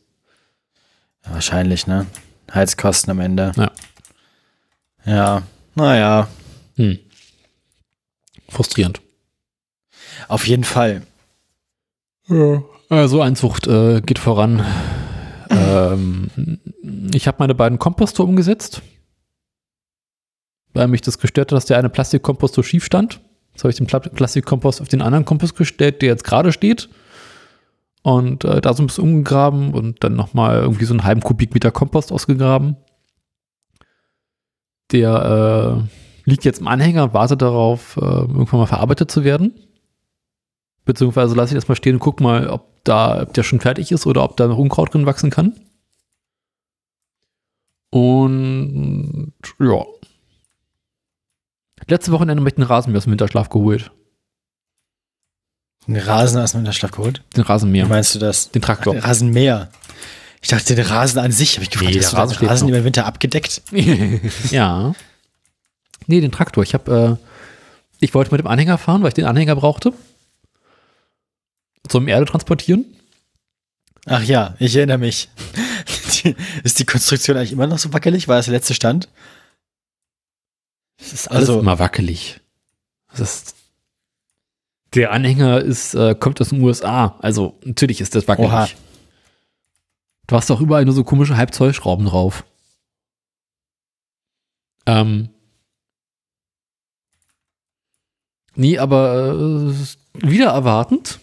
wahrscheinlich, 1.24 1.88
ne? 1.88 2.08
Heizkosten 2.54 3.12
am 3.12 3.20
Ende. 3.20 3.52
Ja. 3.56 3.72
Ja, 5.06 5.44
naja, 5.76 6.28
Hm. 6.76 7.00
Frustrierend. 8.50 9.02
auf 10.28 10.48
jeden 10.48 10.64
Fall. 10.64 11.04
Ja. 12.28 12.64
Also 12.90 13.22
Einzucht 13.22 13.68
äh, 13.68 14.02
geht 14.02 14.20
voran. 14.20 14.66
Ähm, 15.50 16.30
ich 17.14 17.28
habe 17.28 17.38
meine 17.40 17.56
beiden 17.56 17.80
Komposter 17.80 18.24
umgesetzt, 18.24 18.82
weil 20.74 20.88
mich 20.88 21.02
das 21.02 21.20
gestört 21.20 21.52
hat, 21.52 21.58
dass 21.58 21.66
der 21.66 21.78
eine 21.78 21.90
Plastikkompost 21.90 22.54
so 22.54 22.64
schief 22.64 22.86
stand. 22.86 23.22
Jetzt 23.54 23.64
habe 23.64 23.72
ich 23.72 23.78
den 23.78 23.88
Pla 23.88 24.00
Plastikkompost 24.00 24.82
auf 24.82 24.88
den 24.88 25.02
anderen 25.02 25.26
Kompost 25.26 25.56
gestellt, 25.56 26.02
der 26.02 26.10
jetzt 26.10 26.24
gerade 26.24 26.52
steht. 26.52 26.90
Und 28.02 28.46
äh, 28.46 28.62
da 28.62 28.74
so 28.74 28.82
ein 28.82 28.88
bisschen 28.88 29.04
umgegraben 29.04 29.74
und 29.74 30.04
dann 30.04 30.16
nochmal 30.16 30.62
irgendwie 30.62 30.86
so 30.86 30.94
einen 30.94 31.04
halben 31.04 31.22
Kubikmeter 31.22 31.72
Kompost 31.72 32.12
ausgegraben. 32.12 32.78
Der 34.92 35.86
äh, 35.86 36.30
liegt 36.30 36.46
jetzt 36.46 36.62
im 36.62 36.68
Anhänger 36.68 37.04
und 37.04 37.14
wartet 37.14 37.42
darauf, 37.42 37.98
äh, 37.98 38.06
irgendwann 38.06 38.62
mal 38.62 38.66
verarbeitet 38.66 39.12
zu 39.12 39.24
werden. 39.24 39.54
Beziehungsweise 40.86 41.36
lasse 41.36 41.54
ich 41.54 41.58
das 41.60 41.68
mal 41.68 41.76
stehen 41.76 41.96
und 41.96 42.00
guck 42.00 42.22
mal, 42.22 42.48
ob 42.48 42.69
da, 42.84 43.22
ob 43.24 43.34
der 43.34 43.44
schon 43.44 43.60
fertig 43.60 43.92
ist 43.92 44.06
oder 44.06 44.24
ob 44.24 44.38
da 44.38 44.48
noch 44.48 44.58
Unkraut 44.58 44.94
drin 44.94 45.06
wachsen 45.06 45.30
kann. 45.30 45.54
Und 47.92 49.34
ja. 49.60 49.84
Letzte 51.88 52.12
Wochenende 52.12 52.42
habe 52.42 52.50
ich 52.50 52.56
den 52.56 52.64
Rasenmäher 52.64 52.98
aus 52.98 53.06
dem 53.06 53.12
Winterschlaf 53.12 53.50
geholt. 53.50 53.92
Den 55.88 55.96
Rasen 55.98 56.40
aus 56.40 56.52
dem 56.52 56.60
Winterschlaf 56.60 56.92
geholt? 56.92 57.24
Den 57.36 57.44
Wie 57.44 57.48
Rasenmäher. 57.48 57.88
meinst 57.88 58.14
du 58.14 58.20
das? 58.20 58.52
Den 58.52 58.62
Traktor. 58.62 58.94
Den 58.94 59.02
Rasenmäher. 59.04 59.70
Ich 60.42 60.50
dachte, 60.50 60.76
den 60.76 60.86
Rasen 60.86 61.20
an 61.20 61.32
sich, 61.32 61.56
habe 61.56 61.64
ich 61.64 61.72
gefragt, 61.72 61.92
Nee, 61.92 62.00
hast 62.00 62.14
du 62.14 62.18
Rasen 62.18 62.38
den 62.38 62.48
Rasen 62.48 62.68
über 62.70 62.78
den 62.78 62.86
Winter 62.86 63.06
abgedeckt? 63.06 63.62
ja. 64.52 64.94
Nee, 66.06 66.22
den 66.22 66.32
Traktor. 66.32 66.64
Ich 66.64 66.74
habe, 66.74 67.20
äh, 67.20 67.26
ich 68.00 68.14
wollte 68.14 68.32
mit 68.32 68.40
dem 68.40 68.48
Anhänger 68.48 68.78
fahren, 68.78 69.02
weil 69.02 69.10
ich 69.10 69.16
den 69.16 69.26
Anhänger 69.26 69.56
brauchte. 69.56 69.94
Zum 71.90 72.08
Erde 72.08 72.26
transportieren. 72.26 72.86
Ach 74.06 74.24
ja, 74.24 74.56
ich 74.60 74.76
erinnere 74.76 74.98
mich. 75.00 75.28
Die, 76.24 76.36
ist 76.64 76.80
die 76.80 76.86
Konstruktion 76.86 77.36
eigentlich 77.38 77.52
immer 77.52 77.68
noch 77.68 77.80
so 77.80 77.92
wackelig? 77.94 78.28
War 78.28 78.38
das 78.38 78.46
der 78.46 78.54
letzte 78.54 78.74
Stand? 78.74 79.10
Es 81.00 81.14
ist 81.14 81.28
alles 81.30 81.50
Also- 81.50 81.60
immer 81.60 81.80
wackelig. 81.80 82.40
Das 83.12 83.20
ist, 83.22 83.56
der 84.94 85.12
Anhänger 85.12 85.62
ist, 85.62 85.96
äh, 85.96 86.14
kommt 86.16 86.40
aus 86.42 86.50
den 86.50 86.62
USA. 86.62 87.18
Also 87.20 87.58
natürlich 87.64 88.02
ist 88.02 88.14
das 88.16 88.28
wackelig. 88.28 88.50
Oha. 88.50 88.70
Du 90.28 90.36
hast 90.36 90.50
doch 90.50 90.62
überall 90.62 90.86
nur 90.86 90.94
so 90.94 91.04
komische 91.04 91.36
Halbzollschrauben 91.38 92.06
drauf. 92.06 92.46
Ähm. 94.86 95.30
Nee, 98.56 98.78
aber 98.78 99.72
äh, 99.74 99.74
wieder 100.30 100.50
erwartend 100.52 101.20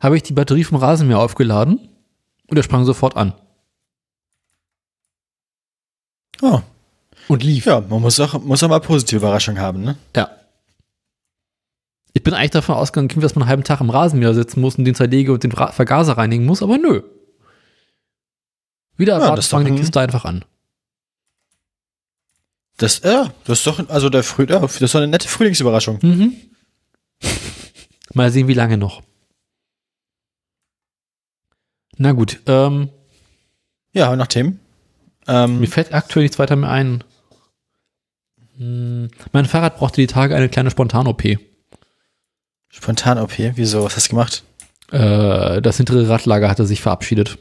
habe 0.00 0.16
ich 0.16 0.22
die 0.22 0.32
Batterie 0.32 0.64
vom 0.64 0.78
Rasenmäher 0.78 1.18
aufgeladen 1.18 1.88
und 2.48 2.56
er 2.56 2.62
sprang 2.62 2.84
sofort 2.84 3.16
an. 3.16 3.34
Oh, 6.42 6.60
Und 7.28 7.42
lief. 7.42 7.66
ja, 7.66 7.80
man 7.80 8.00
muss 8.00 8.18
auch, 8.18 8.40
muss 8.42 8.62
auch 8.62 8.68
mal 8.68 8.80
positive 8.80 9.18
Überraschung 9.18 9.58
haben, 9.58 9.82
ne? 9.82 9.96
Ja. 10.16 10.30
Ich 12.12 12.22
bin 12.24 12.34
eigentlich 12.34 12.50
davon 12.50 12.74
ausgegangen, 12.74 13.20
dass 13.20 13.34
man 13.34 13.42
einen 13.42 13.50
halben 13.50 13.64
Tag 13.64 13.80
im 13.80 13.90
Rasenmäher 13.90 14.34
sitzen 14.34 14.60
muss 14.60 14.76
und 14.76 14.84
den 14.84 14.94
zerlege 14.94 15.32
und 15.32 15.44
den 15.44 15.52
Vergaser 15.52 16.16
reinigen 16.16 16.44
muss, 16.46 16.62
aber 16.62 16.78
nö. 16.78 17.02
Wieder 18.96 19.14
Ja, 19.14 19.20
erwartet 19.20 19.44
doch 19.44 19.50
fangen 19.50 19.74
die 19.76 19.80
Kiste 19.80 20.00
einfach 20.00 20.24
an. 20.24 20.44
Das, 22.78 23.02
ja, 23.04 23.30
das 23.44 23.58
ist 23.58 23.66
doch, 23.66 23.88
also 23.90 24.08
der 24.08 24.22
Früh, 24.24 24.46
ja, 24.48 24.58
das 24.60 24.80
ist 24.80 24.94
doch 24.94 25.00
eine 25.00 25.08
nette 25.08 25.28
Frühlingsüberraschung. 25.28 25.98
Mhm. 26.02 26.34
Mal 28.14 28.30
sehen, 28.32 28.48
wie 28.48 28.54
lange 28.54 28.78
noch. 28.78 29.02
Na 32.00 32.12
gut, 32.12 32.40
ähm, 32.46 32.88
Ja, 33.92 34.06
haben 34.06 34.12
wir 34.12 34.16
noch 34.16 34.26
Themen? 34.26 34.58
Ähm, 35.26 35.60
mir 35.60 35.66
fällt 35.66 35.92
aktuell 35.92 36.22
nichts 36.22 36.38
weiter 36.38 36.56
mehr 36.56 36.70
ein. 36.70 37.04
Hm, 38.56 39.10
mein 39.32 39.44
Fahrrad 39.44 39.76
brauchte 39.76 40.00
die 40.00 40.06
Tage 40.06 40.34
eine 40.34 40.48
kleine 40.48 40.70
Spontan-OP. 40.70 41.22
Spontan-OP, 42.70 43.36
wieso? 43.56 43.84
Was 43.84 43.96
hast 43.96 44.06
du 44.06 44.10
gemacht? 44.12 44.44
Äh, 44.90 45.60
das 45.60 45.76
hintere 45.76 46.08
Radlager 46.08 46.48
hatte 46.48 46.64
sich 46.64 46.80
verabschiedet. 46.80 47.36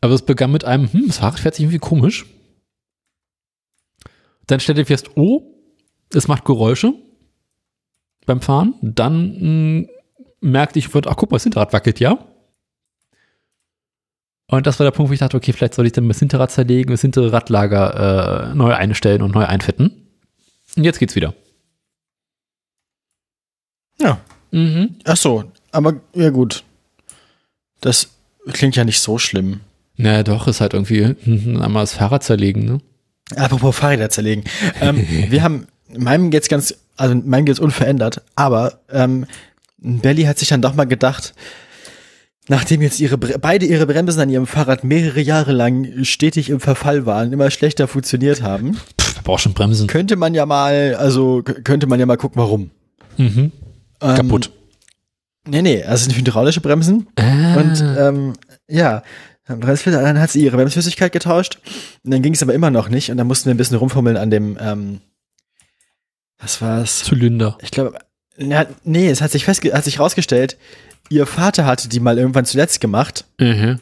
Aber 0.00 0.14
es 0.14 0.22
begann 0.22 0.52
mit 0.52 0.64
einem, 0.64 0.90
hm, 0.90 1.06
das 1.06 1.18
Fahrrad 1.18 1.38
fährt 1.38 1.54
sich 1.54 1.64
irgendwie 1.64 1.80
komisch. 1.80 2.24
Dann 4.46 4.60
stellte 4.60 4.80
ich 4.80 4.86
fest, 4.86 5.10
oh, 5.16 5.42
es 6.14 6.28
macht 6.28 6.46
Geräusche 6.46 6.94
beim 8.24 8.40
Fahren. 8.40 8.72
Dann 8.80 9.82
mh, 9.82 9.88
merkte 10.46 10.78
ich, 10.78 10.88
ach 10.94 11.16
guck 11.16 11.30
mal, 11.30 11.36
das 11.36 11.42
Hinterrad 11.42 11.72
wackelt 11.72 12.00
ja. 12.00 12.18
Und 14.48 14.66
das 14.66 14.78
war 14.78 14.84
der 14.84 14.92
Punkt, 14.92 15.10
wo 15.10 15.12
ich 15.12 15.18
dachte, 15.18 15.36
okay, 15.36 15.52
vielleicht 15.52 15.74
soll 15.74 15.86
ich 15.86 15.92
dann 15.92 16.06
das 16.08 16.20
Hinterrad 16.20 16.52
zerlegen, 16.52 16.92
das 16.92 17.00
hintere 17.00 17.32
Radlager 17.32 18.50
äh, 18.50 18.54
neu 18.54 18.72
einstellen 18.72 19.22
und 19.22 19.34
neu 19.34 19.44
einfetten. 19.44 20.08
Und 20.76 20.84
jetzt 20.84 21.00
geht's 21.00 21.16
wieder. 21.16 21.34
Ja. 24.00 24.20
Mhm. 24.52 24.96
Ach 25.04 25.16
so, 25.16 25.44
aber 25.72 26.00
ja 26.14 26.30
gut. 26.30 26.62
Das 27.80 28.10
klingt 28.52 28.76
ja 28.76 28.84
nicht 28.84 29.00
so 29.00 29.18
schlimm. 29.18 29.60
Naja, 29.96 30.22
doch, 30.22 30.46
ist 30.46 30.60
halt 30.60 30.74
irgendwie 30.74 31.02
hinten 31.04 31.60
einmal 31.60 31.82
das 31.82 31.94
Fahrrad 31.94 32.22
zerlegen, 32.22 32.64
ne? 32.64 32.80
Apropos 33.34 33.76
Fahrräder 33.76 34.10
zerlegen. 34.10 34.44
ähm, 34.80 35.04
wir 35.28 35.42
haben, 35.42 35.66
meinem 35.88 36.30
geht's 36.30 36.48
ganz, 36.48 36.74
also 36.96 37.14
meinem 37.16 37.46
geht's 37.46 37.58
unverändert, 37.58 38.22
aber 38.36 38.80
ähm, 38.90 39.26
Belly 39.78 40.24
hat 40.24 40.38
sich 40.38 40.48
dann 40.48 40.62
doch 40.62 40.74
mal 40.74 40.84
gedacht, 40.84 41.34
nachdem 42.48 42.82
jetzt 42.82 43.00
ihre 43.00 43.18
beide 43.18 43.66
ihre 43.66 43.86
Bremsen 43.86 44.20
an 44.20 44.30
ihrem 44.30 44.46
Fahrrad 44.46 44.84
mehrere 44.84 45.20
Jahre 45.20 45.52
lang 45.52 46.04
stetig 46.04 46.50
im 46.50 46.60
Verfall 46.60 47.06
waren, 47.06 47.32
immer 47.32 47.50
schlechter 47.50 47.88
funktioniert 47.88 48.42
haben, 48.42 48.76
Pff, 49.00 49.22
braucht 49.22 49.42
schon 49.42 49.54
Bremsen. 49.54 49.86
könnte 49.86 50.16
man 50.16 50.34
ja 50.34 50.46
mal, 50.46 50.94
also 50.94 51.42
könnte 51.42 51.86
man 51.86 52.00
ja 52.00 52.06
mal 52.06 52.16
gucken, 52.16 52.40
warum. 52.40 52.70
Mhm. 53.16 53.52
Ähm, 54.00 54.14
Kaputt. 54.16 54.50
Nee, 55.48 55.62
nee, 55.62 55.82
also 55.82 55.94
es 55.94 56.04
sind 56.04 56.16
hydraulische 56.16 56.60
Bremsen. 56.60 57.08
Ah. 57.16 57.54
Und 57.56 57.80
ähm, 57.80 58.32
ja, 58.68 59.02
dann 59.46 60.20
hat 60.20 60.30
sie 60.30 60.42
ihre 60.42 60.56
Bremsflüssigkeit 60.56 61.12
getauscht. 61.12 61.58
Und 62.04 62.10
dann 62.10 62.22
ging 62.22 62.34
es 62.34 62.42
aber 62.42 62.52
immer 62.52 62.70
noch 62.70 62.88
nicht. 62.88 63.10
Und 63.10 63.16
dann 63.16 63.28
mussten 63.28 63.46
wir 63.46 63.54
ein 63.54 63.58
bisschen 63.58 63.76
rumfummeln 63.76 64.16
an 64.16 64.30
dem, 64.30 64.58
ähm, 64.60 65.00
was 66.38 66.60
war's? 66.60 67.04
Zylinder. 67.04 67.56
Ich 67.62 67.70
glaube, 67.70 67.96
ja, 68.38 68.66
nee, 68.84 69.08
es 69.08 69.20
hat 69.20 69.30
sich 69.30 69.44
festge 69.44 69.72
hat 69.72 69.84
sich 69.84 69.98
rausgestellt, 69.98 70.56
ihr 71.08 71.26
Vater 71.26 71.66
hatte 71.66 71.88
die 71.88 72.00
mal 72.00 72.18
irgendwann 72.18 72.44
zuletzt 72.44 72.80
gemacht. 72.80 73.24
Mhm. 73.38 73.80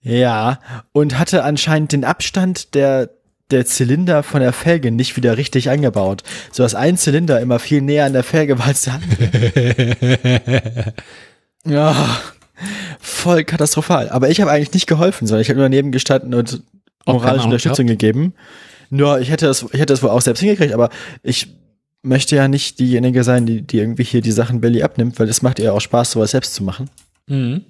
Ja, 0.00 0.60
und 0.92 1.18
hatte 1.18 1.44
anscheinend 1.44 1.92
den 1.92 2.04
Abstand 2.04 2.74
der 2.74 3.10
der 3.50 3.66
Zylinder 3.66 4.22
von 4.22 4.40
der 4.40 4.52
Felge 4.52 4.90
nicht 4.90 5.16
wieder 5.16 5.36
richtig 5.36 5.70
angebaut. 5.70 6.22
So 6.50 6.62
dass 6.62 6.74
ein 6.74 6.96
Zylinder 6.96 7.40
immer 7.40 7.58
viel 7.58 7.82
näher 7.82 8.06
an 8.06 8.14
der 8.14 8.24
Felge 8.24 8.58
war 8.58 8.66
als 8.66 8.82
der 8.82 8.94
andere. 8.94 10.94
Ja, 11.66 12.20
voll 13.00 13.44
katastrophal. 13.44 14.10
Aber 14.10 14.28
ich 14.28 14.40
habe 14.40 14.50
eigentlich 14.50 14.74
nicht 14.74 14.86
geholfen, 14.86 15.26
sondern 15.26 15.40
ich 15.40 15.48
habe 15.48 15.58
nur 15.58 15.64
daneben 15.64 15.92
gestanden 15.92 16.34
und 16.34 16.62
moralische 17.06 17.46
Unterstützung 17.46 17.86
gegeben. 17.86 18.34
Nur 18.90 19.20
ich 19.20 19.30
hätte 19.30 19.46
das, 19.46 19.62
ich 19.62 19.80
hätte 19.80 19.92
das 19.92 20.02
wohl 20.02 20.10
auch 20.10 20.20
selbst 20.20 20.40
hingekriegt, 20.40 20.74
aber 20.74 20.90
ich 21.22 21.48
möchte 22.04 22.36
ja 22.36 22.48
nicht 22.48 22.78
diejenige 22.78 23.24
sein, 23.24 23.46
die, 23.46 23.62
die 23.62 23.78
irgendwie 23.78 24.04
hier 24.04 24.20
die 24.20 24.32
Sachen 24.32 24.60
Belly 24.60 24.82
abnimmt, 24.82 25.18
weil 25.18 25.28
es 25.28 25.42
macht 25.42 25.58
ihr 25.58 25.72
auch 25.74 25.80
Spaß, 25.80 26.12
sowas 26.12 26.32
selbst 26.32 26.54
zu 26.54 26.62
machen. 26.62 26.90
Mhm. 27.26 27.62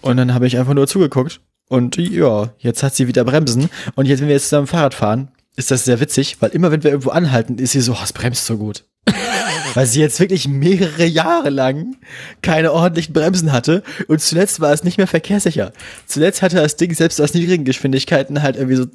Und 0.00 0.16
dann 0.16 0.34
habe 0.34 0.46
ich 0.46 0.58
einfach 0.58 0.74
nur 0.74 0.86
zugeguckt. 0.86 1.40
Und 1.68 1.96
ja, 1.96 2.52
jetzt 2.58 2.82
hat 2.82 2.94
sie 2.94 3.08
wieder 3.08 3.24
Bremsen. 3.24 3.68
Und 3.94 4.06
jetzt, 4.06 4.20
wenn 4.20 4.28
wir 4.28 4.34
jetzt 4.34 4.48
zusammen 4.48 4.66
Fahrrad 4.66 4.94
fahren, 4.94 5.28
ist 5.56 5.70
das 5.70 5.84
sehr 5.84 6.00
witzig, 6.00 6.36
weil 6.40 6.50
immer 6.50 6.70
wenn 6.70 6.84
wir 6.84 6.90
irgendwo 6.90 7.10
anhalten, 7.10 7.58
ist 7.58 7.72
sie 7.72 7.80
so, 7.80 7.92
oh, 7.92 8.02
es 8.02 8.12
bremst 8.12 8.46
so 8.46 8.56
gut. 8.56 8.84
weil 9.74 9.86
sie 9.86 10.00
jetzt 10.00 10.20
wirklich 10.20 10.46
mehrere 10.48 11.04
Jahre 11.04 11.50
lang 11.50 11.96
keine 12.42 12.72
ordentlichen 12.72 13.12
Bremsen 13.12 13.52
hatte. 13.52 13.82
Und 14.06 14.20
zuletzt 14.20 14.60
war 14.60 14.72
es 14.72 14.84
nicht 14.84 14.98
mehr 14.98 15.06
verkehrssicher. 15.06 15.72
Zuletzt 16.06 16.42
hatte 16.42 16.56
das 16.56 16.76
Ding 16.76 16.94
selbst 16.94 17.20
aus 17.20 17.34
niedrigen 17.34 17.64
Geschwindigkeiten 17.64 18.42
halt 18.42 18.56
irgendwie 18.56 18.76
so 18.76 18.86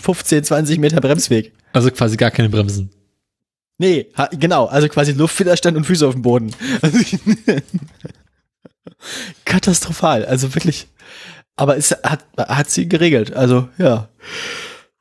15, 0.00 0.44
20 0.44 0.78
Meter 0.78 1.00
Bremsweg. 1.00 1.52
Also 1.72 1.90
quasi 1.90 2.16
gar 2.16 2.30
keine 2.30 2.48
Bremsen. 2.48 2.90
Nee, 3.82 4.06
ha, 4.16 4.28
genau, 4.30 4.66
also 4.66 4.88
quasi 4.88 5.10
Luftwiderstand 5.10 5.76
und 5.76 5.82
Füße 5.84 6.06
auf 6.06 6.14
dem 6.14 6.22
Boden. 6.22 6.52
Also, 6.82 6.98
Katastrophal, 9.44 10.24
also 10.24 10.54
wirklich. 10.54 10.86
Aber 11.56 11.76
es 11.76 11.90
hat, 11.90 12.24
hat 12.38 12.70
sie 12.70 12.88
geregelt, 12.88 13.32
also 13.34 13.68
ja. 13.78 14.08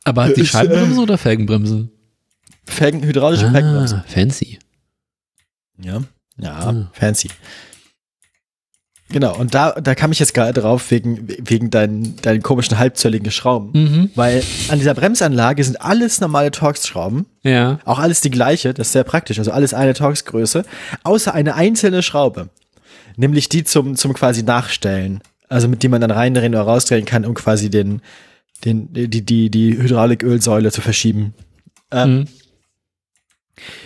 Aber 0.03 0.23
hat 0.23 0.35
die 0.37 0.41
Ist, 0.41 0.49
äh, 0.49 0.57
Scheibenbremse 0.57 0.99
oder 0.99 1.19
Felgenbremse? 1.19 1.89
Felgen, 2.65 3.03
hydraulische 3.03 3.51
Felgenbremse. 3.51 4.03
Ah, 4.03 4.11
fancy. 4.11 4.57
Ja, 5.77 6.01
ja, 6.37 6.53
Ah. 6.55 6.89
fancy. 6.93 7.29
Genau, 9.11 9.35
und 9.37 9.53
da, 9.53 9.71
da 9.71 9.93
kam 9.95 10.11
ich 10.11 10.19
jetzt 10.19 10.33
gerade 10.33 10.59
drauf 10.59 10.89
wegen, 10.91 11.27
wegen 11.27 11.69
deinen, 11.69 12.15
deinen 12.17 12.41
komischen 12.41 12.77
halbzölligen 12.77 13.29
Schrauben. 13.31 13.71
Mhm. 13.73 14.09
Weil 14.15 14.43
an 14.69 14.79
dieser 14.79 14.93
Bremsanlage 14.93 15.63
sind 15.63 15.81
alles 15.81 16.21
normale 16.21 16.51
Torx-Schrauben. 16.51 17.25
Ja. 17.43 17.79
Auch 17.85 17.99
alles 17.99 18.21
die 18.21 18.31
gleiche, 18.31 18.73
das 18.73 18.87
ist 18.87 18.93
sehr 18.93 19.03
praktisch, 19.03 19.39
also 19.39 19.51
alles 19.51 19.73
eine 19.73 19.93
Torx-Größe, 19.93 20.63
außer 21.03 21.33
eine 21.33 21.55
einzelne 21.55 22.03
Schraube. 22.03 22.49
Nämlich 23.17 23.49
die 23.49 23.63
zum, 23.63 23.95
zum 23.95 24.13
quasi 24.13 24.43
Nachstellen. 24.43 25.21
Also 25.49 25.67
mit 25.67 25.83
dem 25.83 25.91
man 25.91 25.99
dann 25.99 26.11
reindrehen 26.11 26.55
oder 26.55 26.63
rausdrehen 26.63 27.05
kann, 27.05 27.25
um 27.25 27.33
quasi 27.33 27.69
den, 27.69 28.01
den, 28.63 28.93
die, 28.93 29.25
die, 29.25 29.49
die 29.49 29.77
Hydraulikölsäule 29.77 30.71
zu 30.71 30.81
verschieben. 30.81 31.33
Ähm, 31.91 32.19
Mhm. 32.19 32.27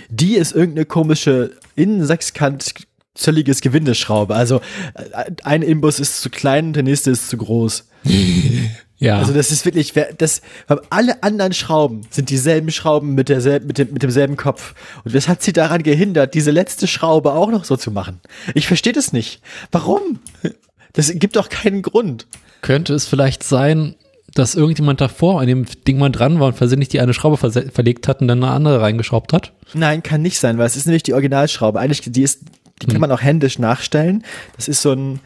Die 0.09 0.35
ist 0.35 0.53
irgendeine 0.53 0.85
komische 0.85 1.51
Innensechskant 1.75 2.75
zölliges 3.15 3.61
Gewindeschraube. 3.61 4.35
Also 4.35 4.61
äh, 4.93 5.31
ein 5.43 5.61
Imbus 5.63 5.99
ist 5.99 6.21
zu 6.21 6.29
klein, 6.29 6.73
der 6.73 6.83
nächste 6.83 7.11
ist 7.11 7.29
zu 7.29 7.37
groß. 7.37 7.85
Ja. 8.97 9.17
Also 9.17 9.33
das 9.33 9.51
ist 9.51 9.65
wirklich, 9.65 9.93
wer- 9.97 10.13
das, 10.13 10.41
alle 10.89 11.21
anderen 11.21 11.51
Schrauben 11.51 12.07
sind 12.11 12.29
dieselben 12.29 12.71
Schrauben 12.71 13.13
mit 13.13 13.27
derselben, 13.27 13.67
mit 13.67 13.77
dem, 13.77 13.91
mit 13.91 14.01
demselben 14.03 14.37
Kopf. 14.37 14.73
Und 15.03 15.13
was 15.13 15.27
hat 15.27 15.43
sie 15.43 15.51
daran 15.51 15.83
gehindert, 15.83 16.33
diese 16.33 16.49
letzte 16.51 16.87
Schraube 16.87 17.33
auch 17.33 17.51
noch 17.51 17.65
so 17.65 17.75
zu 17.75 17.91
machen? 17.91 18.21
Ich 18.53 18.67
verstehe 18.67 18.93
das 18.93 19.11
nicht. 19.11 19.41
Warum? 19.69 20.19
Das 20.93 21.11
gibt 21.13 21.35
doch 21.35 21.49
keinen 21.49 21.81
Grund. 21.81 22.25
Könnte 22.61 22.93
es 22.93 23.05
vielleicht 23.05 23.43
sein, 23.43 23.95
dass 24.33 24.55
irgendjemand 24.55 25.01
davor 25.01 25.41
an 25.41 25.47
dem 25.47 25.65
Ding 25.85 25.97
mal 25.97 26.09
dran 26.09 26.39
war 26.39 26.47
und 26.47 26.55
versehentlich 26.55 26.87
die 26.89 27.01
eine 27.01 27.13
Schraube 27.13 27.35
verlegt 27.37 28.07
hat 28.07 28.21
und 28.21 28.29
dann 28.29 28.41
eine 28.41 28.53
andere 28.53 28.79
reingeschraubt 28.79 29.33
hat? 29.33 29.51
Nein, 29.73 30.03
kann 30.03 30.21
nicht 30.21 30.39
sein, 30.39 30.57
weil 30.57 30.67
es 30.67 30.77
ist 30.77 30.85
nämlich 30.85 31.03
die 31.03 31.13
Originalschraube. 31.13 31.81
Eigentlich, 31.81 31.99
die 32.05 32.23
ist, 32.23 32.43
die 32.81 32.87
kann 32.87 33.01
man 33.01 33.11
auch 33.11 33.21
händisch 33.21 33.59
nachstellen. 33.59 34.23
Das 34.55 34.67
ist 34.67 34.81
so 34.81 34.91
ein 34.91 35.19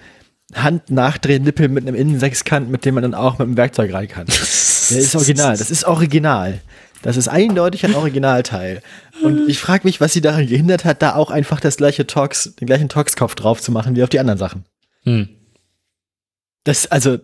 Hand-Nachdrehnippel 0.54 1.70
mit 1.70 1.88
einem 1.88 1.96
Innensechskant, 1.96 2.70
mit 2.70 2.86
dem 2.86 2.96
man 2.96 3.04
dann 3.04 3.14
auch 3.14 3.40
mit 3.40 3.48
dem 3.48 3.58
Werkzeug 3.58 3.94
rein 3.94 4.08
kann. 4.08 4.26
Der 4.26 4.98
ist 4.98 5.16
original. 5.16 5.58
Das 5.58 5.72
ist 5.72 5.84
original. 5.86 6.62
Das 7.02 7.16
ist 7.16 7.28
eindeutig 7.28 7.86
ein 7.86 7.96
Originalteil. 7.96 8.82
Und 9.24 9.48
ich 9.48 9.60
frage 9.60 9.88
mich, 9.88 10.02
was 10.02 10.14
sie 10.14 10.22
daran 10.22 10.48
gehindert 10.48 10.86
hat, 10.86 11.02
da 11.02 11.16
auch 11.16 11.32
einfach 11.32 11.60
das 11.60 11.78
gleiche 11.78 12.06
Torx, 12.06 12.56
den 12.56 12.66
gleichen 12.66 12.90
Torx-Kopf 12.90 13.36
drauf 13.36 13.62
zu 13.62 13.72
machen 13.72 13.96
wie 13.96 14.04
auf 14.04 14.10
die 14.10 14.20
anderen 14.20 14.40
Sachen. 14.40 14.66
Hm. 15.04 15.30
Das, 16.66 16.88
also, 16.88 17.20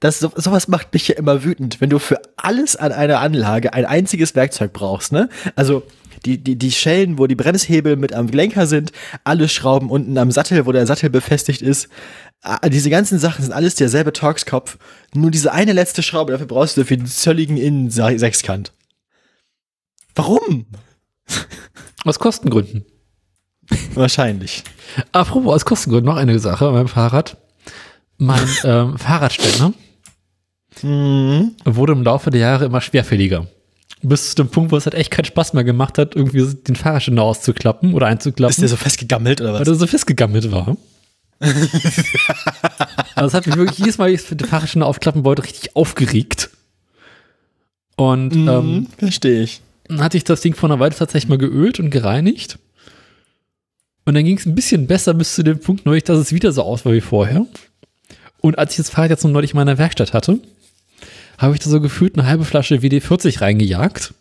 das, 0.00 0.18
so, 0.18 0.32
sowas 0.34 0.68
macht 0.68 0.92
mich 0.94 1.08
ja 1.08 1.16
immer 1.16 1.44
wütend, 1.44 1.80
wenn 1.80 1.90
du 1.90 1.98
für 1.98 2.20
alles 2.36 2.76
an 2.76 2.92
einer 2.92 3.20
Anlage 3.20 3.74
ein 3.74 3.84
einziges 3.84 4.34
Werkzeug 4.34 4.72
brauchst, 4.72 5.12
ne? 5.12 5.28
Also, 5.56 5.82
die, 6.24 6.38
die, 6.38 6.56
die 6.56 6.72
Schellen, 6.72 7.18
wo 7.18 7.26
die 7.26 7.34
Bremshebel 7.34 7.96
mit 7.96 8.12
am 8.12 8.28
Lenker 8.28 8.66
sind, 8.66 8.92
alle 9.24 9.48
Schrauben 9.48 9.90
unten 9.90 10.16
am 10.18 10.30
Sattel, 10.30 10.66
wo 10.66 10.72
der 10.72 10.86
Sattel 10.86 11.10
befestigt 11.10 11.62
ist, 11.62 11.88
ah, 12.42 12.68
diese 12.68 12.90
ganzen 12.90 13.18
Sachen 13.18 13.42
sind 13.42 13.52
alles 13.52 13.74
derselbe 13.74 14.12
Torx-Kopf. 14.12 14.78
Nur 15.14 15.30
diese 15.30 15.52
eine 15.52 15.72
letzte 15.72 16.02
Schraube, 16.02 16.32
dafür 16.32 16.46
brauchst 16.46 16.76
du 16.76 16.84
für 16.84 16.96
den 16.96 17.06
zölligen 17.06 17.56
Innensechskant. 17.56 18.72
Warum? 20.14 20.66
Aus 22.04 22.18
Kostengründen. 22.18 22.84
Wahrscheinlich. 23.94 24.62
Apropos 25.12 25.54
aus 25.54 25.64
Kostengründen 25.64 26.06
noch 26.06 26.20
eine 26.20 26.38
Sache 26.38 26.70
beim 26.70 26.88
Fahrrad. 26.88 27.36
Mein 28.16 28.48
ähm, 28.64 28.96
Fahrradständer 28.96 29.72
Mhm. 30.82 31.56
wurde 31.64 31.92
im 31.92 32.02
Laufe 32.02 32.30
der 32.30 32.40
Jahre 32.40 32.66
immer 32.66 32.80
schwerfälliger. 32.80 33.46
Bis 34.08 34.30
zu 34.30 34.36
dem 34.36 34.48
Punkt, 34.48 34.72
wo 34.72 34.76
es 34.76 34.86
halt 34.86 34.94
echt 34.94 35.10
keinen 35.10 35.24
Spaß 35.24 35.52
mehr 35.54 35.64
gemacht 35.64 35.98
hat, 35.98 36.14
irgendwie 36.14 36.44
den 36.54 36.76
Fahrradständer 36.76 37.22
auszuklappen 37.22 37.94
oder 37.94 38.06
Ist 38.06 38.12
einzuklappen, 38.12 38.56
der 38.60 38.68
so 38.68 38.76
festgegammelt 38.76 39.40
oder 39.40 39.54
weil 39.54 39.60
was? 39.60 39.68
er 39.68 39.74
so 39.74 39.86
festgegammelt 39.86 40.50
war. 40.52 40.76
also 43.14 43.26
es 43.26 43.34
hat 43.34 43.46
mich 43.46 43.56
wirklich 43.56 43.78
jedes 43.78 43.98
Mal, 43.98 44.08
wenn 44.08 44.14
ich 44.14 44.24
den 44.26 44.38
Fahrradständer 44.40 44.86
aufklappen 44.86 45.24
wollte, 45.24 45.42
richtig 45.44 45.74
aufgeregt. 45.76 46.50
Und 47.96 48.34
ähm, 48.34 48.46
Mhm, 48.46 48.86
verstehe 48.98 49.42
ich. 49.42 49.60
Dann 49.88 50.02
hatte 50.02 50.16
ich 50.16 50.24
das 50.24 50.40
Ding 50.40 50.54
vor 50.54 50.68
einer 50.68 50.80
Weile 50.80 50.94
tatsächlich 50.94 51.28
mal 51.28 51.38
geölt 51.38 51.78
und 51.80 51.90
gereinigt. 51.90 52.58
Und 54.04 54.14
dann 54.14 54.24
ging 54.24 54.36
es 54.38 54.46
ein 54.46 54.54
bisschen 54.54 54.86
besser 54.86 55.14
bis 55.14 55.34
zu 55.34 55.42
dem 55.42 55.58
Punkt 55.60 55.86
neulich, 55.86 56.04
dass 56.04 56.18
es 56.18 56.32
wieder 56.32 56.52
so 56.52 56.62
aus 56.62 56.84
war 56.84 56.92
wie 56.92 57.00
vorher. 57.00 57.46
Und 58.40 58.58
als 58.58 58.72
ich 58.72 58.76
das 58.78 58.90
Fahrrad 58.90 59.10
jetzt 59.10 59.24
noch 59.24 59.30
neulich 59.30 59.52
in 59.52 59.56
meiner 59.56 59.78
Werkstatt 59.78 60.12
hatte, 60.12 60.38
habe 61.38 61.54
ich 61.54 61.60
da 61.60 61.70
so 61.70 61.80
gefühlt 61.80 62.18
eine 62.18 62.26
halbe 62.26 62.44
Flasche 62.44 62.76
WD-40 62.82 63.40
reingejagt. 63.40 64.14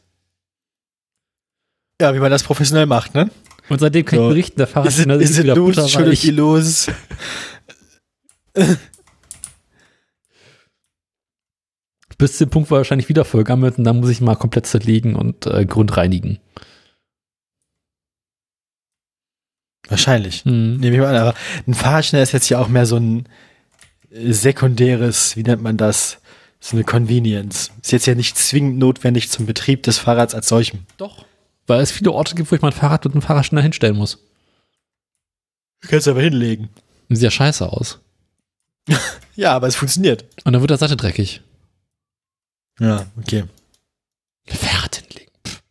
Ja, 2.01 2.13
wie 2.13 2.19
man 2.19 2.31
das 2.31 2.43
professionell 2.43 2.85
macht, 2.87 3.13
ne? 3.15 3.31
Und 3.69 3.79
seitdem 3.79 4.05
kann 4.05 4.19
So. 4.19 4.25
ich 4.25 4.29
berichten, 4.29 4.57
der 4.57 4.65
Is 4.67 4.69
it, 4.69 4.73
Fahrradständer 4.73 5.15
is 5.15 5.29
ist 5.31 5.37
it 5.39 5.43
wieder? 5.45 5.55
Should 5.55 6.07
it 6.13 6.21
be 6.21 6.31
butterweich. 6.31 6.31
loose? 6.31 6.91
Bis 12.17 12.37
zu 12.37 12.45
dem 12.45 12.49
Punkt, 12.49 12.69
wo 12.71 12.75
er 12.75 12.79
wahrscheinlich 12.79 13.09
wieder 13.09 13.25
vollgammelt 13.25 13.77
und 13.77 13.83
dann 13.83 13.97
muss 13.99 14.09
ich 14.09 14.21
mal 14.21 14.35
komplett 14.35 14.65
zerlegen 14.67 15.15
und 15.15 15.45
äh, 15.47 15.65
grundreinigen. 15.65 16.39
Wahrscheinlich. 19.87 20.45
Hm. 20.45 20.77
Nehme 20.77 20.95
ich 20.95 21.01
mal 21.01 21.09
an, 21.15 21.21
aber 21.21 21.33
ein 21.67 21.73
Fahrradständer 21.73 22.23
ist 22.23 22.31
jetzt 22.31 22.49
ja 22.49 22.59
auch 22.59 22.69
mehr 22.69 22.85
so 22.85 22.95
ein 22.97 23.27
äh, 24.11 24.31
sekundäres, 24.31 25.35
wie 25.35 25.43
nennt 25.43 25.61
man 25.61 25.77
das? 25.77 26.19
So 26.65 26.75
eine 26.75 26.83
Convenience. 26.83 27.69
Ist 27.83 27.91
jetzt 27.91 28.07
ja 28.07 28.15
nicht 28.15 28.39
zwingend 28.39 28.79
notwendig 28.79 29.29
zum 29.29 29.45
Betrieb 29.45 29.83
des 29.83 29.99
Fahrrads 29.99 30.33
als 30.33 30.47
solchem. 30.47 30.87
Doch. 30.97 31.23
Weil 31.67 31.79
es 31.81 31.91
viele 31.91 32.11
Orte 32.11 32.33
gibt, 32.33 32.51
wo 32.51 32.55
ich 32.55 32.61
mein 32.63 32.71
Fahrrad 32.71 33.05
und 33.05 33.11
einen 33.11 33.21
Fahrradständer 33.21 33.61
hinstellen 33.61 33.95
muss. 33.95 34.17
Du 35.81 35.89
kannst 35.89 36.07
aber 36.07 36.23
hinlegen. 36.23 36.69
Sieht 37.09 37.21
ja 37.21 37.29
scheiße 37.29 37.71
aus. 37.71 37.99
Ja, 39.35 39.53
aber 39.53 39.67
es 39.67 39.75
funktioniert. 39.75 40.23
Und 40.45 40.53
dann 40.53 40.61
wird 40.61 40.71
der 40.71 40.77
Seite 40.77 40.95
dreckig. 40.95 41.41
Ja, 42.79 43.05
okay. 43.17 43.43
Fahrrad 44.47 44.95
hinlegen. 44.95 45.31
Pff. 45.45 45.61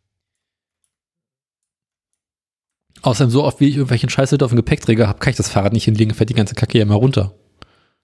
Außerdem 3.00 3.30
so 3.30 3.42
oft, 3.42 3.58
wie 3.60 3.68
ich 3.68 3.76
irgendwelchen 3.76 4.10
Scheiße 4.10 4.36
auf 4.42 4.50
dem 4.50 4.56
Gepäckträger 4.56 5.08
habe, 5.08 5.18
kann 5.18 5.30
ich 5.30 5.38
das 5.38 5.48
Fahrrad 5.48 5.72
nicht 5.72 5.84
hinlegen, 5.84 6.12
fährt 6.12 6.28
die 6.28 6.34
ganze 6.34 6.54
Kacke 6.54 6.76
ja 6.76 6.82
immer 6.82 6.96
runter. 6.96 7.32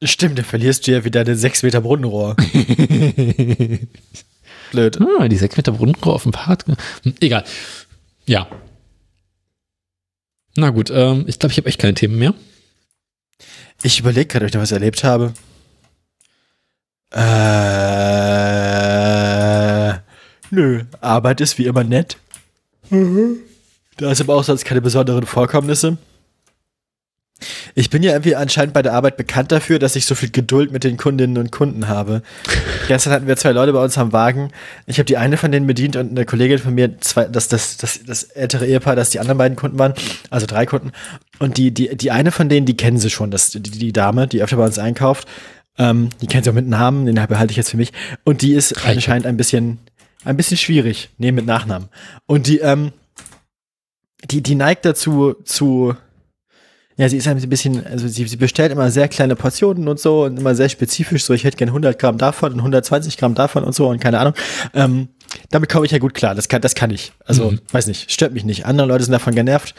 Stimmt, 0.03 0.39
dann 0.39 0.47
verlierst 0.47 0.87
du 0.87 0.93
ja 0.93 1.05
wieder 1.05 1.25
den 1.25 1.37
6 1.37 1.63
Meter 1.63 1.83
Brunnenrohr. 1.83 2.35
Blöd. 4.73 4.99
Ah, 5.01 5.29
die 5.29 5.37
6 5.37 5.57
Meter 5.59 5.73
Brunnenrohr 5.73 6.15
auf 6.15 6.23
dem 6.23 6.33
Fahrrad. 6.33 6.65
Hm, 6.67 6.77
Egal. 7.21 7.45
Ja. 8.27 8.49
Na 10.57 10.71
gut, 10.71 10.91
ähm, 10.91 11.25
ich 11.27 11.39
glaube, 11.39 11.53
ich 11.53 11.59
habe 11.59 11.69
echt 11.69 11.81
keine 11.81 11.95
Themen 11.95 12.19
mehr. 12.19 12.35
Ich 13.83 14.01
überlege 14.01 14.27
gerade, 14.27 14.47
ob 14.47 14.49
ich 14.49 14.55
noch 14.55 14.63
was 14.63 14.73
erlebt 14.73 15.05
habe. 15.05 15.35
Äh, 19.01 19.99
nö, 20.51 20.83
Arbeit 21.01 21.41
ist 21.41 21.59
wie 21.59 21.67
immer 21.67 21.85
nett. 21.85 22.17
Da 22.91 24.11
ist 24.11 24.21
aber 24.21 24.35
auch 24.35 24.45
sonst 24.45 24.65
keine 24.65 24.81
besonderen 24.81 25.27
Vorkommnisse. 25.27 25.97
Ich 27.75 27.91
bin 27.91 28.03
ja 28.03 28.13
irgendwie 28.13 28.37
anscheinend 28.37 28.75
bei 28.75 28.83
der 28.83 28.93
Arbeit 28.93 29.17
bekannt 29.17 29.53
dafür, 29.53 29.79
dass 29.79 29.97
ich 29.97 30.07
so 30.07 30.15
viel 30.15 30.31
Geduld 30.31 30.73
mit 30.73 30.85
den 30.85 30.97
Kundinnen 30.97 31.39
und 31.39 31.53
Kunden 31.53 31.89
habe. 31.89 32.23
Gestern 32.89 33.13
hatten 33.13 33.27
wir 33.27 33.37
zwei 33.37 33.53
Leute 33.53 33.73
bei 33.73 33.83
uns 33.83 33.97
am 33.99 34.13
Wagen. 34.13 34.51
Ich 34.87 34.99
habe 34.99 35.07
die 35.07 35.17
eine 35.17 35.37
von 35.37 35.53
denen 35.53 35.67
bedient 35.67 35.97
und 35.97 36.11
eine 36.11 36.25
Kollegin 36.25 36.59
von 36.59 36.75
mir, 36.75 36.99
zwei, 37.01 37.25
das, 37.25 37.49
das, 37.49 37.77
das, 37.77 38.01
das 38.05 38.25
ältere 38.25 38.67
Ehepaar, 38.67 38.97
das 38.97 39.11
die 39.11 39.21
anderen 39.21 39.39
beiden 39.39 39.57
Kunden 39.57 39.79
waren, 39.79 39.95
also 40.31 40.47
drei 40.47 40.67
Kunden. 40.67 40.93
Und 41.39 41.57
die, 41.57 41.73
die, 41.73 41.97
die 41.97 42.11
eine 42.11 42.33
von 42.33 42.49
denen, 42.49 42.67
die 42.67 42.77
kennen 42.77 42.99
sie 42.99 43.11
schon, 43.11 43.31
das, 43.31 43.51
die, 43.51 43.61
die 43.63 43.93
Dame, 43.93 44.27
die 44.27 44.43
öfter 44.43 44.57
bei 44.57 44.67
uns 44.67 44.79
einkauft. 44.79 45.27
Ähm, 45.79 46.11
die 46.21 46.27
kennt 46.27 46.45
sie 46.45 46.51
auch 46.51 46.55
mit 46.55 46.69
Namen, 46.69 47.07
den 47.07 47.15
behalte 47.15 47.53
ich 47.53 47.57
jetzt 47.57 47.71
für 47.71 47.77
mich. 47.77 47.93
Und 48.25 48.43
die 48.43 48.53
ist 48.53 48.77
Reiche. 48.77 48.97
anscheinend 48.97 49.27
ein 49.27 49.37
bisschen, 49.37 49.79
ein 50.25 50.37
bisschen 50.37 50.57
schwierig. 50.57 51.11
Nee, 51.17 51.33
mit 51.33 51.47
Nachnamen. 51.47 51.89
Und 52.27 52.47
die, 52.47 52.59
ähm, 52.59 52.93
die, 54.31 54.43
die 54.43 54.55
neigt 54.55 54.85
dazu, 54.85 55.35
zu, 55.45 55.97
ja, 57.01 57.09
sie 57.09 57.17
ist 57.17 57.27
ein 57.27 57.41
bisschen, 57.49 57.87
also 57.87 58.07
sie, 58.09 58.27
sie 58.27 58.37
bestellt 58.37 58.73
immer 58.73 58.91
sehr 58.91 59.09
kleine 59.09 59.35
Portionen 59.37 59.89
und 59.89 59.99
so 59.99 60.25
und 60.25 60.39
immer 60.39 60.55
sehr 60.55 60.69
spezifisch, 60.69 61.25
so 61.25 61.33
ich 61.33 61.45
hätte 61.45 61.57
gern 61.57 61.71
100 61.71 61.99
Gramm 61.99 62.19
davon 62.19 62.53
und 62.53 62.59
120 62.59 63.17
Gramm 63.17 63.35
davon 63.35 63.65
und 63.65 63.75
so 63.75 63.89
und 63.89 64.01
keine 64.01 64.19
Ahnung. 64.19 64.35
Ähm, 64.75 65.09
damit 65.51 65.71
komme 65.71 65.87
ich 65.87 65.93
ja 65.93 65.99
gut 65.99 66.13
klar, 66.15 66.35
das 66.35 66.49
kann, 66.49 66.61
das 66.61 66.75
kann 66.75 66.91
ich. 66.91 67.13
Also, 67.25 67.53
Mhm. 67.53 67.61
weiß 67.73 67.87
nicht, 67.87 68.11
stört 68.13 68.35
mich 68.35 68.45
nicht. 68.45 68.67
Andere 68.67 68.87
Leute 68.87 69.05
sind 69.05 69.13
davon 69.13 69.35
genervt. 69.35 69.75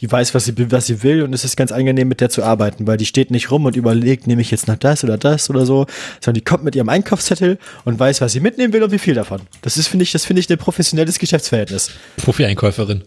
Die 0.00 0.10
weiß, 0.10 0.34
was 0.34 0.44
sie, 0.46 0.54
was 0.72 0.86
sie 0.86 1.02
will 1.02 1.22
und 1.22 1.32
es 1.34 1.44
ist 1.44 1.56
ganz 1.56 1.70
angenehm, 1.72 2.08
mit 2.08 2.20
der 2.20 2.28
zu 2.28 2.42
arbeiten, 2.42 2.86
weil 2.86 2.96
die 2.96 3.06
steht 3.06 3.30
nicht 3.30 3.50
rum 3.50 3.64
und 3.64 3.76
überlegt, 3.76 4.26
nehme 4.26 4.40
ich 4.42 4.50
jetzt 4.50 4.66
noch 4.66 4.76
das 4.76 5.04
oder 5.04 5.16
das 5.18 5.50
oder 5.50 5.64
so, 5.66 5.86
sondern 6.20 6.34
die 6.34 6.44
kommt 6.44 6.64
mit 6.64 6.74
ihrem 6.74 6.88
Einkaufszettel 6.88 7.58
und 7.84 7.98
weiß, 7.98 8.20
was 8.20 8.32
sie 8.32 8.40
mitnehmen 8.40 8.72
will 8.72 8.82
und 8.82 8.90
wie 8.90 8.98
viel 8.98 9.14
davon. 9.14 9.42
Das 9.62 9.76
ist, 9.76 9.86
finde 9.88 10.02
ich, 10.02 10.10
das 10.12 10.24
finde 10.24 10.40
ich 10.40 10.50
ein 10.50 10.58
professionelles 10.58 11.18
Geschäftsverhältnis. 11.18 11.90
Profi-Einkäuferin. 12.16 13.02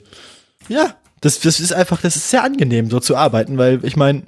Ja, 0.69 0.95
das, 1.22 1.39
das 1.39 1.60
ist 1.60 1.73
einfach, 1.73 2.02
das 2.02 2.15
ist 2.15 2.30
sehr 2.30 2.44
angenehm, 2.44 2.89
so 2.89 2.99
zu 2.99 3.15
arbeiten, 3.15 3.57
weil 3.57 3.84
ich 3.84 3.95
meine, 3.95 4.23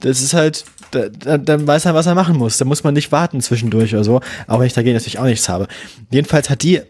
das 0.00 0.22
ist 0.22 0.34
halt, 0.34 0.64
da, 0.92 1.08
da, 1.08 1.38
dann 1.38 1.66
weiß 1.66 1.84
er, 1.84 1.94
was 1.94 2.06
er 2.06 2.14
machen 2.14 2.36
muss. 2.36 2.58
Da 2.58 2.64
muss 2.64 2.84
man 2.84 2.94
nicht 2.94 3.12
warten 3.12 3.40
zwischendurch 3.40 3.94
oder 3.94 4.04
so, 4.04 4.20
auch 4.46 4.60
wenn 4.60 4.66
ich 4.66 4.72
dagegen 4.72 4.94
natürlich 4.94 5.18
auch 5.18 5.24
nichts 5.24 5.48
habe. 5.48 5.66
Jedenfalls 6.10 6.48
hat 6.50 6.62
die, 6.62 6.80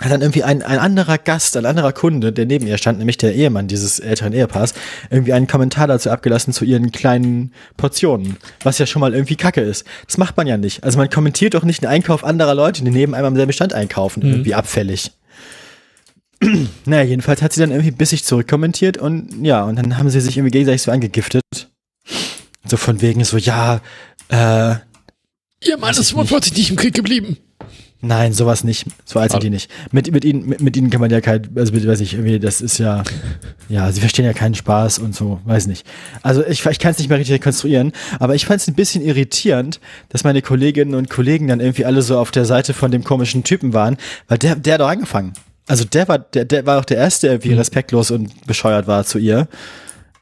hat 0.00 0.10
dann 0.10 0.22
irgendwie 0.22 0.42
ein, 0.42 0.62
ein 0.62 0.78
anderer 0.78 1.18
Gast, 1.18 1.56
ein 1.56 1.66
anderer 1.66 1.92
Kunde, 1.92 2.32
der 2.32 2.46
neben 2.46 2.66
ihr 2.66 2.78
stand, 2.78 2.98
nämlich 2.98 3.18
der 3.18 3.34
Ehemann 3.34 3.68
dieses 3.68 4.00
älteren 4.00 4.32
Ehepaars, 4.32 4.74
irgendwie 5.10 5.32
einen 5.32 5.46
Kommentar 5.46 5.86
dazu 5.86 6.10
abgelassen 6.10 6.52
zu 6.52 6.64
ihren 6.64 6.90
kleinen 6.92 7.52
Portionen, 7.76 8.36
was 8.62 8.78
ja 8.78 8.86
schon 8.86 9.00
mal 9.00 9.12
irgendwie 9.14 9.36
kacke 9.36 9.60
ist. 9.60 9.84
Das 10.06 10.18
macht 10.18 10.36
man 10.36 10.46
ja 10.46 10.56
nicht. 10.56 10.82
Also 10.82 10.98
man 10.98 11.10
kommentiert 11.10 11.54
doch 11.54 11.64
nicht 11.64 11.82
den 11.82 11.88
Einkauf 11.88 12.24
anderer 12.24 12.54
Leute, 12.54 12.82
die 12.82 12.90
neben 12.90 13.14
einem 13.14 13.26
am 13.26 13.36
selben 13.36 13.52
Stand 13.52 13.72
einkaufen, 13.72 14.22
irgendwie 14.22 14.54
abfällig. 14.54 15.12
Naja, 16.84 17.02
jedenfalls 17.04 17.42
hat 17.42 17.52
sie 17.52 17.60
dann 17.60 17.70
irgendwie 17.70 17.90
bissig 17.90 18.24
zurückkommentiert 18.24 18.98
und 18.98 19.44
ja, 19.44 19.64
und 19.64 19.76
dann 19.76 19.98
haben 19.98 20.10
sie 20.10 20.20
sich 20.20 20.36
irgendwie 20.36 20.52
gegenseitig 20.52 20.82
so 20.82 20.90
angegiftet. 20.90 21.42
So 22.66 22.76
von 22.76 23.00
wegen 23.02 23.24
so, 23.24 23.36
ja, 23.36 23.80
äh, 24.28 24.76
Ihr 25.66 25.78
Mann 25.78 25.94
ist 25.94 26.10
45 26.10 26.56
nicht 26.56 26.70
im 26.70 26.76
Krieg 26.76 26.94
geblieben. 26.94 27.38
nein, 28.02 28.34
sowas 28.34 28.64
nicht. 28.64 28.86
So 29.06 29.18
alt 29.18 29.30
sind 29.30 29.42
die 29.42 29.48
nicht. 29.48 29.70
Mit, 29.92 30.12
mit 30.12 30.24
ihnen, 30.26 30.46
mit, 30.46 30.60
mit 30.60 30.76
ihnen 30.76 30.90
kann 30.90 31.00
man 31.00 31.10
ja 31.10 31.22
kein, 31.22 31.48
also 31.56 31.72
mit, 31.72 31.86
weiß 31.86 32.00
ich, 32.00 32.12
irgendwie, 32.14 32.38
das 32.38 32.60
ist 32.60 32.76
ja, 32.76 33.02
ja, 33.70 33.90
sie 33.90 34.00
verstehen 34.00 34.26
ja 34.26 34.34
keinen 34.34 34.54
Spaß 34.54 34.98
und 34.98 35.14
so, 35.14 35.40
weiß 35.46 35.66
nicht. 35.66 35.86
Also 36.22 36.44
ich, 36.44 36.66
ich 36.66 36.78
kann 36.78 36.90
es 36.90 36.98
nicht 36.98 37.08
mehr 37.08 37.18
richtig 37.18 37.36
rekonstruieren, 37.36 37.92
aber 38.18 38.34
ich 38.34 38.44
fand 38.44 38.60
es 38.60 38.68
ein 38.68 38.74
bisschen 38.74 39.02
irritierend, 39.02 39.80
dass 40.10 40.22
meine 40.22 40.42
Kolleginnen 40.42 40.94
und 40.94 41.08
Kollegen 41.08 41.48
dann 41.48 41.60
irgendwie 41.60 41.86
alle 41.86 42.02
so 42.02 42.18
auf 42.18 42.30
der 42.30 42.44
Seite 42.44 42.74
von 42.74 42.90
dem 42.90 43.04
komischen 43.04 43.42
Typen 43.42 43.72
waren, 43.72 43.96
weil 44.28 44.36
der, 44.36 44.56
der 44.56 44.74
hat 44.74 44.80
doch 44.82 44.88
angefangen. 44.88 45.32
Also 45.66 45.84
der 45.84 46.08
war, 46.08 46.18
der, 46.18 46.44
der 46.44 46.66
war 46.66 46.78
auch 46.78 46.84
der 46.84 46.98
Erste, 46.98 47.26
der 47.26 47.34
irgendwie 47.34 47.54
respektlos 47.54 48.10
und 48.10 48.46
bescheuert 48.46 48.86
war 48.86 49.04
zu 49.04 49.18
ihr. 49.18 49.48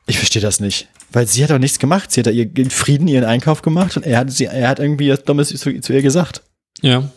Ich 0.07 0.19
verstehe 0.19 0.43
das 0.43 0.61
nicht. 0.61 0.89
Weil 1.13 1.27
sie 1.27 1.43
hat 1.43 1.51
doch 1.51 1.59
nichts 1.59 1.79
gemacht. 1.79 2.11
Sie 2.11 2.21
hat 2.21 2.27
da 2.27 2.31
ihr 2.31 2.49
in 2.57 2.71
Frieden 2.71 3.09
ihren 3.09 3.25
Einkauf 3.25 3.63
gemacht 3.63 3.97
und 3.97 4.07
er 4.07 4.19
hat 4.19 4.31
sie, 4.31 4.47
er 4.47 4.69
hat 4.69 4.79
irgendwie 4.79 5.11
was 5.11 5.25
Dummes 5.25 5.49
zu, 5.49 5.81
zu 5.81 5.93
ihr 5.93 6.03
gesagt. 6.03 6.43
Ja. 6.81 7.11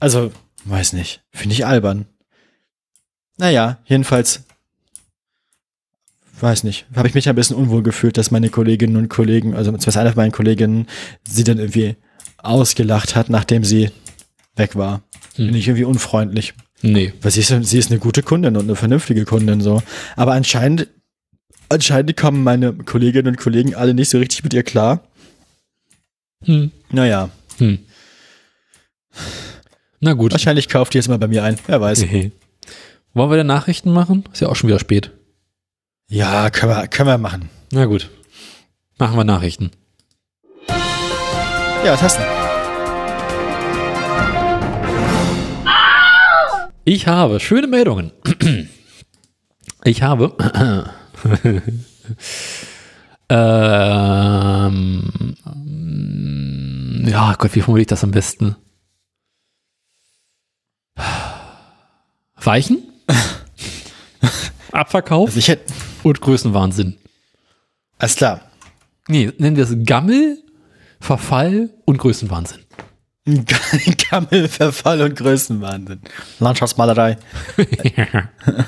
Also, 0.00 0.32
weiß 0.64 0.92
nicht. 0.92 1.22
Finde 1.30 1.54
ich 1.54 1.64
albern. 1.64 2.06
Naja, 3.38 3.78
jedenfalls, 3.86 4.42
weiß 6.40 6.64
nicht. 6.64 6.86
Habe 6.94 7.08
ich 7.08 7.14
mich 7.14 7.28
ein 7.28 7.34
bisschen 7.34 7.56
unwohl 7.56 7.82
gefühlt, 7.82 8.18
dass 8.18 8.30
meine 8.30 8.50
Kolleginnen 8.50 8.96
und 8.96 9.08
Kollegen, 9.08 9.54
also 9.54 9.70
zumindest 9.70 9.96
eine 9.96 10.10
von 10.10 10.16
meinen 10.16 10.32
Kolleginnen, 10.32 10.86
sie 11.26 11.44
dann 11.44 11.58
irgendwie 11.58 11.96
ausgelacht 12.38 13.16
hat, 13.16 13.30
nachdem 13.30 13.64
sie 13.64 13.90
weg 14.56 14.76
war. 14.76 15.02
Hm. 15.36 15.46
Finde 15.46 15.58
ich 15.58 15.68
irgendwie 15.68 15.84
unfreundlich. 15.84 16.54
Nee. 16.82 17.12
Weil 17.22 17.30
sie 17.30 17.40
ist, 17.40 17.48
sie 17.68 17.78
ist 17.78 17.90
eine 17.90 18.00
gute 18.00 18.22
Kundin 18.22 18.56
und 18.56 18.64
eine 18.64 18.76
vernünftige 18.76 19.24
Kundin 19.24 19.60
so. 19.60 19.82
Aber 20.16 20.32
anscheinend, 20.32 20.88
anscheinend 21.68 22.16
kommen 22.16 22.42
meine 22.42 22.72
Kolleginnen 22.72 23.28
und 23.28 23.36
Kollegen 23.38 23.74
alle 23.74 23.94
nicht 23.94 24.10
so 24.10 24.18
richtig 24.18 24.42
mit 24.44 24.52
ihr 24.52 24.62
klar. 24.64 25.00
Hm. 26.44 26.70
Naja, 26.90 27.30
Hm. 27.58 27.78
Na 30.00 30.14
gut. 30.14 30.32
wahrscheinlich 30.32 30.68
kauft 30.68 30.94
die 30.94 30.98
jetzt 30.98 31.08
mal 31.08 31.18
bei 31.18 31.28
mir 31.28 31.44
ein. 31.44 31.56
Wer 31.66 31.80
weiß. 31.80 32.04
Wollen 33.14 33.30
wir 33.30 33.36
denn 33.36 33.46
Nachrichten 33.46 33.92
machen? 33.92 34.24
Ist 34.32 34.40
ja 34.40 34.48
auch 34.48 34.56
schon 34.56 34.68
wieder 34.68 34.80
spät. 34.80 35.12
Ja, 36.08 36.50
können 36.50 36.72
wir, 36.72 36.88
können 36.88 37.08
wir 37.08 37.18
machen. 37.18 37.48
Na 37.70 37.84
gut. 37.84 38.10
Machen 38.98 39.16
wir 39.16 39.24
Nachrichten. 39.24 39.70
Ja, 41.84 41.92
was 41.92 42.02
hast 42.02 42.18
du? 42.18 42.41
Ich 46.84 47.06
habe 47.06 47.40
schöne 47.40 47.66
Meldungen. 47.66 48.12
Ich 49.84 50.00
habe. 50.00 50.36
ähm, 53.28 55.34
ja, 57.04 57.34
Gott, 57.34 57.52
wie 57.56 57.62
formuliere 57.62 57.82
ich 57.82 57.88
das 57.88 58.04
am 58.04 58.12
besten? 58.12 58.54
Weichen? 62.36 62.84
Abverkauf 64.70 65.30
Also 65.30 65.38
ich 65.40 65.48
hätte, 65.48 65.72
und 66.04 66.20
Größenwahnsinn. 66.20 66.96
alles 67.98 68.14
klar. 68.14 68.42
Nee, 69.08 69.32
nennen 69.38 69.56
wir 69.56 69.64
es 69.64 69.74
Gammel, 69.84 70.44
Verfall 71.00 71.70
und 71.86 71.98
Größenwahnsinn. 71.98 72.60
Gammel, 74.10 74.48
Verfall 74.48 75.00
und 75.02 75.16
Größenwahnsinn. 75.16 76.00
Landschaftsmalerei. 76.40 77.18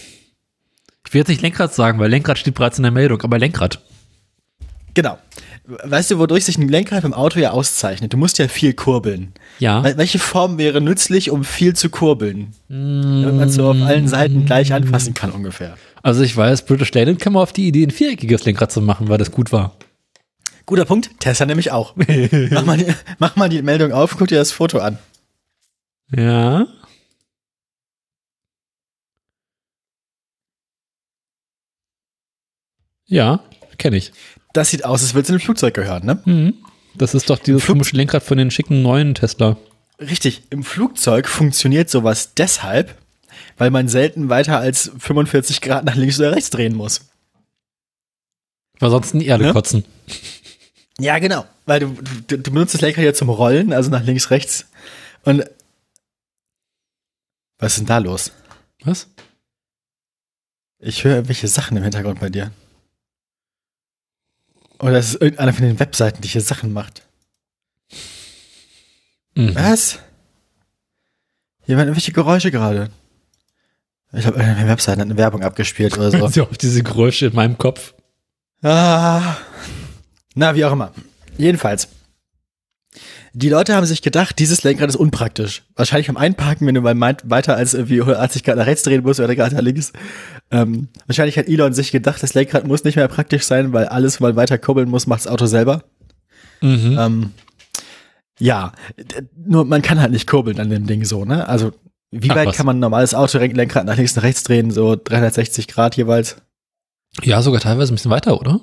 Ich 1.12 1.14
will 1.14 1.20
jetzt 1.20 1.28
nicht 1.28 1.42
Lenkrad 1.42 1.74
sagen, 1.74 1.98
weil 1.98 2.08
Lenkrad 2.08 2.38
steht 2.38 2.54
bereits 2.54 2.78
in 2.78 2.84
der 2.84 2.90
Meldung, 2.90 3.20
aber 3.20 3.38
Lenkrad. 3.38 3.82
Genau. 4.94 5.18
Weißt 5.66 6.10
du, 6.10 6.18
wodurch 6.18 6.46
sich 6.46 6.56
ein 6.56 6.68
Lenkrad 6.70 7.02
beim 7.02 7.12
Auto 7.12 7.38
ja 7.38 7.50
auszeichnet? 7.50 8.14
Du 8.14 8.16
musst 8.16 8.38
ja 8.38 8.48
viel 8.48 8.72
kurbeln. 8.72 9.34
Ja. 9.58 9.82
Wel- 9.82 9.98
Welche 9.98 10.18
Form 10.18 10.56
wäre 10.56 10.80
nützlich, 10.80 11.28
um 11.30 11.44
viel 11.44 11.76
zu 11.76 11.90
kurbeln? 11.90 12.54
Damit 12.70 13.34
man 13.34 13.50
so 13.50 13.68
auf 13.72 13.82
allen 13.82 14.08
Seiten 14.08 14.46
gleich 14.46 14.72
anfassen 14.72 15.12
kann 15.12 15.32
ungefähr. 15.32 15.76
Also 16.02 16.22
ich 16.22 16.34
weiß, 16.34 16.64
British 16.64 16.90
Leyland 16.94 17.18
kam 17.20 17.36
auf 17.36 17.52
die 17.52 17.68
Idee, 17.68 17.84
ein 17.84 17.90
viereckiges 17.90 18.46
Lenkrad 18.46 18.72
zu 18.72 18.80
machen, 18.80 19.08
weil 19.10 19.18
das 19.18 19.30
gut 19.32 19.52
war. 19.52 19.76
Guter 20.64 20.86
Punkt, 20.86 21.10
Tesla 21.20 21.44
nämlich 21.44 21.72
auch. 21.72 21.94
mach, 21.94 22.64
mal 22.64 22.78
die, 22.78 22.86
mach 23.18 23.36
mal 23.36 23.50
die 23.50 23.60
Meldung 23.60 23.92
auf, 23.92 24.16
guck 24.16 24.28
dir 24.28 24.38
das 24.38 24.50
Foto 24.50 24.78
an. 24.78 24.96
Ja. 26.16 26.66
Ja, 33.12 33.40
kenne 33.78 33.96
ich. 33.96 34.12
Das 34.54 34.70
sieht 34.70 34.84
aus, 34.84 35.02
als 35.02 35.12
würde 35.14 35.24
es 35.24 35.28
in 35.28 35.34
ein 35.36 35.40
Flugzeug 35.40 35.74
gehören, 35.74 36.04
ne? 36.06 36.22
Mhm. 36.24 36.54
Das 36.94 37.14
ist 37.14 37.28
doch 37.30 37.38
dieses 37.38 37.62
Flug- 37.62 37.74
komische 37.76 37.96
Lenkrad 37.96 38.22
von 38.22 38.38
den 38.38 38.50
schicken 38.50 38.82
neuen 38.82 39.14
Tesla. 39.14 39.56
Richtig, 40.00 40.42
im 40.50 40.64
Flugzeug 40.64 41.28
funktioniert 41.28 41.90
sowas 41.90 42.34
deshalb, 42.34 42.96
weil 43.58 43.70
man 43.70 43.88
selten 43.88 44.28
weiter 44.30 44.58
als 44.58 44.90
45 44.98 45.60
Grad 45.60 45.84
nach 45.84 45.94
links 45.94 46.18
oder 46.18 46.32
rechts 46.32 46.50
drehen 46.50 46.74
muss. 46.74 47.02
Weil 48.78 48.90
sonst 48.90 49.12
in 49.14 49.20
die 49.20 49.26
Erde 49.26 49.44
Ne? 49.44 49.52
kotzen. 49.52 49.84
Ja, 50.98 51.18
genau. 51.18 51.44
Weil 51.66 51.80
du, 51.80 51.96
du, 52.28 52.38
du 52.38 52.50
benutzt 52.50 52.74
das 52.74 52.80
Lenkrad 52.80 53.04
ja 53.04 53.14
zum 53.14 53.28
Rollen, 53.28 53.72
also 53.72 53.90
nach 53.90 54.02
links, 54.04 54.30
rechts. 54.30 54.66
Und 55.24 55.44
was 57.58 57.72
ist 57.72 57.78
denn 57.80 57.86
da 57.86 57.98
los? 57.98 58.32
Was? 58.84 59.06
Ich 60.78 61.04
höre 61.04 61.14
irgendwelche 61.16 61.46
Sachen 61.48 61.76
im 61.76 61.82
Hintergrund 61.84 62.18
bei 62.20 62.28
dir. 62.28 62.50
Oder 64.82 64.98
es 64.98 65.14
ist 65.14 65.22
irgendeiner 65.22 65.52
von 65.52 65.64
den 65.64 65.78
Webseiten, 65.78 66.20
die 66.22 66.28
hier 66.28 66.40
Sachen 66.40 66.72
macht. 66.72 67.02
Mhm. 69.36 69.54
Was? 69.54 70.00
Hier 71.64 71.76
waren 71.76 71.86
irgendwelche 71.86 72.12
Geräusche 72.12 72.50
gerade. 72.50 72.90
Ich 74.12 74.22
glaube, 74.22 74.38
irgendeine 74.38 74.68
Webseite 74.68 75.00
hat 75.00 75.06
eine 75.06 75.16
Werbung 75.16 75.42
abgespielt 75.42 75.96
oder 75.96 76.10
so. 76.10 76.28
So 76.28 76.42
auf 76.42 76.58
diese 76.58 76.82
Geräusche 76.82 77.26
in 77.26 77.34
meinem 77.34 77.56
Kopf. 77.56 77.94
Ah. 78.62 79.36
Na, 80.34 80.54
wie 80.56 80.64
auch 80.64 80.72
immer. 80.72 80.92
Jedenfalls. 81.38 81.88
Die 83.34 83.48
Leute 83.48 83.74
haben 83.76 83.86
sich 83.86 84.02
gedacht, 84.02 84.38
dieses 84.40 84.64
Lenkrad 84.64 84.90
ist 84.90 84.96
unpraktisch. 84.96 85.62
Wahrscheinlich 85.76 86.08
beim 86.08 86.16
Einparken, 86.18 86.66
wenn 86.66 86.74
du 86.74 86.82
mal 86.82 86.94
meint, 86.94 87.30
weiter 87.30 87.56
als 87.56 87.72
irgendwie 87.72 88.00
180 88.00 88.42
Grad 88.42 88.56
nach 88.56 88.66
rechts 88.66 88.82
drehen 88.82 89.02
musst 89.02 89.20
oder 89.20 89.34
gerade 89.34 89.54
nach 89.54 89.62
links. 89.62 89.92
Ähm, 90.52 90.88
wahrscheinlich 91.06 91.38
hat 91.38 91.48
Elon 91.48 91.72
sich 91.72 91.92
gedacht, 91.92 92.22
das 92.22 92.34
Lenkrad 92.34 92.66
muss 92.66 92.84
nicht 92.84 92.96
mehr 92.96 93.08
praktisch 93.08 93.44
sein, 93.44 93.72
weil 93.72 93.86
alles 93.86 94.20
mal 94.20 94.36
weiter 94.36 94.58
kurbeln 94.58 94.88
muss, 94.88 95.06
macht 95.06 95.20
das 95.20 95.26
Auto 95.32 95.46
selber. 95.46 95.82
Mhm. 96.60 96.96
Ähm, 96.98 97.30
ja, 98.38 98.72
nur 99.36 99.64
man 99.64 99.82
kann 99.82 100.00
halt 100.00 100.12
nicht 100.12 100.26
kurbeln 100.26 100.60
an 100.60 100.70
dem 100.70 100.86
Ding 100.86 101.04
so, 101.04 101.24
ne? 101.24 101.48
Also, 101.48 101.72
wie 102.10 102.30
Ach, 102.30 102.36
weit 102.36 102.48
was. 102.48 102.56
kann 102.56 102.66
man 102.66 102.76
ein 102.76 102.80
normales 102.80 103.14
Autolenkrad 103.14 103.86
nach 103.86 103.96
links 103.96 104.16
und 104.16 104.22
rechts 104.22 104.42
drehen? 104.42 104.70
So 104.70 104.94
360 104.96 105.68
Grad 105.68 105.96
jeweils. 105.96 106.36
Ja, 107.22 107.40
sogar 107.40 107.60
teilweise 107.60 107.92
ein 107.92 107.96
bisschen 107.96 108.10
weiter, 108.10 108.38
oder? 108.38 108.60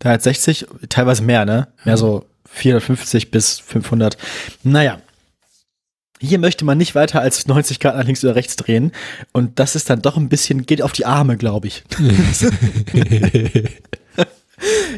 360, 0.00 0.66
teilweise 0.88 1.22
mehr, 1.22 1.44
ne? 1.44 1.68
Mehr 1.84 1.96
so 1.96 2.26
450 2.46 3.30
bis 3.30 3.60
500. 3.60 4.16
Naja. 4.62 4.98
Hier 6.18 6.38
möchte 6.38 6.64
man 6.64 6.78
nicht 6.78 6.94
weiter 6.94 7.20
als 7.20 7.46
90 7.46 7.78
Grad 7.80 7.96
nach 7.96 8.04
links 8.04 8.24
oder 8.24 8.34
rechts 8.34 8.56
drehen. 8.56 8.92
Und 9.32 9.58
das 9.58 9.76
ist 9.76 9.90
dann 9.90 10.00
doch 10.02 10.16
ein 10.16 10.28
bisschen, 10.28 10.64
geht 10.64 10.82
auf 10.82 10.92
die 10.92 11.06
Arme, 11.06 11.36
glaube 11.36 11.66
ich. 11.68 11.84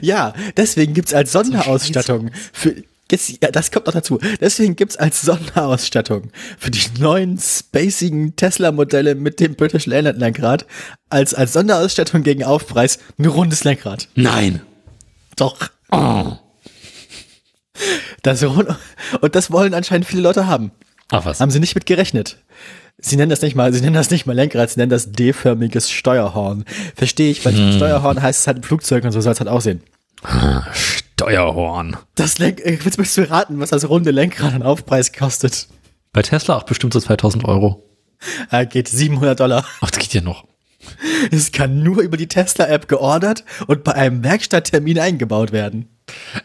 Ja, 0.01 0.35
deswegen 0.57 0.95
gibt's 0.95 1.15
als 1.15 1.33
Sonderausstattung 1.33 2.31
für, 2.53 2.77
jetzt, 3.11 3.43
ja, 3.43 3.51
das 3.51 3.71
kommt 3.71 3.87
noch 3.87 3.95
dazu. 3.95 4.19
Deswegen 4.41 4.77
gibt's 4.77 4.97
als 4.97 5.23
Sonderausstattung 5.23 6.31
für 6.59 6.71
die 6.71 6.83
neuen 6.99 7.39
spacigen 7.39 8.37
Tesla-Modelle 8.37 9.15
mit 9.15 9.41
dem 9.41 9.55
British 9.55 9.87
Leyland 9.87 10.19
Lenkrad 10.19 10.67
als, 11.11 11.35
als 11.35 11.53
Sonderausstattung 11.53 12.23
gegen 12.23 12.45
Aufpreis 12.45 12.99
ein 13.19 13.27
rundes 13.27 13.65
Lenkrad. 13.65 14.09
Nein. 14.15 14.61
Doch. 15.37 15.59
Oh. 15.91 16.37
Das 18.23 18.43
und 18.43 18.77
das 19.35 19.51
wollen 19.51 19.73
anscheinend 19.75 20.07
viele 20.07 20.23
Leute 20.23 20.47
haben. 20.47 20.73
Ach 21.11 21.25
was. 21.25 21.41
Haben 21.41 21.51
sie 21.51 21.61
nicht 21.61 21.75
mit 21.75 21.87
gerechnet. 21.87 22.39
Sie 22.99 23.17
nennen 23.17 23.31
das 23.31 23.43
nicht 23.43 23.55
mal, 23.55 23.73
sie 23.73 23.81
nennen 23.81 23.95
das 23.95 24.11
nicht 24.11 24.27
mal 24.27 24.35
Lenkrad, 24.35 24.71
sie 24.71 24.81
nennen 24.81 24.91
das 24.91 25.13
D-förmiges 25.13 25.91
Steuerhorn. 25.91 26.65
Verstehe 26.97 27.31
ich, 27.31 27.45
weil 27.45 27.55
Steuerhorn 27.55 28.21
heißt 28.21 28.41
es 28.41 28.47
halt 28.47 28.59
im 28.59 28.63
Flugzeug 28.65 29.05
und 29.05 29.13
so 29.13 29.21
soll 29.21 29.33
es 29.33 29.41
halt 29.41 29.49
aussehen. 29.49 29.83
Steuerhorn. 30.73 31.97
Das 32.17 32.39
Lenk, 32.39 32.61
äh, 32.61 32.79
willst 32.83 32.99
möchtest 32.99 33.19
du 33.19 33.31
raten, 33.31 33.61
was 33.61 33.71
das 33.71 33.89
runde 33.89 34.11
Lenkrad 34.11 34.53
an 34.53 34.63
Aufpreis 34.63 35.13
kostet? 35.13 35.69
Bei 36.13 36.23
Tesla 36.23 36.57
auch 36.57 36.65
bestimmt 36.65 36.93
so 36.93 37.01
2000 37.01 37.45
Euro. 37.45 37.85
Äh, 38.51 38.67
geht 38.67 38.89
700 38.89 39.39
Dollar. 39.39 39.65
Ach, 39.81 39.91
das 39.91 40.01
geht 40.01 40.15
ja 40.15 40.21
noch. 40.21 40.45
Es 41.31 41.53
kann 41.53 41.83
nur 41.83 42.03
über 42.03 42.17
die 42.17 42.29
Tesla-App 42.29 42.89
geordert 42.89 43.45
und 43.67 43.85
bei 43.85 43.95
einem 43.95 44.25
Werkstatttermin 44.25 44.99
eingebaut 44.99 45.53
werden. 45.53 45.89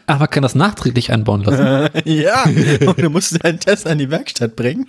Aber 0.06 0.20
man 0.20 0.30
kann 0.30 0.42
das 0.42 0.54
nachträglich 0.54 1.12
einbauen 1.12 1.42
lassen. 1.42 1.90
Ja, 2.04 2.44
und 2.44 2.98
du 2.98 3.10
musst 3.10 3.42
deinen 3.44 3.60
Tesla 3.60 3.92
in 3.92 3.98
die 3.98 4.10
Werkstatt 4.10 4.56
bringen. 4.56 4.88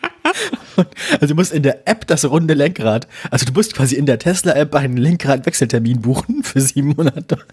Und, 0.75 0.87
also 1.13 1.27
du 1.27 1.35
musst 1.35 1.53
in 1.53 1.63
der 1.63 1.87
App 1.87 2.07
das 2.07 2.25
runde 2.25 2.53
Lenkrad, 2.53 3.07
also 3.31 3.45
du 3.45 3.53
musst 3.53 3.73
quasi 3.73 3.95
in 3.95 4.05
der 4.05 4.19
Tesla-App 4.19 4.75
einen 4.75 4.97
Lenkrad-Wechseltermin 4.97 6.01
buchen 6.01 6.43
für 6.43 6.59
700 6.59 7.31
Dollar. 7.31 7.45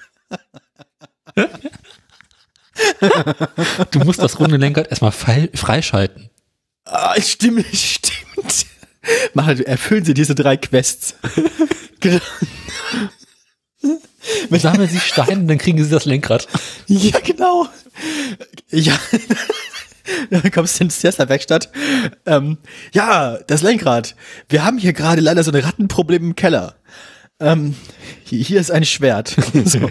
Du 3.90 3.98
musst 4.00 4.20
das 4.20 4.38
runde 4.40 4.56
Lenkrad 4.56 4.88
erstmal 4.88 5.12
frei, 5.12 5.48
freischalten. 5.54 6.30
Ah, 6.84 7.20
stimmt, 7.20 7.66
stimmt. 7.72 8.66
Mach, 9.34 9.48
erfüllen 9.48 10.04
Sie 10.04 10.14
diese 10.14 10.34
drei 10.34 10.56
Quests. 10.56 11.14
Genau. 12.00 12.20
Sammeln 14.50 14.88
Sie 14.88 15.00
Steine, 15.00 15.44
dann 15.44 15.59
kriegen 15.59 15.82
Sie 15.82 15.90
das 15.90 16.04
Lenkrad. 16.04 16.48
Ja, 16.86 17.18
genau. 17.20 17.66
Ja. 18.70 18.98
Dann 20.30 20.50
kommst 20.50 20.80
du 20.80 20.84
in 20.84 20.88
die 20.88 20.94
Tesla-Werkstatt. 20.94 21.70
Ähm, 22.26 22.56
ja, 22.92 23.38
das 23.46 23.62
Lenkrad. 23.62 24.16
Wir 24.48 24.64
haben 24.64 24.78
hier 24.78 24.94
gerade 24.94 25.20
leider 25.20 25.44
so 25.44 25.52
ein 25.52 25.62
Rattenproblem 25.62 26.22
im 26.24 26.34
Keller. 26.36 26.74
Ähm, 27.38 27.74
hier 28.24 28.60
ist 28.60 28.70
ein 28.70 28.84
Schwert. 28.84 29.36
So. 29.64 29.90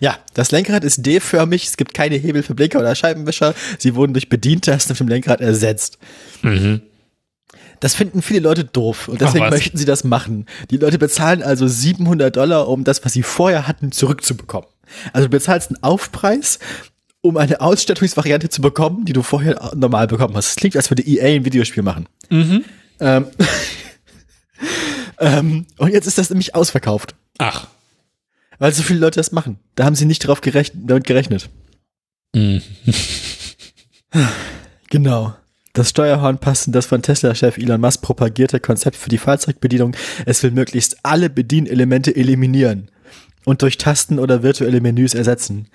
ja, 0.00 0.16
das 0.34 0.50
Lenkrad 0.52 0.84
ist 0.84 1.04
D-förmig. 1.04 1.66
Es 1.66 1.76
gibt 1.76 1.92
keine 1.94 2.16
Hebel 2.16 2.42
für 2.42 2.54
Blinker 2.54 2.78
oder 2.78 2.94
Scheibenwischer. 2.94 3.54
Sie 3.78 3.94
wurden 3.94 4.12
durch 4.12 4.28
Bedientasten 4.28 4.92
auf 4.92 4.98
dem 4.98 5.08
Lenkrad 5.08 5.40
ersetzt. 5.40 5.98
Das 7.80 7.94
finden 7.94 8.22
viele 8.22 8.40
Leute 8.40 8.64
doof 8.64 9.08
und 9.08 9.20
deswegen 9.20 9.48
möchten 9.50 9.76
sie 9.76 9.84
das 9.84 10.04
machen. 10.04 10.46
Die 10.70 10.76
Leute 10.76 10.98
bezahlen 10.98 11.42
also 11.42 11.66
700 11.66 12.34
Dollar, 12.36 12.68
um 12.68 12.84
das, 12.84 13.04
was 13.04 13.12
sie 13.12 13.22
vorher 13.22 13.68
hatten, 13.68 13.92
zurückzubekommen. 13.92 14.68
Also 15.12 15.26
du 15.26 15.30
bezahlst 15.30 15.70
einen 15.70 15.82
Aufpreis, 15.82 16.58
um 17.20 17.36
eine 17.36 17.60
Ausstattungsvariante 17.60 18.48
zu 18.48 18.60
bekommen, 18.60 19.04
die 19.04 19.12
du 19.12 19.22
vorher 19.22 19.72
normal 19.74 20.06
bekommen 20.06 20.34
hast. 20.34 20.48
Es 20.48 20.56
klingt, 20.56 20.76
als 20.76 20.90
würde 20.90 21.02
EA 21.02 21.36
ein 21.36 21.44
Videospiel 21.44 21.82
machen. 21.82 22.08
Ähm, 23.00 23.26
ähm, 25.18 25.66
und 25.76 25.92
jetzt 25.92 26.06
ist 26.06 26.18
das 26.18 26.30
nämlich 26.30 26.54
ausverkauft, 26.54 27.14
Ach. 27.38 27.66
weil 28.58 28.72
so 28.72 28.82
viele 28.82 29.00
Leute 29.00 29.20
das 29.20 29.32
machen. 29.32 29.58
Da 29.74 29.84
haben 29.84 29.94
sie 29.94 30.06
nicht 30.06 30.20
drauf 30.20 30.40
gerechnet, 30.40 30.82
damit 30.86 31.04
gerechnet. 31.04 31.48
Mhm. 32.34 32.62
Genau. 34.90 35.34
Das 35.78 35.90
Steuerhorn 35.90 36.38
passt 36.38 36.66
in 36.66 36.72
das 36.72 36.86
von 36.86 37.02
Tesla-Chef 37.02 37.56
Elon 37.56 37.80
Musk 37.80 38.02
propagierte 38.02 38.58
Konzept 38.58 38.96
für 38.96 39.10
die 39.10 39.16
Fahrzeugbedienung. 39.18 39.94
Es 40.26 40.42
will 40.42 40.50
möglichst 40.50 40.96
alle 41.04 41.30
Bedienelemente 41.30 42.16
eliminieren 42.16 42.90
und 43.44 43.62
durch 43.62 43.78
Tasten 43.78 44.18
oder 44.18 44.42
virtuelle 44.42 44.80
Menüs 44.80 45.14
ersetzen. 45.14 45.68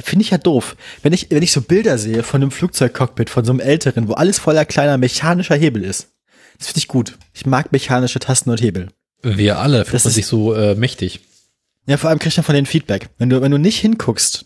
Finde 0.00 0.22
ich 0.24 0.30
ja 0.30 0.38
doof. 0.38 0.76
Wenn 1.02 1.12
ich, 1.12 1.26
wenn 1.30 1.42
ich 1.42 1.50
so 1.50 1.60
Bilder 1.60 1.98
sehe 1.98 2.22
von 2.22 2.40
einem 2.40 2.52
Flugzeugcockpit, 2.52 3.30
von 3.30 3.44
so 3.44 3.50
einem 3.50 3.58
älteren, 3.58 4.06
wo 4.06 4.12
alles 4.12 4.38
voller 4.38 4.64
kleiner 4.64 4.96
mechanischer 4.96 5.56
Hebel 5.56 5.82
ist, 5.82 6.06
Das 6.58 6.68
finde 6.68 6.78
ich 6.78 6.86
gut. 6.86 7.18
Ich 7.34 7.44
mag 7.44 7.72
mechanische 7.72 8.20
Tasten 8.20 8.50
und 8.50 8.60
Hebel. 8.62 8.90
Wir 9.24 9.58
alle 9.58 9.80
ist- 9.82 10.04
sich 10.04 10.26
so 10.26 10.54
äh, 10.54 10.76
mächtig. 10.76 11.18
Ja, 11.86 11.96
vor 11.96 12.10
allem 12.10 12.20
kriegt 12.20 12.36
man 12.36 12.44
von 12.44 12.54
den 12.54 12.66
Feedback. 12.66 13.08
Wenn 13.18 13.28
du, 13.28 13.40
wenn 13.42 13.50
du 13.50 13.58
nicht 13.58 13.80
hinguckst, 13.80 14.44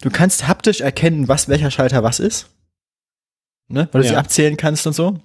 du 0.00 0.08
kannst 0.08 0.48
haptisch 0.48 0.80
erkennen, 0.80 1.28
was 1.28 1.48
welcher 1.50 1.70
Schalter 1.70 2.02
was 2.02 2.20
ist. 2.20 2.46
Ne? 3.68 3.88
Weil 3.92 4.02
du 4.02 4.08
sie 4.08 4.14
Ja. 4.14 4.20
abzählen 4.20 4.56
kannst 4.56 4.86
und 4.86 4.92
so. 4.92 5.18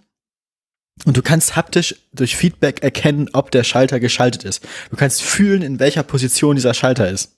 Und 1.05 1.15
du 1.15 1.21
kannst 1.21 1.55
haptisch 1.55 1.95
durch 2.13 2.35
Feedback 2.35 2.83
erkennen, 2.83 3.29
ob 3.33 3.51
der 3.51 3.63
Schalter 3.63 3.99
geschaltet 3.99 4.43
ist. 4.43 4.65
Du 4.89 4.97
kannst 4.97 5.21
fühlen, 5.21 5.61
in 5.61 5.79
welcher 5.79 6.03
Position 6.03 6.55
dieser 6.55 6.73
Schalter 6.73 7.09
ist. 7.09 7.37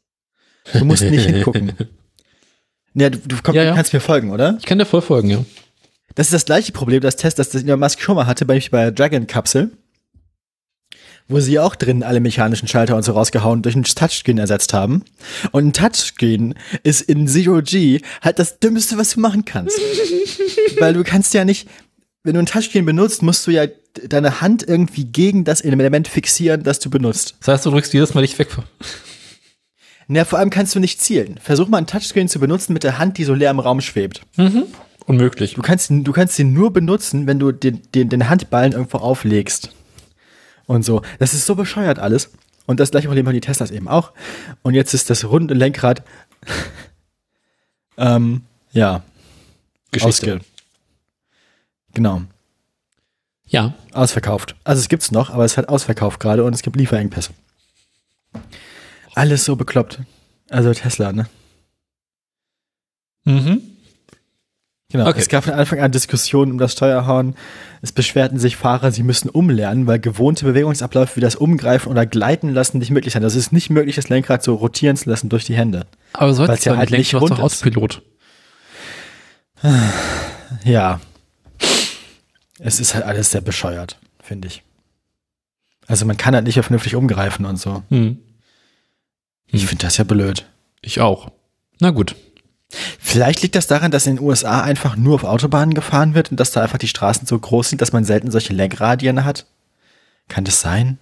Du 0.73 0.83
musst 0.85 1.03
nicht 1.03 1.25
hingucken. 1.25 1.73
Ja, 2.93 3.09
du, 3.09 3.19
du 3.19 3.37
komm, 3.41 3.55
Ja, 3.55 3.63
ja. 3.63 3.73
kannst 3.73 3.93
mir 3.93 4.01
folgen, 4.01 4.31
oder? 4.31 4.57
Ich 4.59 4.65
kann 4.65 4.77
dir 4.77 4.85
voll 4.85 5.01
folgen, 5.01 5.29
ja. 5.29 5.45
Das 6.15 6.27
ist 6.27 6.33
das 6.33 6.43
gleiche 6.43 6.73
Problem, 6.73 6.99
das 6.99 7.15
Test, 7.15 7.39
das 7.39 7.47
das 7.47 7.63
Elon 7.63 7.79
Musk 7.79 8.01
schon 8.01 8.17
mal 8.17 8.25
hatte 8.27 8.43
bei, 8.45 8.59
bei 8.69 8.81
der 8.81 8.91
Dragon-Kapsel, 8.91 9.71
wo 11.31 11.39
sie 11.39 11.57
auch 11.59 11.75
drin 11.75 12.03
alle 12.03 12.19
mechanischen 12.19 12.67
Schalter 12.67 12.95
und 12.95 13.03
so 13.03 13.13
rausgehauen 13.13 13.59
und 13.59 13.61
durch 13.65 13.75
ein 13.75 13.83
Touchscreen 13.83 14.37
ersetzt 14.37 14.73
haben. 14.73 15.03
Und 15.51 15.67
ein 15.67 15.73
Touchscreen 15.73 16.55
ist 16.83 17.01
in 17.01 17.27
Zero 17.27 17.61
G 17.61 18.01
halt 18.21 18.37
das 18.39 18.59
Dümmste, 18.59 18.97
was 18.97 19.11
du 19.11 19.19
machen 19.19 19.45
kannst. 19.45 19.79
Weil 20.79 20.93
du 20.93 21.03
kannst 21.03 21.33
ja 21.33 21.45
nicht, 21.45 21.67
wenn 22.23 22.33
du 22.35 22.39
ein 22.39 22.45
Touchscreen 22.45 22.85
benutzt, 22.85 23.21
musst 23.23 23.47
du 23.47 23.51
ja 23.51 23.65
deine 24.07 24.39
Hand 24.41 24.63
irgendwie 24.67 25.05
gegen 25.05 25.43
das 25.43 25.61
Element 25.61 26.07
fixieren, 26.07 26.63
das 26.63 26.79
du 26.79 26.89
benutzt. 26.89 27.35
Das 27.39 27.47
heißt, 27.49 27.65
du 27.65 27.71
drückst 27.71 27.93
jedes 27.93 28.13
Mal 28.13 28.21
nicht 28.21 28.37
weg. 28.39 28.49
Na, 30.07 30.25
vor 30.25 30.39
allem 30.39 30.49
kannst 30.49 30.75
du 30.75 30.79
nicht 30.79 31.01
zielen. 31.01 31.39
Versuch 31.41 31.67
mal 31.67 31.77
ein 31.77 31.87
Touchscreen 31.87 32.27
zu 32.27 32.39
benutzen 32.39 32.73
mit 32.73 32.83
der 32.83 32.97
Hand, 32.99 33.17
die 33.17 33.23
so 33.23 33.33
leer 33.33 33.51
im 33.51 33.59
Raum 33.59 33.81
schwebt. 33.81 34.21
Unmöglich. 35.05 35.53
Du 35.55 35.61
kannst, 35.61 35.89
ihn- 35.89 36.03
du 36.03 36.11
kannst 36.11 36.37
ihn 36.39 36.53
nur 36.53 36.71
benutzen, 36.73 37.27
wenn 37.27 37.39
du 37.39 37.51
den, 37.51 37.81
den, 37.95 38.09
den 38.09 38.29
Handballen 38.29 38.73
irgendwo 38.73 38.97
auflegst. 38.99 39.69
Und 40.67 40.83
so. 40.83 41.01
Das 41.19 41.33
ist 41.33 41.45
so 41.45 41.55
bescheuert 41.55 41.99
alles. 41.99 42.31
Und 42.65 42.79
das 42.79 42.91
gleiche 42.91 43.07
Problem 43.07 43.25
haben 43.27 43.33
die 43.33 43.41
Teslas 43.41 43.71
eben 43.71 43.87
auch. 43.87 44.11
Und 44.61 44.73
jetzt 44.75 44.93
ist 44.93 45.09
das 45.09 45.25
runde 45.25 45.53
Lenkrad, 45.53 46.03
ähm, 47.97 48.43
ja, 48.71 49.03
Geschichte. 49.91 50.37
ausge- 50.37 50.41
Genau. 51.93 52.21
Ja. 53.47 53.73
Ausverkauft. 53.91 54.55
Also 54.63 54.79
es 54.79 54.87
gibt's 54.87 55.11
noch, 55.11 55.29
aber 55.29 55.43
es 55.43 55.57
hat 55.57 55.67
ausverkauft 55.67 56.21
gerade 56.21 56.45
und 56.45 56.53
es 56.53 56.61
gibt 56.61 56.77
Lieferengpässe. 56.77 57.31
Alles 59.13 59.43
so 59.43 59.57
bekloppt. 59.57 59.99
Also 60.49 60.73
Tesla, 60.73 61.11
ne? 61.11 61.27
Mhm. 63.25 63.61
Genau. 64.91 65.07
Okay. 65.07 65.19
Es 65.19 65.29
gab 65.29 65.45
von 65.45 65.53
Anfang 65.53 65.79
an 65.79 65.91
Diskussionen 65.91 66.51
um 66.51 66.57
das 66.57 66.73
Steuerhorn. 66.73 67.35
Es 67.81 67.91
beschwerten 67.91 68.37
sich 68.39 68.57
Fahrer, 68.57 68.91
sie 68.91 69.03
müssen 69.03 69.29
umlernen, 69.29 69.87
weil 69.87 69.99
gewohnte 69.99 70.45
Bewegungsabläufe 70.45 71.15
wie 71.15 71.21
das 71.21 71.35
Umgreifen 71.35 71.89
oder 71.89 72.05
Gleiten 72.05 72.49
lassen 72.49 72.79
nicht 72.79 72.91
möglich 72.91 73.13
sind. 73.13 73.23
Es 73.23 73.35
ist 73.35 73.53
nicht 73.53 73.69
möglich, 73.69 73.95
das 73.95 74.09
Lenkrad 74.09 74.43
so 74.43 74.55
rotieren 74.55 74.97
zu 74.97 75.09
lassen 75.09 75.29
durch 75.29 75.45
die 75.45 75.55
Hände. 75.55 75.85
Aber 76.13 76.33
so 76.33 76.47
Weil's 76.47 76.65
ja 76.65 76.75
halt 76.75 76.91
nicht 76.91 77.13
hast 77.13 77.21
doch 77.21 77.29
rund 77.29 77.39
ist. 77.39 77.39
Autopilot. 77.39 78.01
Ja. 80.65 80.99
Es 82.59 82.81
ist 82.81 82.93
halt 82.93 83.05
alles 83.05 83.31
sehr 83.31 83.39
bescheuert, 83.39 83.97
finde 84.21 84.49
ich. 84.49 84.63
Also 85.87 86.05
man 86.05 86.17
kann 86.17 86.35
halt 86.35 86.45
nicht 86.45 86.59
vernünftig 86.59 86.95
umgreifen 86.95 87.45
und 87.45 87.57
so. 87.57 87.83
Hm. 87.89 88.19
Ich 89.47 89.65
finde 89.65 89.85
das 89.85 89.97
ja 89.97 90.03
blöd. 90.03 90.45
Ich 90.81 90.99
auch. 90.99 91.31
Na 91.79 91.91
gut. 91.91 92.15
Vielleicht 92.99 93.41
liegt 93.41 93.55
das 93.55 93.67
daran, 93.67 93.91
dass 93.91 94.07
in 94.07 94.15
den 94.15 94.25
USA 94.25 94.61
einfach 94.61 94.95
nur 94.95 95.15
auf 95.15 95.23
Autobahnen 95.23 95.73
gefahren 95.73 96.13
wird 96.13 96.31
und 96.31 96.39
dass 96.39 96.51
da 96.51 96.61
einfach 96.61 96.77
die 96.77 96.87
Straßen 96.87 97.27
so 97.27 97.37
groß 97.37 97.69
sind, 97.69 97.81
dass 97.81 97.91
man 97.91 98.05
selten 98.05 98.31
solche 98.31 98.53
Lenkradien 98.53 99.25
hat. 99.25 99.45
Kann 100.27 100.45
das 100.45 100.61
sein? 100.61 100.97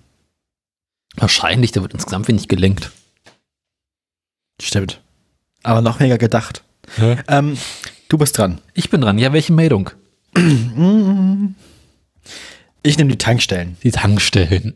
Wahrscheinlich, 1.15 1.71
da 1.71 1.81
wird 1.81 1.93
insgesamt 1.93 2.27
wenig 2.27 2.47
gelenkt. 2.47 2.91
Stimmt. 4.61 5.01
Aber 5.63 5.81
noch 5.81 5.99
weniger 5.99 6.17
gedacht. 6.17 6.63
Ähm, 7.27 7.57
du 8.07 8.17
bist 8.17 8.37
dran. 8.37 8.59
Ich 8.73 8.89
bin 8.89 9.01
dran. 9.01 9.17
Ja, 9.17 9.33
welche 9.33 9.53
Meldung? 9.53 9.91
Ich 12.83 12.97
nehme 12.97 13.11
die 13.11 13.17
Tankstellen. 13.17 13.77
Die 13.83 13.91
Tankstellen. 13.91 14.75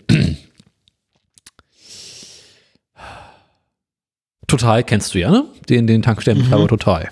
Total 4.60 4.84
kennst 4.84 5.14
du 5.16 5.20
ja, 5.20 5.32
ne? 5.32 5.46
Den, 5.68 5.88
den 5.88 6.04
Tankstellenbetreiber 6.04 6.68
Total. 6.68 7.10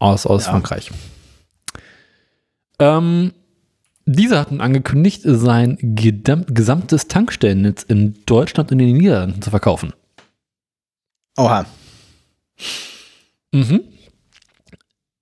Aus, 0.00 0.26
aus 0.26 0.46
Ja. 0.46 0.50
Frankreich. 0.52 0.90
Ähm, 2.80 3.32
dieser 4.06 4.40
hat 4.40 4.50
nun 4.50 4.60
angekündigt, 4.60 5.22
sein 5.24 5.78
gesamtes 5.80 7.06
Tankstellennetz 7.06 7.84
in 7.84 8.16
Deutschland 8.26 8.72
und 8.72 8.80
in 8.80 8.88
den 8.88 8.96
Niederlanden 8.96 9.40
zu 9.40 9.50
verkaufen. 9.50 9.92
Oha. 11.36 11.66
Mhm. 13.52 13.82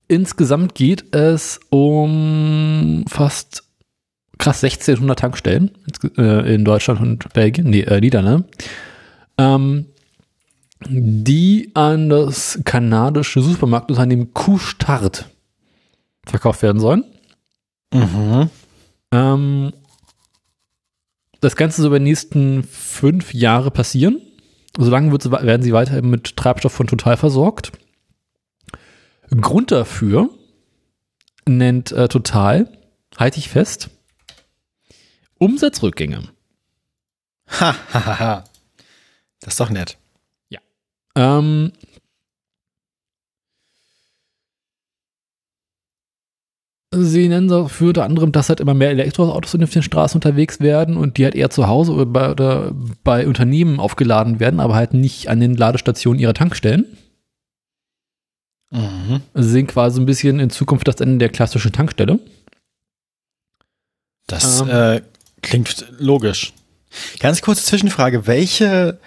Insgesamt 0.08 0.74
geht 0.74 1.14
es 1.14 1.60
um 1.68 3.04
fast 3.08 3.64
krass 4.38 4.62
1600 4.64 5.18
Tankstellen 5.18 5.72
äh, 6.16 6.54
in 6.54 6.64
Deutschland 6.64 7.00
und 7.00 7.32
Belgien, 7.34 7.68
nee, 7.68 7.80
äh, 7.80 8.00
Niederlande, 8.00 8.48
ähm, 9.36 9.86
die 10.84 11.70
an 11.74 12.08
das 12.08 12.60
kanadische 12.64 13.40
Supermarktunternehmen 13.40 14.34
Q-Start 14.34 15.26
verkauft 16.26 16.62
werden 16.62 16.80
sollen. 16.80 17.04
Mhm. 17.92 18.50
Ähm, 19.12 19.72
das 21.40 21.56
Ganze 21.56 21.82
soll 21.82 21.88
über 21.88 21.98
die 21.98 22.04
nächsten 22.04 22.64
fünf 22.64 23.32
Jahre 23.32 23.70
passieren. 23.70 24.20
Solange 24.76 25.12
wird, 25.12 25.30
werden 25.30 25.62
sie 25.62 25.72
weiterhin 25.72 26.10
mit 26.10 26.36
Treibstoff 26.36 26.72
von 26.72 26.86
Total 26.86 27.16
versorgt. 27.16 27.72
Grund 29.40 29.72
dafür 29.72 30.28
nennt 31.48 31.92
äh, 31.92 32.08
Total, 32.08 32.68
halte 33.16 33.38
ich 33.38 33.48
fest, 33.48 33.90
Umsatzrückgänge. 35.38 36.22
Ha, 37.48 37.76
ha, 37.92 38.06
ha, 38.06 38.18
ha. 38.18 38.44
Das 39.40 39.54
ist 39.54 39.60
doch 39.60 39.70
nett. 39.70 39.98
Ähm, 41.16 41.72
sie 46.94 47.28
nennen 47.28 47.48
dafür 47.48 47.88
unter 47.88 48.04
anderem, 48.04 48.32
dass 48.32 48.48
halt 48.48 48.60
immer 48.60 48.74
mehr 48.74 48.90
Elektroautos 48.90 49.54
auf 49.54 49.70
den 49.70 49.82
Straßen 49.82 50.18
unterwegs 50.18 50.60
werden 50.60 50.96
und 50.96 51.16
die 51.16 51.24
halt 51.24 51.34
eher 51.34 51.50
zu 51.50 51.66
Hause 51.66 51.92
oder 51.92 52.06
bei, 52.06 52.30
oder 52.30 52.72
bei 53.02 53.26
Unternehmen 53.26 53.80
aufgeladen 53.80 54.40
werden, 54.40 54.60
aber 54.60 54.74
halt 54.74 54.94
nicht 54.94 55.28
an 55.28 55.40
den 55.40 55.56
Ladestationen 55.56 56.20
ihrer 56.20 56.34
Tankstellen. 56.34 56.84
Mhm. 58.70 59.22
Sie 59.34 59.48
sehen 59.48 59.66
quasi 59.66 60.00
ein 60.00 60.06
bisschen 60.06 60.38
in 60.40 60.50
Zukunft 60.50 60.86
das 60.88 60.96
Ende 60.96 61.18
der 61.18 61.28
klassischen 61.28 61.72
Tankstelle. 61.72 62.18
Das 64.26 64.60
Ähm. 64.60 64.68
äh, 64.68 65.02
klingt 65.40 65.86
logisch. 65.98 66.52
Ganz 67.20 67.42
kurze 67.42 67.64
Zwischenfrage. 67.64 68.26
Welche 68.26 68.98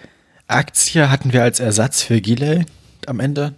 Aktie 0.49 1.09
hatten 1.09 1.31
wir 1.31 1.43
als 1.43 1.59
Ersatz 1.59 2.01
für 2.01 2.21
Giley 2.21 2.65
am 3.05 3.19
Ende? 3.19 3.55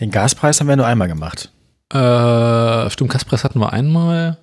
Den 0.00 0.10
Gaspreis 0.10 0.60
haben 0.60 0.68
wir 0.68 0.76
nur 0.76 0.86
einmal 0.86 1.08
gemacht. 1.08 1.52
Äh, 1.92 2.90
stimmt, 2.90 3.10
Kaspress 3.10 3.44
hatten 3.44 3.60
wir 3.60 3.72
einmal. 3.72 4.36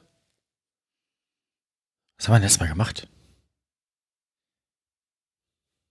Was 2.18 2.28
haben 2.28 2.34
wir 2.34 2.40
denn 2.40 2.44
letztes 2.44 2.60
Mal 2.62 2.70
gemacht? 2.70 3.08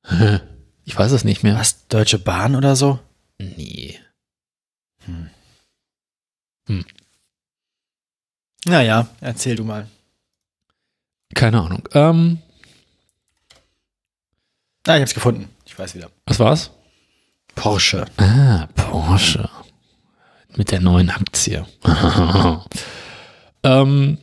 Ich 0.87 0.99
weiß 0.99 1.13
es 1.13 1.25
nicht 1.25 1.43
mehr. 1.43 1.57
Was? 1.57 1.89
Deutsche 1.89 2.19
Bahn 2.19 2.55
oder 2.55 2.77
so? 2.77 2.99
Nee. 3.39 3.99
Naja, 8.67 9.09
erzähl 9.23 9.57
du 9.57 9.65
mal. 9.65 9.89
Keine 11.35 11.63
Ahnung. 11.63 11.89
Ähm, 11.93 12.43
Ah, 14.87 14.97
ich 14.97 15.03
hab's 15.03 15.15
gefunden. 15.15 15.49
Ich 15.65 15.79
weiß 15.79 15.95
wieder. 15.95 16.11
was 16.27 16.39
war's? 16.39 16.71
Porsche. 17.55 18.05
Ah, 18.19 18.67
Porsche. 18.75 19.49
Mit 20.57 20.71
der 20.71 20.81
neuen 20.81 21.11
Aktie. 21.11 21.65
ähm, 23.63 24.19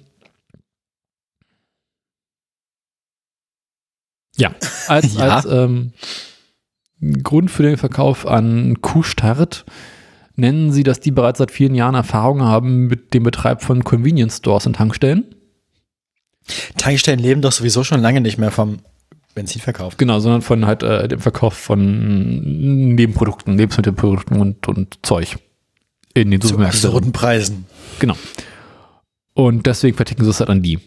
ja, 4.38 4.54
als, 4.88 5.14
Ja. 5.18 5.36
als 5.36 5.46
ähm, 5.46 5.94
Grund 7.24 7.50
für 7.52 7.64
den 7.64 7.78
Verkauf 7.78 8.28
an 8.28 8.82
Q-Start 8.82 9.66
nennen 10.36 10.72
sie, 10.72 10.84
dass 10.84 11.00
die 11.00 11.12
bereits 11.12 11.40
seit 11.40 11.52
vielen 11.52 11.76
Jahren 11.76 11.96
Erfahrung 11.96 12.42
haben 12.44 12.88
mit 12.88 13.14
dem 13.14 13.24
Betreib 13.24 13.62
von 13.64 13.84
Convenience 13.84 14.38
Stores 14.38 14.66
und 14.68 14.76
Tankstellen. 14.76 15.36
Tankstellen 16.78 17.20
leben 17.20 17.42
doch 17.42 17.52
sowieso 17.52 17.84
schon 17.84 18.02
lange 18.02 18.22
nicht 18.22 18.38
mehr 18.38 18.52
vom 18.52 18.80
Benzinverkauf. 19.32 19.98
Genau, 19.98 20.20
sondern 20.20 20.42
von 20.42 20.66
halt 20.66 20.84
äh, 20.84 21.08
dem 21.08 21.20
Verkauf 21.20 21.54
von 21.54 22.94
Nebenprodukten, 22.96 23.58
Lebensmittelprodukten 23.58 24.40
und, 24.40 24.68
und 24.68 25.00
Zeug 25.04 25.38
in 26.14 26.32
den 26.32 26.42
Zu 26.42 26.50
Supermärkten. 26.50 26.78
absurden 26.86 27.12
Preisen. 27.12 27.66
Genau. 28.00 28.16
Und 29.34 29.66
deswegen 29.66 29.96
verticken 29.96 30.24
sie 30.26 30.30
es 30.30 30.40
halt 30.40 30.50
an 30.50 30.62
die. 30.62 30.80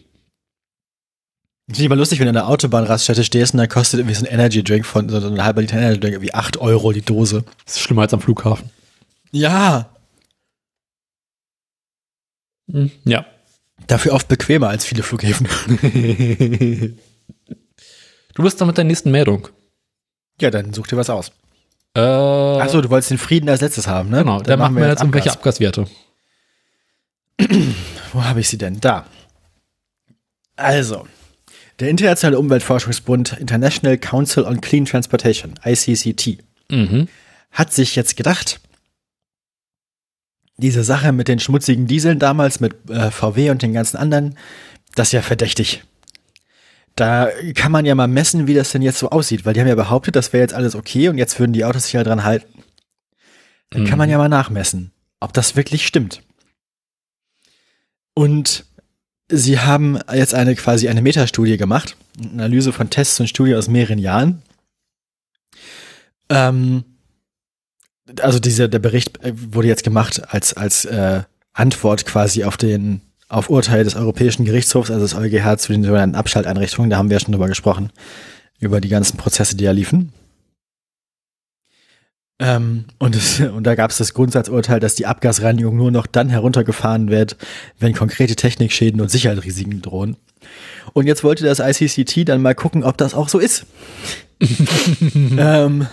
Ich 1.67 1.77
finde 1.77 1.85
immer 1.85 1.95
lustig, 1.95 2.19
wenn 2.19 2.25
du 2.25 2.29
an 2.29 2.35
der 2.35 2.47
Autobahnraststätte 2.47 3.23
stehst 3.23 3.53
und 3.53 3.57
dann 3.57 3.67
kostet 3.69 3.99
irgendwie 3.99 4.13
so 4.15 4.23
ein 4.25 4.31
Energy 4.31 4.63
Drink 4.63 4.85
von 4.85 5.09
so 5.09 5.17
ein 5.17 5.43
halber 5.43 5.61
Liter 5.61 5.77
Energy 5.77 5.99
Drink 5.99 6.13
irgendwie 6.13 6.33
8 6.33 6.57
Euro 6.57 6.91
die 6.91 7.01
Dose. 7.01 7.43
Das 7.65 7.75
ist 7.77 7.81
schlimmer 7.81 8.03
als 8.03 8.13
am 8.13 8.21
Flughafen. 8.21 8.69
Ja. 9.31 9.89
Hm, 12.71 12.91
Ja. 13.03 13.25
Dafür 13.87 14.13
oft 14.13 14.27
bequemer 14.29 14.69
als 14.69 14.85
viele 14.85 15.03
Flughäfen. 15.03 15.47
Du 18.35 18.43
bist 18.43 18.59
dann 18.61 18.67
mit 18.67 18.77
der 18.77 18.83
nächsten 18.83 19.09
Meldung. 19.11 19.47
ja, 20.39 20.51
dann 20.51 20.73
such 20.73 20.87
dir 20.87 20.97
was 20.97 21.09
aus. 21.09 21.31
Äh, 21.95 22.01
Achso, 22.01 22.81
du 22.81 22.89
wolltest 22.89 23.09
den 23.11 23.17
Frieden 23.17 23.49
als 23.49 23.61
letztes 23.61 23.87
haben, 23.87 24.09
ne? 24.09 24.19
genau. 24.19 24.41
Dann 24.41 24.59
machen 24.59 24.75
wir 24.75 24.87
jetzt 24.87 24.99
irgendwelche 25.01 25.31
Abgas. 25.31 25.55
Abgaswerte. 25.61 25.87
Wo 28.13 28.23
habe 28.23 28.41
ich 28.41 28.49
sie 28.49 28.57
denn? 28.57 28.79
Da. 28.81 29.05
Also, 30.57 31.07
der 31.79 31.89
Internationale 31.89 32.37
Umweltforschungsbund 32.39 33.33
International 33.39 33.97
Council 33.97 34.43
on 34.43 34.61
Clean 34.61 34.85
Transportation, 34.85 35.55
ICCT, 35.63 36.39
Mhm. 36.69 37.07
hat 37.51 37.71
sich 37.73 37.95
jetzt 37.95 38.17
gedacht, 38.17 38.59
diese 40.57 40.83
Sache 40.83 41.11
mit 41.11 41.27
den 41.27 41.39
schmutzigen 41.39 41.85
Dieseln 41.87 42.17
damals, 42.19 42.59
mit 42.59 42.89
äh, 42.89 43.11
VW 43.11 43.51
und 43.51 43.61
den 43.61 43.71
ganzen 43.73 43.97
anderen, 43.97 44.37
das 44.95 45.09
ist 45.09 45.11
ja 45.13 45.21
verdächtig. 45.21 45.83
Da 46.95 47.29
kann 47.55 47.71
man 47.73 47.85
ja 47.85 47.93
mal 47.93 48.07
messen, 48.07 48.47
wie 48.47 48.53
das 48.53 48.71
denn 48.71 48.81
jetzt 48.81 48.99
so 48.99 49.09
aussieht, 49.09 49.45
weil 49.45 49.53
die 49.53 49.59
haben 49.59 49.67
ja 49.67 49.75
behauptet, 49.75 50.15
das 50.15 50.31
wäre 50.31 50.41
jetzt 50.41 50.53
alles 50.53 50.75
okay 50.75 51.09
und 51.09 51.17
jetzt 51.17 51.37
würden 51.39 51.51
die 51.51 51.65
Autos 51.65 51.83
sich 51.85 51.93
ja 51.93 52.03
dran 52.03 52.23
halten. 52.23 52.63
Dann 53.69 53.85
kann 53.85 53.97
man 53.97 54.07
Mhm. 54.07 54.11
ja 54.13 54.17
mal 54.17 54.29
nachmessen, 54.29 54.91
ob 55.19 55.33
das 55.33 55.55
wirklich 55.57 55.85
stimmt. 55.85 56.21
Und 58.13 58.65
sie 59.29 59.59
haben 59.59 59.99
jetzt 60.13 60.33
eine 60.33 60.55
quasi 60.55 60.87
eine 60.87 61.01
Metastudie 61.01 61.57
gemacht, 61.57 61.97
eine 62.17 62.31
Analyse 62.43 62.71
von 62.71 62.89
Tests 62.89 63.19
und 63.19 63.27
Studien 63.27 63.57
aus 63.57 63.67
mehreren 63.67 63.99
Jahren. 63.99 64.41
Ähm, 66.29 66.85
also 68.21 68.39
dieser 68.39 68.67
der 68.67 68.79
Bericht 68.79 69.21
äh, 69.23 69.33
wurde 69.35 69.67
jetzt 69.67 69.83
gemacht 69.83 70.21
als 70.33 70.53
als 70.53 70.85
äh, 70.85 71.23
Antwort 71.53 72.05
quasi 72.05 72.43
auf 72.45 72.55
den 72.55 73.01
auf 73.27 73.49
Urteil 73.49 73.83
des 73.83 73.95
Europäischen 73.95 74.45
Gerichtshofs, 74.45 74.91
also 74.91 75.03
des 75.03 75.15
EuGH 75.15 75.57
zu 75.57 75.71
den 75.71 75.83
sogenannten 75.83 76.15
Abschalteinrichtungen. 76.15 76.89
Da 76.89 76.97
haben 76.97 77.09
wir 77.09 77.17
ja 77.17 77.21
schon 77.23 77.33
drüber 77.33 77.47
gesprochen 77.47 77.91
über 78.59 78.81
die 78.81 78.89
ganzen 78.89 79.17
Prozesse, 79.17 79.55
die 79.55 79.65
da 79.65 79.71
liefen. 79.71 80.13
Ähm, 82.37 82.85
und, 82.99 83.15
es, 83.15 83.39
und 83.39 83.63
da 83.63 83.75
gab 83.75 83.91
es 83.91 83.97
das 83.97 84.13
Grundsatzurteil, 84.13 84.79
dass 84.79 84.95
die 84.95 85.05
Abgasreinigung 85.05 85.75
nur 85.75 85.91
noch 85.91 86.05
dann 86.05 86.29
heruntergefahren 86.29 87.09
wird, 87.09 87.37
wenn 87.79 87.93
konkrete 87.93 88.35
Technikschäden 88.35 88.99
und 88.99 89.09
Sicherheitsrisiken 89.09 89.81
drohen. 89.81 90.17
Und 90.93 91.07
jetzt 91.07 91.23
wollte 91.23 91.45
das 91.45 91.59
ICCT 91.59 92.27
dann 92.27 92.41
mal 92.41 92.55
gucken, 92.55 92.83
ob 92.83 92.97
das 92.97 93.13
auch 93.13 93.29
so 93.29 93.39
ist. 93.39 93.65
ähm, 95.37 95.87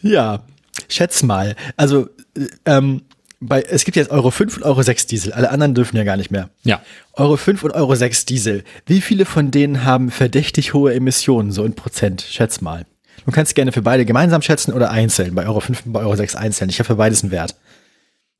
ja, 0.00 0.44
schätz 0.88 1.22
mal. 1.22 1.54
Also, 1.76 2.08
äh, 2.36 2.46
ähm, 2.64 3.02
bei, 3.42 3.62
es 3.62 3.84
gibt 3.84 3.96
jetzt 3.96 4.10
Euro 4.10 4.30
5 4.30 4.58
und 4.58 4.62
Euro 4.62 4.82
6 4.82 5.06
Diesel. 5.06 5.32
Alle 5.32 5.50
anderen 5.50 5.74
dürfen 5.74 5.96
ja 5.96 6.04
gar 6.04 6.16
nicht 6.16 6.30
mehr. 6.30 6.48
Ja. 6.62 6.80
Euro 7.14 7.36
5 7.36 7.64
und 7.64 7.72
Euro 7.72 7.94
6 7.94 8.24
Diesel. 8.24 8.62
Wie 8.86 9.00
viele 9.00 9.24
von 9.24 9.50
denen 9.50 9.84
haben 9.84 10.10
verdächtig 10.10 10.74
hohe 10.74 10.94
Emissionen, 10.94 11.50
so 11.50 11.64
in 11.64 11.74
Prozent? 11.74 12.22
Schätz 12.22 12.60
mal. 12.60 12.86
Du 13.26 13.32
kannst 13.32 13.54
gerne 13.54 13.72
für 13.72 13.82
beide 13.82 14.04
gemeinsam 14.04 14.42
schätzen 14.42 14.72
oder 14.72 14.90
einzeln. 14.90 15.34
Bei 15.34 15.46
Euro 15.46 15.60
5 15.60 15.86
und 15.86 15.92
bei 15.92 16.00
Euro 16.00 16.14
6 16.14 16.36
einzeln. 16.36 16.70
Ich 16.70 16.78
habe 16.78 16.86
für 16.86 16.96
beides 16.96 17.22
einen 17.22 17.32
Wert. 17.32 17.56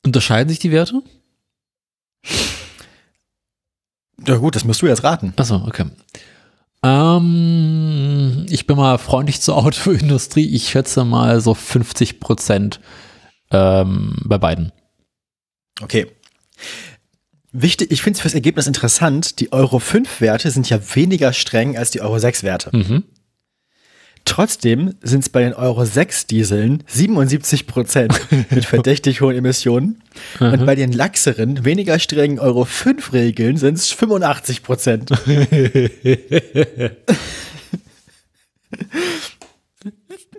Unterscheiden 0.05 0.49
sich 0.49 0.61
die 0.61 0.73
Werte? 0.73 1.03
Ja 4.27 4.37
gut, 4.37 4.55
das 4.55 4.65
musst 4.65 4.83
du 4.83 4.87
jetzt 4.87 5.03
raten. 5.03 5.33
Achso, 5.37 5.57
okay. 5.67 5.87
Ähm, 6.85 8.47
ich 8.49 8.67
bin 8.67 8.77
mal 8.77 8.99
freundlich 8.99 9.41
zur 9.41 9.57
Autoindustrie. 9.57 10.49
Ich 10.55 10.69
schätze 10.69 11.05
mal 11.05 11.41
so 11.41 11.55
50 11.55 12.21
Prozent 12.21 12.81
ähm, 13.51 14.17
bei 14.25 14.39
beiden. 14.39 14.73
Okay. 15.81 16.07
Wichtig, 17.53 17.91
ich 17.91 18.03
finde 18.03 18.17
es 18.17 18.23
fürs 18.23 18.35
Ergebnis 18.35 18.67
interessant, 18.67 19.39
die 19.41 19.53
Euro 19.53 19.79
5 19.79 20.21
Werte 20.21 20.51
sind 20.51 20.69
ja 20.71 20.81
weniger 20.95 21.33
streng 21.33 21.77
als 21.77 21.91
die 21.91 22.01
Euro 22.01 22.19
6 22.19 22.43
Werte. 22.45 22.75
Mhm. 22.75 23.05
Trotzdem 24.25 24.95
sind 25.03 25.21
es 25.21 25.29
bei 25.29 25.43
den 25.43 25.53
Euro 25.53 25.85
6 25.85 26.27
Dieseln 26.29 26.85
77 26.87 27.67
Prozent 27.67 28.19
mit 28.51 28.65
verdächtig 28.65 29.21
hohen 29.21 29.37
Emissionen. 29.37 30.01
Und 30.39 30.65
bei 30.65 30.77
den 30.77 30.93
laxeren, 30.93 31.65
weniger 31.65 31.99
strengen 31.99 32.39
Euro 32.39 32.65
5 32.65 33.13
Regeln 33.13 33.57
sind 33.57 33.79
es 33.79 33.91
85 33.91 34.63
Prozent. 34.63 35.11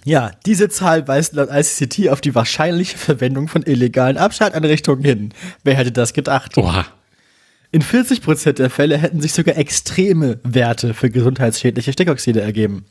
ja, 0.05 0.31
diese 0.45 0.69
Zahl 0.69 1.07
weist 1.07 1.33
laut 1.33 1.49
ICCT 1.51 2.09
auf 2.09 2.21
die 2.21 2.35
wahrscheinliche 2.35 2.97
Verwendung 2.97 3.47
von 3.47 3.63
illegalen 3.63 4.17
Abschalteinrichtungen 4.17 5.03
hin. 5.03 5.33
Wer 5.63 5.75
hätte 5.75 5.91
das 5.91 6.13
gedacht? 6.13 6.57
Oha. 6.57 6.85
In 7.71 7.81
40 7.81 8.21
Prozent 8.21 8.59
der 8.59 8.69
Fälle 8.69 8.97
hätten 8.97 9.19
sich 9.21 9.33
sogar 9.33 9.57
extreme 9.57 10.39
Werte 10.43 10.93
für 10.93 11.09
gesundheitsschädliche 11.09 11.91
Stickoxide 11.91 12.41
ergeben. 12.41 12.85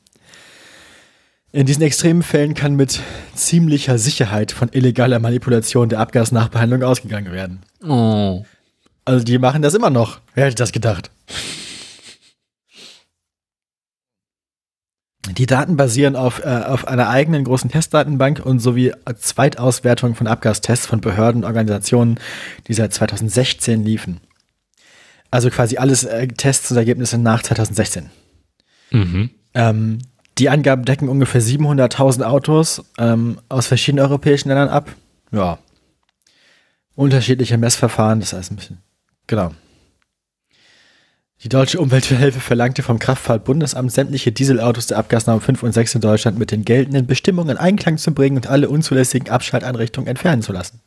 In 1.53 1.67
diesen 1.67 1.83
extremen 1.83 2.23
Fällen 2.23 2.55
kann 2.55 2.75
mit 2.75 3.01
ziemlicher 3.35 3.99
Sicherheit 3.99 4.53
von 4.53 4.71
illegaler 4.73 5.19
Manipulation 5.19 5.91
der 5.91 6.01
Abgasnachbehandlung 6.01 6.83
ausgegangen 6.83 7.31
werden. 7.31 7.61
Oh. 7.87 8.45
Also 9.05 9.25
die 9.25 9.39
machen 9.39 9.61
das 9.61 9.75
immer 9.75 9.91
noch. 9.91 10.21
Wer 10.35 10.47
hätte 10.47 10.57
das 10.57 10.73
gedacht? 10.73 11.11
Die 15.31 15.47
Daten 15.47 15.77
basieren 15.77 16.17
auf, 16.17 16.41
äh, 16.45 16.49
auf 16.49 16.89
einer 16.89 17.09
eigenen 17.09 17.45
großen 17.45 17.71
Testdatenbank 17.71 18.45
und 18.45 18.59
sowie 18.59 18.93
Zweitauswertung 19.19 20.17
von 20.17 20.27
Abgastests 20.27 20.87
von 20.87 21.01
Behörden 21.01 21.43
und 21.43 21.49
Organisationen, 21.49 22.19
die 22.67 22.75
seit 22.75 22.93
2016 22.93 23.85
liefen. 23.85 24.21
Also 25.31 25.49
quasi 25.49 25.77
alles 25.77 26.05
äh, 26.05 26.27
Tests 26.27 26.71
und 26.73 26.77
Ergebnisse 26.77 27.19
nach 27.19 27.43
2016. 27.43 28.11
Mhm. 28.91 29.31
Ähm, 29.55 29.99
die 30.39 30.49
Angaben 30.49 30.85
decken 30.85 31.09
ungefähr 31.09 31.41
700.000 31.41 32.25
Autos 32.25 32.85
ähm, 32.99 33.39
aus 33.49 33.67
verschiedenen 33.69 34.05
europäischen 34.05 34.49
Ländern 34.49 34.69
ab. 34.69 34.91
Ja. 35.31 35.59
Unterschiedliche 36.95 37.59
Messverfahren, 37.59 38.21
das 38.21 38.33
heißt 38.33 38.51
ein 38.51 38.57
bisschen. 38.57 38.79
Genau. 39.27 39.53
Die 41.43 41.49
deutsche 41.49 41.81
Umwelthilfe 41.81 42.39
verlangte 42.39 42.85
vom 42.85 43.01
Kraftfahrtbundesamt 43.01 43.91
sämtliche 43.91 44.31
Dieselautos 44.31 44.87
der 44.87 44.99
Abgasnorm 44.99 45.41
5 45.41 45.65
und 45.65 45.73
6 45.73 45.97
in 45.97 46.01
Deutschland 46.01 46.39
mit 46.39 46.53
den 46.53 46.65
geltenden 46.65 47.09
Bestimmungen 47.09 47.51
in 47.51 47.57
Einklang 47.57 47.99
zu 47.99 48.15
bringen 48.15 48.37
und 48.37 48.47
alle 48.47 48.69
unzulässigen 48.69 49.29
Abschalteinrichtungen 49.29 50.07
entfernen 50.07 50.43
zu 50.43 50.53
lassen. 50.53 50.79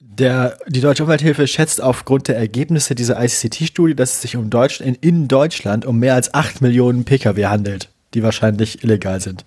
Der, 0.00 0.58
die 0.66 0.82
Deutsche 0.82 1.04
Umwelthilfe 1.04 1.46
schätzt 1.46 1.80
aufgrund 1.80 2.28
der 2.28 2.36
Ergebnisse 2.36 2.94
dieser 2.94 3.18
ICCT-Studie, 3.22 3.94
dass 3.94 4.16
es 4.16 4.20
sich 4.20 4.36
um 4.36 4.50
Deutsch, 4.50 4.82
in, 4.82 4.96
in 4.96 5.28
Deutschland 5.28 5.86
um 5.86 5.98
mehr 5.98 6.14
als 6.14 6.34
8 6.34 6.60
Millionen 6.60 7.06
Pkw 7.06 7.46
handelt, 7.46 7.88
die 8.12 8.22
wahrscheinlich 8.22 8.84
illegal 8.84 9.22
sind. 9.22 9.46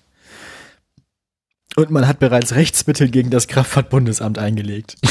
Und 1.76 1.92
man 1.92 2.08
hat 2.08 2.18
bereits 2.18 2.56
Rechtsmittel 2.56 3.10
gegen 3.10 3.30
das 3.30 3.48
Kraftfahrtbundesamt 3.48 4.40
eingelegt. 4.40 4.96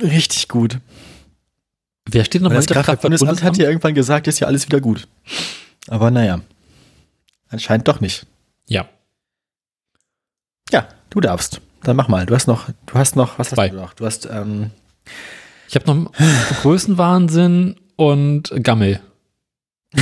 Richtig 0.00 0.46
gut. 0.46 0.78
Wer 2.10 2.24
steht 2.24 2.42
noch 2.42 2.48
Und 2.48 2.54
mal 2.54 2.58
das 2.58 2.64
hinter 2.66 2.74
Kraftfahrtbundesamt 2.82 3.28
hat 3.28 3.36
Kraftfahrtbundesamt? 3.36 3.62
ja 3.64 3.68
irgendwann 3.70 3.94
gesagt, 3.94 4.26
ist 4.28 4.40
ja 4.40 4.46
alles 4.46 4.66
wieder 4.66 4.80
gut. 4.80 5.06
Aber 5.88 6.10
naja. 6.10 6.40
Anscheinend 7.50 7.86
doch 7.88 8.00
nicht. 8.00 8.26
Ja. 8.66 8.88
Ja, 10.72 10.88
du 11.10 11.20
darfst. 11.20 11.60
Dann 11.82 11.96
mach 11.96 12.08
mal. 12.08 12.26
Du 12.26 12.34
hast 12.34 12.46
noch, 12.46 12.68
du 12.86 12.94
hast 12.94 13.16
noch, 13.16 13.38
was 13.38 13.50
Zwei. 13.50 13.64
hast 13.64 13.72
du 13.72 13.76
noch? 13.76 13.94
Du 13.94 14.04
hast, 14.06 14.26
ähm, 14.30 14.70
Ich 15.68 15.74
habe 15.74 15.86
noch 15.86 16.12
Größenwahnsinn 16.62 17.76
und 17.96 18.52
Gammel. 18.62 19.00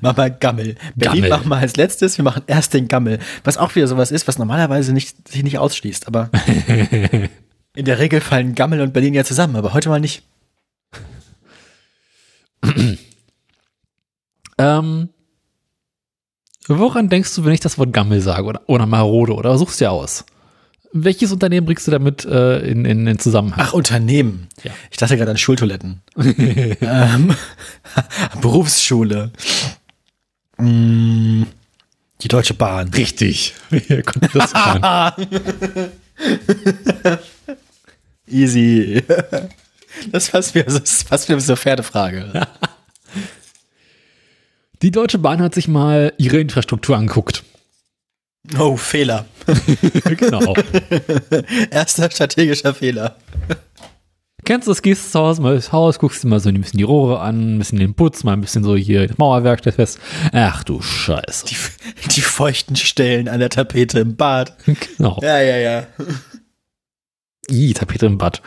mach 0.00 0.16
mal 0.16 0.30
Gammel. 0.30 0.76
Berlin 0.96 1.22
Gammel. 1.22 1.30
machen 1.30 1.48
wir 1.48 1.56
als 1.56 1.76
letztes. 1.76 2.18
Wir 2.18 2.24
machen 2.24 2.42
erst 2.46 2.74
den 2.74 2.88
Gammel. 2.88 3.18
Was 3.44 3.58
auch 3.58 3.74
wieder 3.74 3.86
sowas 3.88 4.10
ist, 4.10 4.26
was 4.28 4.38
normalerweise 4.38 4.92
nicht, 4.92 5.28
sich 5.28 5.42
nicht 5.42 5.58
ausschließt. 5.58 6.06
Aber 6.08 6.30
in 7.74 7.84
der 7.84 7.98
Regel 7.98 8.20
fallen 8.20 8.54
Gammel 8.54 8.80
und 8.80 8.92
Berlin 8.92 9.14
ja 9.14 9.24
zusammen, 9.24 9.56
aber 9.56 9.72
heute 9.74 9.88
mal 9.88 10.00
nicht. 10.00 10.22
Ähm, 14.58 15.08
woran 16.68 17.08
denkst 17.08 17.34
du, 17.34 17.44
wenn 17.44 17.52
ich 17.52 17.60
das 17.60 17.78
Wort 17.78 17.92
Gammel 17.92 18.20
sage 18.20 18.44
oder, 18.44 18.62
oder 18.66 18.86
Marode 18.86 19.34
oder 19.34 19.56
suchst 19.58 19.80
dir 19.80 19.90
aus? 19.90 20.24
Welches 20.94 21.32
Unternehmen 21.32 21.64
bringst 21.64 21.86
du 21.86 21.90
damit 21.90 22.24
äh, 22.26 22.58
in, 22.58 22.84
in 22.84 23.06
den 23.06 23.18
Zusammenhang? 23.18 23.64
Ach, 23.66 23.72
Unternehmen. 23.72 24.48
Ja. 24.62 24.72
Ich 24.90 24.98
dachte 24.98 25.16
gerade 25.16 25.30
an 25.30 25.38
Schultoiletten. 25.38 26.02
ähm, 26.16 27.34
Berufsschule. 28.42 29.32
Mm, 30.58 31.44
die 32.20 32.28
Deutsche 32.28 32.52
Bahn. 32.52 32.88
Richtig. 32.88 33.54
Wer 33.70 34.02
konnte 34.02 34.28
das? 34.34 34.52
Easy. 38.26 39.02
Das 40.10 40.28
fast 40.28 40.54
wie, 40.54 40.62
das 40.62 41.02
fast 41.02 41.28
wie 41.28 41.38
so 41.40 41.52
eine 41.52 41.56
Pferdefrage. 41.56 42.46
Die 44.82 44.90
Deutsche 44.90 45.18
Bahn 45.18 45.40
hat 45.40 45.54
sich 45.54 45.68
mal 45.68 46.12
ihre 46.18 46.40
Infrastruktur 46.40 46.96
angeguckt. 46.96 47.44
Oh, 48.58 48.76
Fehler. 48.76 49.26
genau. 50.16 50.54
Erster 51.70 52.10
strategischer 52.10 52.74
Fehler. 52.74 53.16
Kennst 54.44 54.66
du 54.66 54.72
das? 54.72 54.82
Gehst 54.82 55.12
zu 55.12 55.20
Hause 55.20 55.40
mal 55.40 55.54
ins 55.54 55.70
Haus, 55.70 56.00
guckst 56.00 56.24
dir 56.24 56.28
mal 56.28 56.40
so 56.40 56.48
ein 56.48 56.60
bisschen 56.60 56.78
die 56.78 56.84
Rohre 56.84 57.20
an, 57.20 57.54
ein 57.54 57.58
bisschen 57.58 57.78
den 57.78 57.94
Putz, 57.94 58.24
mal 58.24 58.32
ein 58.32 58.40
bisschen 58.40 58.64
so 58.64 58.74
hier 58.74 59.06
das 59.06 59.18
Mauerwerk 59.18 59.60
stellst 59.60 59.76
fest. 59.76 60.00
Ach 60.32 60.64
du 60.64 60.82
Scheiße. 60.82 61.46
Die, 61.46 61.56
die 62.10 62.20
feuchten 62.20 62.74
Stellen 62.74 63.28
an 63.28 63.38
der 63.38 63.50
Tapete 63.50 64.00
im 64.00 64.16
Bad. 64.16 64.56
Genau. 64.96 65.20
Ja, 65.22 65.40
ja, 65.40 65.56
ja. 65.58 65.86
I, 67.48 67.72
Tapete 67.72 68.06
im 68.06 68.18
Bad. 68.18 68.42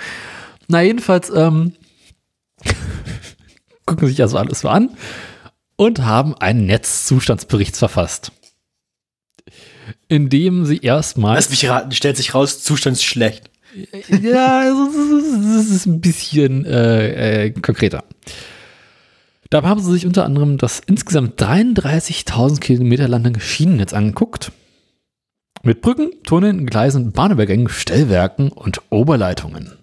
Na, 0.68 0.82
jedenfalls, 0.82 1.30
ähm, 1.30 1.74
gucken 3.86 4.08
sich 4.08 4.22
also 4.22 4.38
alles 4.38 4.62
so 4.62 4.70
an 4.70 4.92
und 5.76 6.04
haben 6.04 6.36
einen 6.36 6.66
Netzzustandsbericht 6.66 7.76
verfasst. 7.76 8.32
In 10.08 10.30
dem 10.30 10.66
sie 10.66 10.78
erstmal. 10.78 11.36
Lass 11.36 11.50
mich 11.50 11.68
raten, 11.68 11.92
stellt 11.92 12.18
sich 12.18 12.34
raus, 12.34 12.64
Zustand 12.64 12.98
ist 12.98 13.04
schlecht. 13.04 13.50
ja, 14.22 14.64
das 14.64 15.70
ist 15.70 15.86
ein 15.86 16.02
bisschen 16.02 16.66
äh, 16.66 17.46
äh, 17.46 17.52
konkreter. 17.52 18.04
Dabei 19.50 19.68
haben 19.68 19.82
sie 19.82 19.92
sich 19.92 20.06
unter 20.06 20.26
anderem 20.26 20.58
das 20.58 20.82
insgesamt 20.86 21.42
33.000 21.42 22.60
Kilometer 22.60 23.08
lange 23.08 23.40
Schienennetz 23.40 23.94
angeguckt. 23.94 24.52
Mit 25.64 25.82
Brücken, 25.82 26.12
Tunneln, 26.24 26.66
Gleisen, 26.66 27.12
Bahnübergängen, 27.12 27.70
Stellwerken 27.70 28.50
und 28.52 28.82
Oberleitungen. 28.90 29.74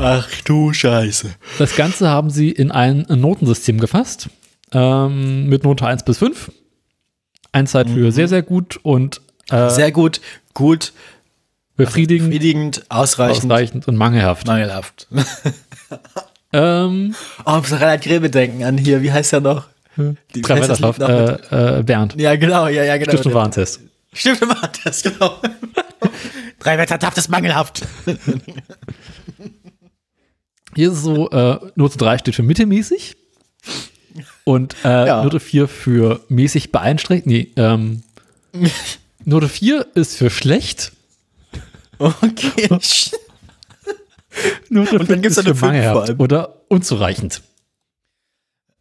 Ach 0.00 0.28
du 0.44 0.72
Scheiße. 0.72 1.30
Das 1.58 1.74
Ganze 1.76 2.08
haben 2.08 2.30
sie 2.30 2.50
in 2.50 2.70
ein 2.70 3.06
Notensystem 3.08 3.78
gefasst. 3.78 4.28
Ähm, 4.72 5.46
mit 5.48 5.64
Note 5.64 5.86
1 5.86 6.04
bis 6.04 6.18
5. 6.18 6.52
Einzeit 7.52 7.88
für 7.88 8.12
sehr, 8.12 8.28
sehr 8.28 8.42
gut 8.42 8.78
und 8.82 9.20
äh, 9.50 9.70
Sehr 9.70 9.90
gut, 9.90 10.20
gut, 10.52 10.92
befriedigend, 11.76 12.28
befriedigend, 12.30 12.84
ausreichend, 12.90 13.44
ausreichend 13.50 13.88
und 13.88 13.96
mangelhaft. 13.96 14.46
mangelhaft. 14.46 15.08
Ähm, 16.50 17.14
Oh, 17.44 17.56
ich 17.62 17.70
muss 17.70 17.72
Reinhard 17.78 18.00
Grebe 18.02 18.30
denken, 18.30 18.64
an 18.64 18.78
hier, 18.78 19.02
wie 19.02 19.12
heißt 19.12 19.34
er 19.34 19.40
noch? 19.42 19.66
Die- 19.98 20.16
Lied 20.32 20.48
noch 20.80 20.96
mit- 20.98 21.08
äh, 21.52 21.80
äh, 21.80 21.82
Bernd. 21.82 22.14
Ja, 22.18 22.36
genau, 22.36 22.68
ja, 22.68 22.84
ja, 22.84 22.96
genau. 22.96 23.10
Stift 23.10 23.26
und 23.26 23.34
Warentest. 23.34 23.80
Stimmt, 24.14 24.40
war 24.48 24.70
das, 24.82 25.02
genau. 25.02 25.42
Drei 26.58 26.78
Wetter 26.78 26.98
ist 27.14 27.28
mangelhaft. 27.28 27.82
Hier 30.74 30.90
ist 30.90 30.98
es 30.98 31.02
so, 31.02 31.30
äh, 31.30 31.58
Note 31.76 31.98
3 31.98 32.18
steht 32.18 32.34
für 32.34 32.42
mittelmäßig 32.42 33.16
und 34.44 34.76
äh, 34.84 35.06
Ja. 35.06 35.22
Note 35.24 35.40
4 35.40 35.66
für 35.68 36.20
mäßig 36.28 36.70
beeinträchtigt. 36.72 37.26
Nee, 37.26 37.52
ähm, 37.56 38.02
Note 39.24 39.48
4 39.48 39.86
ist 39.94 40.16
für 40.16 40.30
schlecht. 40.30 40.92
Okay. 41.98 42.68
Note 44.68 44.98
Und 44.98 45.10
dann 45.10 45.22
gibt's 45.22 45.36
ist 45.36 45.46
da 45.46 45.50
eine 45.50 45.54
für 45.54 45.54
fünf 45.54 45.58
vor 45.60 45.68
mangelhaft 45.68 46.08
allem. 46.10 46.20
oder 46.20 46.62
unzureichend. 46.68 47.42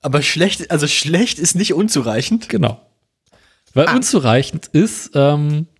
Aber 0.02 0.22
schlecht, 0.22 0.70
also 0.70 0.88
schlecht 0.88 1.40
ist 1.40 1.56
nicht 1.56 1.74
unzureichend. 1.74 2.50
Genau. 2.50 2.80
Weil 3.74 3.88
Ah. 3.88 3.96
unzureichend 3.96 4.68
ist, 4.68 5.12
ähm, 5.16 5.66
Es 5.76 5.77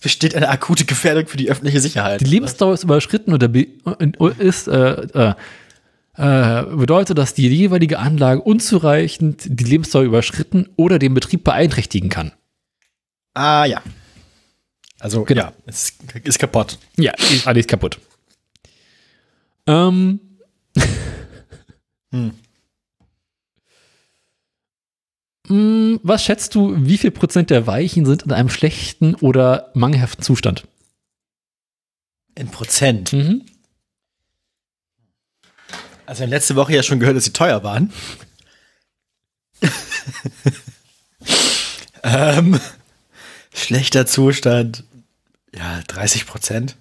besteht 0.00 0.34
eine 0.34 0.48
akute 0.48 0.84
Gefährdung 0.84 1.26
für 1.26 1.36
die 1.36 1.50
öffentliche 1.50 1.80
Sicherheit. 1.80 2.20
die 2.20 2.24
Lebensdauer 2.26 2.74
ist 2.74 2.84
überschritten 2.84 3.32
oder 3.32 3.50
ist, 4.38 4.68
äh, 4.68 5.02
äh, 5.02 5.34
äh, 6.16 6.62
bedeutet, 6.64 7.16
dass 7.16 7.34
die 7.34 7.48
jeweilige 7.48 7.98
Anlage 7.98 8.40
unzureichend 8.42 9.42
die 9.48 9.64
Lebensdauer 9.64 10.02
überschritten 10.02 10.68
oder 10.76 10.98
den 10.98 11.14
Betrieb 11.14 11.44
beeinträchtigen 11.44 12.08
kann. 12.10 12.32
Ah, 13.34 13.64
ja. 13.64 13.82
Also, 15.00 15.22
Genau. 15.24 15.42
ja, 15.42 15.52
es 15.66 15.92
ist 16.24 16.38
kaputt. 16.40 16.78
Ja, 16.96 17.12
ist 17.14 17.46
alles 17.46 17.66
kaputt. 17.66 18.00
Ähm. 19.68 20.18
Hm. 22.10 22.24
Mm, 22.24 22.30
Was 25.48 26.24
schätzt 26.24 26.54
du, 26.54 26.74
wie 26.76 26.98
viel 26.98 27.10
Prozent 27.10 27.50
der 27.50 27.66
Weichen 27.66 28.04
sind 28.04 28.22
in 28.22 28.32
einem 28.32 28.50
schlechten 28.50 29.14
oder 29.14 29.70
mangelhaften 29.74 30.22
Zustand? 30.22 30.66
In 32.34 32.48
Prozent. 32.48 33.12
Mhm. 33.12 33.46
Also, 36.06 36.20
wir 36.20 36.26
haben 36.26 36.30
letzte 36.30 36.56
Woche 36.56 36.74
ja 36.74 36.82
schon 36.82 37.00
gehört, 37.00 37.16
dass 37.16 37.24
sie 37.24 37.32
teuer 37.32 37.62
waren. 37.64 37.92
ähm, 42.02 42.60
schlechter 43.54 44.06
Zustand. 44.06 44.84
Ja, 45.54 45.80
30 45.86 46.26
Prozent. 46.26 46.76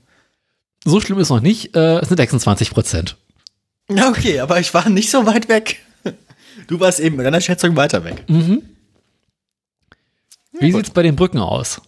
So 0.83 1.01
schlimm 1.01 1.19
ist 1.19 1.29
noch 1.29 1.41
nicht, 1.41 1.75
äh, 1.75 1.99
es 1.99 2.07
sind 2.09 2.17
26 2.17 2.71
Prozent. 2.71 3.17
Okay, 3.89 4.39
aber 4.39 4.59
ich 4.59 4.73
war 4.73 4.89
nicht 4.89 5.09
so 5.09 5.25
weit 5.25 5.47
weg. 5.49 5.81
Du 6.67 6.79
warst 6.79 6.99
eben 6.99 7.15
mit 7.15 7.25
deiner 7.25 7.41
Schätzung 7.41 7.75
weiter 7.75 8.03
weg. 8.03 8.23
Mhm. 8.27 8.61
Wie 10.59 10.71
sieht's 10.71 10.89
bei 10.89 11.03
den 11.03 11.15
Brücken 11.15 11.39
aus? 11.39 11.81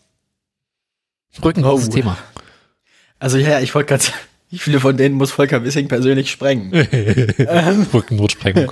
Brücken, 1.40 1.64
Oh. 1.64 1.70
großes 1.72 1.90
Thema. 1.90 2.18
Also, 3.20 3.38
ja, 3.38 3.60
ich 3.60 3.74
wollte 3.76 3.90
gerade 3.90 4.06
wie 4.50 4.58
viele 4.60 4.80
von 4.80 4.96
denen 4.98 5.16
muss 5.16 5.32
Volker 5.32 5.64
Wissing 5.64 5.88
persönlich 5.88 6.32
sprengen? 6.32 6.72
Brückennotsprengung. 7.92 8.72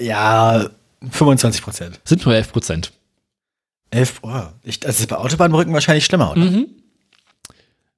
Ja, 0.00 0.70
25 1.10 1.62
Prozent. 1.62 2.00
Sind 2.04 2.24
nur 2.24 2.34
11 2.34 2.52
Prozent. 2.52 2.92
11, 3.90 4.18
oh, 4.22 4.42
ich, 4.62 4.80
das 4.80 5.00
ist 5.00 5.08
bei 5.08 5.16
Autobahnbrücken 5.16 5.72
wahrscheinlich 5.72 6.04
schlimmer, 6.04 6.32
oder? 6.32 6.40
Mhm. 6.42 6.66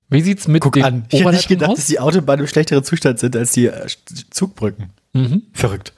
Wie 0.08 0.22
sieht's 0.22 0.48
mit 0.48 0.62
Guck 0.62 0.72
den 0.74 0.84
an, 0.84 1.04
ich 1.10 1.20
hätte 1.20 1.32
nicht 1.32 1.48
gedacht, 1.48 1.70
aus? 1.70 1.76
dass 1.76 1.86
die 1.86 2.00
Autobahnen 2.00 2.44
im 2.44 2.48
schlechteren 2.48 2.82
Zustand 2.84 3.18
sind 3.18 3.36
als 3.36 3.52
die 3.52 3.66
äh, 3.66 3.86
Zugbrücken. 4.30 4.90
Mhm. 5.12 5.42
Verrückt. 5.52 5.92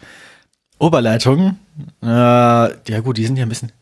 Oberleitungen, 0.79 1.59
äh, 2.03 2.07
ja 2.07 3.01
gut, 3.03 3.17
die 3.17 3.27
sind 3.27 3.37
ja 3.37 3.45
ein 3.45 3.49
bisschen. 3.49 3.73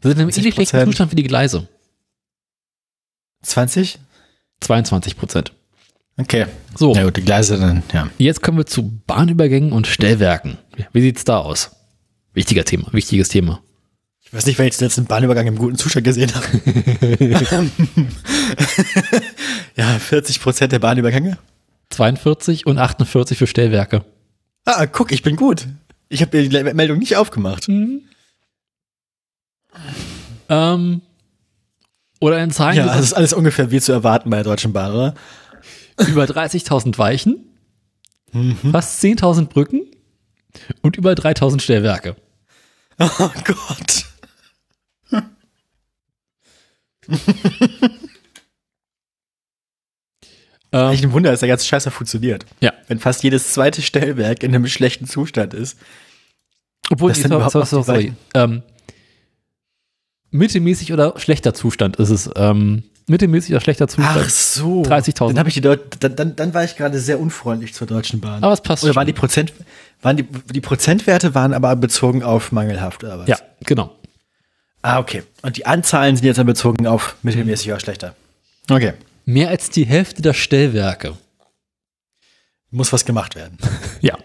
Sind 0.00 0.18
im 0.18 0.28
ähnlich 0.28 0.54
schlechten 0.54 0.76
20%. 0.76 0.84
Zustand 0.84 1.10
wie 1.12 1.16
die 1.16 1.24
Gleise. 1.24 1.66
20? 3.42 3.98
22 4.60 5.16
Prozent. 5.16 5.52
Okay. 6.16 6.46
So, 6.74 6.94
Ja 6.94 7.04
gut, 7.04 7.16
die 7.16 7.22
Gleise 7.22 7.58
dann, 7.58 7.82
ja. 7.92 8.08
jetzt 8.18 8.42
kommen 8.42 8.58
wir 8.58 8.66
zu 8.66 9.00
Bahnübergängen 9.06 9.72
und 9.72 9.86
Stellwerken. 9.86 10.58
Wie 10.92 11.00
sieht's 11.00 11.24
da 11.24 11.38
aus? 11.38 11.70
Wichtiger 12.32 12.64
Thema, 12.64 12.92
wichtiges 12.92 13.28
Thema. 13.28 13.62
Ich 14.24 14.32
weiß 14.32 14.46
nicht, 14.46 14.58
wenn 14.58 14.68
ich 14.68 14.76
den 14.76 14.84
letzten 14.84 15.06
Bahnübergang 15.06 15.46
im 15.46 15.56
guten 15.56 15.76
Zustand 15.76 16.04
gesehen 16.04 16.32
habe. 16.34 16.46
ja, 19.76 19.98
40 19.98 20.40
Prozent 20.40 20.72
der 20.72 20.80
Bahnübergänge. 20.80 21.38
42 21.90 22.66
und 22.66 22.78
48 22.78 23.38
für 23.38 23.46
Stellwerke. 23.46 24.04
Ah, 24.64 24.86
guck, 24.86 25.12
ich 25.12 25.22
bin 25.22 25.36
gut. 25.36 25.66
Ich 26.08 26.20
habe 26.22 26.42
die 26.42 26.48
Meldung 26.74 26.98
nicht 26.98 27.16
aufgemacht. 27.16 27.68
Ähm, 30.48 31.02
oder 32.20 32.42
in 32.42 32.50
Zahlen 32.50 32.76
Ja, 32.76 32.86
das 32.86 33.00
ist 33.00 33.12
alles 33.12 33.32
ungefähr 33.32 33.70
wie 33.70 33.80
zu 33.80 33.92
erwarten 33.92 34.30
bei 34.30 34.36
der 34.36 34.44
Deutschen 34.44 34.72
Bahn, 34.72 34.92
oder? 34.92 35.14
über 36.06 36.24
30.000 36.24 36.96
Weichen, 36.98 37.44
Mhm. 38.32 38.56
fast 38.72 39.00
10.000 39.02 39.46
Brücken 39.48 39.82
und 40.82 40.96
über 40.96 41.12
3.000 41.14 41.60
Stellwerke. 41.60 42.16
Oh 42.98 43.30
Gott. 43.44 44.04
Ähm, 50.72 50.90
Echt 50.92 51.04
ein 51.04 51.12
Wunder, 51.12 51.30
dass 51.30 51.40
der 51.40 51.48
ganze 51.48 51.66
Scheißer 51.66 51.90
funktioniert. 51.90 52.44
ja, 52.60 52.72
Wenn 52.88 52.98
fast 52.98 53.22
jedes 53.22 53.52
zweite 53.52 53.80
Stellwerk 53.82 54.42
in 54.42 54.54
einem 54.54 54.66
schlechten 54.66 55.06
Zustand 55.06 55.54
ist. 55.54 55.78
obwohl, 56.90 57.10
Das 57.10 57.18
sind 57.20 57.28
sorry, 57.28 57.36
überhaupt 57.48 57.68
sorry, 57.68 57.84
sorry, 57.84 57.84
sorry. 57.84 58.12
Ähm, 58.34 58.62
mittelmäßig 60.30 60.92
oder 60.92 61.14
schlechter 61.18 61.54
Zustand 61.54 61.96
ist 61.96 62.10
es. 62.10 62.30
Ähm, 62.36 62.82
mittelmäßig 63.06 63.52
oder 63.52 63.60
schlechter 63.60 63.88
Zustand. 63.88 64.30
so. 64.30 64.82
30.000. 64.82 65.28
Dann 65.28 65.38
habe 65.38 65.48
ich 65.48 65.54
die 65.54 65.60
Deut 65.62 65.80
dann, 66.00 66.16
dann, 66.16 66.36
dann 66.36 66.52
war 66.54 66.64
ich 66.64 66.76
gerade 66.76 66.98
sehr 66.98 67.18
unfreundlich 67.18 67.72
zur 67.72 67.86
Deutschen 67.86 68.20
Bahn. 68.20 68.42
Aber 68.42 68.52
es 68.52 68.60
passt 68.60 68.84
Oder 68.84 68.94
waren 68.94 69.06
die 69.06 69.12
Prozent, 69.14 69.52
waren 70.02 70.16
die, 70.18 70.24
die 70.52 70.60
Prozentwerte 70.60 71.34
waren 71.34 71.54
aber 71.54 71.74
bezogen 71.76 72.22
auf 72.22 72.52
mangelhaft 72.52 73.02
oder 73.04 73.20
was? 73.20 73.28
Ja, 73.28 73.38
genau. 73.64 73.94
Ah, 74.82 74.98
okay. 75.00 75.22
Und 75.42 75.56
die 75.56 75.66
Anzahlen 75.66 76.14
sind 76.16 76.24
jetzt 76.26 76.36
dann 76.36 76.46
bezogen 76.46 76.86
auf 76.86 77.16
mittelmäßig 77.22 77.70
oder 77.70 77.80
schlechter. 77.80 78.14
Okay. 78.70 78.92
Mehr 79.28 79.50
als 79.50 79.68
die 79.68 79.84
Hälfte 79.84 80.22
der 80.22 80.32
Stellwerke 80.32 81.12
Muss 82.70 82.94
was 82.94 83.04
gemacht 83.04 83.36
werden. 83.36 83.58
ja, 84.00 84.16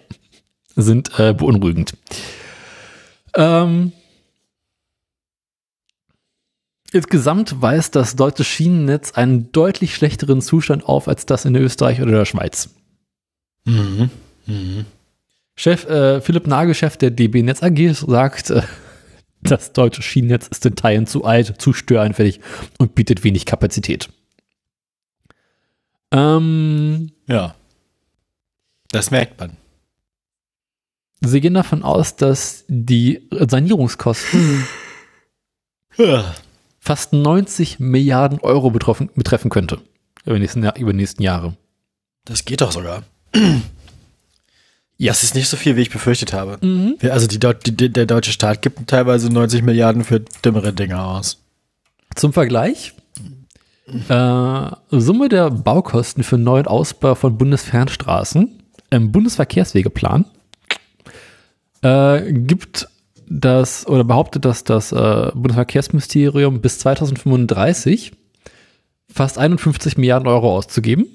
sind 0.77 1.19
äh, 1.19 1.33
beunruhigend. 1.33 1.97
Ähm, 3.35 3.91
Insgesamt 6.93 7.61
weist 7.61 7.97
das 7.97 8.15
deutsche 8.15 8.45
Schienennetz 8.45 9.11
einen 9.11 9.51
deutlich 9.51 9.93
schlechteren 9.93 10.41
Zustand 10.41 10.85
auf 10.85 11.09
als 11.09 11.25
das 11.25 11.43
in 11.43 11.57
Österreich 11.57 12.01
oder 12.01 12.11
der 12.11 12.25
Schweiz. 12.25 12.69
Mhm. 13.65 14.09
Mhm. 14.45 14.85
Chef 15.57 15.85
äh, 15.85 16.21
Philipp 16.21 16.47
Nagel, 16.47 16.75
Chef 16.75 16.95
der 16.95 17.11
DB 17.11 17.43
Netz 17.43 17.61
AG, 17.61 17.93
sagt, 18.07 18.51
äh, 18.51 18.61
das 19.41 19.73
deutsche 19.73 20.01
Schienennetz 20.01 20.47
ist 20.47 20.65
in 20.65 20.77
Teilen 20.77 21.07
zu 21.07 21.25
alt, 21.25 21.61
zu 21.61 21.73
störeinfällig 21.73 22.39
und 22.77 22.95
bietet 22.95 23.25
wenig 23.25 23.45
Kapazität. 23.45 24.07
Ähm, 26.13 27.11
Ja. 27.27 27.55
Das 28.91 29.09
merkt 29.11 29.39
man. 29.39 29.57
Sie 31.21 31.41
gehen 31.41 31.55
davon 31.55 31.83
aus, 31.83 32.15
dass 32.15 32.65
die 32.67 33.27
Sanierungskosten 33.31 34.65
fast 36.79 37.13
90 37.13 37.79
Milliarden 37.79 38.39
Euro 38.41 38.69
betroffen, 38.69 39.09
betreffen 39.15 39.49
könnte 39.49 39.81
über 40.25 40.35
die 40.35 40.41
nächsten, 40.41 40.63
über 40.63 40.91
die 40.91 40.97
nächsten 40.97 41.23
Jahre. 41.23 41.55
Das 42.25 42.45
geht 42.45 42.61
doch 42.61 42.71
sogar. 42.71 43.03
Ja. 44.97 45.11
Das 45.11 45.23
ist 45.23 45.35
nicht 45.35 45.49
so 45.49 45.57
viel, 45.57 45.75
wie 45.75 45.81
ich 45.81 45.89
befürchtet 45.89 46.33
habe. 46.33 46.65
Mhm. 46.65 46.97
Also 47.09 47.27
die, 47.27 47.39
die, 47.39 47.89
der 47.91 48.05
deutsche 48.05 48.31
Staat 48.31 48.61
gibt 48.61 48.87
teilweise 48.87 49.29
90 49.29 49.63
Milliarden 49.63 50.03
für 50.03 50.19
dümmere 50.19 50.71
Dinge 50.71 51.01
aus. 51.01 51.41
Zum 52.15 52.31
Vergleich, 52.31 52.93
äh, 53.87 54.71
Summe 54.91 55.29
der 55.29 55.51
Baukosten 55.51 56.23
für 56.23 56.37
neuen 56.37 56.67
Ausbau 56.67 57.15
von 57.15 57.37
Bundesfernstraßen 57.37 58.59
im 58.89 59.11
Bundesverkehrswegeplan 59.11 60.25
äh, 61.81 62.31
gibt 62.31 62.87
das 63.27 63.87
oder 63.87 64.03
behauptet, 64.03 64.45
dass 64.45 64.63
das 64.63 64.91
äh, 64.91 65.31
Bundesverkehrsministerium 65.33 66.61
bis 66.61 66.79
2035 66.79 68.13
fast 69.11 69.37
51 69.37 69.97
Milliarden 69.97 70.27
Euro 70.27 70.55
auszugeben. 70.55 71.05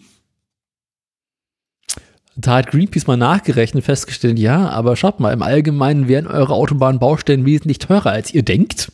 Da 2.37 2.57
hat 2.57 2.71
Greenpeace 2.71 3.09
mal 3.09 3.17
nachgerechnet, 3.17 3.85
festgestellt, 3.85 4.39
ja, 4.39 4.69
aber 4.69 4.95
schaut 4.95 5.19
mal, 5.19 5.33
im 5.33 5.43
Allgemeinen 5.43 6.07
werden 6.07 6.29
eure 6.29 6.55
Autobahnbaustellen 6.55 7.45
wesentlich 7.45 7.79
teurer, 7.79 8.11
als 8.11 8.33
ihr 8.33 8.45
denkt. 8.45 8.93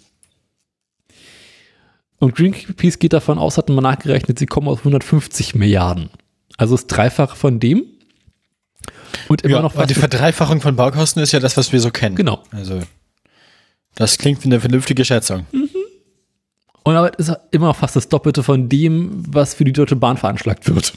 Und 2.24 2.34
Greenpeace 2.36 2.98
geht 2.98 3.12
davon 3.12 3.36
aus, 3.36 3.58
hat 3.58 3.68
man 3.68 3.82
nachgerechnet, 3.82 4.38
sie 4.38 4.46
kommen 4.46 4.66
auf 4.66 4.78
150 4.78 5.54
Milliarden. 5.56 6.08
Also 6.56 6.74
das 6.74 6.86
Dreifache 6.86 7.36
von 7.36 7.60
dem. 7.60 7.84
Und 9.28 9.42
immer 9.42 9.60
noch 9.60 9.74
aber 9.74 9.86
die 9.86 9.92
Verdreifachung 9.92 10.62
von 10.62 10.74
Baukosten 10.74 11.22
ist 11.22 11.32
ja 11.32 11.38
das, 11.38 11.58
was 11.58 11.74
wir 11.74 11.80
so 11.80 11.90
kennen. 11.90 12.16
Genau. 12.16 12.42
Also, 12.50 12.80
das 13.94 14.16
klingt 14.16 14.42
wie 14.42 14.46
eine 14.46 14.58
vernünftige 14.58 15.04
Schätzung. 15.04 15.44
Und 16.82 16.96
aber 16.96 17.18
ist 17.18 17.30
immer 17.50 17.66
noch 17.66 17.76
fast 17.76 17.94
das 17.94 18.08
Doppelte 18.08 18.42
von 18.42 18.70
dem, 18.70 19.22
was 19.28 19.52
für 19.52 19.66
die 19.66 19.74
Deutsche 19.74 19.96
Bahn 19.96 20.16
veranschlagt 20.16 20.66
wird. 20.74 20.94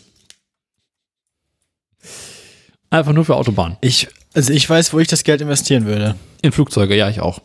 Einfach 2.89 3.11
nur 3.11 3.25
für 3.25 3.35
Autobahnen. 3.35 3.75
Ich, 3.81 4.07
also 4.33 4.53
ich 4.53 4.69
weiß, 4.69 4.93
wo 4.93 4.99
ich 4.99 5.09
das 5.09 5.25
Geld 5.25 5.41
investieren 5.41 5.87
würde. 5.87 6.15
In 6.41 6.53
Flugzeuge, 6.53 6.95
ja, 6.95 7.09
ich 7.09 7.19
auch. 7.19 7.41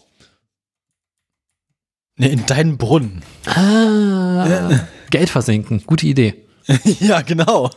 Nee, 2.16 2.28
in 2.28 2.46
deinen 2.46 2.76
Brunnen. 2.76 3.22
Ah, 3.46 4.86
Geld 5.10 5.30
versenken, 5.30 5.82
gute 5.86 6.06
Idee. 6.06 6.34
ja, 7.00 7.22
genau. 7.22 7.70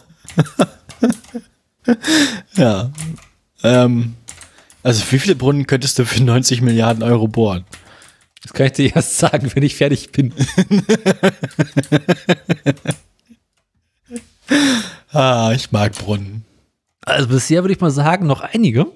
ja. 2.55 2.91
Ähm, 3.63 4.15
also 4.83 5.03
wie 5.11 5.19
viele 5.19 5.35
Brunnen 5.35 5.67
könntest 5.67 5.97
du 5.97 6.05
für 6.05 6.23
90 6.23 6.61
Milliarden 6.61 7.03
Euro 7.03 7.27
bohren? 7.27 7.65
Das 8.43 8.53
kann 8.53 8.67
ich 8.67 8.73
dir 8.73 8.95
erst 8.95 9.17
sagen, 9.17 9.49
wenn 9.53 9.63
ich 9.63 9.75
fertig 9.75 10.11
bin. 10.11 10.33
Ah, 15.11 15.53
ich 15.55 15.71
mag 15.71 15.93
Brunnen. 15.93 16.43
Also 17.05 17.29
bisher 17.29 17.63
würde 17.63 17.73
ich 17.73 17.79
mal 17.79 17.89
sagen, 17.89 18.27
noch 18.27 18.41
einige. 18.41 18.87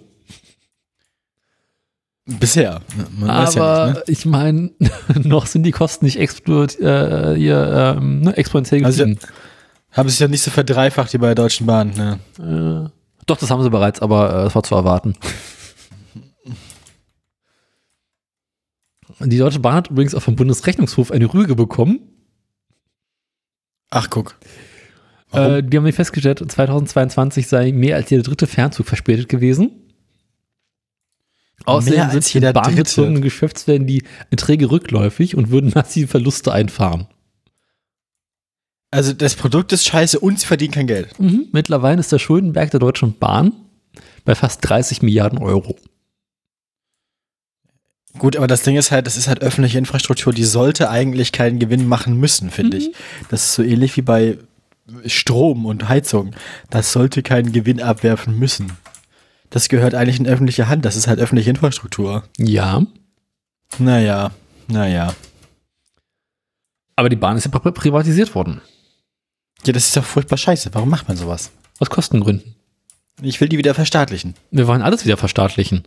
Bisher. 2.40 2.82
Man 3.18 3.30
weiß 3.30 3.56
ja 3.56 3.64
aber 3.64 3.88
nicht, 3.88 3.96
ne? 3.98 4.04
ich 4.08 4.26
meine, 4.26 4.72
noch 5.24 5.46
sind 5.48 5.64
die 5.64 5.72
Kosten 5.72 6.06
nicht 6.06 6.20
explod, 6.20 6.80
äh, 6.80 7.36
hier, 7.36 7.96
ähm, 7.98 8.22
ne, 8.22 8.38
exponentiell 8.38 8.86
Also- 8.86 9.06
gestiegen. 9.06 9.28
Haben 9.92 10.08
sich 10.08 10.20
ja 10.20 10.28
nicht 10.28 10.44
so 10.44 10.52
verdreifacht 10.52 11.12
wie 11.14 11.18
bei 11.18 11.28
der 11.34 11.36
Deutschen 11.36 11.66
Bahn. 11.66 11.90
Ne? 11.98 12.20
Äh, 12.38 12.90
doch, 13.26 13.38
das 13.38 13.50
haben 13.50 13.64
sie 13.64 13.72
bereits, 13.72 14.00
aber 14.04 14.30
äh, 14.30 14.44
das 14.44 14.54
war 14.54 14.62
zu 14.62 14.76
erwarten. 14.76 15.16
Die 19.20 19.38
Deutsche 19.38 19.60
Bahn 19.60 19.74
hat 19.74 19.90
übrigens 19.90 20.14
auch 20.14 20.22
vom 20.22 20.36
Bundesrechnungshof 20.36 21.12
eine 21.12 21.34
Rüge 21.34 21.56
bekommen. 21.56 22.00
Ach, 23.90 24.10
guck. 24.10 24.36
Warum? 25.32 25.54
Äh, 25.56 25.64
die 25.64 25.78
haben 25.78 25.92
festgestellt, 25.92 26.40
2022 26.48 27.48
sei 27.48 27.72
mehr 27.72 27.96
als 27.96 28.10
jeder 28.10 28.24
dritte 28.24 28.48
Fernzug 28.48 28.86
verspätet 28.86 29.28
gewesen. 29.28 29.72
Außerdem 31.66 32.10
sind 32.12 32.34
jeder 32.34 32.54
die 32.54 32.60
bahnbezogenen 32.60 33.22
Geschäftswellen 33.22 33.86
die 33.86 34.04
Erträge 34.32 34.72
rückläufig 34.72 35.36
und 35.36 35.50
würden 35.52 35.72
massive 35.76 36.08
Verluste 36.08 36.52
einfahren. 36.52 37.08
Also 38.92 39.14
das 39.14 39.36
Produkt 39.36 39.72
ist 39.72 39.86
scheiße 39.86 40.20
und 40.20 40.40
sie 40.40 40.48
verdienen 40.48 40.74
kein 40.74 40.88
Geld. 40.88 41.20
Mhm. 41.20 41.48
Mittlerweile 41.52 42.00
ist 42.00 42.12
der 42.12 42.20
Schuldenberg 42.20 42.72
der 42.72 42.80
Deutschen 42.80 43.18
Bahn 43.18 43.54
bei 44.26 44.34
fast 44.34 44.68
30 44.68 45.02
Milliarden 45.04 45.38
Euro. 45.40 45.76
Gut, 48.18 48.36
aber 48.36 48.48
das 48.48 48.64
Ding 48.64 48.76
ist 48.76 48.92
halt, 48.92 49.06
das 49.06 49.18
ist 49.18 49.28
halt 49.28 49.42
öffentliche 49.42 49.78
Infrastruktur, 49.78 50.34
die 50.34 50.44
sollte 50.44 50.90
eigentlich 50.90 51.32
keinen 51.32 51.60
Gewinn 51.60 51.88
machen 51.88 52.18
müssen, 52.18 52.50
finde 52.50 52.78
ich. 52.78 52.92
Das 53.30 53.46
ist 53.46 53.54
so 53.54 53.62
ähnlich 53.62 53.96
wie 53.98 54.02
bei 54.02 54.38
Strom 55.06 55.66
und 55.66 55.88
Heizung. 55.88 56.32
Das 56.72 56.92
sollte 56.92 57.22
keinen 57.22 57.52
Gewinn 57.52 57.82
abwerfen 57.82 58.38
müssen. 58.38 58.74
Das 59.50 59.68
gehört 59.70 59.96
eigentlich 59.96 60.20
in 60.20 60.28
öffentliche 60.28 60.68
Hand. 60.68 60.86
Das 60.86 60.96
ist 60.96 61.08
halt 61.08 61.20
öffentliche 61.20 61.50
Infrastruktur. 61.50 62.24
Ja, 62.38 62.84
Naja, 63.78 64.32
naja. 64.68 65.14
aber 66.96 67.10
die 67.10 67.16
Bahn 67.16 67.38
ist 67.38 67.46
ja 67.46 67.52
pri- 67.52 67.72
privatisiert 67.72 68.36
worden. 68.36 68.62
Ja, 69.66 69.74
das 69.74 69.88
ist 69.88 69.98
doch 69.98 70.04
furchtbar 70.06 70.38
scheiße. 70.38 70.70
Warum 70.74 70.90
macht 70.90 71.08
man 71.08 71.18
sowas? 71.18 71.52
Aus 71.80 71.90
Kostengründen. 71.90 72.56
Ich 73.22 73.42
will 73.42 73.50
die 73.50 73.58
wieder 73.58 73.74
verstaatlichen. 73.74 74.36
Wir 74.52 74.68
wollen 74.68 74.82
alles 74.82 75.04
wieder 75.06 75.18
verstaatlichen. 75.18 75.84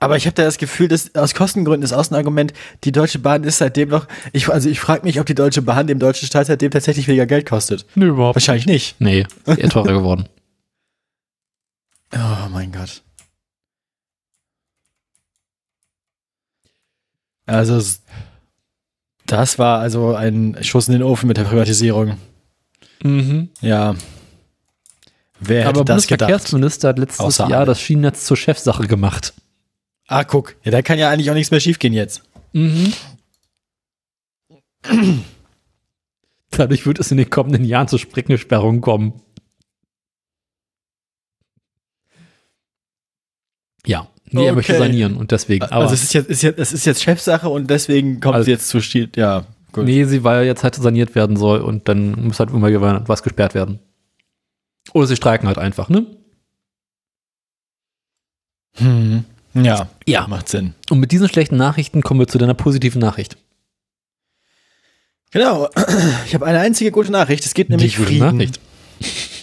Aber 0.00 0.16
ich 0.16 0.26
habe 0.26 0.34
da 0.34 0.42
das 0.44 0.58
Gefühl, 0.58 0.88
dass 0.88 1.14
aus 1.14 1.34
Kostengründen 1.34 1.82
ist 1.84 1.92
Außenargument, 1.92 2.52
die 2.84 2.92
Deutsche 2.92 3.18
Bahn 3.20 3.44
ist 3.44 3.58
seitdem 3.58 3.88
noch, 3.88 4.06
ich, 4.32 4.48
also 4.48 4.68
ich 4.68 4.80
frage 4.80 5.04
mich, 5.04 5.18
ob 5.20 5.26
die 5.26 5.34
Deutsche 5.34 5.62
Bahn 5.62 5.86
dem 5.86 5.98
deutschen 5.98 6.26
Staat 6.26 6.46
seitdem 6.46 6.70
tatsächlich 6.72 7.06
weniger 7.08 7.26
Geld 7.26 7.46
kostet. 7.48 7.86
Nö, 7.94 8.08
überhaupt 8.08 8.36
Wahrscheinlich 8.36 8.66
nicht. 8.66 8.96
Nee, 9.00 9.26
ist 9.46 9.58
eher 9.58 9.70
teurer 9.70 9.92
geworden. 9.92 10.28
Oh 12.16 12.48
mein 12.50 12.70
Gott. 12.72 13.02
Also, 17.46 17.82
das 19.26 19.58
war 19.58 19.80
also 19.80 20.14
ein 20.14 20.56
Schuss 20.62 20.86
in 20.88 20.92
den 20.94 21.02
Ofen 21.02 21.26
mit 21.28 21.36
der 21.36 21.44
Privatisierung. 21.44 22.16
Mhm. 23.02 23.50
Ja. 23.60 23.94
Wer 25.40 25.60
hätte 25.66 25.80
Aber 25.80 25.84
das 25.84 26.06
gedacht? 26.06 26.28
Bundesverkehrsminister 26.28 26.88
hat 26.88 26.98
letztes 26.98 27.20
Außer 27.20 27.48
Jahr 27.48 27.58
alle. 27.60 27.66
das 27.66 27.80
Schienennetz 27.80 28.24
zur 28.24 28.36
Chefsache 28.36 28.86
gemacht. 28.86 29.34
Ah, 30.06 30.24
guck. 30.24 30.56
Ja, 30.64 30.70
da 30.70 30.80
kann 30.82 30.98
ja 30.98 31.10
eigentlich 31.10 31.30
auch 31.30 31.34
nichts 31.34 31.50
mehr 31.50 31.60
schiefgehen 31.60 31.92
jetzt. 31.92 32.22
Mhm. 32.52 32.92
Dadurch 36.50 36.86
wird 36.86 37.00
es 37.00 37.10
in 37.10 37.16
den 37.16 37.28
kommenden 37.28 37.64
Jahren 37.64 37.88
zu 37.88 37.98
Streckengesperrungen 37.98 38.80
kommen. 38.80 39.20
Ja, 43.86 44.08
nee, 44.30 44.46
er 44.46 44.54
möchte 44.54 44.72
Okay. 44.72 44.82
sanieren 44.86 45.16
und 45.16 45.30
deswegen. 45.30 45.64
Aber 45.64 45.76
also 45.82 45.94
es 45.94 46.02
ist 46.04 46.14
jetzt, 46.14 46.30
ist 46.30 46.42
jetzt, 46.42 46.58
es 46.58 46.72
ist 46.72 46.84
jetzt 46.86 47.02
Chefsache 47.02 47.48
und 47.48 47.68
deswegen 47.70 48.20
kommt 48.20 48.34
Also- 48.36 48.46
sie 48.46 48.50
jetzt 48.52 48.68
zu 48.68 48.80
Stil. 48.80 49.10
Ja, 49.16 49.44
gut. 49.72 49.84
nee, 49.84 50.04
sie, 50.04 50.24
weil 50.24 50.46
jetzt 50.46 50.62
halt 50.64 50.74
saniert 50.74 51.14
werden 51.14 51.36
soll 51.36 51.60
und 51.60 51.88
dann 51.88 52.12
muss 52.26 52.38
halt 52.40 52.50
immer 52.50 53.06
was 53.08 53.22
gesperrt 53.22 53.54
werden. 53.54 53.78
Oder 54.92 55.06
sie 55.06 55.16
streiken 55.16 55.46
halt 55.48 55.58
einfach, 55.58 55.88
ne? 55.88 56.06
Hm. 58.76 59.24
Ja, 59.54 59.88
Ja. 60.06 60.26
macht 60.26 60.48
Sinn. 60.48 60.74
Und 60.90 60.98
mit 60.98 61.12
diesen 61.12 61.28
schlechten 61.28 61.56
Nachrichten 61.56 62.02
kommen 62.02 62.18
wir 62.20 62.26
zu 62.26 62.38
deiner 62.38 62.54
positiven 62.54 63.00
Nachricht. 63.00 63.36
Genau. 65.30 65.68
Ich 66.26 66.34
habe 66.34 66.46
eine 66.46 66.60
einzige 66.60 66.90
gute 66.90 67.12
Nachricht. 67.12 67.44
Es 67.44 67.54
gibt 67.54 67.70
nämlich 67.70 67.96
gute 67.96 68.08
Frieden. 68.08 68.36
Nachricht. 68.36 68.60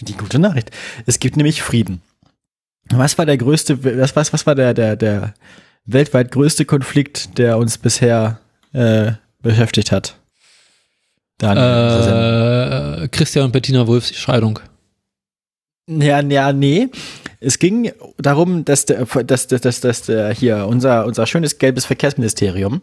Die 0.02 0.14
gute 0.16 0.38
Nachricht. 0.38 0.70
Es 1.06 1.18
gibt 1.18 1.36
nämlich 1.36 1.62
Frieden. 1.62 2.02
Was 2.90 3.16
war 3.18 3.26
der 3.26 3.38
größte, 3.38 3.82
was, 3.98 4.14
was, 4.16 4.32
was 4.32 4.46
war 4.46 4.54
der, 4.54 4.74
der, 4.74 4.96
der 4.96 5.34
weltweit 5.86 6.30
größte 6.30 6.64
Konflikt, 6.64 7.38
der 7.38 7.58
uns 7.58 7.78
bisher 7.78 8.40
äh, 8.72 9.12
beschäftigt 9.40 9.92
hat? 9.92 10.16
Dann, 11.38 11.56
Äh, 13.02 13.08
Christian 13.08 13.46
und 13.46 13.52
Bettina 13.52 13.86
Wolfs 13.86 14.08
die 14.08 14.14
Scheidung. 14.14 14.60
ja, 15.88 16.20
ja, 16.20 16.52
nee. 16.52 16.88
Es 17.40 17.58
ging 17.58 17.90
darum, 18.18 18.64
dass 18.64 18.86
der, 18.86 19.04
dass, 19.04 19.48
dass, 19.48 19.60
dass, 19.60 19.80
dass 19.80 20.02
der 20.02 20.32
hier 20.32 20.66
unser, 20.68 21.06
unser 21.06 21.26
schönes 21.26 21.58
gelbes 21.58 21.84
Verkehrsministerium 21.84 22.82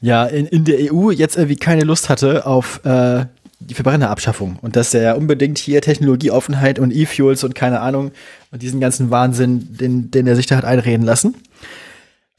ja 0.00 0.24
in, 0.26 0.46
in 0.46 0.64
der 0.64 0.92
EU 0.92 1.10
jetzt 1.10 1.36
irgendwie 1.36 1.56
keine 1.56 1.82
Lust 1.84 2.08
hatte 2.08 2.46
auf 2.46 2.80
äh, 2.84 3.26
die 3.66 3.74
Verbrennerabschaffung 3.74 4.58
und 4.62 4.76
dass 4.76 4.94
er 4.94 5.16
unbedingt 5.16 5.58
hier 5.58 5.80
Technologieoffenheit 5.80 6.78
und 6.78 6.92
E-Fuels 6.92 7.44
und 7.44 7.54
keine 7.54 7.80
Ahnung 7.80 8.12
und 8.50 8.62
diesen 8.62 8.80
ganzen 8.80 9.10
Wahnsinn, 9.10 9.76
den, 9.76 10.10
den 10.10 10.26
er 10.26 10.36
sich 10.36 10.46
da 10.46 10.56
hat 10.56 10.64
einreden 10.64 11.04
lassen. 11.04 11.34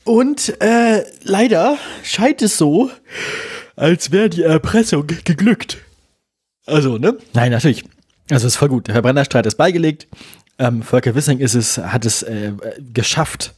Und 0.04 0.62
äh, 0.62 1.04
leider 1.24 1.78
scheint 2.04 2.42
es 2.42 2.58
so, 2.58 2.92
als 3.76 4.12
wäre 4.12 4.30
die 4.30 4.44
Erpressung 4.44 5.08
geglückt. 5.08 5.78
Also, 6.66 6.98
ne? 6.98 7.18
Nein, 7.34 7.52
natürlich. 7.52 7.84
Also 8.30 8.48
ist 8.48 8.56
voll 8.56 8.70
gut. 8.70 8.88
Der 8.88 8.94
Verbrennerstreit 8.94 9.46
ist 9.46 9.56
beigelegt. 9.56 10.08
Ähm, 10.60 10.84
Volker 10.84 11.16
Wissing 11.16 11.40
ist 11.40 11.56
es, 11.56 11.78
hat 11.78 12.06
es 12.06 12.24
äh, 12.24 12.54
geschafft, 12.94 13.54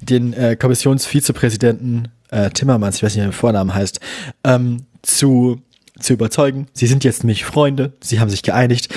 den 0.00 0.32
äh, 0.32 0.56
Kommissionsvizepräsidenten 0.56 2.08
äh, 2.30 2.50
Timmermans, 2.50 2.96
ich 2.96 3.02
weiß 3.02 3.14
nicht, 3.14 3.22
wie 3.22 3.28
der 3.28 3.32
Vornamen 3.32 3.74
heißt, 3.74 4.00
ähm, 4.44 4.86
zu, 5.02 5.60
zu 5.98 6.12
überzeugen. 6.12 6.66
Sie 6.72 6.86
sind 6.86 7.04
jetzt 7.04 7.24
nämlich 7.24 7.44
Freunde, 7.44 7.92
sie 8.00 8.20
haben 8.20 8.30
sich 8.30 8.42
geeinigt. 8.42 8.94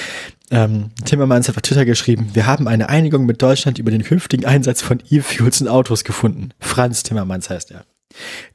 Ähm, 0.52 0.92
Timmermans 1.06 1.48
hat 1.48 1.56
auf 1.56 1.62
Twitter 1.62 1.86
geschrieben, 1.86 2.32
wir 2.34 2.48
haben 2.48 2.68
eine 2.68 2.90
Einigung 2.90 3.26
mit 3.26 3.42
Deutschland 3.42 3.78
über 3.78 3.92
den 3.92 4.04
künftigen 4.04 4.46
Einsatz 4.46 4.82
von 4.82 5.02
E-Fuels 5.10 5.62
in 5.62 5.68
Autos 5.68 6.04
gefunden. 6.04 6.50
Franz 6.60 7.04
Timmermans 7.04 7.50
heißt 7.50 7.72
er. 7.72 7.86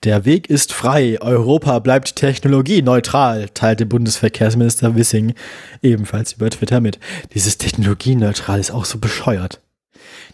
Der 0.03 0.25
Weg 0.25 0.51
ist 0.51 0.73
frei, 0.73 1.21
Europa 1.21 1.79
bleibt 1.79 2.17
technologieneutral, 2.17 3.49
teilte 3.51 3.87
Bundesverkehrsminister 3.87 4.97
Wissing 4.97 5.35
ebenfalls 5.81 6.33
über 6.33 6.51
Twitter 6.51 6.81
mit. 6.81 6.99
Dieses 7.35 7.59
technologieneutral 7.59 8.59
ist 8.59 8.73
auch 8.73 8.85
so 8.85 8.99
bescheuert. 8.99 9.61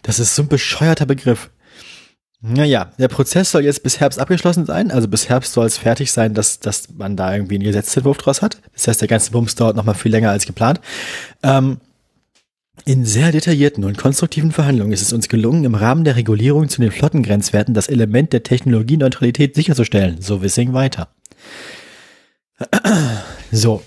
Das 0.01 0.19
ist 0.19 0.35
so 0.35 0.41
ein 0.41 0.47
bescheuerter 0.47 1.05
Begriff. 1.05 1.51
Naja, 2.43 2.91
der 2.97 3.07
Prozess 3.07 3.51
soll 3.51 3.63
jetzt 3.63 3.83
bis 3.83 3.99
Herbst 3.99 4.19
abgeschlossen 4.19 4.65
sein. 4.65 4.89
Also 4.89 5.07
bis 5.07 5.29
Herbst 5.29 5.53
soll 5.53 5.67
es 5.67 5.77
fertig 5.77 6.11
sein, 6.11 6.33
dass, 6.33 6.59
dass 6.59 6.89
man 6.89 7.15
da 7.15 7.33
irgendwie 7.35 7.55
einen 7.55 7.63
Gesetzentwurf 7.63 8.17
draus 8.17 8.41
hat. 8.41 8.59
Das 8.73 8.87
heißt, 8.87 8.99
der 8.99 9.07
ganze 9.07 9.31
Bums 9.31 9.53
dauert 9.53 9.75
noch 9.75 9.83
mal 9.83 9.93
viel 9.93 10.11
länger 10.11 10.31
als 10.31 10.47
geplant. 10.47 10.81
Ähm, 11.43 11.77
in 12.85 13.05
sehr 13.05 13.31
detaillierten 13.31 13.83
und 13.83 13.95
konstruktiven 13.97 14.51
Verhandlungen 14.51 14.91
ist 14.91 15.03
es 15.03 15.13
uns 15.13 15.29
gelungen, 15.29 15.65
im 15.65 15.75
Rahmen 15.75 16.03
der 16.03 16.15
Regulierung 16.15 16.67
zu 16.67 16.81
den 16.81 16.91
Flottengrenzwerten 16.91 17.75
das 17.75 17.89
Element 17.89 18.33
der 18.33 18.41
Technologieneutralität 18.41 19.53
sicherzustellen. 19.53 20.19
So 20.19 20.41
Wissing 20.41 20.73
weiter. 20.73 21.09
So. 23.51 23.83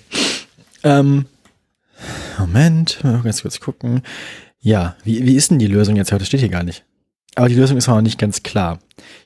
Ähm, 0.85 1.27
Moment, 2.39 3.03
mal 3.03 3.23
ganz 3.23 3.43
kurz 3.43 3.59
gucken. 3.59 4.03
Ja, 4.61 4.97
wie, 5.03 5.27
wie 5.27 5.35
ist 5.35 5.51
denn 5.51 5.59
die 5.59 5.67
Lösung 5.67 5.97
jetzt 5.97 6.13
heute? 6.13 6.25
Steht 6.25 6.41
hier 6.41 6.49
gar 6.49 6.63
nicht. 6.63 6.85
Aber 7.35 7.49
die 7.49 7.55
Lösung 7.55 7.77
ist 7.77 7.89
noch 7.89 8.01
nicht 8.01 8.19
ganz 8.19 8.43
klar. 8.43 8.79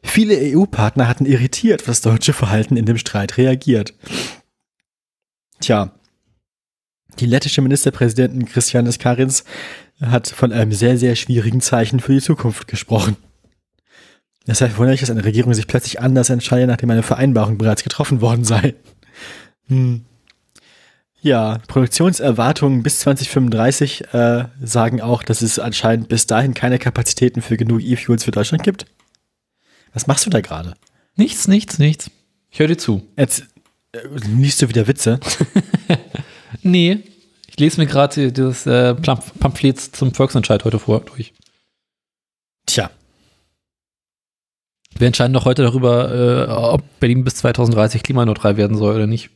Viele 0.02 0.34
EU-Partner 0.34 1.08
hatten 1.08 1.26
irritiert 1.26 1.86
das 1.86 2.00
deutsche 2.00 2.32
Verhalten 2.32 2.76
in 2.76 2.86
dem 2.86 2.98
Streit 2.98 3.36
reagiert. 3.36 3.94
Tja, 5.60 5.92
die 7.18 7.26
lettische 7.26 7.62
Ministerpräsidentin 7.62 8.46
Christianis 8.46 8.98
Karins 8.98 9.44
hat 10.00 10.28
von 10.28 10.52
einem 10.52 10.72
sehr, 10.72 10.96
sehr 10.96 11.16
schwierigen 11.16 11.60
Zeichen 11.60 12.00
für 12.00 12.12
die 12.12 12.20
Zukunft 12.20 12.68
gesprochen. 12.68 13.16
Deshalb 14.46 14.78
wundere 14.78 14.94
ich, 14.94 15.00
dass 15.00 15.10
eine 15.10 15.24
Regierung 15.24 15.52
sich 15.52 15.66
plötzlich 15.66 16.00
anders 16.00 16.30
entscheidet, 16.30 16.68
nachdem 16.68 16.90
eine 16.90 17.02
Vereinbarung 17.02 17.58
bereits 17.58 17.82
getroffen 17.82 18.20
worden 18.20 18.44
sei. 18.44 18.74
Hm. 19.66 20.06
Ja, 21.20 21.58
Produktionserwartungen 21.66 22.82
bis 22.82 23.00
2035 23.00 24.14
äh, 24.14 24.44
sagen 24.62 25.00
auch, 25.00 25.22
dass 25.22 25.42
es 25.42 25.58
anscheinend 25.58 26.08
bis 26.08 26.26
dahin 26.26 26.54
keine 26.54 26.78
Kapazitäten 26.78 27.42
für 27.42 27.56
genug 27.56 27.82
E-Fuels 27.82 28.24
für 28.24 28.30
Deutschland 28.30 28.62
gibt. 28.62 28.86
Was 29.92 30.06
machst 30.06 30.26
du 30.26 30.30
da 30.30 30.40
gerade? 30.40 30.74
Nichts, 31.16 31.48
nichts, 31.48 31.78
nichts. 31.78 32.10
Ich 32.50 32.60
höre 32.60 32.68
dir 32.68 32.78
zu. 32.78 33.02
Jetzt 33.16 33.44
äh, 33.92 33.98
liest 34.36 34.62
du 34.62 34.68
wieder 34.68 34.86
Witze. 34.86 35.18
Nee, 36.62 37.04
ich 37.46 37.58
lese 37.58 37.80
mir 37.80 37.86
gerade 37.86 38.32
das 38.32 38.66
äh, 38.66 38.94
Pamphlet 38.94 39.80
zum 39.80 40.14
Volksentscheid 40.14 40.64
heute 40.64 40.78
vor 40.78 41.00
durch. 41.00 41.32
Tja. 42.66 42.90
Wir 44.96 45.06
entscheiden 45.06 45.32
doch 45.32 45.44
heute 45.44 45.62
darüber, 45.62 46.12
äh, 46.12 46.50
ob 46.50 46.82
Berlin 47.00 47.24
bis 47.24 47.36
2030 47.36 48.02
klimaneutral 48.02 48.56
werden 48.56 48.76
soll 48.76 48.96
oder 48.96 49.06
nicht. 49.06 49.30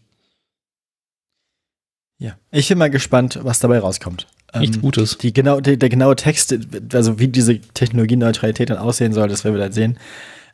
Ja. 2.23 2.37
Ich 2.53 2.69
bin 2.69 2.79
mal 2.79 2.89
gespannt, 2.89 3.41
was 3.43 3.59
dabei 3.59 3.81
rauskommt. 3.81 4.29
Nichts 4.55 4.77
ähm, 4.77 4.83
Gutes. 4.83 5.19
Die 5.19 5.33
genau, 5.33 5.61
die, 5.61 5.77
der 5.77 5.89
genaue 5.89 6.15
Text, 6.15 6.57
also 6.93 7.19
wie 7.19 7.27
diese 7.27 7.61
Technologieneutralität 7.61 8.71
dann 8.71 8.79
aussehen 8.79 9.13
soll, 9.13 9.27
das 9.27 9.43
werden 9.43 9.57
wir 9.57 9.63
dann 9.63 9.73
sehen. 9.73 9.99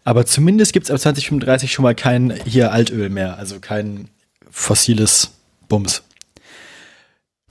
Aber 0.02 0.24
zumindest 0.24 0.72
gibt 0.72 0.86
es 0.86 0.90
ab 0.90 0.98
2035 0.98 1.70
schon 1.70 1.82
mal 1.82 1.94
kein 1.94 2.32
hier 2.46 2.72
Altöl 2.72 3.10
mehr, 3.10 3.36
also 3.36 3.60
kein 3.60 4.08
fossiles 4.50 5.32
Bums. 5.68 6.02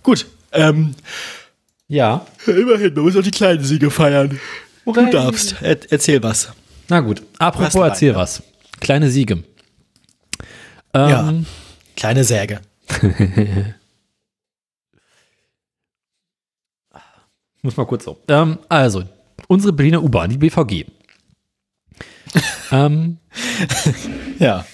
Gut. 0.01 0.25
Ähm, 0.51 0.95
ja. 1.87 2.25
Immerhin, 2.47 2.95
man 2.95 3.03
muss 3.03 3.15
auch 3.15 3.21
die 3.21 3.29
kleinen 3.29 3.63
Siege 3.63 3.91
feiern. 3.91 4.39
Okay. 4.85 5.05
Du 5.05 5.11
darfst. 5.11 5.57
Er, 5.61 5.77
erzähl 5.91 6.23
was. 6.23 6.51
Na 6.89 7.01
gut. 7.01 7.21
Apropos, 7.37 7.75
erzähl 7.75 8.13
rein, 8.13 8.21
was. 8.21 8.41
Kleine 8.79 9.11
Siege. 9.11 9.43
Ähm, 10.95 11.09
ja. 11.09 11.33
Kleine 11.95 12.23
Säge. 12.23 12.61
Muss 17.61 17.77
mal 17.77 17.85
kurz 17.85 18.05
so. 18.05 18.17
Ähm, 18.27 18.59
also, 18.69 19.03
unsere 19.47 19.73
Berliner 19.73 20.03
U-Bahn, 20.03 20.29
die 20.29 20.37
BVG. 20.37 20.85
ähm, 22.71 23.17
ja. 24.39 24.65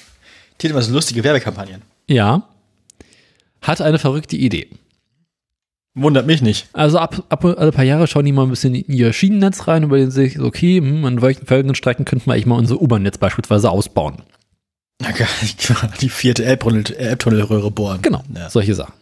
Die 0.60 0.68
hat 0.68 0.72
immer 0.72 0.82
so 0.82 0.94
lustige 0.94 1.24
Werbekampagnen. 1.24 1.82
Ja. 2.08 2.48
Hat 3.62 3.82
eine 3.82 4.00
verrückte 4.00 4.36
Idee. 4.36 4.70
Wundert 5.96 6.26
mich 6.26 6.42
nicht. 6.42 6.68
Also 6.74 6.98
ab, 6.98 7.24
ab 7.30 7.46
alle 7.46 7.72
paar 7.72 7.84
Jahre 7.84 8.08
schauen 8.08 8.26
die 8.26 8.32
mal 8.32 8.44
ein 8.44 8.50
bisschen 8.50 8.74
in 8.74 8.92
ihr 8.92 9.14
Schienennetz 9.14 9.68
rein 9.68 9.84
und 9.84 9.90
überlegen 9.90 10.10
sich, 10.10 10.40
okay, 10.40 10.78
hm, 10.78 11.06
an 11.06 11.22
welchen 11.22 11.46
folgenden 11.46 11.76
Strecken 11.76 12.04
könnten 12.04 12.26
wir 12.26 12.34
eigentlich 12.34 12.48
mal 12.48 12.58
unser 12.58 12.82
U-Bahn-Netz 12.82 13.20
beispielsweise 13.20 13.70
ausbauen. 13.70 14.24
Die 16.02 16.10
vierte 16.10 16.46
Elbtunnelröhre 16.46 17.70
bohren. 17.70 18.02
Genau, 18.02 18.24
ja. 18.34 18.50
solche 18.50 18.74
Sachen. 18.74 18.94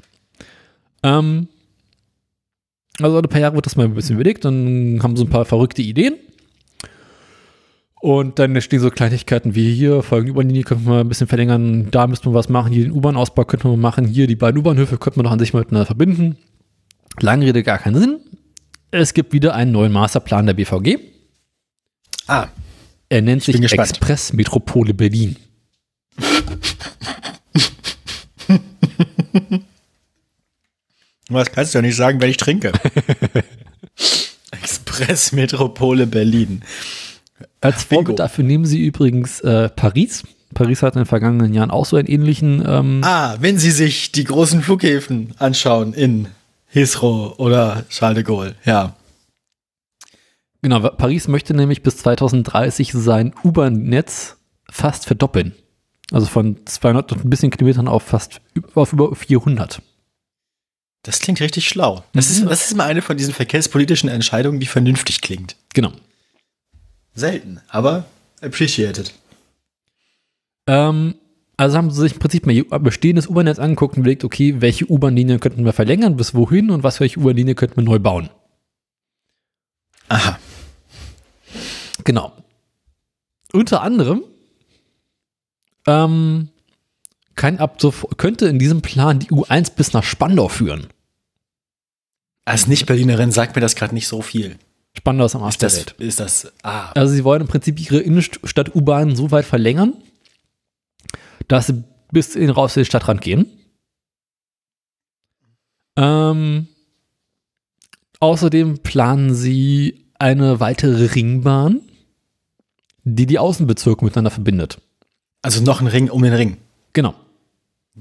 Ähm, 1.03 1.47
also 3.03 3.17
alle 3.17 3.27
paar 3.27 3.41
Jahre 3.41 3.55
wird 3.55 3.65
das 3.65 3.75
mal 3.75 3.85
ein 3.85 3.93
bisschen 3.93 4.15
überlegt, 4.15 4.45
dann 4.45 4.99
haben 5.01 5.15
sie 5.15 5.23
ein 5.23 5.29
paar 5.29 5.45
verrückte 5.45 5.81
Ideen. 5.81 6.15
Und 8.01 8.39
dann 8.39 8.59
stehen 8.61 8.79
so 8.79 8.89
Kleinigkeiten 8.89 9.53
wie 9.53 9.71
hier, 9.73 10.01
folgende 10.01 10.33
U-Bahn-Linie 10.33 10.63
könnten 10.63 10.87
wir 10.87 11.01
ein 11.01 11.07
bisschen 11.07 11.27
verlängern, 11.27 11.91
da 11.91 12.07
müssten 12.07 12.31
wir 12.31 12.33
was 12.33 12.49
machen, 12.49 12.73
hier 12.73 12.85
den 12.85 12.93
U-Bahn-Ausbau 12.93 13.45
könnten 13.45 13.69
wir 13.69 13.77
machen, 13.77 14.07
hier 14.07 14.25
die 14.25 14.35
beiden 14.35 14.59
U-Bahnhöfe 14.59 14.97
könnten 14.97 15.19
wir 15.19 15.23
noch 15.23 15.31
an 15.31 15.37
sich 15.37 15.53
miteinander 15.53 15.85
verbinden. 15.85 16.37
Lange 17.19 17.45
Rede, 17.45 17.61
gar 17.61 17.77
keinen 17.77 17.99
Sinn. 17.99 18.19
Es 18.89 19.13
gibt 19.13 19.33
wieder 19.33 19.53
einen 19.53 19.71
neuen 19.71 19.91
Masterplan 19.91 20.47
der 20.47 20.55
BVG. 20.55 20.97
Ah. 22.27 22.47
Er 23.09 23.21
nennt 23.21 23.43
sich 23.43 23.61
Express 23.61 24.33
Metropole 24.33 24.95
Berlin. 24.95 25.35
Was 31.33 31.51
kannst 31.51 31.73
du 31.73 31.77
ja 31.77 31.81
nicht 31.81 31.95
sagen, 31.95 32.21
wenn 32.21 32.29
ich 32.29 32.37
trinke? 32.37 32.71
Express 34.51 35.31
Metropole 35.31 36.07
Berlin. 36.07 36.63
Als 37.61 37.83
Vorbild 37.83 38.19
dafür 38.19 38.43
nehmen 38.43 38.65
sie 38.65 38.83
übrigens 38.83 39.39
äh, 39.41 39.69
Paris. 39.69 40.23
Paris 40.53 40.83
hat 40.83 40.95
in 40.95 41.01
den 41.01 41.05
vergangenen 41.05 41.53
Jahren 41.53 41.71
auch 41.71 41.85
so 41.85 41.95
einen 41.95 42.07
ähnlichen. 42.07 42.63
Ähm 42.67 43.01
ah, 43.03 43.37
wenn 43.39 43.57
Sie 43.57 43.71
sich 43.71 44.11
die 44.11 44.25
großen 44.25 44.61
Flughäfen 44.61 45.33
anschauen 45.37 45.93
in 45.93 46.27
Heathrow 46.67 47.39
oder 47.39 47.85
Charles 47.89 48.15
de 48.15 48.23
Gaulle, 48.23 48.55
ja. 48.65 48.95
Genau, 50.61 50.79
Paris 50.79 51.27
möchte 51.27 51.53
nämlich 51.53 51.81
bis 51.81 51.97
2030 51.97 52.91
sein 52.93 53.33
U-Bahn-Netz 53.43 54.37
fast 54.69 55.05
verdoppeln. 55.05 55.53
Also 56.11 56.27
von 56.27 56.57
200 56.65 57.13
und 57.13 57.25
ein 57.25 57.29
bisschen 57.29 57.51
Kilometern 57.51 57.87
auf 57.87 58.03
fast 58.03 58.41
auf 58.75 58.93
über 58.93 59.15
400. 59.15 59.81
Das 61.03 61.19
klingt 61.19 61.41
richtig 61.41 61.67
schlau. 61.67 62.03
Das, 62.13 62.29
mhm. 62.29 62.35
ist, 62.35 62.51
das 62.51 62.65
ist 62.67 62.77
mal 62.77 62.85
eine 62.85 63.01
von 63.01 63.17
diesen 63.17 63.33
verkehrspolitischen 63.33 64.09
Entscheidungen, 64.09 64.59
die 64.59 64.67
vernünftig 64.67 65.21
klingt. 65.21 65.55
Genau. 65.73 65.91
Selten, 67.13 67.59
aber 67.67 68.05
appreciated. 68.41 69.13
Ähm, 70.67 71.15
also 71.57 71.77
haben 71.77 71.91
sie 71.91 72.01
sich 72.01 72.13
im 72.13 72.19
Prinzip 72.19 72.45
mal 72.45 72.79
bestehendes 72.79 73.27
U-Bahn-Netz 73.27 73.59
angeguckt 73.59 73.95
und 73.95 74.01
überlegt, 74.01 74.23
okay, 74.23 74.61
welche 74.61 74.89
U-Bahn-Linien 74.89 75.39
könnten 75.39 75.65
wir 75.65 75.73
verlängern, 75.73 76.17
bis 76.17 76.33
wohin 76.33 76.69
und 76.69 76.83
was 76.83 76.97
für 76.97 77.01
welche 77.01 77.19
U-Bahn-Linie 77.19 77.55
könnten 77.55 77.77
wir 77.77 77.83
neu 77.83 77.99
bauen. 77.99 78.29
Aha. 80.07 80.39
Genau. 82.03 82.31
Unter 83.53 83.81
anderem 83.81 84.23
ähm, 85.87 86.49
kann 87.35 87.57
ab 87.57 87.81
so, 87.81 87.91
könnte 87.91 88.47
in 88.47 88.59
diesem 88.59 88.81
Plan 88.81 89.19
die 89.19 89.29
U1 89.29 89.75
bis 89.75 89.93
nach 89.93 90.03
Spandau 90.03 90.47
führen. 90.47 90.87
Als 92.45 92.67
Nicht-Berlinerin 92.67 93.31
sagt 93.31 93.55
mir 93.55 93.61
das 93.61 93.75
gerade 93.75 93.93
nicht 93.93 94.07
so 94.07 94.21
viel. 94.21 94.57
Spandau 94.97 95.25
ist 95.25 95.35
am 95.35 95.43
Arsch 95.43 95.55
ist 95.55 95.63
das, 95.63 95.85
Ist 95.99 96.19
das, 96.19 96.51
ah. 96.63 96.91
Also 96.91 97.13
sie 97.13 97.23
wollen 97.23 97.41
im 97.41 97.47
Prinzip 97.47 97.79
ihre 97.79 97.99
Innenstadt-U-Bahn 97.99 99.15
so 99.15 99.31
weit 99.31 99.45
verlängern, 99.45 99.93
dass 101.47 101.67
sie 101.67 101.83
bis 102.11 102.35
in 102.35 102.49
raus 102.49 102.75
in 102.75 102.81
den 102.81 102.85
Stadtrand 102.87 103.21
gehen. 103.21 103.45
Ähm, 105.95 106.67
außerdem 108.19 108.79
planen 108.79 109.33
sie 109.33 110.05
eine 110.19 110.59
weitere 110.59 111.05
Ringbahn, 111.05 111.81
die 113.03 113.25
die 113.25 113.39
Außenbezirke 113.39 114.03
miteinander 114.03 114.31
verbindet. 114.31 114.79
Also 115.41 115.61
noch 115.61 115.81
ein 115.81 115.87
Ring 115.87 116.09
um 116.09 116.21
den 116.21 116.33
Ring. 116.33 116.57
Genau. 116.93 117.15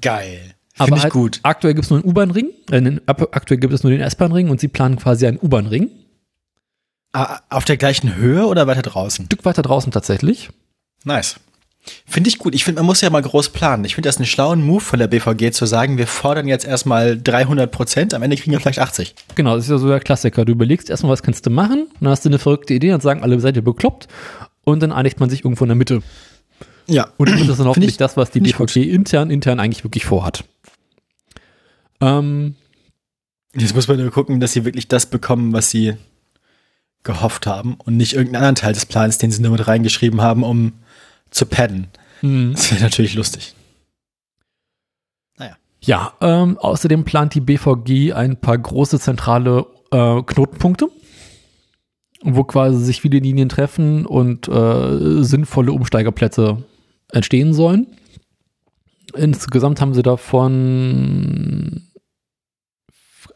Geil. 0.01 0.55
Aber 0.77 0.87
Finde 0.87 0.99
ich 0.99 1.03
halt, 1.05 1.13
gut. 1.13 1.41
aktuell 1.43 1.75
gibt 1.75 1.85
es 1.85 1.91
nur 1.91 1.99
einen 1.99 2.09
U-Bahn-Ring, 2.09 2.49
äh, 2.71 3.01
aktuell 3.07 3.61
gibt 3.61 3.75
es 3.75 3.83
nur 3.83 3.93
den 3.93 4.01
S-Bahn-Ring 4.01 4.49
und 4.49 4.61
sie 4.61 4.69
planen 4.69 4.97
quasi 4.97 5.27
einen 5.27 5.39
U-Bahn-Ring. 5.39 5.91
Ah, 7.13 7.41
auf 7.51 7.65
der 7.65 7.77
gleichen 7.77 8.17
Höhe 8.17 8.47
oder 8.47 8.67
weiter 8.67 8.83
draußen? 8.83 9.25
Ein 9.25 9.27
Stück 9.27 9.45
weiter 9.45 9.63
draußen 9.63 9.93
tatsächlich. 9.93 10.49
Nice. 11.05 11.37
Finde 12.07 12.29
ich 12.29 12.39
gut. 12.39 12.55
Ich 12.55 12.65
finde, 12.65 12.81
man 12.81 12.87
muss 12.87 13.01
ja 13.01 13.11
mal 13.11 13.23
groß 13.23 13.51
planen. 13.51 13.85
Ich 13.85 13.95
finde 13.95 14.09
das 14.09 14.19
einen 14.19 14.27
schlauen 14.27 14.63
Move 14.63 14.81
von 14.81 14.99
der 14.99 15.07
BVG 15.07 15.51
zu 15.53 15.67
sagen, 15.67 15.99
wir 15.99 16.07
fordern 16.07 16.47
jetzt 16.47 16.65
erstmal 16.65 17.21
300 17.21 17.71
Prozent, 17.71 18.15
am 18.15 18.23
Ende 18.23 18.37
kriegen 18.37 18.53
wir 18.53 18.61
vielleicht 18.61 18.79
80. 18.79 19.15
Genau, 19.35 19.57
das 19.57 19.65
ist 19.65 19.71
ja 19.71 19.79
so 19.79 19.89
der 19.89 20.01
Klassiker. 20.01 20.45
Du 20.45 20.53
überlegst 20.53 20.91
erstmal, 20.91 21.13
was 21.13 21.23
kannst 21.23 21.47
du 21.47 21.51
machen, 21.51 21.89
dann 22.01 22.11
hast 22.11 22.25
du 22.25 22.29
eine 22.29 22.39
verrückte 22.39 22.75
Idee, 22.75 22.91
dann 22.91 23.01
sagen 23.01 23.23
alle, 23.23 23.41
seid 23.41 23.57
ihr 23.57 23.65
bekloppt 23.65 24.09
und 24.65 24.81
dann 24.81 24.93
einigt 24.93 25.21
man 25.21 25.31
sich 25.31 25.45
irgendwo 25.45 25.65
in 25.65 25.69
der 25.69 25.77
Mitte. 25.77 26.03
Ja. 26.87 27.09
Und 27.17 27.31
das 27.31 27.41
ist 27.49 27.59
dann 27.61 27.67
hoffentlich 27.67 27.93
ich- 27.93 27.97
das, 27.97 28.17
was 28.17 28.31
die 28.31 28.41
BVG 28.41 28.83
intern, 28.91 29.31
intern 29.31 29.61
eigentlich 29.61 29.85
wirklich 29.85 30.05
vorhat. 30.05 30.45
Ähm, 32.01 32.55
Jetzt 33.55 33.75
muss 33.75 33.89
man 33.89 33.99
nur 33.99 34.11
gucken, 34.13 34.39
dass 34.39 34.53
sie 34.53 34.65
wirklich 34.65 34.87
das 34.87 35.07
bekommen, 35.07 35.53
was 35.53 35.71
sie 35.71 35.95
gehofft 37.03 37.47
haben 37.47 37.75
und 37.85 37.97
nicht 37.97 38.13
irgendeinen 38.13 38.43
anderen 38.45 38.55
Teil 38.57 38.73
des 38.75 38.87
Plans, 38.87 39.19
den 39.19 39.31
sie 39.33 39.43
nur 39.43 39.51
mit 39.53 39.67
reingeschrieben 39.67 40.21
haben, 40.21 40.45
um 40.45 40.73
zu 41.31 41.47
padden. 41.47 41.89
mh. 42.23 42.53
Das 42.53 42.71
wäre 42.71 42.83
natürlich 42.83 43.15
lustig. 43.15 43.55
ja, 45.83 46.13
ähm, 46.21 46.59
außerdem 46.59 47.05
plant 47.05 47.35
die 47.35 47.41
BVG 47.41 48.13
ein 48.13 48.37
paar 48.37 48.59
große 48.59 49.01
zentrale 49.01 49.65
äh, 49.91 50.21
Knotenpunkte, 50.23 50.89
wo 52.23 52.45
quasi 52.45 52.85
sich 52.85 53.01
viele 53.01 53.19
Linien 53.19 53.49
treffen 53.49 54.05
und 54.05 54.47
äh, 54.47 55.23
sinnvolle 55.25 55.73
Umsteigerplätze 55.73 56.63
entstehen 57.13 57.53
sollen. 57.55 57.87
Insgesamt 59.15 59.81
haben 59.81 59.95
sie 59.95 60.03
davon 60.03 61.83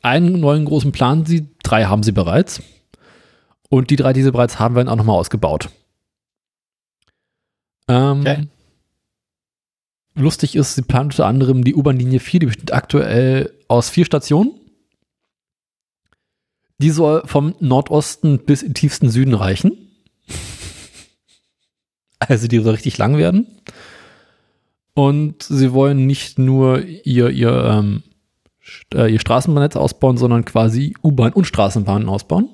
einen 0.02 0.40
neuen 0.40 0.64
großen 0.64 0.92
Plan, 0.92 1.24
sie, 1.26 1.48
drei 1.62 1.84
haben 1.86 2.02
sie 2.02 2.12
bereits. 2.12 2.62
Und 3.70 3.90
die 3.90 3.96
drei, 3.96 4.12
die 4.12 4.22
sie 4.22 4.30
bereits 4.30 4.58
haben, 4.58 4.74
werden 4.74 4.88
auch 4.88 4.96
nochmal 4.96 5.18
ausgebaut. 5.18 5.70
Ähm, 7.88 8.20
Okay. 8.20 8.48
Lustig 10.16 10.54
ist, 10.54 10.76
sie 10.76 10.82
plant 10.82 11.14
unter 11.14 11.26
anderem 11.26 11.64
die 11.64 11.74
U-Bahn-Linie 11.74 12.20
4, 12.20 12.40
die 12.40 12.46
besteht 12.46 12.72
aktuell 12.72 13.52
aus 13.66 13.90
vier 13.90 14.04
Stationen. 14.04 14.52
Die 16.78 16.90
soll 16.90 17.22
vom 17.26 17.56
Nordosten 17.58 18.38
bis 18.44 18.62
in 18.62 18.68
den 18.68 18.74
tiefsten 18.74 19.10
Süden 19.10 19.34
reichen. 19.34 19.83
Also 22.28 22.48
die 22.48 22.58
soll 22.60 22.72
richtig 22.72 22.98
lang 22.98 23.16
werden. 23.16 23.46
Und 24.94 25.42
sie 25.42 25.72
wollen 25.72 26.06
nicht 26.06 26.38
nur 26.38 26.80
ihr, 26.82 27.30
ihr, 27.30 27.64
ähm, 27.64 28.02
äh, 28.94 29.12
ihr 29.12 29.18
Straßenbahnnetz 29.18 29.76
ausbauen, 29.76 30.16
sondern 30.16 30.44
quasi 30.44 30.94
U-Bahn 31.02 31.32
und 31.32 31.46
Straßenbahnen 31.46 32.08
ausbauen. 32.08 32.48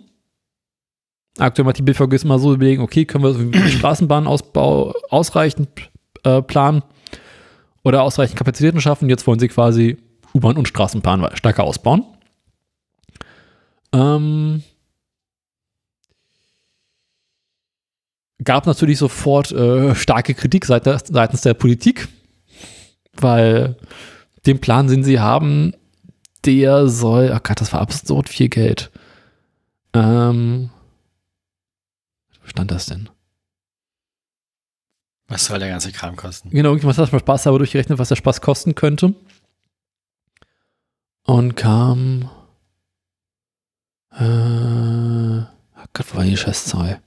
Aktuell 1.39 1.67
macht 1.67 1.79
die 1.79 1.83
BVG 1.83 2.15
es 2.15 2.25
immer 2.25 2.39
so 2.39 2.55
überlegen, 2.55 2.83
okay, 2.83 3.05
können 3.05 3.25
wir 3.25 3.35
einen 3.35 3.69
Straßenbahnausbau 3.69 4.95
ausreichend 5.11 5.69
äh, 6.25 6.43
planen 6.43 6.83
oder 7.85 8.03
ausreichend 8.03 8.37
Kapazitäten 8.37 8.81
schaffen. 8.81 9.09
Jetzt 9.09 9.27
wollen 9.27 9.39
sie 9.39 9.49
quasi 9.49 9.99
U-Bahn 10.35 10.57
und 10.57 10.67
Straßenbahn 10.67 11.29
stärker 11.35 11.65
ausbauen. 11.65 12.05
Ähm, 13.93 14.63
gab 18.45 18.67
natürlich 18.67 18.99
sofort 18.99 19.53
äh, 19.53 19.95
starke 19.95 20.35
Kritik 20.35 20.65
seitens, 20.65 21.05
seitens 21.09 21.43
der 21.43 21.55
Politik, 21.55 22.09
weil 23.13 23.77
den 24.47 24.61
Plan, 24.61 24.87
den 24.87 25.05
sie 25.05 25.21
haben, 25.21 25.75
der 26.45 26.89
soll, 26.89 27.33
ach 27.33 27.43
Gott, 27.43 27.61
das 27.61 27.73
war 27.73 27.81
absurd 27.81 28.29
viel 28.29 28.49
Geld. 28.49 28.91
Ähm, 29.93 30.71
wo 32.43 32.49
stand 32.49 32.71
das 32.71 32.87
denn? 32.87 33.11
Was 35.29 35.47
soll 35.47 35.59
der 35.61 35.69
ganze 35.69 35.93
Kram 35.93 36.17
kosten? 36.17 36.51
Genau, 36.51 36.71
irgendjemand 36.71 36.99
hat 36.99 37.13
mal 37.13 37.21
Spaß 37.21 37.47
aber 37.47 37.59
durchgerechnet, 37.59 37.99
was 37.99 38.09
der 38.09 38.17
Spaß 38.17 38.41
kosten 38.41 38.75
könnte. 38.75 39.15
Und 41.25 41.55
kam. 41.55 42.29
Äh, 44.13 44.25
oh 44.25 45.85
Gott, 45.93 46.07
wo 46.13 46.19
war 46.19 46.25
die 46.25 46.37
Scheißzahl? 46.37 47.01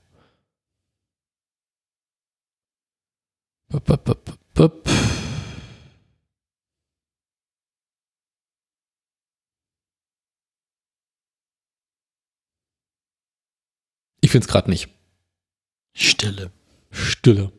Bup, 3.74 3.86
bup, 3.86 4.04
bup, 4.04 4.38
bup. 4.54 4.88
Ich 14.20 14.30
finde 14.30 14.44
es 14.44 14.48
gerade 14.48 14.70
nicht. 14.70 14.90
Stille. 15.92 16.52
Stille. 16.92 17.50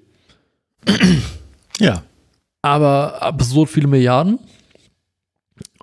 Ja. 1.79 2.03
aber 2.61 3.21
absurd 3.21 3.69
viele 3.69 3.87
Milliarden. 3.87 4.39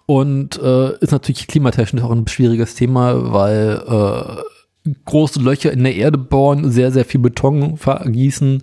Und 0.06 0.56
äh, 0.56 0.98
ist 1.00 1.12
natürlich 1.12 1.46
klimatechnisch 1.46 2.02
auch 2.02 2.10
ein 2.10 2.26
schwieriges 2.26 2.74
Thema, 2.74 3.34
weil 3.34 3.82
äh, 3.86 4.90
große 5.04 5.40
Löcher 5.40 5.72
in 5.72 5.84
der 5.84 5.94
Erde 5.94 6.16
bohren, 6.16 6.70
sehr, 6.70 6.90
sehr 6.90 7.04
viel 7.04 7.20
Beton 7.20 7.76
vergießen, 7.76 8.62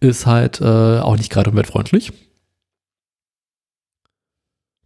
ist 0.00 0.26
halt 0.26 0.60
äh, 0.60 0.98
auch 1.00 1.16
nicht 1.16 1.30
gerade 1.30 1.50
umweltfreundlich. 1.50 2.12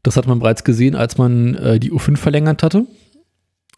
Das 0.02 0.16
hat 0.16 0.26
man 0.26 0.38
bereits 0.38 0.64
gesehen, 0.64 0.94
als 0.94 1.18
man 1.18 1.54
äh, 1.56 1.78
die 1.78 1.92
U5 1.92 2.16
verlängert 2.16 2.62
hatte 2.62 2.86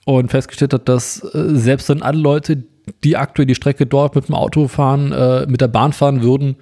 und 0.04 0.30
festgestellt 0.30 0.72
hat, 0.72 0.88
dass 0.88 1.22
äh, 1.34 1.56
selbst 1.56 1.88
wenn 1.88 2.02
alle 2.02 2.18
Leute, 2.18 2.64
die 3.02 3.16
aktuell 3.16 3.46
die 3.46 3.54
Strecke 3.54 3.86
dort 3.86 4.14
mit 4.14 4.28
dem 4.28 4.34
Auto 4.34 4.68
fahren, 4.68 5.12
äh, 5.12 5.46
mit 5.46 5.60
der 5.60 5.68
Bahn 5.68 5.92
fahren 5.92 6.22
würden, 6.22 6.56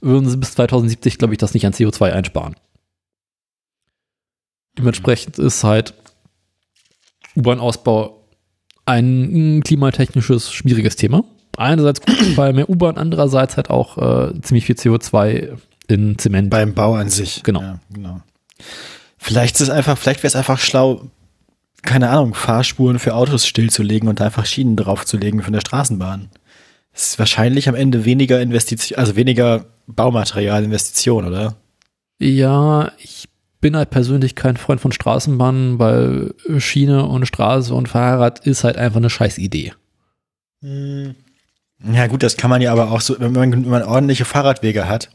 würden 0.00 0.28
sie 0.28 0.36
bis 0.36 0.52
2070, 0.52 1.18
glaube 1.18 1.34
ich, 1.34 1.38
das 1.38 1.54
nicht 1.54 1.66
an 1.66 1.72
CO2 1.72 2.10
einsparen. 2.10 2.56
Dementsprechend 4.78 5.38
ist 5.38 5.64
halt 5.64 5.94
U-Bahn-Ausbau 7.36 8.26
ein 8.86 9.58
mm, 9.58 9.60
klimatechnisches 9.62 10.52
schwieriges 10.52 10.96
Thema. 10.96 11.24
Einerseits 11.56 12.00
gut, 12.00 12.36
weil 12.36 12.52
mehr 12.52 12.68
U-Bahn, 12.68 12.96
andererseits 12.96 13.56
halt 13.56 13.70
auch 13.70 13.98
äh, 13.98 14.40
ziemlich 14.40 14.64
viel 14.64 14.76
CO2 14.76 15.56
in 15.88 16.18
Zement. 16.18 16.50
Beim 16.50 16.74
Bau 16.74 16.94
an 16.94 17.08
sich. 17.08 17.42
Genau. 17.42 17.60
Ja, 17.60 17.78
genau. 17.92 18.20
Vielleicht 19.18 19.56
ist 19.56 19.62
es 19.62 19.70
einfach, 19.70 19.98
vielleicht 19.98 20.22
wäre 20.22 20.28
es 20.28 20.36
einfach 20.36 20.58
schlau, 20.58 21.10
keine 21.82 22.10
Ahnung, 22.10 22.34
Fahrspuren 22.34 22.98
für 22.98 23.14
Autos 23.14 23.46
stillzulegen 23.46 24.08
und 24.08 24.20
da 24.20 24.26
einfach 24.26 24.46
Schienen 24.46 24.76
draufzulegen 24.76 25.42
von 25.42 25.52
der 25.52 25.60
Straßenbahn. 25.60 26.30
Das 26.92 27.10
ist 27.10 27.18
wahrscheinlich 27.18 27.68
am 27.68 27.74
Ende 27.74 28.04
weniger 28.04 28.40
Investition, 28.40 28.98
also 28.98 29.16
weniger 29.16 29.66
Baumaterialinvestition, 29.86 31.26
oder? 31.26 31.56
Ja, 32.18 32.92
ich 32.98 33.28
bin 33.60 33.76
halt 33.76 33.90
persönlich 33.90 34.34
kein 34.34 34.56
Freund 34.56 34.80
von 34.80 34.92
Straßenbahnen, 34.92 35.78
weil 35.78 36.34
Schiene 36.58 37.06
und 37.06 37.26
Straße 37.26 37.74
und 37.74 37.88
Fahrrad 37.88 38.44
ist 38.46 38.64
halt 38.64 38.76
einfach 38.76 38.98
eine 38.98 39.10
scheiß 39.10 39.38
Idee. 39.38 39.72
Ja, 41.90 42.06
gut, 42.06 42.22
das 42.22 42.36
kann 42.36 42.50
man 42.50 42.62
ja 42.62 42.72
aber 42.72 42.90
auch 42.92 43.00
so, 43.00 43.18
wenn 43.18 43.32
man, 43.32 43.52
wenn 43.52 43.68
man 43.68 43.82
ordentliche 43.82 44.24
Fahrradwege 44.24 44.88
hat, 44.88 45.10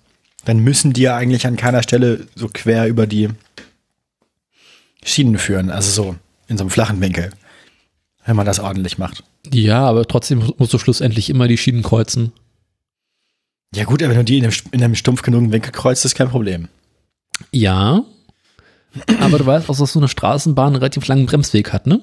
dann 0.46 0.60
müssen 0.60 0.94
die 0.94 1.02
ja 1.02 1.16
eigentlich 1.16 1.48
an 1.48 1.56
keiner 1.56 1.84
Stelle 1.84 2.28
so 2.36 2.50
quer 2.52 2.88
über 2.88 3.08
die 3.08 3.30
Schienen 5.04 5.38
führen, 5.38 5.70
also 5.70 5.92
so 5.92 6.16
in 6.48 6.58
so 6.58 6.64
einem 6.64 6.72
flachen 6.72 7.00
Winkel, 7.02 7.32
wenn 8.26 8.36
man 8.36 8.46
das 8.46 8.60
ordentlich 8.60 8.98
macht. 8.98 9.24
Ja, 9.54 9.86
aber 9.86 10.06
trotzdem 10.06 10.52
musst 10.58 10.74
du 10.74 10.78
schlussendlich 10.78 11.30
immer 11.30 11.48
die 11.48 11.58
Schienen 11.58 11.84
kreuzen. 11.84 12.34
Ja 13.76 13.84
gut, 13.84 14.02
aber 14.02 14.12
wenn 14.12 14.20
du 14.20 14.26
die 14.26 14.38
in 14.38 14.46
einem, 14.46 14.54
in 14.72 14.84
einem 14.84 14.96
stumpf 14.96 15.22
genugen 15.22 15.52
Winkel 15.52 15.72
kreuzt, 15.72 16.06
ist 16.06 16.16
kein 16.16 16.30
Problem. 16.30 16.68
Ja. 17.52 18.04
Aber 19.20 19.38
du 19.38 19.46
weißt 19.46 19.70
auch, 19.70 19.78
dass 19.78 19.94
so 19.94 20.00
eine 20.00 20.08
Straßenbahn 20.08 20.68
einen 20.68 20.76
relativ 20.78 21.08
langen 21.08 21.26
Bremsweg 21.26 21.72
hat, 21.74 21.88
ne? 21.88 22.02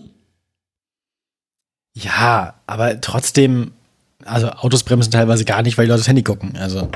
Ja, 1.95 2.61
aber 2.66 3.01
trotzdem, 3.01 3.73
also 4.25 4.51
Autos 4.51 4.83
bremsen 4.83 5.11
teilweise 5.11 5.45
gar 5.45 5.63
nicht, 5.63 5.79
weil 5.79 5.87
die 5.87 5.91
Leute 5.91 6.01
das 6.01 6.09
Handy 6.09 6.23
gucken. 6.23 6.57
Also 6.57 6.91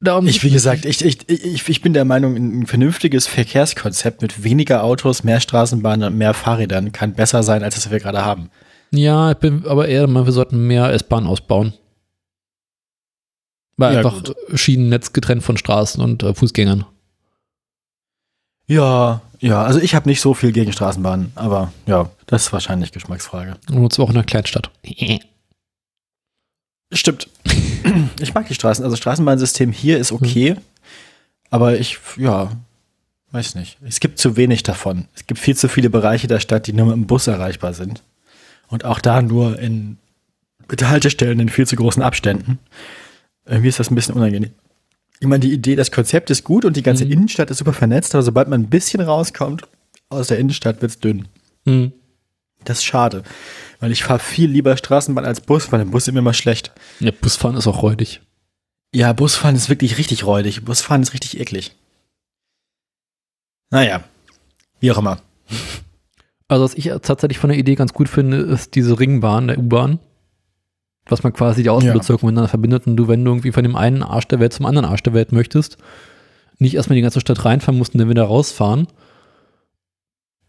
Darum 0.00 0.28
ich, 0.28 0.44
wie 0.44 0.50
gesagt, 0.50 0.84
ich, 0.84 1.04
ich, 1.04 1.28
ich, 1.28 1.68
ich 1.68 1.82
bin 1.82 1.92
der 1.92 2.04
Meinung, 2.04 2.36
ein 2.36 2.66
vernünftiges 2.66 3.26
Verkehrskonzept 3.26 4.22
mit 4.22 4.44
weniger 4.44 4.84
Autos, 4.84 5.24
mehr 5.24 5.40
Straßenbahnen 5.40 6.12
und 6.12 6.18
mehr 6.18 6.34
Fahrrädern 6.34 6.92
kann 6.92 7.14
besser 7.14 7.42
sein, 7.42 7.64
als 7.64 7.74
das 7.74 7.90
wir 7.90 7.98
gerade 7.98 8.24
haben. 8.24 8.48
Ja, 8.92 9.32
ich 9.32 9.38
bin 9.38 9.66
aber 9.66 9.88
eher, 9.88 10.00
der 10.00 10.08
Meinung, 10.08 10.26
wir 10.26 10.32
sollten 10.32 10.66
mehr 10.68 10.92
S-Bahn 10.92 11.26
ausbauen. 11.26 11.74
Weil 13.76 13.94
Ja, 13.94 13.98
einfach 13.98 14.22
gut. 14.22 14.36
Schienennetz 14.54 15.12
getrennt 15.12 15.42
von 15.42 15.56
Straßen 15.56 16.00
und 16.02 16.22
äh, 16.22 16.32
Fußgängern. 16.32 16.84
Ja, 18.68 19.22
ja, 19.40 19.62
also 19.62 19.80
ich 19.80 19.94
habe 19.94 20.08
nicht 20.08 20.20
so 20.20 20.34
viel 20.34 20.52
gegen 20.52 20.72
Straßenbahnen, 20.72 21.32
aber 21.34 21.72
ja, 21.86 22.10
das 22.26 22.46
ist 22.46 22.52
wahrscheinlich 22.52 22.92
Geschmacksfrage. 22.92 23.56
Und 23.70 23.92
zwar 23.92 24.04
auch 24.04 24.10
in 24.10 24.16
einer 24.16 24.24
Kleinstadt. 24.24 24.70
Stimmt. 26.92 27.28
Ich 28.20 28.34
mag 28.34 28.46
die 28.46 28.54
Straßen, 28.54 28.84
also 28.84 28.96
Straßenbahnsystem 28.96 29.72
hier 29.72 29.98
ist 29.98 30.12
okay, 30.12 30.56
aber 31.48 31.78
ich, 31.78 31.98
ja, 32.16 32.50
weiß 33.30 33.54
nicht. 33.54 33.78
Es 33.86 34.00
gibt 34.00 34.18
zu 34.18 34.36
wenig 34.36 34.62
davon. 34.62 35.06
Es 35.14 35.26
gibt 35.26 35.40
viel 35.40 35.56
zu 35.56 35.68
viele 35.68 35.88
Bereiche 35.88 36.26
der 36.26 36.40
Stadt, 36.40 36.66
die 36.66 36.72
nur 36.72 36.86
mit 36.86 36.96
dem 36.96 37.06
Bus 37.06 37.28
erreichbar 37.28 37.72
sind. 37.72 38.02
Und 38.66 38.84
auch 38.84 38.98
da 38.98 39.22
nur 39.22 39.58
in 39.58 39.96
mit 40.68 40.86
Haltestellen 40.86 41.40
in 41.40 41.48
viel 41.48 41.66
zu 41.66 41.76
großen 41.76 42.02
Abständen. 42.02 42.58
Irgendwie 43.46 43.68
ist 43.68 43.80
das 43.80 43.90
ein 43.90 43.94
bisschen 43.94 44.14
unangenehm. 44.14 44.50
Ich 45.20 45.26
meine, 45.26 45.40
die 45.40 45.52
Idee, 45.52 45.74
das 45.76 45.90
Konzept 45.90 46.30
ist 46.30 46.44
gut 46.44 46.64
und 46.64 46.76
die 46.76 46.82
ganze 46.82 47.04
Mhm. 47.04 47.12
Innenstadt 47.12 47.50
ist 47.50 47.58
super 47.58 47.72
vernetzt, 47.72 48.14
aber 48.14 48.22
sobald 48.22 48.48
man 48.48 48.62
ein 48.62 48.70
bisschen 48.70 49.00
rauskommt 49.00 49.62
aus 50.08 50.28
der 50.28 50.38
Innenstadt, 50.38 50.80
wird's 50.80 50.98
dünn. 51.00 51.28
Hm. 51.66 51.92
Das 52.64 52.78
ist 52.78 52.84
schade. 52.84 53.22
Weil 53.80 53.92
ich 53.92 54.04
fahre 54.04 54.18
viel 54.18 54.50
lieber 54.50 54.76
Straßenbahn 54.76 55.24
als 55.24 55.40
Bus, 55.40 55.70
weil 55.72 55.80
im 55.80 55.90
Bus 55.90 56.08
ist 56.08 56.16
immer 56.16 56.34
schlecht. 56.34 56.72
Ja, 57.00 57.12
Busfahren 57.12 57.56
ist 57.56 57.66
auch 57.66 57.82
räudig. 57.82 58.20
Ja, 58.94 59.12
Busfahren 59.12 59.54
ist 59.54 59.68
wirklich 59.68 59.98
richtig 59.98 60.24
räudig. 60.24 60.64
Busfahren 60.64 61.02
ist 61.02 61.12
richtig 61.14 61.38
eklig. 61.38 61.76
Naja, 63.70 64.02
wie 64.80 64.90
auch 64.92 64.98
immer. 64.98 65.20
Also, 66.48 66.64
was 66.64 66.74
ich 66.74 66.86
tatsächlich 67.02 67.38
von 67.38 67.50
der 67.50 67.58
Idee 67.58 67.74
ganz 67.74 67.92
gut 67.92 68.08
finde, 68.08 68.38
ist 68.38 68.74
diese 68.74 68.98
Ringbahn 68.98 69.48
der 69.48 69.58
U-Bahn. 69.58 69.98
Was 71.08 71.22
man 71.22 71.32
quasi 71.32 71.62
die 71.62 71.70
Außenbezirke 71.70 72.24
miteinander 72.26 72.48
verbindet 72.48 72.86
und 72.86 72.96
du, 72.96 73.08
wenn 73.08 73.24
du 73.24 73.30
irgendwie 73.30 73.52
von 73.52 73.62
dem 73.64 73.76
einen 73.76 74.02
Arsch 74.02 74.28
der 74.28 74.40
Welt 74.40 74.52
zum 74.52 74.66
anderen 74.66 74.84
Arsch 74.84 75.02
der 75.02 75.14
Welt 75.14 75.32
möchtest, 75.32 75.78
nicht 76.58 76.74
erstmal 76.74 76.96
die 76.96 77.02
ganze 77.02 77.20
Stadt 77.20 77.44
reinfahren 77.44 77.78
musst 77.78 77.94
und 77.94 77.98
dann 78.00 78.10
wieder 78.10 78.24
rausfahren, 78.24 78.88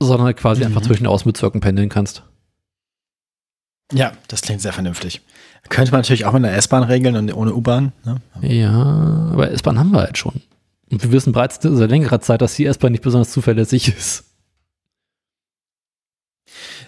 sondern 0.01 0.25
halt 0.25 0.37
quasi 0.37 0.61
Mhm. 0.61 0.67
einfach 0.67 0.81
zwischen 0.81 1.03
den 1.03 1.11
Außenbezirken 1.11 1.61
pendeln 1.61 1.89
kannst. 1.89 2.23
Ja, 3.93 4.11
das 4.27 4.41
klingt 4.41 4.61
sehr 4.61 4.73
vernünftig. 4.73 5.21
Könnte 5.69 5.91
man 5.91 6.01
natürlich 6.01 6.25
auch 6.25 6.33
mit 6.33 6.45
einer 6.45 6.53
S-Bahn 6.55 6.83
regeln 6.83 7.15
und 7.15 7.33
ohne 7.33 7.53
U-Bahn. 7.55 7.91
Ne? 8.05 8.17
Ja, 8.41 9.29
aber 9.33 9.51
S-Bahn 9.51 9.79
haben 9.79 9.91
wir 9.91 9.99
halt 10.01 10.17
schon. 10.17 10.41
Und 10.91 11.03
wir 11.03 11.11
wissen 11.11 11.33
bereits 11.33 11.59
seit 11.61 11.89
längerer 11.89 12.21
Zeit, 12.21 12.41
dass 12.41 12.55
die 12.55 12.65
S-Bahn 12.65 12.91
nicht 12.91 13.03
besonders 13.03 13.31
zuverlässig 13.31 13.87
ist. 13.87 14.25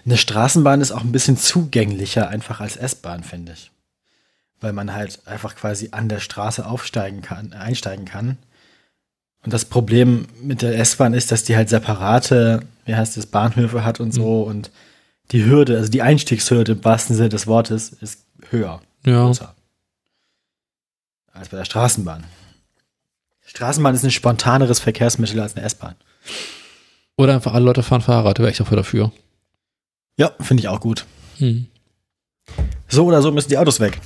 Eine 0.04 0.16
Straßenbahn 0.16 0.80
ist 0.80 0.92
auch 0.92 1.02
ein 1.02 1.12
bisschen 1.12 1.36
zugänglicher 1.36 2.28
einfach 2.28 2.60
als 2.60 2.76
S-Bahn, 2.76 3.22
finde 3.22 3.52
ich. 3.52 3.70
Weil 4.60 4.72
man 4.72 4.94
halt 4.94 5.20
einfach 5.26 5.54
quasi 5.54 5.88
an 5.92 6.08
der 6.08 6.20
Straße 6.20 6.66
aufsteigen 6.66 7.22
kann, 7.22 7.52
einsteigen 7.52 8.04
kann. 8.04 8.38
Und 9.44 9.52
das 9.52 9.64
Problem 9.64 10.26
mit 10.40 10.62
der 10.62 10.78
S-Bahn 10.78 11.14
ist, 11.14 11.32
dass 11.32 11.44
die 11.44 11.56
halt 11.56 11.68
separate, 11.68 12.62
wie 12.84 12.94
heißt 12.94 13.16
es, 13.16 13.26
Bahnhöfe 13.26 13.84
hat 13.84 14.00
und 14.00 14.12
so 14.12 14.42
und 14.42 14.70
die 15.30 15.44
Hürde, 15.44 15.76
also 15.76 15.90
die 15.90 16.02
Einstiegshürde 16.02 16.72
im 16.72 16.84
wahrsten 16.84 17.16
Sinne 17.16 17.28
des 17.28 17.46
Wortes, 17.46 17.90
ist 17.90 18.24
höher. 18.50 18.82
Ja. 19.04 19.26
größer 19.26 19.54
als 21.32 21.48
bei 21.48 21.56
der 21.56 21.64
Straßenbahn. 21.64 22.24
Straßenbahn 23.44 23.94
ist 23.94 24.04
ein 24.04 24.10
spontaneres 24.10 24.80
Verkehrsmittel 24.80 25.40
als 25.40 25.56
eine 25.56 25.64
S-Bahn. 25.64 25.94
Oder 27.16 27.34
einfach 27.34 27.54
alle 27.54 27.64
Leute 27.64 27.82
fahren 27.82 28.00
Fahrrad, 28.00 28.38
wäre 28.38 28.50
ich 28.50 28.56
dafür 28.56 28.78
dafür. 28.78 29.12
Ja, 30.16 30.32
finde 30.40 30.62
ich 30.62 30.68
auch 30.68 30.80
gut. 30.80 31.06
Hm. 31.38 31.66
So 32.88 33.06
oder 33.06 33.22
so 33.22 33.32
müssen 33.32 33.48
die 33.48 33.58
Autos 33.58 33.80
weg. 33.80 34.00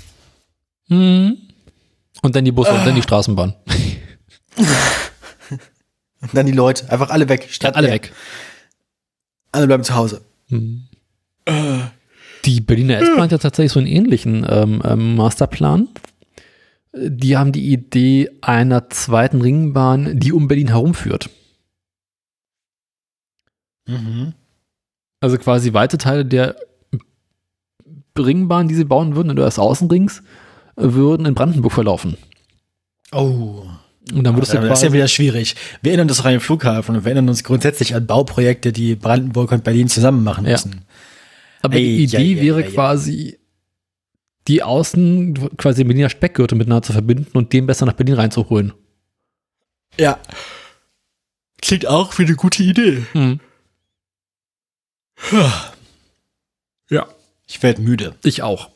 Hm. 0.89 1.37
Und 2.23 2.37
dann 2.37 2.45
die 2.45 2.53
Busse 2.53 2.73
und 2.73 2.87
dann 2.87 2.95
die 2.95 3.03
Straßenbahn. 3.03 3.55
Und 6.21 6.33
dann 6.35 6.47
die 6.47 6.53
Leute, 6.53 6.91
einfach 6.91 7.11
alle 7.11 7.29
weg. 7.29 7.49
Stadt 7.51 7.77
alle 7.77 7.89
leer. 7.89 7.95
weg. 7.95 8.13
Alle 9.53 9.67
bleiben 9.67 9.85
zu 9.85 9.95
Hause. 9.95 10.23
Hm. 10.49 10.89
Die 12.45 12.61
Berliner 12.61 12.99
S-Bahn 12.99 13.23
hat 13.23 13.33
ja 13.33 13.39
tatsächlich 13.39 13.73
so 13.73 13.79
einen 13.79 13.89
ähnlichen 13.89 14.47
ähm, 14.49 14.83
ähm, 14.85 15.17
Masterplan. 15.17 15.89
Die 16.95 17.37
haben 17.37 17.53
die 17.53 17.73
Idee 17.73 18.31
einer 18.41 18.89
zweiten 18.91 19.41
Ringbahn, 19.41 20.19
die 20.19 20.33
um 20.33 20.49
Berlin 20.49 20.69
herumführt. 20.69 21.29
Mhm. 23.87 24.35
Also 25.27 25.39
quasi 25.39 25.73
weite 25.73 25.99
Teile 25.99 26.25
der 26.25 26.55
Ringbahn, 28.17 28.69
die 28.69 28.77
sie 28.77 28.85
bauen 28.85 29.17
würden, 29.17 29.33
oder 29.33 29.45
des 29.47 29.59
Außenrings, 29.59 30.23
würden 30.77 31.27
in 31.27 31.35
Brandenburg 31.35 31.73
verlaufen. 31.73 32.17
Oh. 33.11 33.65
Und 34.15 34.23
dann 34.23 34.37
würdest 34.37 34.55
du 34.55 34.61
Das 34.61 34.79
ist 34.79 34.85
ja 34.85 34.93
wieder 34.93 35.09
schwierig. 35.09 35.57
Wir 35.83 35.91
erinnern 35.91 36.09
uns 36.09 36.25
an 36.25 36.31
den 36.31 36.39
Flughafen 36.39 36.95
und 36.95 37.05
wir 37.05 37.09
erinnern 37.11 37.29
uns 37.29 37.43
grundsätzlich 37.43 37.97
an 37.97 38.07
Bauprojekte, 38.07 38.73
die 38.73 38.95
Brandenburg 38.95 39.51
und 39.51 39.65
Berlin 39.65 39.89
zusammen 39.89 40.23
machen 40.23 40.45
Ja. 40.45 40.53
müssen. 40.53 40.83
aber 41.61 41.75
die 41.75 42.03
Ei, 42.03 42.03
Idee 42.05 42.37
ei, 42.37 42.39
ei, 42.39 42.43
wäre 42.45 42.63
quasi, 42.63 43.41
die 44.47 44.63
Außen, 44.63 45.57
quasi 45.57 45.83
den 45.83 45.89
Berliner 45.89 46.09
Speckgürtel 46.09 46.57
miteinander 46.57 46.87
zu 46.87 46.93
verbinden 46.93 47.37
und 47.37 47.53
den 47.53 47.67
besser 47.67 47.85
nach 47.85 47.95
Berlin 47.95 48.15
reinzuholen. 48.15 48.75
Ja. 49.99 50.21
Klingt 51.61 51.89
auch 51.89 52.17
wie 52.17 52.27
eine 52.27 52.37
gute 52.37 52.63
Idee. 52.63 53.03
Hm. 53.11 53.41
Ja. 56.91 57.07
Ich 57.47 57.63
werde 57.63 57.81
müde. 57.83 58.15
Ich 58.25 58.43
auch. 58.43 58.71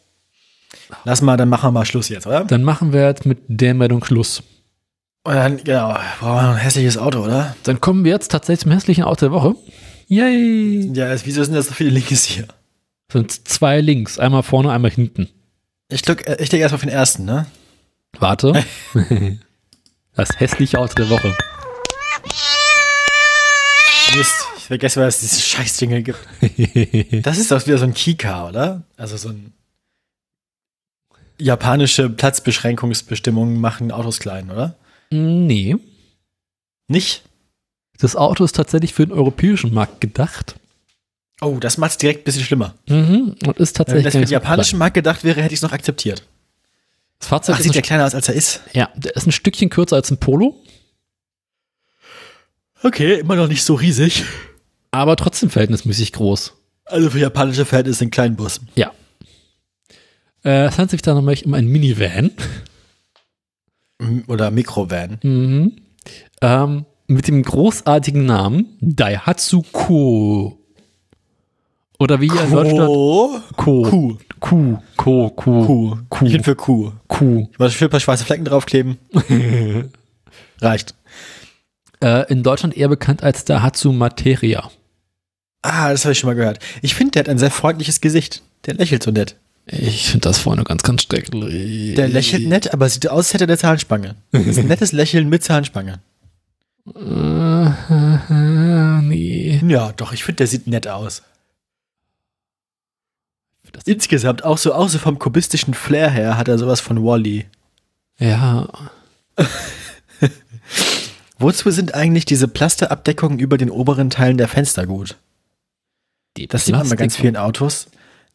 Lass 1.05 1.23
mal, 1.23 1.37
dann 1.37 1.49
machen 1.49 1.69
wir 1.69 1.73
mal 1.73 1.85
Schluss 1.85 2.09
jetzt, 2.09 2.27
oder? 2.27 2.45
Dann 2.45 2.63
machen 2.63 2.93
wir 2.93 3.07
jetzt 3.07 3.27
mit 3.27 3.39
der 3.49 3.75
Meldung 3.75 4.05
Schluss. 4.05 4.43
Und 5.25 5.35
dann, 5.35 5.63
genau, 5.63 5.89
brauchen 6.21 6.37
wir 6.37 6.43
noch 6.43 6.51
ein 6.53 6.57
hässliches 6.57 6.97
Auto, 6.97 7.21
oder? 7.25 7.55
Dann 7.65 7.81
kommen 7.81 8.05
wir 8.05 8.13
jetzt 8.13 8.31
tatsächlich 8.31 8.61
zum 8.63 8.73
hässlichen 8.73 9.05
Auto 9.05 9.27
der 9.27 9.33
Woche. 9.33 9.55
Yay! 10.07 10.91
Ja, 10.95 11.13
es- 11.13 11.27
wieso 11.27 11.45
sind 11.45 11.55
das 11.55 11.67
so 11.69 11.75
viele 11.75 11.91
Linkes 11.91 12.25
hier? 12.25 12.49
Sind 13.13 13.49
zwei 13.49 13.81
links, 13.81 14.19
einmal 14.19 14.43
vorne, 14.43 14.71
einmal 14.73 14.91
hinten. 14.91 15.29
Ich, 15.89 16.03
drück, 16.03 16.27
äh, 16.27 16.37
ich 16.41 16.49
denke 16.49 16.63
erstmal 16.63 16.77
auf 16.77 16.83
den 16.83 16.91
ersten, 16.91 17.25
ne? 17.25 17.47
Warte. 18.19 18.65
Das 20.17 20.39
hässliche 20.39 20.79
Auto 20.79 20.95
der 20.95 21.09
Woche. 21.09 21.35
Mist, 24.17 24.35
vergesse, 24.71 25.01
was 25.01 25.17
es 25.17 25.31
diese 25.31 25.43
Scheißdinge 25.43 26.03
gibt. 26.03 26.19
Das 27.25 27.39
ist 27.39 27.51
doch 27.51 27.67
wieder 27.67 27.77
so 27.77 27.85
ein 27.85 27.93
Kika, 27.95 28.49
oder? 28.49 28.83
Also 28.97 29.17
so 29.17 29.31
ein 29.31 29.53
japanische 31.39 32.09
Platzbeschränkungsbestimmungen 32.09 33.61
machen 33.61 33.91
Autos 33.91 34.21
klein, 34.21 34.51
oder? 34.51 34.77
nee. 35.11 35.77
Nicht? 36.87 37.23
Das 37.99 38.15
Auto 38.17 38.45
ist 38.45 38.57
tatsächlich 38.57 38.95
für 38.95 39.07
den 39.07 39.13
europäischen 39.13 39.75
Markt 39.75 40.01
gedacht. 40.01 40.57
Oh, 41.41 41.59
das 41.61 41.77
macht's 41.79 41.99
direkt 41.99 42.21
ein 42.23 42.25
bisschen 42.25 42.45
schlimmer. 42.45 42.75
Mhm. 42.89 43.35
Und 43.47 43.59
ist 43.59 43.79
Wenn 43.79 43.85
tatsächlich 43.87 44.05
das 44.05 44.13
gar 44.15 44.21
für 44.21 44.27
den 44.27 44.33
japanischen 44.33 44.71
klein. 44.71 44.79
Markt 44.79 44.95
gedacht 44.95 45.25
wäre, 45.25 45.41
hätte 45.43 45.53
ich 45.55 45.59
es 45.59 45.63
noch 45.63 45.73
akzeptiert. 45.73 46.27
Das 47.19 47.29
Fahrzeug 47.29 47.57
Ach, 47.57 47.59
ist 47.61 47.65
sieht 47.65 47.75
ja 47.75 47.81
ein, 47.81 47.85
kleiner 47.85 48.07
aus, 48.07 48.15
als 48.15 48.29
er 48.29 48.35
ist. 48.35 48.61
ja, 48.73 48.89
der 48.97 49.15
ist 49.17 49.27
ein 49.27 49.33
Stückchen 49.33 49.69
kürzer 49.69 49.97
als 49.97 50.11
ein 50.11 50.19
Polo, 50.19 50.63
Okay, 52.83 53.21
immer 53.21 53.37
noch 53.37 53.49
nicht 53.49 53.63
so 53.63 53.75
riesig. 53.75 54.25
Aber 54.91 55.17
trotzdem 55.17 55.51
verhältnismäßig 55.51 56.13
groß. 56.13 56.55
Also 56.85 57.11
für 57.11 57.19
japanische 57.19 57.65
Verhältnisse 57.65 58.05
ein 58.05 58.11
kleinen 58.11 58.37
Bus. 58.37 58.61
Ja. 58.75 58.93
Äh, 60.45 60.67
es 60.67 60.73
handelt 60.73 60.91
sich 60.91 61.03
da 61.03 61.15
nämlich 61.15 61.47
um 61.47 61.55
ein 61.55 61.67
Minivan. 61.67 62.33
Oder 64.27 64.51
Mikrovan. 64.51 65.19
Mhm. 65.23 65.77
Ähm, 66.41 66.87
mit 67.07 67.29
dem 67.29 67.43
großartigen 67.43 68.25
Namen 68.25 68.79
Daihatsu 68.81 69.63
Ko. 69.73 70.59
Oder 71.99 72.21
wie 72.21 72.31
hier 72.31 72.45
in 72.45 72.51
Deutschland 72.51 72.87
Ko. 72.87 73.41
Ko. 73.57 74.17
Kuh. 74.41 74.79
Ko. 74.97 75.31
Kuh. 75.31 75.99
Kuh. 76.09 76.27
Ich 76.27 76.33
bin 76.33 76.43
für 76.43 76.57
Kuh. 76.57 76.93
Kuh. 77.09 77.49
Ich 77.53 77.59
muss 77.59 77.83
ein 77.83 77.91
paar 77.91 78.01
schwarze 78.01 78.25
Flecken 78.25 78.47
draufkleben. 78.47 78.97
Reicht. 80.61 80.95
Äh, 82.03 82.33
in 82.33 82.43
Deutschland 82.43 82.77
eher 82.77 82.89
bekannt 82.89 83.23
als 83.23 83.45
Daihatsu 83.45 83.93
Materia. 83.93 84.71
Ah, 85.63 85.91
das 85.91 86.05
habe 86.05 86.13
ich 86.13 86.19
schon 86.19 86.29
mal 86.29 86.35
gehört. 86.35 86.59
Ich 86.83 86.95
finde, 86.95 87.13
der 87.13 87.21
hat 87.25 87.29
ein 87.29 87.39
sehr 87.39 87.51
freundliches 87.51 88.01
Gesicht. 88.01 88.43
Der 88.67 88.75
lächelt 88.75 89.03
so 89.03 89.11
nett. 89.11 89.37
Ich 89.67 90.07
finde 90.07 90.29
das 90.29 90.39
vorne 90.39 90.65
ganz, 90.65 90.83
ganz 90.83 91.03
schrecklich. 91.03 91.95
Der 91.95 92.09
lächelt 92.09 92.47
nett, 92.49 92.73
aber 92.73 92.89
sieht 92.89 93.09
aus, 93.09 93.27
als 93.27 93.35
hätte 93.35 93.47
der 93.47 93.59
Zahnspange. 93.59 94.15
Das 94.33 94.47
ist 94.47 94.59
ein 94.59 94.67
nettes 94.69 94.93
Lächeln 94.93 95.29
mit 95.29 95.45
Zahnspange. 95.45 96.01
Äh, 96.95 97.71
nee. 99.03 99.61
Ja, 99.67 99.93
doch, 99.93 100.13
ich 100.13 100.25
finde, 100.25 100.37
der 100.39 100.47
sieht 100.47 100.67
nett 100.67 100.89
aus. 100.89 101.23
Das- 103.73 103.85
Insgesamt, 103.85 104.45
auch 104.45 104.59
so, 104.59 104.75
auch 104.75 104.89
so 104.89 104.99
vom 104.99 105.19
kubistischen 105.21 105.75
Flair 105.75 106.11
her, 106.11 106.37
hat 106.37 106.49
er 106.49 106.59
sowas 106.59 106.81
von 106.81 107.05
Wally. 107.05 107.47
Ja. 108.19 108.69
Wozu 111.39 111.71
sind 111.71 111.95
eigentlich 111.95 112.25
diese 112.25 112.49
Plasterabdeckungen 112.49 113.39
über 113.39 113.57
den 113.57 113.71
oberen 113.71 114.11
Teilen 114.11 114.37
der 114.39 114.49
Fenster 114.49 114.87
gut? 114.87 115.17
Die 116.37 116.47
Das 116.47 116.65
sieht 116.65 116.75
man 116.75 116.89
bei 116.89 116.97
ganz 116.97 117.17
vielen 117.17 117.37
Autos. 117.37 117.89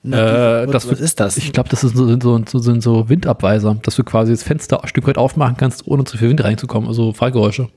Äh, 0.03 0.67
das 0.67 0.87
was 0.87 0.99
ist 0.99 1.19
das? 1.19 1.37
Ich 1.37 1.51
glaube, 1.51 1.69
das 1.69 1.81
sind, 1.81 1.95
so, 1.95 2.43
so, 2.45 2.59
sind 2.59 2.83
so 2.83 3.09
Windabweiser, 3.09 3.75
dass 3.81 3.95
du 3.95 4.03
quasi 4.03 4.31
das 4.31 4.43
Fenster 4.43 4.83
ein 4.83 4.87
Stück 4.87 5.07
weit 5.07 5.17
aufmachen 5.17 5.57
kannst, 5.57 5.87
ohne 5.87 6.03
zu 6.03 6.17
viel 6.17 6.29
Wind 6.29 6.43
reinzukommen, 6.43 6.87
also 6.87 7.13
Fallgeräusche. 7.13 7.69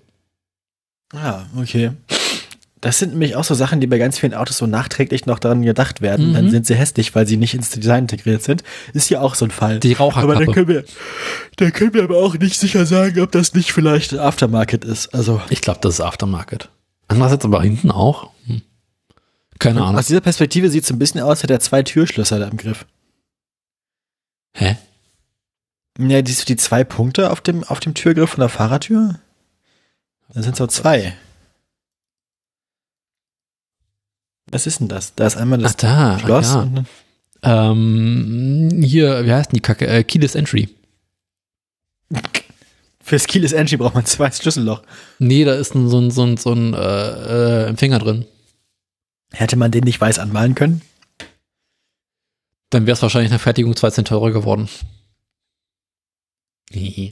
Ah, 1.14 1.46
okay. 1.56 1.92
Das 2.80 2.98
sind 2.98 3.10
nämlich 3.12 3.34
auch 3.34 3.44
so 3.44 3.54
Sachen, 3.54 3.80
die 3.80 3.86
bei 3.88 3.98
ganz 3.98 4.18
vielen 4.18 4.34
Autos 4.34 4.58
so 4.58 4.66
nachträglich 4.66 5.26
noch 5.26 5.38
daran 5.38 5.62
gedacht 5.62 6.00
werden. 6.00 6.28
Mhm. 6.28 6.34
Dann 6.34 6.50
sind 6.50 6.66
sie 6.66 6.76
hässlich, 6.76 7.14
weil 7.14 7.26
sie 7.26 7.36
nicht 7.36 7.54
ins 7.54 7.70
Design 7.70 8.04
integriert 8.04 8.42
sind. 8.42 8.62
Ist 8.92 9.08
hier 9.08 9.22
auch 9.22 9.34
so 9.34 9.46
ein 9.46 9.50
Fall. 9.50 9.80
Die 9.80 9.94
Raucherkappe. 9.94 10.32
aber 10.32 10.44
dann 10.44 10.54
können, 10.54 10.68
wir, 10.68 10.84
dann 11.56 11.72
können 11.72 11.94
wir 11.94 12.04
aber 12.04 12.18
auch 12.18 12.34
nicht 12.38 12.60
sicher 12.60 12.86
sagen, 12.86 13.20
ob 13.20 13.32
das 13.32 13.54
nicht 13.54 13.72
vielleicht 13.72 14.16
Aftermarket 14.16 14.84
ist. 14.84 15.12
Also 15.12 15.40
Ich 15.50 15.60
glaube, 15.60 15.80
das 15.82 15.94
ist 15.94 16.00
Aftermarket. 16.00 16.68
Andererseits 17.08 17.44
aber 17.44 17.62
hinten 17.62 17.90
auch. 17.90 18.30
Hm. 18.46 18.62
Keine 19.58 19.82
Ahnung. 19.82 19.96
aus 19.98 20.06
dieser 20.06 20.20
Perspektive 20.20 20.70
sieht 20.70 20.84
es 20.84 20.90
ein 20.90 20.98
bisschen 20.98 21.20
aus, 21.20 21.30
als 21.30 21.42
hätte 21.42 21.54
er 21.54 21.60
zwei 21.60 21.82
Türschlösser 21.82 22.38
da 22.38 22.46
im 22.48 22.56
Griff. 22.56 22.86
Hä? 24.54 24.76
Ja, 25.98 26.22
die, 26.22 26.32
die 26.34 26.56
zwei 26.56 26.84
Punkte 26.84 27.30
auf 27.32 27.40
dem, 27.40 27.64
auf 27.64 27.80
dem 27.80 27.94
Türgriff 27.94 28.30
von 28.30 28.40
der 28.40 28.48
Fahrertür. 28.48 29.18
Da 30.32 30.42
sind 30.42 30.54
so 30.56 30.66
zwei. 30.68 31.16
Was 34.50 34.66
ist 34.66 34.80
denn 34.80 34.88
das? 34.88 35.14
Da 35.14 35.26
ist 35.26 35.36
einmal 35.36 35.58
Ach 35.60 35.62
das 35.64 35.76
da, 35.76 36.14
ach 36.14 36.20
Schloss. 36.20 36.46
ja. 36.54 36.60
und- 36.62 36.86
Ähm, 37.42 38.82
hier, 38.82 39.24
wie 39.26 39.32
heißt 39.32 39.50
denn 39.52 39.56
die 39.56 39.60
Kacke? 39.62 39.86
Äh, 39.86 40.02
Keyless 40.04 40.34
Entry. 40.34 40.68
Fürs 43.02 43.26
Keyless 43.26 43.52
Entry 43.52 43.76
braucht 43.76 43.94
man 43.94 44.04
zwei 44.06 44.30
Schlüsselloch. 44.30 44.82
Nee, 45.18 45.44
da 45.44 45.54
ist 45.54 45.74
ein, 45.74 45.88
so 45.88 46.00
ein, 46.00 46.10
so 46.10 46.24
ein, 46.24 46.36
so 46.36 46.52
ein 46.52 46.74
äh, 46.74 46.78
äh, 46.78 47.66
Empfänger 47.68 47.98
drin. 47.98 48.26
Hätte 49.32 49.56
man 49.56 49.70
den 49.70 49.84
nicht 49.84 50.00
weiß 50.00 50.18
anmalen 50.18 50.54
können? 50.54 50.82
Dann 52.70 52.86
wäre 52.86 52.94
es 52.94 53.02
wahrscheinlich 53.02 53.30
eine 53.30 53.38
Fertigung 53.38 53.76
2 53.76 53.90
Cent 53.90 54.08
teurer 54.08 54.30
geworden. 54.30 54.68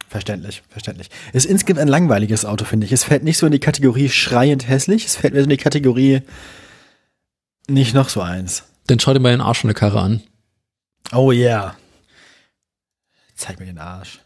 Verständlich, 0.09 0.63
verständlich. 0.69 1.09
Ist 1.33 1.47
insgesamt 1.47 1.81
ein 1.81 1.89
langweiliges 1.89 2.45
Auto, 2.45 2.65
finde 2.65 2.87
ich. 2.87 2.93
Es 2.93 3.05
fällt 3.05 3.25
nicht 3.25 3.39
so 3.39 3.47
in 3.47 3.53
die 3.53 3.59
Kategorie 3.59 4.11
schreiend 4.11 4.69
hässlich, 4.69 5.07
es 5.07 5.17
fällt 5.17 5.33
mir 5.33 5.41
so 5.41 5.45
in 5.45 5.51
die 5.51 5.57
Kategorie 5.57 6.23
nicht 7.69 7.95
noch 7.95 8.11
so 8.11 8.21
eins. 8.21 8.65
Dann 8.87 9.01
schau 9.01 9.15
dir 9.15 9.21
mal 9.21 9.31
den 9.31 9.41
Arsch 9.41 9.61
von 9.61 9.69
der 9.69 9.75
Karre 9.75 10.01
an. 10.01 10.23
Oh 11.13 11.33
yeah. 11.33 11.77
Zeig 13.35 13.59
mir 13.59 13.67
den 13.67 13.79
Arsch. 13.79 14.21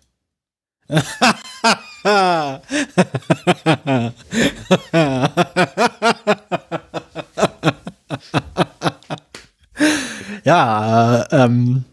ja, 10.45 11.27
ähm, 11.31 11.85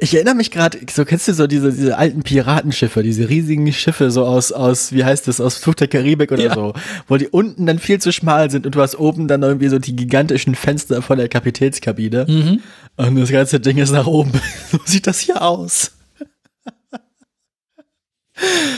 ich 0.00 0.14
erinnere 0.14 0.34
mich 0.34 0.50
gerade, 0.50 0.78
so 0.92 1.04
kennst 1.04 1.28
du 1.28 1.34
so 1.34 1.46
diese, 1.46 1.72
diese 1.72 1.96
alten 1.96 2.22
Piratenschiffe, 2.24 3.04
diese 3.04 3.28
riesigen 3.28 3.72
Schiffe 3.72 4.10
so 4.10 4.24
aus, 4.24 4.50
aus, 4.50 4.90
wie 4.92 5.04
heißt 5.04 5.28
das, 5.28 5.40
aus 5.40 5.56
Fluch 5.58 5.74
der 5.74 5.86
Karibik 5.86 6.32
oder 6.32 6.42
Ja. 6.42 6.54
so, 6.54 6.74
wo 7.06 7.16
die 7.16 7.28
unten 7.28 7.66
dann 7.66 7.78
viel 7.78 8.00
zu 8.00 8.12
schmal 8.12 8.50
sind 8.50 8.66
und 8.66 8.74
du 8.74 8.80
hast 8.80 8.98
oben 8.98 9.28
dann 9.28 9.42
irgendwie 9.42 9.68
so 9.68 9.78
die 9.78 9.94
gigantischen 9.94 10.56
Fenster 10.56 11.02
von 11.02 11.18
der 11.18 11.28
Kapitänskabine 11.28 12.26
Mhm. 12.28 12.60
und 12.96 13.16
das 13.20 13.30
ganze 13.30 13.60
Ding 13.60 13.78
ist 13.78 13.92
nach 13.92 14.06
oben. 14.08 14.32
So 14.72 14.78
sieht 14.84 15.06
das 15.06 15.20
hier 15.20 15.40
aus. 15.42 15.92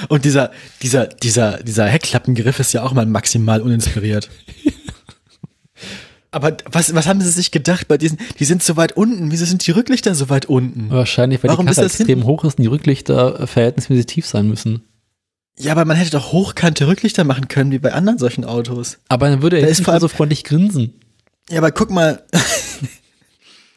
Und 0.08 0.24
dieser, 0.24 0.52
dieser, 0.82 1.06
dieser, 1.06 1.56
dieser 1.62 1.86
Heckklappengriff 1.86 2.60
ist 2.60 2.72
ja 2.74 2.82
auch 2.84 2.92
mal 2.92 3.06
maximal 3.06 3.60
uninspiriert. 3.60 4.28
Aber 6.38 6.56
was, 6.70 6.94
was 6.94 7.08
haben 7.08 7.20
sie 7.20 7.30
sich 7.30 7.50
gedacht 7.50 7.88
bei 7.88 7.98
diesen, 7.98 8.16
die 8.38 8.44
sind 8.44 8.62
so 8.62 8.76
weit 8.76 8.92
unten, 8.92 9.32
wieso 9.32 9.44
sind 9.44 9.66
die 9.66 9.72
Rücklichter 9.72 10.14
so 10.14 10.28
weit 10.28 10.46
unten? 10.46 10.88
Wahrscheinlich, 10.88 11.42
weil 11.42 11.50
Warum 11.50 11.66
die 11.66 11.74
das 11.74 11.98
extrem 11.98 12.26
hoch 12.26 12.44
ist 12.44 12.58
und 12.58 12.62
die 12.62 12.68
Rücklichter 12.68 13.44
verhältnismäßig 13.48 14.06
tief 14.06 14.24
sein 14.24 14.46
müssen. 14.46 14.84
Ja, 15.58 15.72
aber 15.72 15.84
man 15.84 15.96
hätte 15.96 16.12
doch 16.12 16.30
hochkante 16.30 16.86
Rücklichter 16.86 17.24
machen 17.24 17.48
können, 17.48 17.72
wie 17.72 17.80
bei 17.80 17.92
anderen 17.92 18.20
solchen 18.20 18.44
Autos. 18.44 18.98
Aber 19.08 19.28
dann 19.28 19.42
würde 19.42 19.56
er 19.56 19.62
Da 19.62 19.68
nicht 19.68 20.00
so 20.00 20.06
freundlich 20.06 20.44
grinsen. 20.44 20.94
Ja, 21.50 21.58
aber 21.58 21.72
guck 21.72 21.90
mal. 21.90 22.22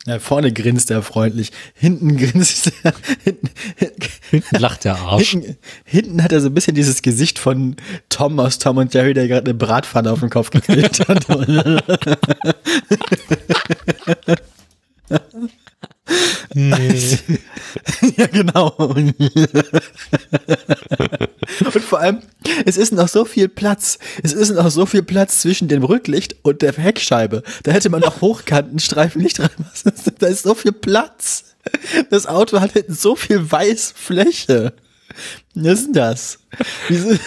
Ja, 0.07 0.17
vorne 0.19 0.51
grinst 0.51 0.89
er 0.89 1.03
freundlich. 1.03 1.51
Hinten 1.75 2.17
grinst 2.31 2.71
er. 2.83 2.93
Hinten, 3.23 3.49
Hinten 4.31 4.55
lacht 4.57 4.83
der 4.83 4.95
Arsch. 4.97 5.29
hinten, 5.29 5.57
hinten 5.85 6.23
hat 6.23 6.31
er 6.31 6.41
so 6.41 6.47
ein 6.47 6.53
bisschen 6.53 6.73
dieses 6.75 7.01
Gesicht 7.01 7.37
von 7.37 7.75
Tom 8.09 8.39
aus 8.39 8.57
Tom 8.57 8.77
und 8.77 8.93
Jerry, 8.93 9.13
der 9.13 9.27
gerade 9.27 9.45
eine 9.45 9.53
Bratpfanne 9.53 10.11
auf 10.11 10.19
den 10.21 10.29
Kopf 10.29 10.49
gekriegt 10.49 11.07
hat. 11.07 11.27
ja, 18.17 18.27
genau. 18.27 18.69
Und 18.77 19.15
vor 21.83 21.99
allem, 21.99 22.19
es 22.65 22.77
ist 22.77 22.93
noch 22.93 23.07
so 23.07 23.25
viel 23.25 23.47
Platz. 23.47 23.99
Es 24.23 24.33
ist 24.33 24.51
noch 24.51 24.69
so 24.69 24.85
viel 24.85 25.03
Platz 25.03 25.41
zwischen 25.41 25.67
dem 25.67 25.83
Rücklicht 25.83 26.35
und 26.43 26.61
der 26.61 26.73
Heckscheibe. 26.73 27.43
Da 27.63 27.71
hätte 27.71 27.89
man 27.89 28.01
noch 28.01 28.21
Hochkantenstreifen 28.21 29.21
nicht 29.21 29.39
dran. 29.39 29.49
Da 30.19 30.27
ist 30.27 30.43
so 30.43 30.55
viel 30.55 30.71
Platz. 30.71 31.55
Das 32.09 32.25
Auto 32.27 32.59
hat 32.59 32.73
hinten 32.73 32.93
so 32.93 33.15
viel 33.15 33.51
Weißfläche. 33.51 34.73
Was 35.55 35.79
ist 35.79 35.85
denn 35.87 35.93
das? 35.93 36.39
Diese, 36.89 37.19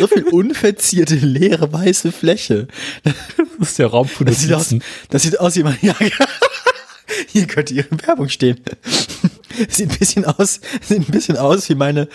so 0.00 0.06
viel 0.08 0.24
unverzierte, 0.24 1.14
leere, 1.14 1.72
weiße 1.72 2.12
Fläche. 2.12 2.68
Das 3.04 3.70
ist 3.70 3.78
der 3.78 3.86
Raum 3.88 4.08
für 4.08 4.24
Das 4.24 4.40
sieht 4.40 4.52
aus, 4.52 4.74
das 5.10 5.22
sieht 5.22 5.38
aus 5.38 5.56
wie 5.56 5.62
man, 5.62 5.76
ja, 5.80 5.94
hier 7.28 7.46
könnte 7.46 7.74
ihre 7.74 7.88
Werbung 8.06 8.28
stehen. 8.28 8.60
Sieht 9.68 9.90
ein 9.90 9.98
bisschen 9.98 10.24
aus, 10.24 10.60
sieht 10.80 10.98
ein 10.98 11.12
bisschen 11.12 11.36
aus 11.36 11.68
wie 11.68 11.74
meine, 11.74 12.08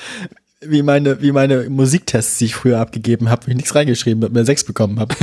wie 0.62 0.82
meine, 0.82 1.22
wie 1.22 1.34
meine 1.34 1.70
Musiktests, 1.70 2.38
die 2.38 2.46
ich 2.46 2.56
früher 2.56 2.80
abgegeben 2.80 3.30
habe, 3.30 3.46
wo 3.48 3.52
ich 3.52 3.58
nichts 3.58 3.76
reingeschrieben 3.76 4.24
habe, 4.24 4.34
mir 4.34 4.46
sechs 4.46 4.64
bekommen 4.64 5.00
habe. 5.00 5.14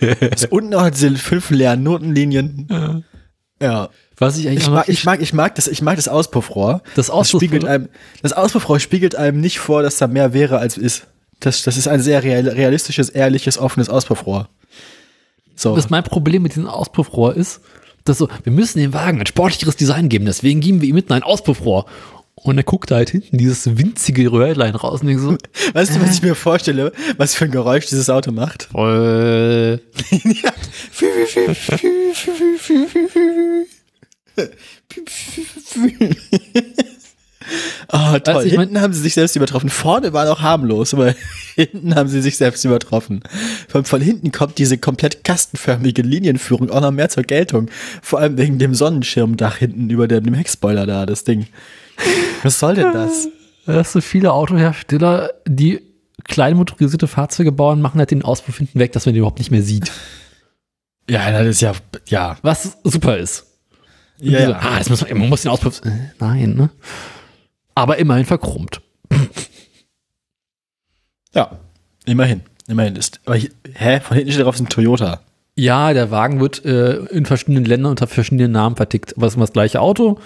Ist 0.34 0.52
unten 0.52 0.74
auch 0.74 0.90
diese 0.90 1.14
fünf 1.16 1.48
leeren 1.50 1.82
Notenlinien. 1.82 3.04
Ja. 3.62 3.88
Was 4.16 4.36
ich 4.36 4.46
eigentlich 4.46 4.64
Ich 4.64 4.68
mag, 4.70 4.86
noch 4.86 4.92
ich 4.92 5.04
mag, 5.04 5.22
ich 5.22 5.32
mag 5.32 5.54
das, 5.54 5.68
ich 5.68 5.80
mag 5.80 5.96
das 5.96 6.08
Auspuffrohr. 6.08 6.82
Das 6.96 7.10
Auspuffrohr- 7.10 7.38
spiegelt 7.38 7.64
einem, 7.64 7.88
das 8.22 8.32
Auspuffrohr 8.32 8.78
spiegelt 8.78 9.16
einem 9.16 9.40
nicht 9.40 9.58
vor, 9.58 9.82
dass 9.82 9.96
da 9.96 10.06
mehr 10.06 10.34
wäre 10.34 10.58
als 10.58 10.76
ist. 10.76 11.06
Das, 11.40 11.62
das 11.62 11.76
ist 11.76 11.88
ein 11.88 12.00
sehr 12.00 12.22
real, 12.22 12.46
realistisches, 12.46 13.08
ehrliches, 13.08 13.58
offenes 13.58 13.88
Auspuffrohr. 13.88 14.48
So. 15.56 15.76
Was 15.76 15.90
mein 15.90 16.04
Problem 16.04 16.42
mit 16.42 16.52
diesem 16.52 16.68
Auspuffrohr 16.68 17.34
ist, 17.34 17.60
dass 18.04 18.18
so, 18.18 18.28
wir 18.42 18.52
müssen 18.52 18.78
dem 18.78 18.92
Wagen 18.92 19.20
ein 19.20 19.26
sportlicheres 19.26 19.76
Design 19.76 20.08
geben, 20.08 20.26
deswegen 20.26 20.60
geben 20.60 20.80
wir 20.80 20.88
ihm 20.88 20.94
mitten 20.94 21.12
ein 21.12 21.22
Auspuffrohr. 21.22 21.86
Und 22.36 22.58
er 22.58 22.64
guckt 22.64 22.90
da 22.90 22.96
halt 22.96 23.10
hinten 23.10 23.38
dieses 23.38 23.78
winzige 23.78 24.30
Röhrlein 24.30 24.74
raus 24.74 25.00
und 25.00 25.06
denkt 25.06 25.22
so, 25.22 25.38
Weißt 25.72 25.94
du, 25.94 26.00
was 26.02 26.16
ich 26.16 26.22
mir 26.22 26.34
vorstelle, 26.34 26.92
was 27.16 27.34
für 27.34 27.46
ein 27.46 27.50
Geräusch 27.50 27.86
dieses 27.86 28.10
Auto 28.10 28.32
macht? 28.32 28.68
äh, 28.74 29.74
Ah, 37.88 38.18
toll. 38.18 38.36
Also 38.36 38.60
hinten 38.60 38.80
haben 38.80 38.92
sie 38.92 39.00
sich 39.00 39.14
selbst 39.14 39.36
übertroffen. 39.36 39.70
Vorne 39.70 40.12
war 40.12 40.24
noch 40.24 40.40
harmlos, 40.40 40.94
aber 40.94 41.14
hinten 41.54 41.94
haben 41.94 42.08
sie 42.08 42.22
sich 42.22 42.36
selbst 42.36 42.64
übertroffen. 42.64 43.22
Von, 43.68 43.84
von 43.84 44.00
hinten 44.00 44.32
kommt 44.32 44.58
diese 44.58 44.78
komplett 44.78 45.24
kastenförmige 45.24 46.02
Linienführung 46.02 46.70
auch 46.70 46.80
noch 46.80 46.90
mehr 46.90 47.08
zur 47.08 47.22
Geltung. 47.22 47.68
Vor 48.02 48.20
allem 48.20 48.38
wegen 48.38 48.58
dem 48.58 48.74
Sonnenschirmdach 48.74 49.58
hinten 49.58 49.90
über 49.90 50.08
dem, 50.08 50.24
dem 50.24 50.34
Heckspoiler 50.34 50.86
da, 50.86 51.06
das 51.06 51.24
Ding. 51.24 51.46
Was 52.42 52.58
soll 52.58 52.74
denn 52.74 52.92
das? 52.92 53.28
dass 53.66 53.92
so 53.92 54.00
viele 54.00 54.32
Autohersteller, 54.32 55.30
die 55.46 55.80
klein 56.24 56.56
motorisierte 56.56 57.06
Fahrzeuge 57.06 57.52
bauen, 57.52 57.80
machen 57.80 57.98
halt 57.98 58.10
den 58.10 58.22
Auspuff 58.22 58.58
hinten 58.58 58.78
weg, 58.78 58.92
dass 58.92 59.06
man 59.06 59.14
den 59.14 59.20
überhaupt 59.20 59.38
nicht 59.38 59.50
mehr 59.50 59.62
sieht. 59.62 59.90
Ja, 61.08 61.30
das 61.30 61.46
ist 61.46 61.60
ja, 61.60 61.72
ja. 62.08 62.36
Was 62.42 62.78
super 62.84 63.18
ist. 63.18 63.46
Ja, 64.18 64.40
ja. 64.40 64.58
Ah, 64.60 64.78
das 64.78 64.88
muss 64.88 65.02
man, 65.02 65.18
man 65.18 65.28
muss 65.28 65.42
den 65.42 65.50
Auspuff, 65.50 65.82
äh, 65.84 65.90
nein, 66.18 66.54
ne? 66.54 66.70
Aber 67.74 67.98
immerhin 67.98 68.24
verchromt. 68.26 68.80
ja. 71.34 71.58
Immerhin. 72.06 72.42
Immerhin 72.68 72.96
ist. 72.96 73.20
Aber 73.24 73.36
hier, 73.36 73.50
hä? 73.74 74.00
Von 74.00 74.16
hinten 74.16 74.32
steht 74.32 74.44
drauf, 74.44 74.54
ist 74.54 74.60
ein 74.60 74.68
Toyota. 74.68 75.20
Ja, 75.56 75.92
der 75.92 76.10
Wagen 76.10 76.40
wird 76.40 76.64
äh, 76.64 76.96
in 77.06 77.26
verschiedenen 77.26 77.64
Ländern 77.64 77.90
unter 77.90 78.06
verschiedenen 78.06 78.52
Namen 78.52 78.76
vertickt. 78.76 79.16
Aber 79.16 79.26
es 79.26 79.32
ist 79.32 79.36
immer 79.36 79.46
das 79.46 79.52
gleiche 79.52 79.80
Auto. 79.80 80.18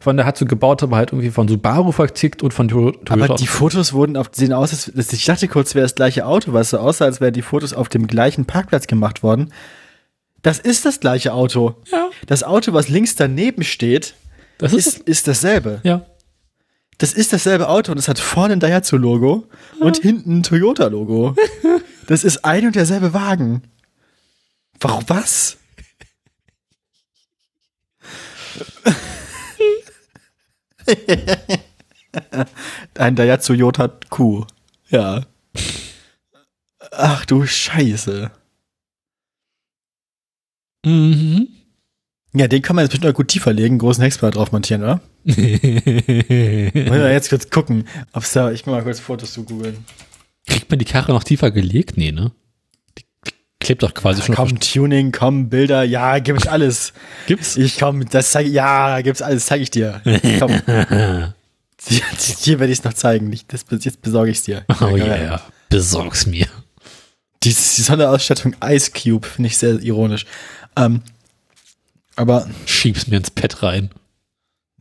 Von 0.00 0.16
der 0.16 0.24
hat 0.24 0.38
so 0.38 0.46
gebaut, 0.46 0.82
aber 0.82 0.96
halt 0.96 1.12
irgendwie 1.12 1.30
von 1.30 1.46
Subaru 1.46 1.92
vertickt 1.92 2.42
und 2.42 2.54
von 2.54 2.68
To- 2.68 2.90
Toyota. 2.92 3.12
Aber 3.12 3.34
die 3.36 3.46
Fotos 3.46 3.92
wurden 3.92 4.16
auf, 4.16 4.30
sehen 4.32 4.52
aus, 4.52 4.70
als, 4.72 4.92
als- 4.96 5.12
ich 5.12 5.24
dachte 5.26 5.46
kurz, 5.48 5.74
wäre 5.74 5.84
das 5.84 5.94
gleiche 5.94 6.24
Auto, 6.26 6.52
weil 6.52 6.62
es 6.62 6.70
so 6.70 6.78
aussah, 6.78 7.04
als 7.04 7.20
wären 7.20 7.34
die 7.34 7.42
Fotos 7.42 7.74
auf 7.74 7.88
dem 7.90 8.06
gleichen 8.06 8.46
Parkplatz 8.46 8.86
gemacht 8.86 9.22
worden. 9.22 9.52
Das 10.42 10.58
ist 10.58 10.86
das 10.86 11.00
gleiche 11.00 11.34
Auto. 11.34 11.74
Ja. 11.92 12.08
Das 12.26 12.42
Auto, 12.42 12.72
was 12.72 12.88
links 12.88 13.14
daneben 13.14 13.62
steht, 13.62 14.14
das 14.56 14.72
ist, 14.72 14.86
ist, 14.86 14.98
ist 15.08 15.28
dasselbe. 15.28 15.80
ja. 15.82 16.06
Das 17.00 17.14
ist 17.14 17.32
dasselbe 17.32 17.68
Auto 17.70 17.92
und 17.92 17.98
es 17.98 18.08
hat 18.08 18.18
vorne 18.18 18.52
ein 18.52 18.60
Daihatsu-Logo 18.60 19.48
und 19.80 19.96
hinten 19.98 20.38
ein 20.38 20.42
Toyota-Logo. 20.42 21.34
Das 22.06 22.24
ist 22.24 22.44
ein 22.44 22.66
und 22.66 22.74
derselbe 22.74 23.14
Wagen. 23.14 23.62
Warum 24.80 25.04
was? 25.06 25.58
Ein 32.98 33.14
Daihatsu 33.14 33.52
Jota 33.52 33.86
Q. 34.08 34.44
Ja. 34.88 35.24
Ach 36.90 37.24
du 37.26 37.46
Scheiße. 37.46 38.32
Mhm. 40.84 41.59
Ja, 42.32 42.46
den 42.46 42.62
kann 42.62 42.76
man 42.76 42.84
jetzt 42.84 42.92
bestimmt 42.92 43.12
auch 43.12 43.16
gut 43.16 43.28
tiefer 43.28 43.52
legen, 43.52 43.78
großen 43.78 44.02
Hexblatt 44.02 44.36
drauf 44.36 44.52
montieren, 44.52 44.82
oder? 44.82 45.00
Wollen 45.24 46.74
wir 46.74 47.12
jetzt 47.12 47.28
kurz 47.28 47.50
gucken, 47.50 47.88
ob's 48.12 48.32
da, 48.32 48.52
ich 48.52 48.66
mach 48.66 48.74
mal 48.74 48.82
kurz 48.82 49.00
Fotos 49.00 49.32
zu 49.32 49.44
googeln. 49.44 49.84
Kriegt 50.46 50.70
man 50.70 50.78
die 50.78 50.84
Karre 50.84 51.12
noch 51.12 51.24
tiefer 51.24 51.50
gelegt? 51.50 51.96
Nee, 51.96 52.12
ne? 52.12 52.30
Die 52.96 53.04
klebt 53.58 53.82
doch 53.82 53.94
quasi 53.94 54.22
schon. 54.22 54.36
auf 54.36 54.48
Komm, 54.48 54.60
Tuning, 54.60 55.10
komm, 55.10 55.48
Bilder, 55.48 55.82
ja, 55.82 56.20
gibt's 56.20 56.46
alles. 56.46 56.92
Gibt's? 57.26 57.56
Ich 57.56 57.78
komm, 57.78 58.08
das 58.08 58.30
zeig, 58.30 58.46
ja, 58.46 59.00
gibt's 59.00 59.22
alles, 59.22 59.46
zeig 59.46 59.60
ich 59.60 59.70
dir. 59.70 60.00
Komm. 60.38 60.52
Hier 61.82 62.60
werde 62.60 62.72
ich 62.72 62.78
es 62.78 62.84
noch 62.84 62.92
zeigen. 62.92 63.28
Nicht, 63.28 63.52
das, 63.52 63.64
jetzt 63.70 64.02
besorge 64.02 64.30
ich 64.30 64.38
es 64.38 64.44
dir. 64.44 64.64
Oh 64.80 64.96
ja, 64.96 65.06
yeah. 65.06 65.42
besorg's 65.68 66.26
mir. 66.26 66.46
Die, 67.42 67.48
die 67.48 67.82
Sonderausstattung 67.82 68.54
Ice 68.62 68.90
Cube 68.92 69.26
finde 69.26 69.48
ich 69.48 69.56
sehr 69.56 69.80
ironisch. 69.80 70.26
Ähm, 70.76 71.00
aber 72.20 72.46
Schieb's 72.66 73.06
mir 73.06 73.16
ins 73.16 73.30
Pad 73.30 73.62
rein. 73.62 73.88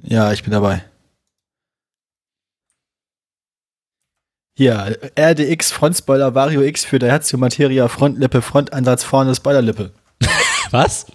ja, 0.03 0.33
ich 0.33 0.43
bin 0.43 0.51
dabei. 0.51 0.83
Hier, 4.55 4.97
RDX 5.17 5.71
Frontspoiler 5.71 6.35
Vario 6.35 6.61
X 6.61 6.83
für 6.83 6.99
Daihatsu 6.99 7.37
Materia 7.37 7.87
Frontlippe 7.87 8.41
Frontansatz 8.41 9.05
vorne 9.05 9.33
Spoilerlippe. 9.33 9.93
Was? 10.71 11.05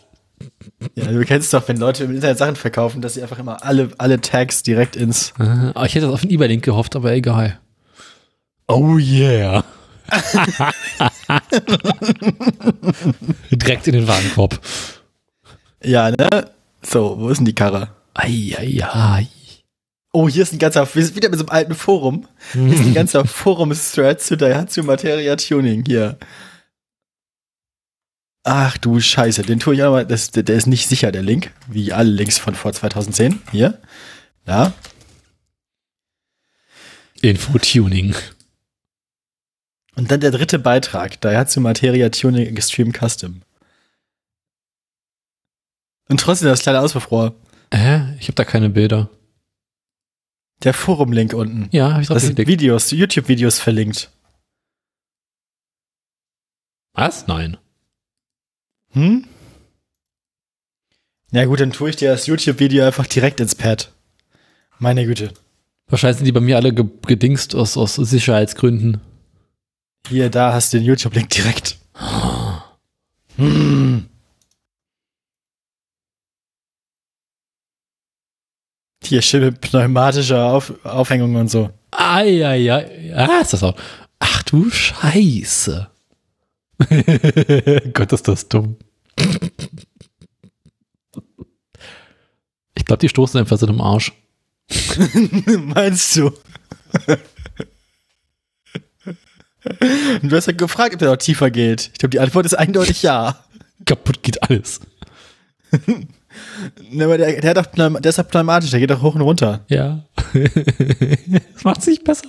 Ja, 0.95 1.13
du 1.13 1.23
kennst 1.27 1.53
doch, 1.53 1.69
wenn 1.69 1.77
Leute 1.77 2.05
im 2.05 2.15
Internet 2.15 2.39
Sachen 2.39 2.57
verkaufen, 2.57 3.03
dass 3.03 3.13
sie 3.15 3.23
einfach 3.23 3.39
immer 3.39 3.63
alle, 3.63 3.91
alle 3.99 4.23
Tags 4.23 4.63
direkt 4.63 4.97
ins 4.97 5.35
Äh, 5.39 5.73
ich 5.85 5.95
hätte 5.95 6.07
das 6.07 6.15
auf 6.15 6.23
den 6.23 6.31
eBay-Link 6.31 6.65
gehofft, 6.65 6.97
aber 6.97 7.13
egal. 7.13 7.61
Oh 8.67 8.97
yeah. 8.97 9.63
Direkt 13.51 13.87
in 13.89 13.93
den 13.93 14.09
Warenkorb. 14.09 14.59
Ja, 15.85 16.11
ne? 16.11 16.51
So, 16.83 17.19
wo 17.19 17.29
ist 17.29 17.39
denn 17.39 17.45
die 17.45 17.55
Karre? 17.55 17.89
Eieiei. 18.15 19.29
Oh, 20.13 20.29
hier 20.29 20.43
ist 20.45 20.53
ein 20.53 20.59
ganzer, 20.59 20.89
wir 20.95 21.05
sind 21.05 21.17
wieder 21.17 21.29
mit 21.29 21.39
so 21.39 21.45
einem 21.47 21.57
alten 21.57 21.75
Forum. 21.75 22.29
Hier 22.53 22.73
ist 22.73 22.81
ein 22.81 22.95
ganzer 22.95 23.25
Forum-Thread 23.25 24.21
zu 24.21 24.37
Daihatsu 24.37 24.83
Materia 24.83 25.35
Tuning 25.37 25.85
hier. 25.85 26.19
Ach 28.45 28.77
du 28.79 29.01
Scheiße, 29.01 29.43
den 29.43 29.59
tue 29.59 29.75
ich 29.75 29.83
auch 29.83 29.91
mal, 29.91 30.07
das, 30.07 30.31
der, 30.31 30.43
der 30.43 30.57
ist 30.57 30.67
nicht 30.67 30.89
sicher, 30.89 31.11
der 31.11 31.23
Link, 31.23 31.51
wie 31.67 31.93
alle 31.93 32.11
Links 32.11 32.39
von 32.39 32.55
vor 32.55 32.73
2010. 32.73 33.41
Hier. 33.51 33.81
Ja. 34.47 34.73
Infotuning. 37.23 38.15
Und 39.97 40.11
dann 40.11 40.21
der 40.21 40.31
dritte 40.31 40.59
Beitrag, 40.59 41.21
Daihatsu 41.21 41.61
Materia 41.61 42.11
Tuning 42.11 42.55
Extreme 42.57 42.93
Custom. 42.93 43.43
Und 46.09 46.21
trotzdem 46.21 46.49
das 46.49 46.61
kleine 46.61 46.81
Auspuffrohr. 46.81 47.35
Hä? 47.73 48.15
Ich 48.19 48.27
habe 48.27 48.35
da 48.35 48.45
keine 48.45 48.71
Bilder. 48.71 49.09
Der 50.63 50.75
Forum-Link 50.75 51.33
unten. 51.35 51.69
Ja, 51.73 51.93
habe 51.93 52.03
ich 52.03 52.09
drauf 52.09 52.17
Das 52.17 52.25
sind. 52.25 52.39
Videos, 52.39 52.91
YouTube-Videos 52.91 53.59
verlinkt. 53.59 54.11
Was? 56.93 57.27
Nein. 57.27 57.57
Hm? 58.93 59.27
Na 61.33 61.45
gut, 61.47 61.61
dann 61.61 61.73
tue 61.73 61.91
ich 61.91 61.97
dir 61.97 62.13
das 62.13 62.27
YouTube-Video 62.27 62.85
einfach 62.87 63.07
direkt 63.07 63.41
ins 63.41 63.55
Pad. 63.57 63.93
Meine 64.79 65.05
Güte. 65.05 65.33
Wahrscheinlich 65.89 66.19
sind 66.19 66.27
die 66.27 66.33
bei 66.33 66.41
mir 66.41 66.57
alle 66.57 66.73
ge 66.73 66.87
gedingst 67.07 67.55
aus, 67.55 67.77
aus 67.77 67.97
Sicherheitsgründen. 67.97 69.01
Hier, 70.09 70.31
da 70.31 70.53
hast 70.53 70.73
du 70.73 70.79
den 70.79 70.87
YouTube-Link 70.87 71.31
direkt. 71.31 71.79
Hm. 73.37 74.09
Hier 79.07 79.21
schön 79.23 79.45
mit 79.45 79.61
pneumatischer 79.61 80.45
Auf 80.47 80.73
Aufhängung 80.85 81.37
und 81.37 81.49
so. 81.51 81.71
Eieiei. 81.91 83.15
Ah, 83.15 83.41
ist 83.41 83.53
das 83.53 83.63
auch. 83.63 83.77
Ach 84.19 84.43
du 84.45 84.71
Scheiße. 84.71 85.89
Gott, 87.93 88.13
ist 88.13 88.27
das 88.27 88.49
dumm. 88.49 88.77
Ich 92.75 92.85
glaube, 92.85 93.01
die 93.01 93.09
stoßen 93.09 93.39
einfach 93.39 93.59
sind 93.59 93.71
im 93.71 93.81
Arsch. 93.81 94.13
Meinst 95.59 96.17
du? 96.17 96.33
Und 100.23 100.31
du 100.31 100.37
hast 100.37 100.47
ja 100.47 100.53
gefragt, 100.53 100.95
ob 100.95 100.99
der 100.99 101.11
noch 101.11 101.17
tiefer 101.17 101.51
geht. 101.51 101.91
Ich 101.93 101.99
glaube, 101.99 102.11
die 102.11 102.21
Antwort 102.21 102.47
ist 102.47 102.55
eindeutig 102.55 103.03
ja. 103.03 103.45
Kaputt 103.85 104.23
geht 104.23 104.43
alles. 104.43 104.81
Ne, 106.91 107.05
aber 107.05 107.19
der, 107.19 107.41
der, 107.41 107.51
hat 107.51 107.57
doch 107.57 107.67
der 108.01 108.09
ist 108.09 108.19
doch 108.19 108.29
pneumatisch, 108.29 108.71
der 108.71 108.81
geht 108.81 108.91
doch 108.91 109.03
hoch 109.03 109.15
und 109.15 109.21
runter. 109.21 109.65
Ja. 109.69 110.05
das 110.35 111.65
macht 111.65 111.83
sich 111.83 112.03
besser. 112.05 112.29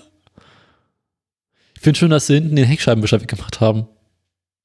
Ich 1.76 1.82
finde 1.82 2.00
schön, 2.00 2.10
dass 2.10 2.28
sie 2.28 2.36
hinten 2.36 2.56
den 2.56 2.66
Heckscheibenwischer 2.66 3.22
weggemacht 3.22 3.62
haben. 3.62 3.88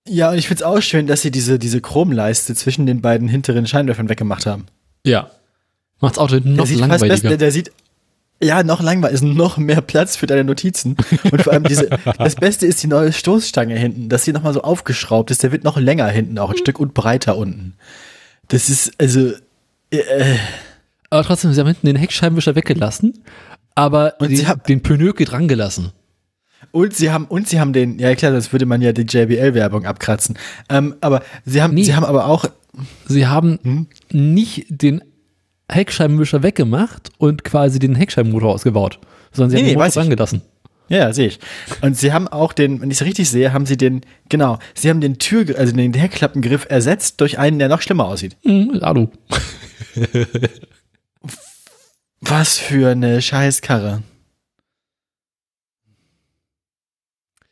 Ja, 0.08 0.30
und 0.30 0.38
ich 0.38 0.48
find's 0.48 0.62
auch 0.62 0.80
schön, 0.80 1.06
dass 1.06 1.22
sie 1.22 1.30
diese, 1.30 1.58
diese 1.58 1.80
Chromleiste 1.80 2.54
zwischen 2.54 2.86
den 2.86 3.00
beiden 3.00 3.28
hinteren 3.28 3.66
Scheinwerfern 3.66 4.08
weggemacht 4.08 4.46
haben. 4.46 4.66
Ja. 5.04 5.30
Macht's 6.00 6.18
Auto 6.18 6.34
hinten 6.34 6.50
Der 6.50 6.56
noch 6.56 6.66
sieht 6.66 6.78
fast 6.78 6.90
besser, 6.90 7.06
langweiliger. 7.06 7.28
der, 7.28 7.38
der 7.38 7.52
sieht, 7.52 7.72
ja, 8.42 8.62
noch 8.62 8.80
langweiliger, 8.80 9.14
ist 9.14 9.22
noch 9.22 9.58
mehr 9.58 9.82
Platz 9.82 10.16
für 10.16 10.26
deine 10.26 10.44
Notizen. 10.44 10.96
Und 11.30 11.42
vor 11.42 11.52
allem 11.52 11.64
diese, 11.64 11.90
das 12.18 12.36
Beste 12.36 12.66
ist 12.66 12.82
die 12.82 12.86
neue 12.86 13.12
Stoßstange 13.12 13.76
hinten, 13.76 14.08
dass 14.08 14.24
sie 14.24 14.32
nochmal 14.32 14.54
so 14.54 14.62
aufgeschraubt 14.62 15.30
ist, 15.30 15.42
der 15.42 15.52
wird 15.52 15.64
noch 15.64 15.76
länger 15.76 16.08
hinten, 16.08 16.38
auch 16.38 16.50
ein 16.50 16.56
Stück 16.56 16.80
und 16.80 16.94
breiter 16.94 17.36
unten. 17.36 17.74
Das 18.48 18.70
ist, 18.70 18.92
also, 18.98 19.32
äh, 19.98 20.36
Aber 21.10 21.24
trotzdem, 21.24 21.52
sie 21.52 21.60
haben 21.60 21.66
hinten 21.68 21.86
den 21.86 21.96
Heckscheibenwischer 21.96 22.54
weggelassen, 22.54 23.24
aber 23.74 24.14
Und 24.20 24.30
den, 24.30 24.36
sie 24.36 24.46
haben- 24.46 24.62
den 24.68 24.82
Pneu 24.82 25.12
dran 25.12 25.48
gelassen. 25.48 25.92
Und 26.72 26.94
sie 26.94 27.10
haben, 27.10 27.24
und 27.24 27.48
sie 27.48 27.58
haben 27.58 27.72
den, 27.72 27.98
ja 27.98 28.14
klar, 28.14 28.30
das 28.32 28.52
würde 28.52 28.66
man 28.66 28.80
ja 28.82 28.92
die 28.92 29.02
JBL-Werbung 29.02 29.86
abkratzen. 29.86 30.38
Ähm, 30.68 30.94
aber 31.00 31.22
sie 31.44 31.62
haben, 31.62 31.74
Nee. 31.74 31.82
sie 31.84 31.94
haben 31.94 32.04
aber 32.04 32.26
auch, 32.26 32.44
Sie 33.08 33.26
haben 33.26 33.58
Hm? 33.62 33.86
nicht 34.12 34.66
den 34.68 35.02
Heckscheibenwischer 35.70 36.42
weggemacht 36.44 37.10
und 37.18 37.42
quasi 37.44 37.78
den 37.80 37.94
Heckscheibenmotor 37.96 38.54
ausgebaut, 38.54 39.00
sondern 39.32 39.50
sie 39.50 39.56
Nee, 39.56 39.62
haben 39.62 39.68
den 39.68 39.74
Motor 39.74 39.86
ich. 39.88 40.40
Ja, 40.90 41.12
sehe 41.12 41.28
ich. 41.28 41.38
Und 41.82 41.96
sie 41.96 42.12
haben 42.12 42.28
auch 42.28 42.52
den, 42.52 42.80
wenn 42.80 42.90
ich 42.90 43.00
es 43.00 43.06
richtig 43.06 43.30
sehe, 43.30 43.52
haben 43.52 43.64
sie 43.64 43.76
den, 43.76 44.02
genau, 44.28 44.58
sie 44.74 44.90
haben 44.90 45.00
den 45.00 45.18
Tür, 45.18 45.46
also 45.56 45.74
den 45.74 45.94
Heckklappengriff 45.94 46.66
ersetzt 46.68 47.20
durch 47.20 47.38
einen, 47.38 47.58
der 47.60 47.68
noch 47.68 47.80
schlimmer 47.80 48.06
aussieht. 48.06 48.36
Hm, 48.42 48.80
Alu. 48.82 49.08
Was 52.20 52.58
für 52.58 52.90
eine 52.90 53.22
Scheißkarre. 53.22 54.02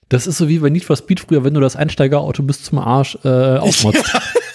Das 0.08 0.26
ist 0.26 0.38
so 0.38 0.48
wie 0.48 0.58
bei 0.58 0.70
Need 0.70 0.84
for 0.84 0.96
Speed 0.96 1.20
früher, 1.20 1.44
wenn 1.44 1.54
du 1.54 1.60
das 1.60 1.76
Einsteigerauto 1.76 2.42
bis 2.42 2.64
zum 2.64 2.78
Arsch 2.78 3.18
äh, 3.24 3.58
aufmotzt. 3.58 4.04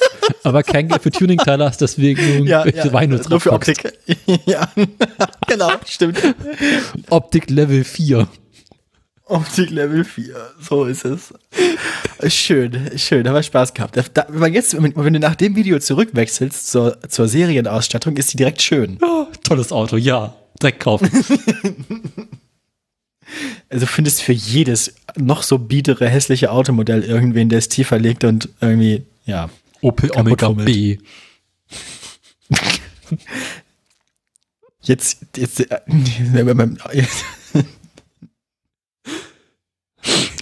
aber 0.44 0.64
kein 0.64 0.88
Geld 0.88 1.04
für 1.04 1.12
Tuningteile 1.12 1.66
hast, 1.66 1.80
deswegen 1.80 2.46
Ja, 2.46 2.66
ja 2.68 2.92
Weine 2.94 3.22
nur 3.30 3.40
für. 3.40 3.54
Optik. 3.54 3.94
ja, 4.46 4.70
genau, 5.48 5.72
stimmt. 5.86 6.20
Optik 7.10 7.50
Level 7.50 7.84
4. 7.84 8.28
Optik 9.26 9.70
Level 9.70 10.04
4, 10.04 10.36
so 10.60 10.86
ist 10.86 11.06
es. 11.06 11.34
Schön, 12.28 12.98
schön, 12.98 13.28
haben 13.28 13.36
wir 13.36 13.44
Spaß 13.44 13.74
gehabt. 13.74 13.98
Da, 14.14 14.26
wenn, 14.28 14.40
man 14.40 14.54
jetzt, 14.54 14.76
wenn, 14.82 15.14
du 15.14 15.20
nach 15.20 15.36
dem 15.36 15.56
Video 15.56 15.80
zurückwechselst 15.80 16.70
zur, 16.70 17.00
zur 17.08 17.28
Serienausstattung, 17.28 18.18
ist 18.18 18.34
die 18.34 18.38
direkt 18.38 18.62
schön. 18.62 18.98
Oh, 19.02 19.28
tolles 19.44 19.72
Auto, 19.72 19.98
ja. 19.98 20.36
Dreck 20.60 20.80
kaufen. 20.80 21.10
Also 23.70 23.88
findest 23.88 24.22
für 24.22 24.34
jedes 24.34 24.94
noch 25.16 25.42
so 25.42 25.58
biedere, 25.58 26.08
hässliche 26.08 26.52
Automodell 26.52 27.04
irgendwen, 27.04 27.50
der 27.50 27.58
es 27.58 27.70
tiefer 27.70 27.98
legt 27.98 28.24
und 28.24 28.50
irgendwie, 28.62 29.04
ja. 29.26 29.50
Opel 29.82 30.12
Omega 30.12 30.46
rummelt. 30.46 30.68
B. 30.68 31.00
Jetzt, 34.86 35.20
jetzt, 35.38 35.62
äh, 35.62 35.80
jetzt 36.94 37.26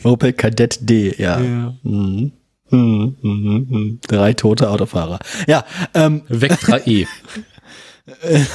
Opel 0.03 0.33
Kadett 0.33 0.79
D, 0.89 1.13
ja. 1.17 1.39
Ja. 1.39 1.73
Mhm. 1.83 2.31
Mhm, 2.69 3.17
mhm, 3.21 3.67
mhm. 3.69 3.99
Drei 4.07 4.33
tote 4.33 4.69
Autofahrer. 4.69 5.19
Ja, 5.47 5.65
ähm, 5.93 6.23
Vectra 6.29 6.79
E. 6.85 7.05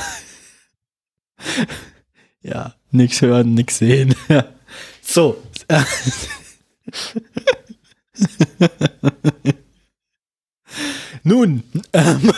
ja, 2.43 2.75
nix 2.91 3.21
hören, 3.23 3.55
nix 3.55 3.79
sehen. 3.79 4.15
So. 5.09 5.41
Nun, 11.23 11.63
ähm, 11.93 12.33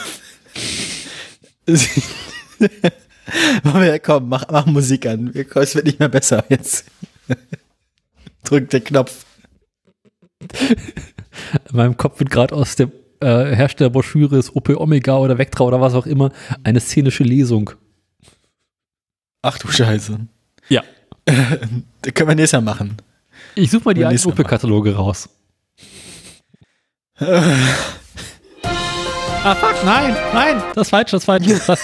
Komm, 4.03 4.29
mach, 4.29 4.45
mach 4.51 4.67
Musik 4.67 5.07
an. 5.07 5.33
Es 5.35 5.75
wird 5.75 5.87
nicht 5.87 5.99
mehr 5.99 6.11
besser 6.11 6.45
jetzt. 6.51 6.85
Drück 8.49 8.71
den 8.71 8.83
Knopf. 8.83 9.27
In 10.41 11.77
meinem 11.77 11.99
Kopf 11.99 12.19
wird 12.19 12.31
gerade 12.31 12.55
aus 12.55 12.77
der 12.77 12.91
äh, 13.21 13.55
Herstellerbroschüre 13.55 14.39
ist 14.39 14.57
OP 14.57 14.71
Omega 14.71 15.19
oder 15.19 15.37
Vectra 15.37 15.65
oder 15.65 15.83
was 15.83 15.93
auch 15.93 16.07
immer 16.07 16.33
eine 16.65 16.81
szenische 16.81 17.25
Lesung. 17.25 17.71
Ach 19.43 19.59
du 19.59 19.69
Scheiße. 19.69 20.21
Ja. 20.71 20.83
da 21.27 22.11
können 22.11 22.29
wir 22.31 22.37
nächstes 22.37 22.59
Mal 22.59 22.63
machen. 22.63 22.97
Ich 23.55 23.71
suche 23.71 23.85
mal 23.85 23.95
die 23.95 24.07
alten 24.07 24.27
Opel-Kataloge 24.27 24.95
raus. 24.95 25.29
ah, 27.19 27.35
fuck, 29.57 29.85
nein, 29.85 30.17
nein, 30.33 30.63
das 30.75 30.87
ist 30.87 30.91
falsch, 30.91 31.11
das 31.11 31.23
ist 31.23 31.27
falsch. 31.27 31.47
Das, 31.67 31.81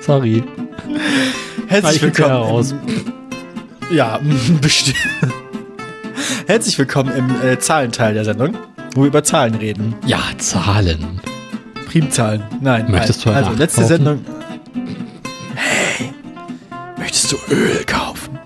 sorry. 0.00 0.44
Herzlich 1.66 2.02
willkommen. 2.02 2.30
Raus. 2.30 2.74
Ja, 3.90 4.20
bestimmt. 4.60 4.96
Herzlich 6.46 6.78
willkommen 6.78 7.12
im 7.14 7.30
äh, 7.46 7.58
Zahlenteil 7.58 8.14
der 8.14 8.24
Sendung, 8.24 8.56
wo 8.94 9.02
wir 9.02 9.08
über 9.08 9.22
Zahlen 9.22 9.54
reden. 9.54 9.94
Ja, 10.06 10.20
Zahlen. 10.38 11.20
Primzahlen. 11.86 12.42
Nein. 12.60 12.90
Möchtest 12.90 13.26
nein. 13.26 13.34
du 13.34 13.40
Also, 13.40 13.58
letzte 13.58 13.84
Sendung. 13.84 14.24
Hey, 15.54 16.12
möchtest 16.98 17.32
du 17.32 17.36
Öl 17.50 17.84
kaufen? 17.84 18.38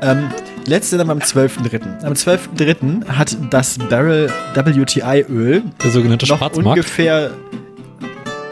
Ähm, 0.00 0.30
letzte 0.66 0.96
Sendung 0.96 1.10
am 1.10 1.18
12.3. 1.18 2.04
Am 2.04 2.12
12.3. 2.12 3.06
hat 3.08 3.36
das 3.50 3.78
Barrel 3.78 4.30
WTI 4.54 5.24
Öl, 5.28 5.62
der 5.82 5.90
sogenannte 5.90 6.26
noch 6.26 6.38
Schwarzmarkt, 6.38 6.66
ungefähr 6.78 7.30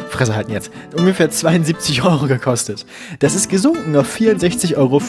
Fresse 0.09 0.37
halten 0.37 0.53
jetzt. 0.53 0.71
Ungefähr 0.95 1.31
72 1.31 2.05
Euro 2.05 2.27
gekostet. 2.27 2.85
Das 3.21 3.35
ist 3.35 3.49
gesunken 3.49 3.97
auf 3.97 4.15
64,35 4.15 4.77
Euro. 4.77 5.01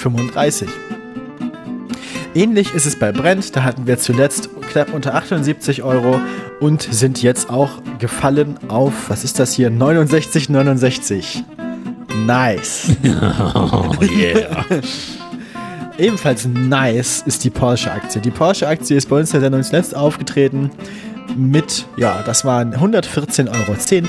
Ähnlich 2.36 2.74
ist 2.74 2.88
es 2.88 2.98
bei 2.98 3.12
Brent, 3.12 3.56
da 3.56 3.64
hatten 3.64 3.86
wir 3.86 4.00
zuletzt 4.00 4.50
knapp 4.72 4.92
unter 4.92 5.14
78 5.14 5.84
Euro 5.84 6.20
und 6.60 6.82
sind 6.82 7.22
jetzt 7.22 7.52
auch 7.52 7.82
gefallen 8.00 8.58
auf, 8.70 9.10
was 9.10 9.24
ist 9.24 9.40
das 9.40 9.54
hier, 9.54 9.70
69,69. 9.70 11.44
Nice. 12.26 12.92
oh 13.54 13.94
yeah. 14.02 14.66
Ebenfalls 16.00 16.46
nice 16.46 17.24
ist 17.28 17.44
die 17.44 17.52
Porsche-Aktie. 17.52 18.20
Die 18.20 18.32
Porsche-Aktie 18.32 18.98
ist 18.98 19.10
bei 19.10 19.20
uns 19.20 19.30
in 19.30 19.34
der 19.34 19.42
Sendung 19.42 19.62
zuletzt 19.62 19.96
aufgetreten 19.96 20.72
mit, 21.36 21.86
ja, 21.98 22.22
das 22.26 22.46
waren 22.46 22.74
114,10 22.76 23.50
Euro. 23.50 24.08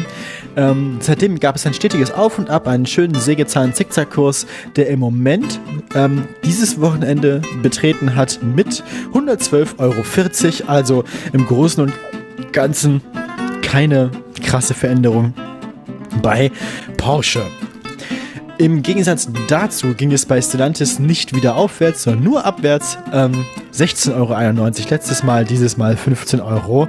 Ähm, 0.57 0.99
seitdem 1.01 1.41
gab 1.41 1.57
es 1.57 1.67
ein 1.67 1.75
stetiges 1.75 2.13
Auf 2.13 2.39
und 2.39 2.51
Ab, 2.51 2.69
einen 2.69 2.87
schönen 2.87 3.15
Sägezahn-Zickzack-Kurs, 3.15 4.47
der 4.77 4.89
im 4.89 5.01
Moment 5.01 5.61
ähm, 5.95 6.29
dieses 6.45 6.81
Wochenende 6.81 7.43
betreten 7.63 8.15
hat 8.15 8.41
mit 8.43 8.83
112,40 9.13 9.79
Euro. 9.79 10.71
Also 10.71 11.05
im 11.33 11.47
Großen 11.47 11.83
und 11.83 11.93
Ganzen 12.53 13.03
keine 13.63 14.11
krasse 14.43 14.75
Veränderung 14.75 15.35
bei 16.23 16.51
Porsche. 16.97 17.43
Im 18.59 18.83
Gegensatz 18.83 19.29
dazu 19.49 19.95
ging 19.95 20.13
es 20.13 20.27
bei 20.27 20.41
Stellantis 20.41 21.01
nicht 21.01 21.35
wieder 21.35 21.57
aufwärts, 21.57 22.05
sondern 22.05 22.23
nur 22.23 22.45
abwärts. 22.45 22.99
Ähm, 23.13 23.45
16,91 23.73 24.15
Euro 24.15 24.91
letztes 24.91 25.23
Mal, 25.25 25.45
dieses 25.45 25.77
Mal 25.77 25.95
15,90 25.95 26.43
Euro. 26.43 26.89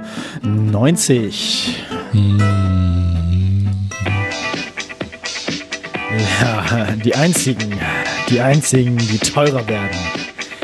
Ja, 6.40 6.86
die 7.04 7.14
einzigen, 7.14 7.80
die 8.30 8.40
einzigen, 8.40 8.96
die 8.96 9.18
teurer 9.18 9.66
werden, 9.66 9.98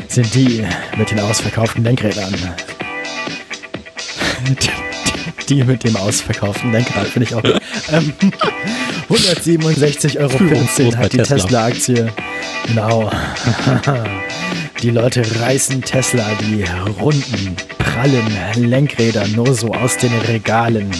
sind 0.07 0.33
die 0.33 0.65
mit 0.97 1.11
den 1.11 1.19
ausverkauften 1.19 1.83
Lenkrädern. 1.83 2.33
Die 5.49 5.63
mit 5.63 5.83
dem 5.83 5.97
ausverkauften 5.97 6.71
Lenkrad, 6.71 7.07
finde 7.07 7.27
ich 7.27 7.35
auch. 7.35 7.43
Ähm, 7.91 8.13
167,14 9.09 10.17
Euro 10.19 10.97
hat 10.97 11.13
die 11.13 11.17
Tesla-Aktie. 11.17 12.11
Genau. 12.67 13.11
Die 14.81 14.89
Leute 14.89 15.23
reißen 15.39 15.81
Tesla 15.81 16.25
die 16.41 16.65
runden, 17.01 17.55
prallen 17.77 18.69
Lenkräder 18.69 19.25
nur 19.29 19.53
so 19.53 19.71
aus 19.71 19.95
den 19.95 20.11
Regalen. 20.27 20.91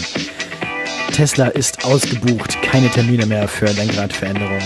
Tesla 1.12 1.48
ist 1.48 1.84
ausgebucht, 1.84 2.62
keine 2.62 2.88
Termine 2.90 3.26
mehr 3.26 3.46
für 3.50 3.66
Lenkradveränderungen. 3.66 4.64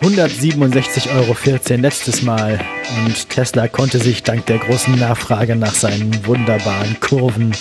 167,14 0.00 1.10
Euro 1.14 1.36
letztes 1.82 2.22
Mal 2.22 2.58
und 3.04 3.28
Tesla 3.28 3.68
konnte 3.68 3.98
sich 3.98 4.22
dank 4.22 4.46
der 4.46 4.58
großen 4.58 4.98
Nachfrage 4.98 5.54
nach 5.54 5.74
seinen 5.74 6.26
wunderbaren 6.26 6.98
Kurven 7.00 7.52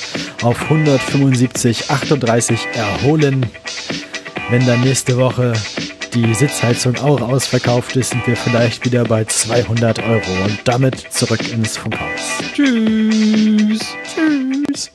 auf 0.41 0.71
175,38 0.71 2.57
erholen 2.73 3.45
wenn 4.51 4.65
dann 4.65 4.81
nächste 4.81 5.17
Woche 5.17 5.53
die 6.13 6.33
Sitzheizung 6.33 6.97
auch 6.97 7.21
ausverkauft 7.21 7.95
ist, 7.95 8.09
sind 8.09 8.27
wir 8.27 8.35
vielleicht 8.35 8.83
wieder 8.83 9.05
bei 9.05 9.23
200 9.23 9.99
Euro. 9.99 10.43
Und 10.43 10.59
damit 10.65 11.07
zurück 11.09 11.39
ins 11.53 11.77
Funkhaus. 11.77 12.21
Tschüss. 12.53 13.79
Tschüss. 14.13 14.91